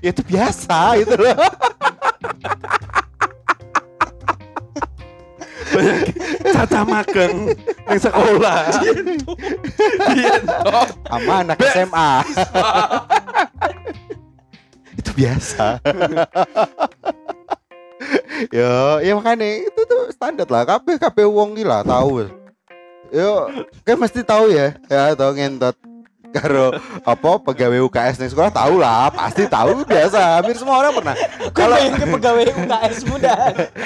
Ya 0.02 0.10
itu 0.10 0.26
biasa 0.26 0.98
itu 0.98 1.14
loh. 1.14 1.38
Caca 6.56 6.82
magang 6.88 7.52
ning 7.90 8.00
sekolah. 8.00 8.58
Sama 11.08 11.34
anak 11.44 11.60
SMA. 11.74 12.12
itu 15.00 15.12
biasa. 15.14 15.80
Yo, 18.56 19.00
ya 19.02 19.12
makanya 19.16 19.48
itu 19.64 19.82
tuh 19.88 20.12
standar 20.12 20.48
lah. 20.52 20.68
Kabeh 20.68 21.00
kabeh 21.00 21.26
wong 21.26 21.56
gila 21.56 21.82
tahu. 21.82 22.28
Yo, 23.10 23.48
kayak 23.88 24.00
mesti 24.00 24.22
tahu 24.22 24.52
ya. 24.52 24.76
Ya, 24.92 25.16
tahu 25.16 25.32
ngentot. 25.36 25.76
Karo 26.36 26.76
apa 27.00 27.32
pegawai 27.40 27.80
UKS 27.88 28.20
nih 28.20 28.30
sekolah 28.36 28.52
tahu 28.52 28.76
lah, 28.84 29.08
pasti 29.08 29.48
tahu 29.48 29.88
biasa. 29.88 30.44
Hampir 30.44 30.60
semua 30.60 30.84
orang 30.84 30.92
pernah. 30.92 31.16
Kalau 31.56 31.80
ke 31.80 32.06
pegawai 32.20 32.44
UKS 32.52 32.98
muda. 33.08 33.36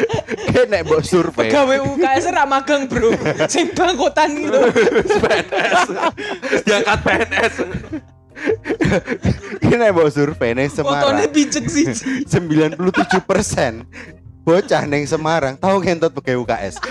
kayak 0.54 0.66
nek 0.66 0.82
mbok 0.90 1.02
survei. 1.06 1.54
Pegawai 1.54 1.78
UKS 1.94 2.26
ra 2.34 2.44
magang, 2.50 2.90
Bro. 2.90 3.14
Sing 3.46 3.70
bangkotan 3.78 4.30
gitu. 4.34 4.60
PNS. 5.22 5.82
Diangkat 6.66 6.98
PNS. 7.06 7.54
Ini 9.62 9.86
mbok 9.94 10.10
survei 10.10 10.58
nih 10.58 10.68
Semarang. 10.74 11.22
picek 11.30 11.66
sih. 11.70 11.86
97 12.26 12.82
persen 13.30 13.86
bocah 14.50 14.84
neng 14.90 15.06
Semarang 15.06 15.54
tahu 15.62 15.78
ngentot 15.86 16.10
pakai 16.10 16.34
UKS 16.34 16.82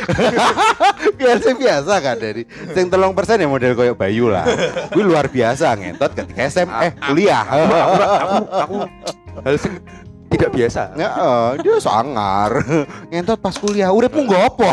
biasa 1.19 1.59
biasa 1.59 1.93
kan 1.99 2.15
dari 2.15 2.47
sing 2.71 2.87
telung 2.87 3.19
persen 3.19 3.43
ya 3.43 3.51
model 3.51 3.75
koyok 3.75 3.99
Bayu 3.99 4.31
lah 4.31 4.47
gue 4.95 5.03
luar 5.03 5.27
biasa 5.27 5.75
ngentot 5.75 6.15
ketika 6.15 6.47
SM 6.47 6.69
eh 6.71 6.93
kuliah 7.11 7.43
Aku 7.43 8.47
aku 8.47 8.77
hal 9.43 9.55
sing 9.59 9.75
tidak 10.29 10.55
biasa. 10.55 10.95
ya 10.95 11.11
dia 11.59 11.77
sangar 11.83 12.63
ngentot 13.11 13.43
pas 13.43 13.59
kuliah 13.59 13.91
udah 13.91 14.07
pun 14.07 14.23
gopo 14.31 14.71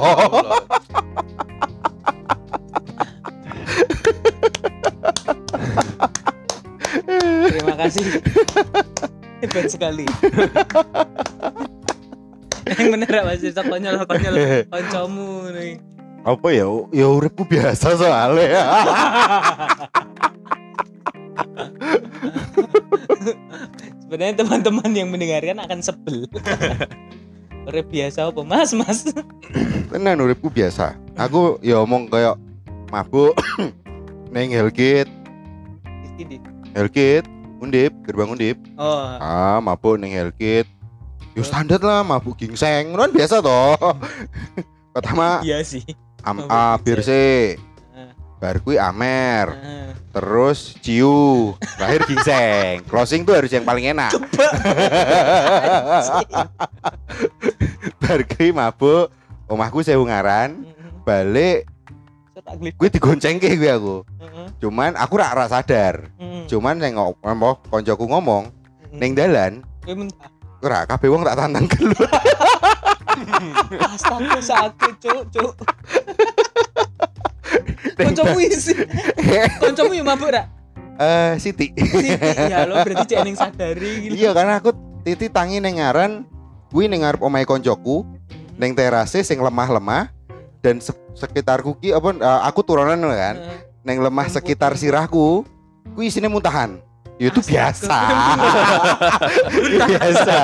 Terima 7.45 7.75
kasih. 7.77 8.05
Hebat 9.41 9.65
sekali. 9.69 10.05
Yang 12.65 12.87
bener 12.91 13.09
Mas 13.21 13.39
cerita 13.39 13.61
konyol 13.61 13.95
konyol 14.03 14.35
kancamu 14.73 15.29
nih. 15.53 15.77
apa 16.25 16.47
ya 16.49 16.65
ya 16.89 17.05
uripku 17.05 17.45
biasa 17.45 17.93
soalnya 17.93 18.65
Sebenarnya 24.05 24.35
teman-teman 24.37 24.89
yang 24.89 25.09
mendengarkan 25.09 25.57
akan 25.59 25.79
sebel. 25.81 26.25
Udah 27.67 27.81
biasa 27.81 28.29
apa 28.29 28.41
Mas, 28.41 28.73
Mas? 28.73 29.09
tenan 29.89 30.19
uripku 30.19 30.49
biasa 30.49 30.93
aku 31.15 31.57
ya 31.61 31.81
omong 31.81 32.09
kayak 32.09 32.37
mabuk 32.89 33.33
neng 34.33 34.53
Hellgate 34.53 35.09
Ini. 36.17 36.37
Hellgate 36.73 37.25
undip 37.57 37.89
gerbang 38.05 38.29
undip 38.29 38.57
Oh, 38.77 39.17
Ah, 39.17 39.57
mabuk 39.57 39.97
ning 39.97 40.13
Hellkit. 40.13 40.69
Yo 41.35 41.43
standar 41.43 41.83
lah 41.83 41.99
mabuk 42.01 42.39
gingseng, 42.39 42.95
kan 42.95 43.11
biasa 43.11 43.43
toh. 43.43 43.75
Pertama 44.95 45.43
iya 45.43 45.59
sih. 45.59 45.83
am 46.23 46.47
A 46.47 46.79
bir 46.79 47.03
C. 47.03 47.11
Ah. 47.91 48.15
bar 48.39 48.63
kuwi 48.63 48.79
Amer, 48.79 49.51
Heeh. 49.51 49.87
terus 50.09 50.79
Ciu, 50.79 51.51
terakhir 51.75 52.01
gingseng. 52.07 52.75
Closing 52.87 53.27
tuh 53.27 53.35
harus 53.35 53.51
yang 53.51 53.67
paling 53.67 53.91
enak. 53.91 54.15
bar 57.99 58.19
kuwi 58.25 58.49
mabuk, 58.49 59.11
omahku 59.45 59.83
sewu 59.83 60.07
ngaran, 60.07 60.63
balik 61.03 61.67
Tak 62.35 62.55
glip. 62.61 62.73
kuwi 62.79 62.89
digoncengke 62.91 63.51
kuwi 63.51 63.69
aku. 63.71 63.95
Cuman 64.63 64.95
aku 64.95 65.19
rak 65.19 65.35
rak 65.35 65.51
sadar. 65.51 65.95
Cuman 66.47 66.79
sing 66.79 66.95
ngomong 66.95 67.59
koncoku 67.67 68.07
ngomong 68.07 68.47
ning 68.95 69.11
dalan. 69.11 69.67
Ora 70.63 70.85
kabeh 70.85 71.07
wong 71.11 71.23
tak 71.23 71.35
tantang 71.37 71.65
gelut. 71.67 71.97
Astaga 73.95 74.39
sakit 74.39 74.93
cuk 74.99 75.23
cuk. 75.31 75.53
Koncomu 77.99 78.39
isi. 78.43 78.75
Koncomu 79.61 79.95
yo 79.95 80.03
mabuk 80.03 80.35
ra? 80.35 80.43
Eh 80.99 81.39
Siti. 81.39 81.71
Siti 81.75 82.11
ya 82.51 82.67
lo 82.67 82.79
berarti 82.83 83.15
cek 83.15 83.19
ning 83.23 83.35
sadari 83.35 83.91
gitu. 84.09 84.13
Iya 84.15 84.31
karena 84.35 84.59
aku 84.59 84.71
titi 85.03 85.27
tangi 85.31 85.59
ning 85.63 85.79
ngaran 85.79 86.27
kuwi 86.71 86.91
ning 86.91 87.03
ngarep 87.07 87.23
omahe 87.23 87.47
koncoku 87.47 88.03
ning 88.55 88.75
terase 88.75 89.23
sing 89.23 89.39
lemah-lemah 89.39 90.11
dan 90.63 90.79
se- 90.79 90.95
sekitarku 91.15 91.77
ki 91.79 91.93
apa 91.93 92.09
eh, 92.15 92.41
aku 92.47 92.63
turunan 92.65 92.99
kan 92.99 93.35
Heeh. 93.37 93.59
ning 93.85 93.99
lemah 94.01 94.27
sekitar 94.27 94.75
sirahku 94.75 95.43
kuwi 95.93 96.11
isine 96.11 96.27
muntahan. 96.27 96.79
Ya 97.15 97.31
itu 97.31 97.41
biasa. 97.47 97.99
biasa. 99.87 100.37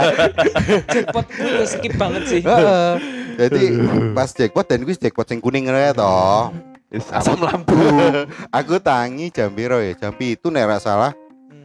Jackpot 0.88 1.26
gue 1.28 1.66
skip 1.68 1.94
banget 2.00 2.24
sih. 2.32 2.42
Jadi 3.36 3.64
pas 4.16 4.30
jackpot 4.32 4.66
dan 4.68 4.88
kuwi 4.88 4.96
jackpot 4.96 5.28
sing 5.28 5.44
kuning 5.44 5.68
ngono 5.68 5.80
ya 5.80 5.92
toh. 5.92 6.56
Asam 7.12 7.40
lampu. 7.40 7.76
aku 8.58 8.80
tangi 8.80 9.32
jam 9.32 9.52
piro 9.52 9.80
ya? 9.80 9.96
Jam 9.96 10.12
itu 10.20 10.48
nek 10.52 10.68
ora 10.68 10.80
salah. 10.80 11.12
Hmm. 11.48 11.64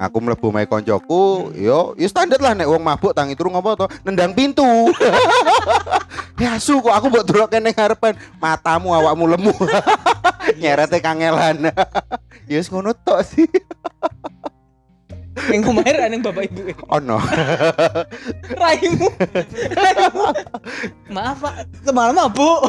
Aku 0.00 0.16
mlebu 0.16 0.48
mae 0.48 0.64
koncoku, 0.64 1.52
yo, 1.52 1.92
yo 1.92 2.06
standar 2.08 2.40
lah 2.40 2.56
nek 2.56 2.64
wong 2.64 2.80
mabuk 2.80 3.12
tangi 3.12 3.36
turu 3.36 3.52
ngopo 3.52 3.84
to? 3.84 3.86
Nendang 4.00 4.32
pintu. 4.32 4.64
ya 6.40 6.56
su 6.56 6.80
kok 6.80 6.92
aku 6.92 7.12
mbok 7.12 7.24
delok 7.28 7.48
kene 7.52 7.68
ngarepan, 7.76 8.16
matamu 8.40 8.96
awakmu 8.96 9.24
lemu. 9.28 9.52
Nyerete 10.56 10.98
kangelan. 11.00 11.70
ya 12.50 12.56
wis 12.58 12.68
ngono 12.72 12.92
tok 12.92 13.20
sih. 13.24 13.48
Yang 15.48 15.62
kemarin 15.72 16.00
ada 16.04 16.12
yang 16.12 16.22
bapak 16.24 16.52
ibu. 16.52 16.60
Oh 16.90 17.00
no. 17.00 17.16
Raimu. 18.60 19.08
Raimu. 19.72 20.24
Maaf 21.08 21.38
pak, 21.40 21.54
semalam 21.80 22.12
mabuk. 22.12 22.60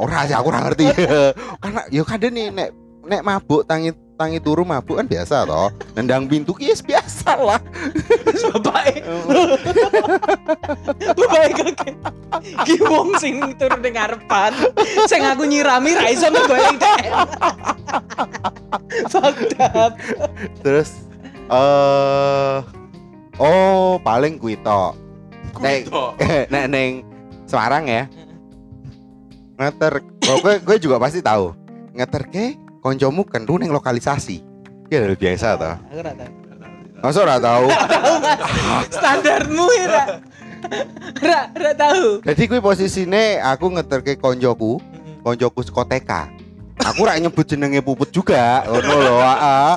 Ora 0.00 0.26
sih 0.26 0.34
aku 0.34 0.50
ora 0.50 0.66
ngerti. 0.66 0.90
Karena 1.62 1.80
yo 1.94 2.02
kadang 2.02 2.32
nih 2.34 2.50
nek 2.50 2.70
nek 3.06 3.22
mabuk 3.22 3.62
tangi 3.70 3.94
tangi 4.16 4.40
turu 4.40 4.64
mabuk 4.64 4.96
kan 4.96 5.06
biasa 5.06 5.44
toh. 5.44 5.68
Nendang 5.92 6.24
pintu 6.24 6.56
ki 6.56 6.72
yes, 6.72 6.80
biasa 6.80 7.36
lah. 7.36 7.60
Bapak 8.56 9.04
Bapak 11.14 11.44
kakek. 11.52 11.94
Ki 12.64 12.76
wong 12.80 13.12
sing 13.20 13.44
turun 13.60 13.84
ning 13.84 13.94
ngarepan. 13.94 14.52
Sing 15.04 15.20
aku 15.22 15.44
nyirami 15.44 15.92
ra 15.92 16.08
iso 16.08 16.32
ngegoyang 16.32 16.80
dhek. 16.80 17.04
Fucked 19.12 19.54
up. 19.60 19.92
Terus 20.64 20.90
eh 21.52 22.58
oh 23.36 24.00
paling 24.00 24.40
kuwi 24.40 24.56
tok. 24.64 24.96
Nek 25.60 25.92
nek 26.52 26.64
neng 26.72 27.04
Semarang 27.46 27.86
ya. 27.86 28.10
Ngeter 29.56 30.02
oh, 30.02 30.38
gue, 30.42 30.54
gue 30.60 30.76
juga 30.82 30.98
pasti 30.98 31.22
tahu. 31.22 31.54
Ngeter 31.94 32.28
ke 32.28 32.65
koncomu 32.86 33.26
kan 33.26 33.42
neng 33.42 33.74
lokalisasi. 33.74 34.46
Ya 34.86 35.02
udah 35.02 35.18
biasa. 35.18 35.58
Aku 35.58 35.58
tahu. 35.58 35.74
Masa 37.02 37.18
ora 37.22 37.36
tahu? 37.42 37.66
Tahu 37.94 38.14
Mas. 38.22 38.38
Standarmu 38.94 39.66
ya 39.74 39.86
ra. 39.90 40.04
Ra 41.18 41.40
ra 41.50 41.72
tahu. 41.74 42.22
Jadi 42.22 42.42
gue 42.46 42.60
posisine 42.62 43.42
aku 43.42 43.74
ngeter 43.74 44.00
ke 44.06 44.14
koncoku, 44.14 44.78
koncoku 45.26 45.60
saka 45.66 45.82
TK. 45.98 46.12
Aku 46.76 47.08
rak 47.08 47.18
nyebut 47.18 47.48
jenenge 47.48 47.80
puput 47.80 48.12
juga, 48.12 48.60
ngono 48.68 48.94
lho, 49.00 49.16
heeh. 49.16 49.72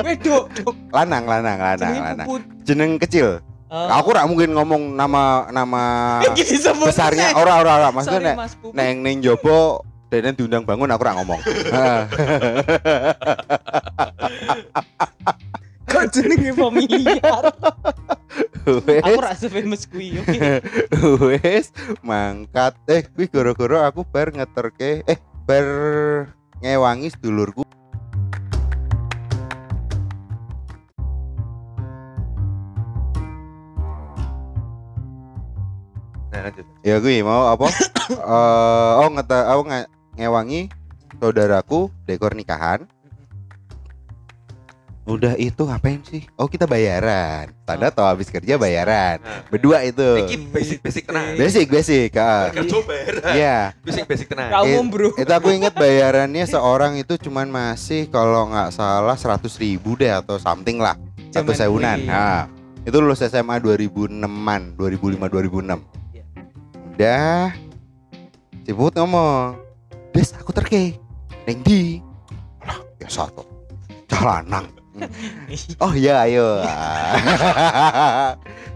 Wedok, 0.06 0.44
dok. 0.48 0.74
Lanang, 0.88 1.28
lanang, 1.28 1.58
lanang, 1.60 1.76
Jenenge 1.76 2.00
lanang. 2.08 2.26
Jeneng 2.64 2.90
kecil. 2.96 3.28
Oh. 3.68 3.88
Aku 4.00 4.16
rak 4.16 4.24
mungkin 4.28 4.56
ngomong 4.56 4.96
nama 4.96 5.48
nama 5.52 5.82
besarnya 6.88 7.32
sih. 7.32 7.40
ora 7.40 7.60
ora 7.60 7.72
ora 7.84 7.88
Sorry, 7.88 7.96
maksudnya 7.96 8.20
nek 8.32 8.36
Mas 8.36 8.52
ning 9.00 9.16
jopo 9.24 9.84
dene 10.12 10.36
diundang 10.36 10.68
bangun 10.68 10.92
aku 10.92 11.02
rak 11.02 11.16
ngomong. 11.16 11.40
Heeh. 11.40 12.02
Kok 15.88 16.04
jenenge 16.12 16.52
familiar? 16.52 17.42
Aku 19.00 19.18
rasa 19.20 19.48
famous 19.48 19.88
kuwi. 19.88 20.20
oke. 20.20 20.36
wes 21.32 21.72
mangkat 22.04 22.76
eh 22.86 23.08
kuwi 23.08 23.24
gara-gara 23.26 23.88
aku 23.88 24.04
bar 24.04 24.28
ngeterke 24.28 25.00
eh 25.04 25.16
bar 25.48 25.66
ngewangi 26.60 27.08
sedulurku 27.08 27.64
Nah, 36.32 36.48
lanjut. 36.48 36.64
ya 36.80 36.96
gue 36.96 37.20
mau 37.20 37.52
apa 37.52 37.68
Eh 38.08 38.92
oh 39.04 39.08
ngete 39.12 39.36
aku 39.36 39.62
nge- 39.68 39.90
ngewangi 40.16 40.68
saudaraku 41.18 41.88
dekor 42.04 42.32
nikahan. 42.34 42.84
Udah 45.02 45.34
itu 45.34 45.66
ngapain 45.66 45.98
sih? 46.06 46.22
Oh 46.38 46.46
kita 46.46 46.62
bayaran. 46.62 47.50
Tanda 47.66 47.90
tau 47.90 48.06
habis 48.06 48.30
kerja 48.30 48.54
bayaran. 48.54 49.18
Nah, 49.18 49.42
berdua 49.50 49.82
itu. 49.82 49.98
Iki 49.98 50.54
basic-basic 50.54 51.10
tenan. 51.10 51.34
basic 51.34 51.66
basic 51.66 52.10
ah. 52.14 52.54
Kerja 52.54 52.78
bayaran. 52.86 53.34
Iya. 53.34 53.58
Basic-basic 53.82 54.30
tenan. 54.30 54.54
Ra 54.54 54.62
umum, 54.62 54.86
Bro. 54.94 55.18
itu 55.18 55.32
aku 55.34 55.50
inget 55.50 55.74
bayarannya 55.74 56.46
seorang 56.46 56.94
itu 57.02 57.18
cuman 57.18 57.50
masih 57.50 58.06
kalau 58.14 58.46
nggak 58.54 58.70
salah 58.70 59.18
100 59.18 59.42
ribu 59.58 59.98
deh 59.98 60.14
atau 60.14 60.38
something 60.38 60.78
lah. 60.78 60.94
Satu 61.34 61.50
sewunan 61.50 61.98
nah 62.06 62.44
itu 62.82 62.98
lulus 62.98 63.22
SMA 63.22 63.62
2006an 63.62 64.74
2005 64.74 65.22
2006 65.22 65.80
Iya. 66.12 66.24
udah. 66.94 67.42
Si 68.62 68.70
Put 68.70 68.94
ngomong 68.98 69.58
Des 70.12 70.28
aku 70.36 70.52
terke 70.52 70.96
Neng 71.48 71.60
di 71.64 71.98
Lah 72.62 72.78
biasa 73.00 73.28
tuh 73.32 73.46
Jalanang. 74.06 74.68
Oh 75.82 75.92
iya 75.96 76.28
ayo 76.28 76.60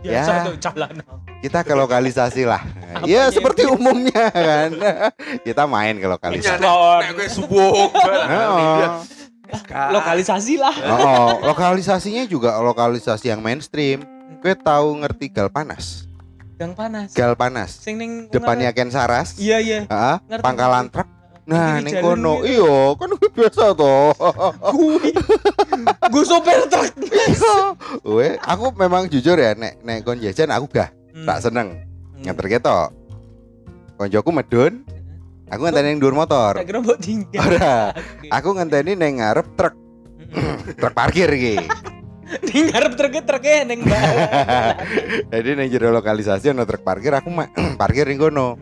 Ya, 0.06 0.22
Ya. 0.22 0.22
satu 0.22 0.54
jalan. 0.56 1.02
Kita 1.42 1.60
ke 1.60 1.74
lokalisasi 1.76 2.48
lah 2.48 2.62
Apa 2.94 3.04
Ya 3.04 3.28
seperti 3.28 3.68
umumnya 3.68 4.32
kan 4.32 4.70
Kita 5.46 5.68
main 5.68 6.00
ke 6.00 6.08
lokalisasi 6.08 6.56
nek 6.56 7.12
kowe 7.12 7.28
subuh. 7.28 7.90
Heeh. 7.92 8.88
Lokalisasi 9.92 10.58
lah. 10.58 10.74
Oh, 10.98 11.38
lokalisasinya 11.46 12.26
juga 12.26 12.58
lokalisasi 12.58 13.30
yang 13.30 13.38
mainstream. 13.38 14.02
Gue 14.42 14.58
tahu 14.58 14.98
ngerti 15.02 15.30
gal 15.30 15.46
panas. 15.46 16.06
Gang 16.58 16.74
panas. 16.74 17.14
Gal 17.14 17.38
panas. 17.38 17.78
Sing 17.78 17.94
ning 17.94 18.26
Depannya 18.32 18.72
Ken 18.74 18.90
Saras. 18.90 19.38
Iya, 19.38 19.60
iya. 19.62 19.78
Heeh, 19.86 20.16
pangkalan 20.42 20.88
truk. 20.90 21.06
Nah, 21.47 21.78
ning 21.78 21.94
jalur 21.94 22.18
kono. 22.18 22.43
gitu. 22.43 22.59
Iya, 22.59 22.77
kan 22.98 23.09
gue 23.14 23.31
biasa 23.31 23.62
toh. 23.73 24.10
Kuwi. 24.66 25.10
Gue 26.10 26.23
sopir 26.23 26.59
truk. 26.66 26.90
Weh, 28.02 28.35
aku 28.36 28.74
memang 28.74 29.06
jujur 29.06 29.35
ya 29.35 29.55
nek 29.55 29.78
nek 29.81 30.02
kon 30.02 30.18
jajan 30.18 30.51
aku 30.51 30.66
gak 30.68 30.90
Hmm. 31.14 31.24
tak 31.24 31.39
seneng. 31.40 31.68
Nganter 32.18 32.47
ketok. 32.51 32.89
Konjoku 33.97 34.28
medun, 34.28 34.85
aku 35.47 35.60
ngenteni 35.62 35.89
ning 35.89 35.98
dhuwur 35.98 36.12
motor. 36.14 36.52
Tak 36.52 36.66
kira 36.66 36.78
mbok 36.78 36.98
tinggal. 36.98 37.40
Ora, 37.40 37.94
aku 38.28 38.48
ngenteni 38.52 38.93
ning 38.93 39.16
ngarep 39.16 39.48
truk, 39.56 39.73
Mm-mm. 40.28 40.77
truk 40.77 40.93
parkir 40.93 41.31
iki. 41.31 41.56
Ning 42.27 42.68
ngarep 42.68 42.98
truk 42.98 43.23
truknya 43.23 43.64
ning 43.64 43.81
bawah. 43.81 44.74
Jadi 45.32 45.51
ning 45.55 45.70
jero 45.70 45.89
lokalisasi 45.89 46.51
ana 46.51 46.66
truk 46.66 46.82
parkir 46.82 47.14
aku 47.14 47.31
parkir 47.81 48.05
ning 48.05 48.18
kono. 48.18 48.59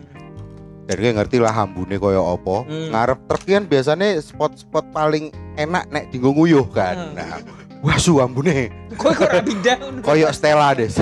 Dan 0.85 0.95
gue 0.97 1.11
ngerti 1.13 1.37
lah 1.41 1.51
hambune 1.51 1.97
koyo 1.97 2.21
opo. 2.21 2.65
Hmm. 2.65 2.93
Ngarep 2.93 3.19
truk 3.25 3.43
kan 3.45 3.65
biasanya 3.65 4.19
spot-spot 4.19 4.85
paling 4.91 5.31
enak 5.57 5.89
nek 5.89 6.09
dinggo 6.09 6.31
nguyuh 6.31 6.65
kan. 6.69 6.95
Hmm. 6.95 7.13
Nah, 7.17 7.37
wah 7.81 7.97
su 7.97 8.17
hambune 8.17 8.69
Kok 8.95 9.11
kok 9.17 9.31
pindah. 9.43 9.77
koyo 10.01 10.29
Stella 10.31 10.73
des. 10.73 10.95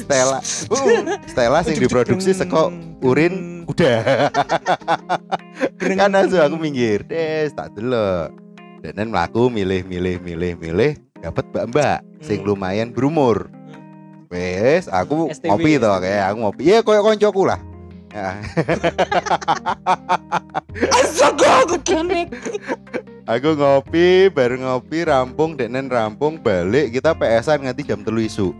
Stella. 0.00 0.38
Uh, 0.68 1.16
Stella 1.26 1.58
sing 1.60 1.76
diproduksi 1.76 2.32
saka 2.32 2.72
urin 3.00 3.64
kuda. 3.68 3.92
kan 5.78 6.10
asu 6.16 6.40
aku 6.40 6.56
minggir. 6.56 7.04
Des 7.04 7.52
tak 7.52 7.76
delok. 7.76 8.32
Dan 8.80 9.12
mlaku 9.12 9.52
milih 9.52 9.84
milih 9.84 10.16
milih 10.24 10.56
milih 10.56 10.96
dapat 11.20 11.44
mbak-mbak 11.52 12.00
sing 12.24 12.40
Hmm. 12.40 12.48
lumayan 12.48 12.88
berumur. 12.90 13.52
Wes, 14.30 14.86
aku 14.86 15.26
ngopi 15.42 15.82
toh 15.82 15.98
kayak 15.98 16.30
aku 16.30 16.38
ngopi. 16.38 16.62
Iya 16.70 16.86
koyo 16.86 17.02
koncoku 17.02 17.50
lah. 17.50 17.58
Ya, 18.10 18.42
aku 21.30 21.46
aku 23.26 23.50
ngopi, 23.54 24.26
baru 24.34 24.58
ngopi, 24.58 25.06
rampung, 25.06 25.54
denen 25.54 25.86
rampung, 25.86 26.34
balik 26.34 26.90
kita 26.90 27.14
PS-an 27.14 27.62
nganti 27.66 27.86
jam 27.86 28.02
telu 28.02 28.18
isu. 28.18 28.50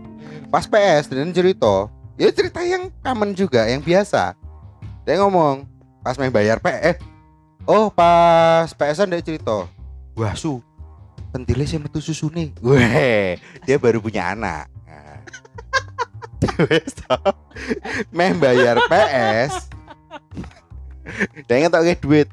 Pas 0.47 0.63
PS, 0.63 1.11
denen 1.11 1.35
cerita, 1.35 1.91
ya 2.15 2.31
cerita 2.31 2.63
yang 2.63 2.87
common 3.03 3.35
juga, 3.35 3.67
yang 3.67 3.83
biasa. 3.83 4.39
Dia 5.03 5.19
ngomong, 5.19 5.67
pas 5.99 6.15
main 6.15 6.31
bayar 6.31 6.63
PS, 6.63 7.03
oh 7.67 7.91
pas 7.91 8.71
PS-an 8.71 9.11
dia 9.11 9.19
cerita, 9.19 9.67
wah 10.15 10.31
su, 10.31 10.63
pentilnya 11.35 11.67
saya 11.67 11.83
metu 11.83 11.99
susu 11.99 12.31
nih. 12.31 12.55
Weh, 12.63 13.35
dia 13.67 13.75
baru 13.75 13.99
punya 13.99 14.31
anak. 14.31 14.70
Wes 16.41 16.93
toh. 16.97 17.33
Meh 18.09 18.33
bayar 18.35 18.77
PS. 18.85 19.69
Ngetok 21.45 21.81
ke 21.83 21.93
duit. 21.99 22.27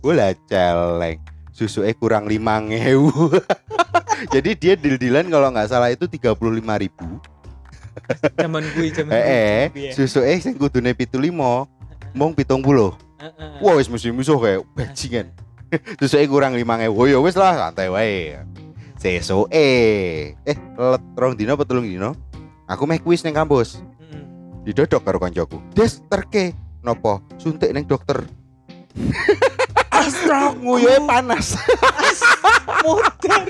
Bola 0.00 0.32
celeng. 0.48 1.20
Susunya 1.52 1.92
kurang 1.92 2.24
lima 2.24 2.56
ngewu. 2.56 3.36
Jadi 4.34 4.50
dia 4.56 4.74
deal-dealan 4.76 5.28
kalau 5.28 5.48
nggak 5.52 5.68
salah 5.68 5.92
itu 5.92 6.08
tiga 6.08 6.32
puluh 6.32 6.56
lima 6.56 6.80
ribu. 6.80 7.20
Zaman 8.36 8.64
gue, 8.72 8.88
zaman 8.92 9.12
Eh, 9.12 9.20
eh, 9.20 9.62
gue. 9.68 9.90
susunya 9.92 10.40
sing 10.40 10.56
kudune 10.56 10.96
pitu 10.96 11.20
limo, 11.20 11.68
mung 12.16 12.32
pitung 12.32 12.64
puluh. 12.64 12.96
Wah 13.60 13.76
wis 13.76 13.92
mesti 13.92 14.08
musuh 14.08 14.40
kayak 14.40 14.64
bajingan. 14.72 15.26
Susunya 16.00 16.24
kurang 16.24 16.56
lima 16.56 16.80
ngewu. 16.80 16.96
Oh 16.96 17.06
ya 17.06 17.18
wis 17.20 17.36
lah 17.36 17.68
santai 17.68 17.92
wae. 17.92 18.40
Seso 18.96 19.44
eh, 19.52 20.32
eh 20.44 20.56
let 20.76 21.04
rong 21.16 21.36
dino 21.36 21.56
apa 21.56 21.64
telung 21.64 21.84
dino? 21.84 22.16
Aku 22.70 22.86
meh 22.86 23.02
kuis 23.02 23.26
neng 23.26 23.34
kampus. 23.34 23.82
Heeh. 23.82 24.22
didodok 24.62 25.02
karo 25.02 25.18
koncoku. 25.18 25.58
Des 25.74 25.98
terke 26.06 26.54
nopo 26.86 27.18
suntik 27.34 27.74
neng 27.74 27.82
dokter. 27.82 28.22
Astaga, 29.90 30.54
Nguyuhe 30.54 31.02
panas. 31.02 31.58
Motor. 32.86 33.42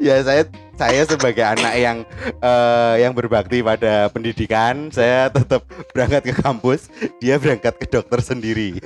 ya 0.00 0.16
saya 0.24 0.48
saya 0.80 1.04
sebagai 1.04 1.44
anak 1.44 1.76
yang 1.76 1.98
eh, 2.24 2.94
yang 3.04 3.12
berbakti 3.12 3.60
pada 3.60 4.08
pendidikan, 4.08 4.88
saya 4.88 5.28
tetap 5.28 5.68
berangkat 5.92 6.32
ke 6.32 6.34
kampus, 6.40 6.88
dia 7.20 7.36
berangkat 7.36 7.76
ke 7.76 7.84
dokter 7.84 8.24
sendiri. 8.24 8.80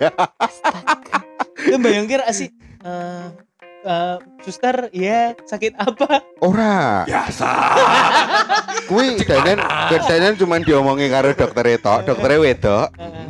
Lu 1.71 1.79
bayangin 1.79 2.19
sih 2.35 2.51
eh 2.83 3.54
eh, 3.85 4.17
suster 4.41 4.89
ya 4.91 5.37
sakit 5.45 5.77
apa 5.77 6.25
Ora, 6.41 7.05
Biasa. 7.09 7.49
kui 8.91 9.17
danen 9.25 9.61
danen 10.09 10.35
cuma 10.37 10.61
diomongin 10.61 11.09
karo 11.09 11.33
dokter 11.33 11.81
itu, 11.81 11.95
dokter 12.05 12.31
wedok. 12.37 12.89
Heeh. 13.01 13.29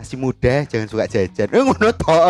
Masih 0.00 0.16
muda, 0.16 0.64
jangan 0.64 0.88
suka 0.88 1.04
jajan. 1.08 1.48
Eh 1.52 1.60
ngono 1.60 1.92
tok. 1.92 2.20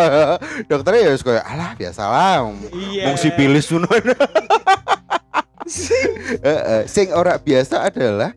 Dokternya 0.67 1.07
ya 1.07 1.15
koyo 1.23 1.39
alah 1.39 1.71
biasalah. 1.79 2.43
iya 2.75 3.07
Wong 3.07 3.15
sipilis 3.15 3.67
ngono. 3.71 3.87
Heeh, 6.43 6.81
sing 6.91 7.15
ora 7.15 7.39
biasa 7.39 7.87
adalah 7.87 8.35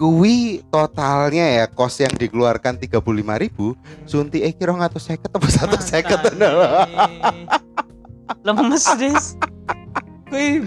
kuwi 0.00 0.64
totalnya 0.72 1.62
ya 1.62 1.64
kos 1.68 2.00
yang 2.00 2.10
dikeluarkan 2.16 2.74
35.000 2.80 3.42
ribu 3.46 3.76
sunti 4.08 4.42
eh 4.42 4.50
kira 4.50 4.74
ngatus 4.74 5.12
seket 5.12 5.30
apa 5.30 5.46
satu 5.46 5.76
seket 5.78 6.20
lemes 8.42 8.84
des. 8.96 9.24
Kui. 10.28 10.64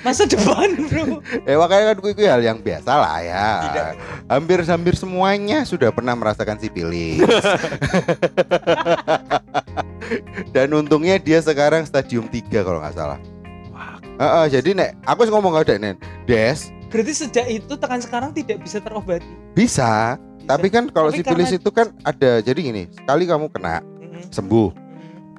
Masa 0.00 0.24
depan 0.24 0.80
bro. 0.88 1.20
Eh 1.44 1.56
makanya 1.60 1.92
kan 1.92 1.96
kuwi 2.00 2.12
kuwi 2.16 2.28
hal 2.28 2.40
yang 2.40 2.64
biasa 2.64 2.88
lah 2.88 3.20
ya. 3.20 3.48
Tidak. 3.68 3.92
hampir 4.32 4.58
hampir 4.64 4.94
semuanya 4.96 5.66
sudah 5.68 5.92
pernah 5.92 6.16
merasakan 6.16 6.56
sipilis 6.56 7.20
dan 10.56 10.72
untungnya 10.72 11.20
dia 11.20 11.42
sekarang 11.44 11.84
stadium 11.84 12.30
3 12.32 12.48
kalau 12.64 12.80
nggak 12.80 12.96
salah. 12.96 13.18
Heeh, 14.20 14.46
jadi 14.60 14.70
nek 14.76 14.90
aku 15.04 15.28
ngomong 15.28 15.60
ke 15.64 15.76
Nen. 15.76 15.96
Des. 16.24 16.72
Berarti 16.88 17.12
sejak 17.14 17.46
itu 17.48 17.72
tekan 17.76 18.00
sekarang 18.02 18.30
tidak 18.32 18.60
bisa 18.64 18.80
terobati? 18.80 19.24
Bisa. 19.52 20.16
Tapi 20.48 20.66
kan 20.72 20.90
kalau 20.90 21.12
sipilis 21.14 21.46
karena- 21.52 21.60
itu 21.62 21.70
kan 21.70 21.86
ada 22.02 22.42
jadi 22.42 22.58
gini 22.58 22.90
sekali 22.90 23.22
kamu 23.28 23.52
kena 23.54 23.78
Mm-mm. 23.84 24.26
sembuh 24.34 24.89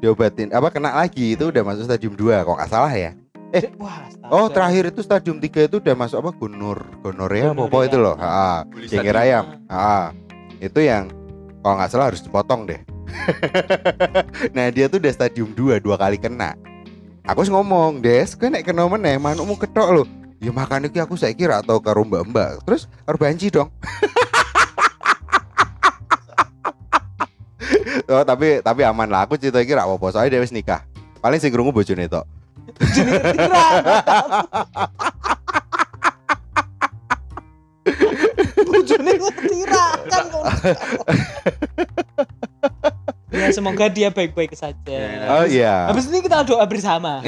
diobatin. 0.01 0.49
Apa 0.49 0.73
kena 0.73 0.97
lagi? 0.97 1.37
Itu 1.37 1.53
udah 1.53 1.61
masuk 1.61 1.85
stadium 1.85 2.17
2 2.17 2.41
kok 2.41 2.57
nggak 2.57 2.71
salah 2.73 2.91
ya? 2.91 3.13
Eh, 3.51 3.67
wah 3.77 4.07
oh 4.31 4.47
terakhir 4.47 4.95
itu 4.95 5.03
stadium 5.03 5.37
3 5.37 5.69
itu 5.69 5.77
udah 5.77 5.95
masuk 5.95 6.17
apa? 6.25 6.31
Gonor 6.33 6.79
gonorea 7.05 7.53
apa 7.53 7.61
apa 7.69 7.77
itu 7.85 7.97
loh. 8.01 8.15
ha 8.17 8.65
Buli 8.65 8.89
jengger 8.89 9.15
ayam. 9.15 9.45
Ha 9.69 10.11
itu 10.57 10.79
yang 10.81 11.13
kalau 11.61 11.77
nggak 11.77 11.89
salah 11.93 12.09
harus 12.09 12.25
dipotong 12.25 12.65
deh. 12.65 12.81
Nah 14.55 14.71
dia 14.71 14.89
tuh 14.89 14.97
udah 14.97 15.13
stadium 15.13 15.53
2 15.53 15.83
dua 15.83 15.95
kali 15.99 16.17
kena. 16.17 16.57
Aku 17.27 17.45
ngomong 17.45 18.01
des 18.01 18.33
gue 18.33 18.49
nek 18.49 18.65
kena 18.65 18.89
meneh 18.89 19.21
manukmu 19.21 19.53
ketok 19.59 19.89
lo 19.93 20.03
ya 20.41 20.49
makan 20.49 20.89
iki 20.89 20.97
aku 20.97 21.13
saya 21.13 21.37
kira 21.37 21.61
atau 21.61 21.77
karo 21.77 22.01
mbak-mbak. 22.01 22.65
Terus 22.65 22.89
harus 23.05 23.19
banci 23.21 23.53
dong 23.53 23.69
oh 28.13 28.23
tapi 28.23 28.59
tapi 28.59 28.81
aman 28.83 29.07
lah 29.07 29.25
aku 29.25 29.35
cerita 29.37 29.61
kira 29.63 29.83
apa 29.85 30.05
soalnya 30.11 30.37
dia 30.37 30.43
wis 30.43 30.53
nikah 30.53 30.83
paling 31.19 31.39
sing 31.39 31.53
krungu 31.53 31.71
bojone 31.71 32.07
tok 32.07 32.25
Kira. 32.71 33.65
Bojone 38.61 39.11
ngetira 39.17 39.85
kan 40.07 40.23
kok. 40.29 40.45
Ya 43.31 43.47
semoga 43.55 43.87
dia 43.87 44.11
baik-baik 44.11 44.51
saja. 44.53 44.99
oh 45.39 45.47
iya 45.47 45.87
Habis 45.87 46.11
ini 46.11 46.19
kita 46.19 46.43
doa 46.43 46.67
bersama. 46.67 47.23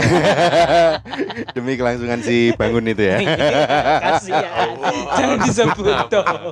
demi 1.56 1.80
kelangsungan 1.80 2.20
si 2.20 2.52
bangun 2.60 2.92
itu 2.92 3.08
ya 3.08 3.18
Kasihan. 4.04 4.76
Jangan 5.16 5.38
disebut 5.48 5.98
dong. 6.12 6.52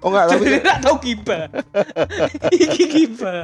Oh 0.00 0.08
enggak 0.08 0.24
tapi 0.26 0.44
Jadi 0.44 0.58
tak 0.60 0.78
tahu 0.80 0.96
giba. 0.98 1.38
Iki 2.50 2.84
giba. 2.88 3.34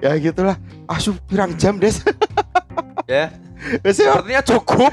ya 0.00 0.12
gitulah 0.16 0.56
asu 0.86 1.14
pirang 1.24 1.54
jam 1.54 1.76
des 1.76 2.00
Ya, 3.06 3.30
Wes 3.80 3.94
ya. 3.96 4.10
sepertinya 4.10 4.42
cukup. 4.42 4.90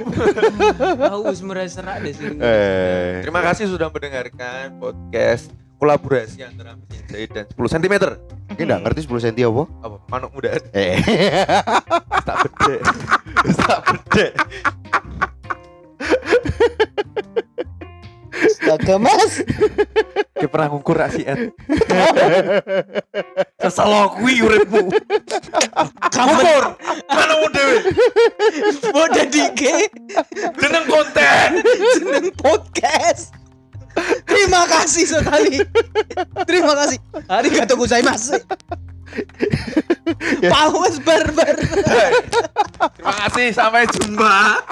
Aku 1.01 1.25
wis 1.25 1.41
merasa 1.41 1.81
serak 1.81 1.97
deh 1.99 2.13
sini. 2.13 2.37
eh 2.37 3.19
Terima 3.19 3.41
kasih 3.41 3.65
sudah 3.65 3.89
mendengarkan 3.89 4.77
podcast 4.77 5.49
kolaborasi 5.75 6.45
antara 6.45 6.77
Mesin 6.77 7.03
Jahit 7.07 7.29
dan 7.31 7.45
10 7.49 7.73
cm. 7.73 7.95
ini 8.53 8.61
enggak 8.61 8.81
ngerti 8.85 8.99
10 9.03 9.25
cm 9.25 9.49
apa 9.49 9.63
Apa? 9.81 9.97
Manuk 10.07 10.29
muda. 10.31 10.53
eh 10.71 11.01
Tak 12.27 12.35
bede. 12.45 12.75
Tak 13.57 13.79
bede. 13.83 14.25
Astaga 18.43 18.95
mas. 18.99 19.41
Dia 20.35 20.47
pernah 20.51 20.67
ngukur 20.71 20.99
rak 20.99 21.15
si 21.15 21.23
Ed. 21.23 21.55
Sesalo 23.61 24.19
kuwi 24.19 24.43
uripmu. 24.43 24.91
Ngukur. 26.11 26.63
Manukmu 27.07 27.47
dhewe. 27.55 27.77
Mau 28.91 29.07
jadi 29.07 29.41
ke 29.55 29.87
Jeneng 30.59 30.85
konten. 30.91 31.47
jeneng 31.95 32.27
podcast. 32.35 33.31
Terima 34.25 34.65
kasih 34.65 35.05
sekali. 35.05 35.61
Terima 36.49 36.73
kasih. 36.73 36.97
Hari 37.29 37.47
gak 37.53 37.67
tunggu 37.69 37.85
saya 37.85 38.01
mas. 38.01 38.33
Paus 40.49 40.97
barbar. 41.05 41.55
Terima 42.97 43.13
kasih 43.25 43.47
sampai 43.53 43.85
jumpa. 43.85 44.65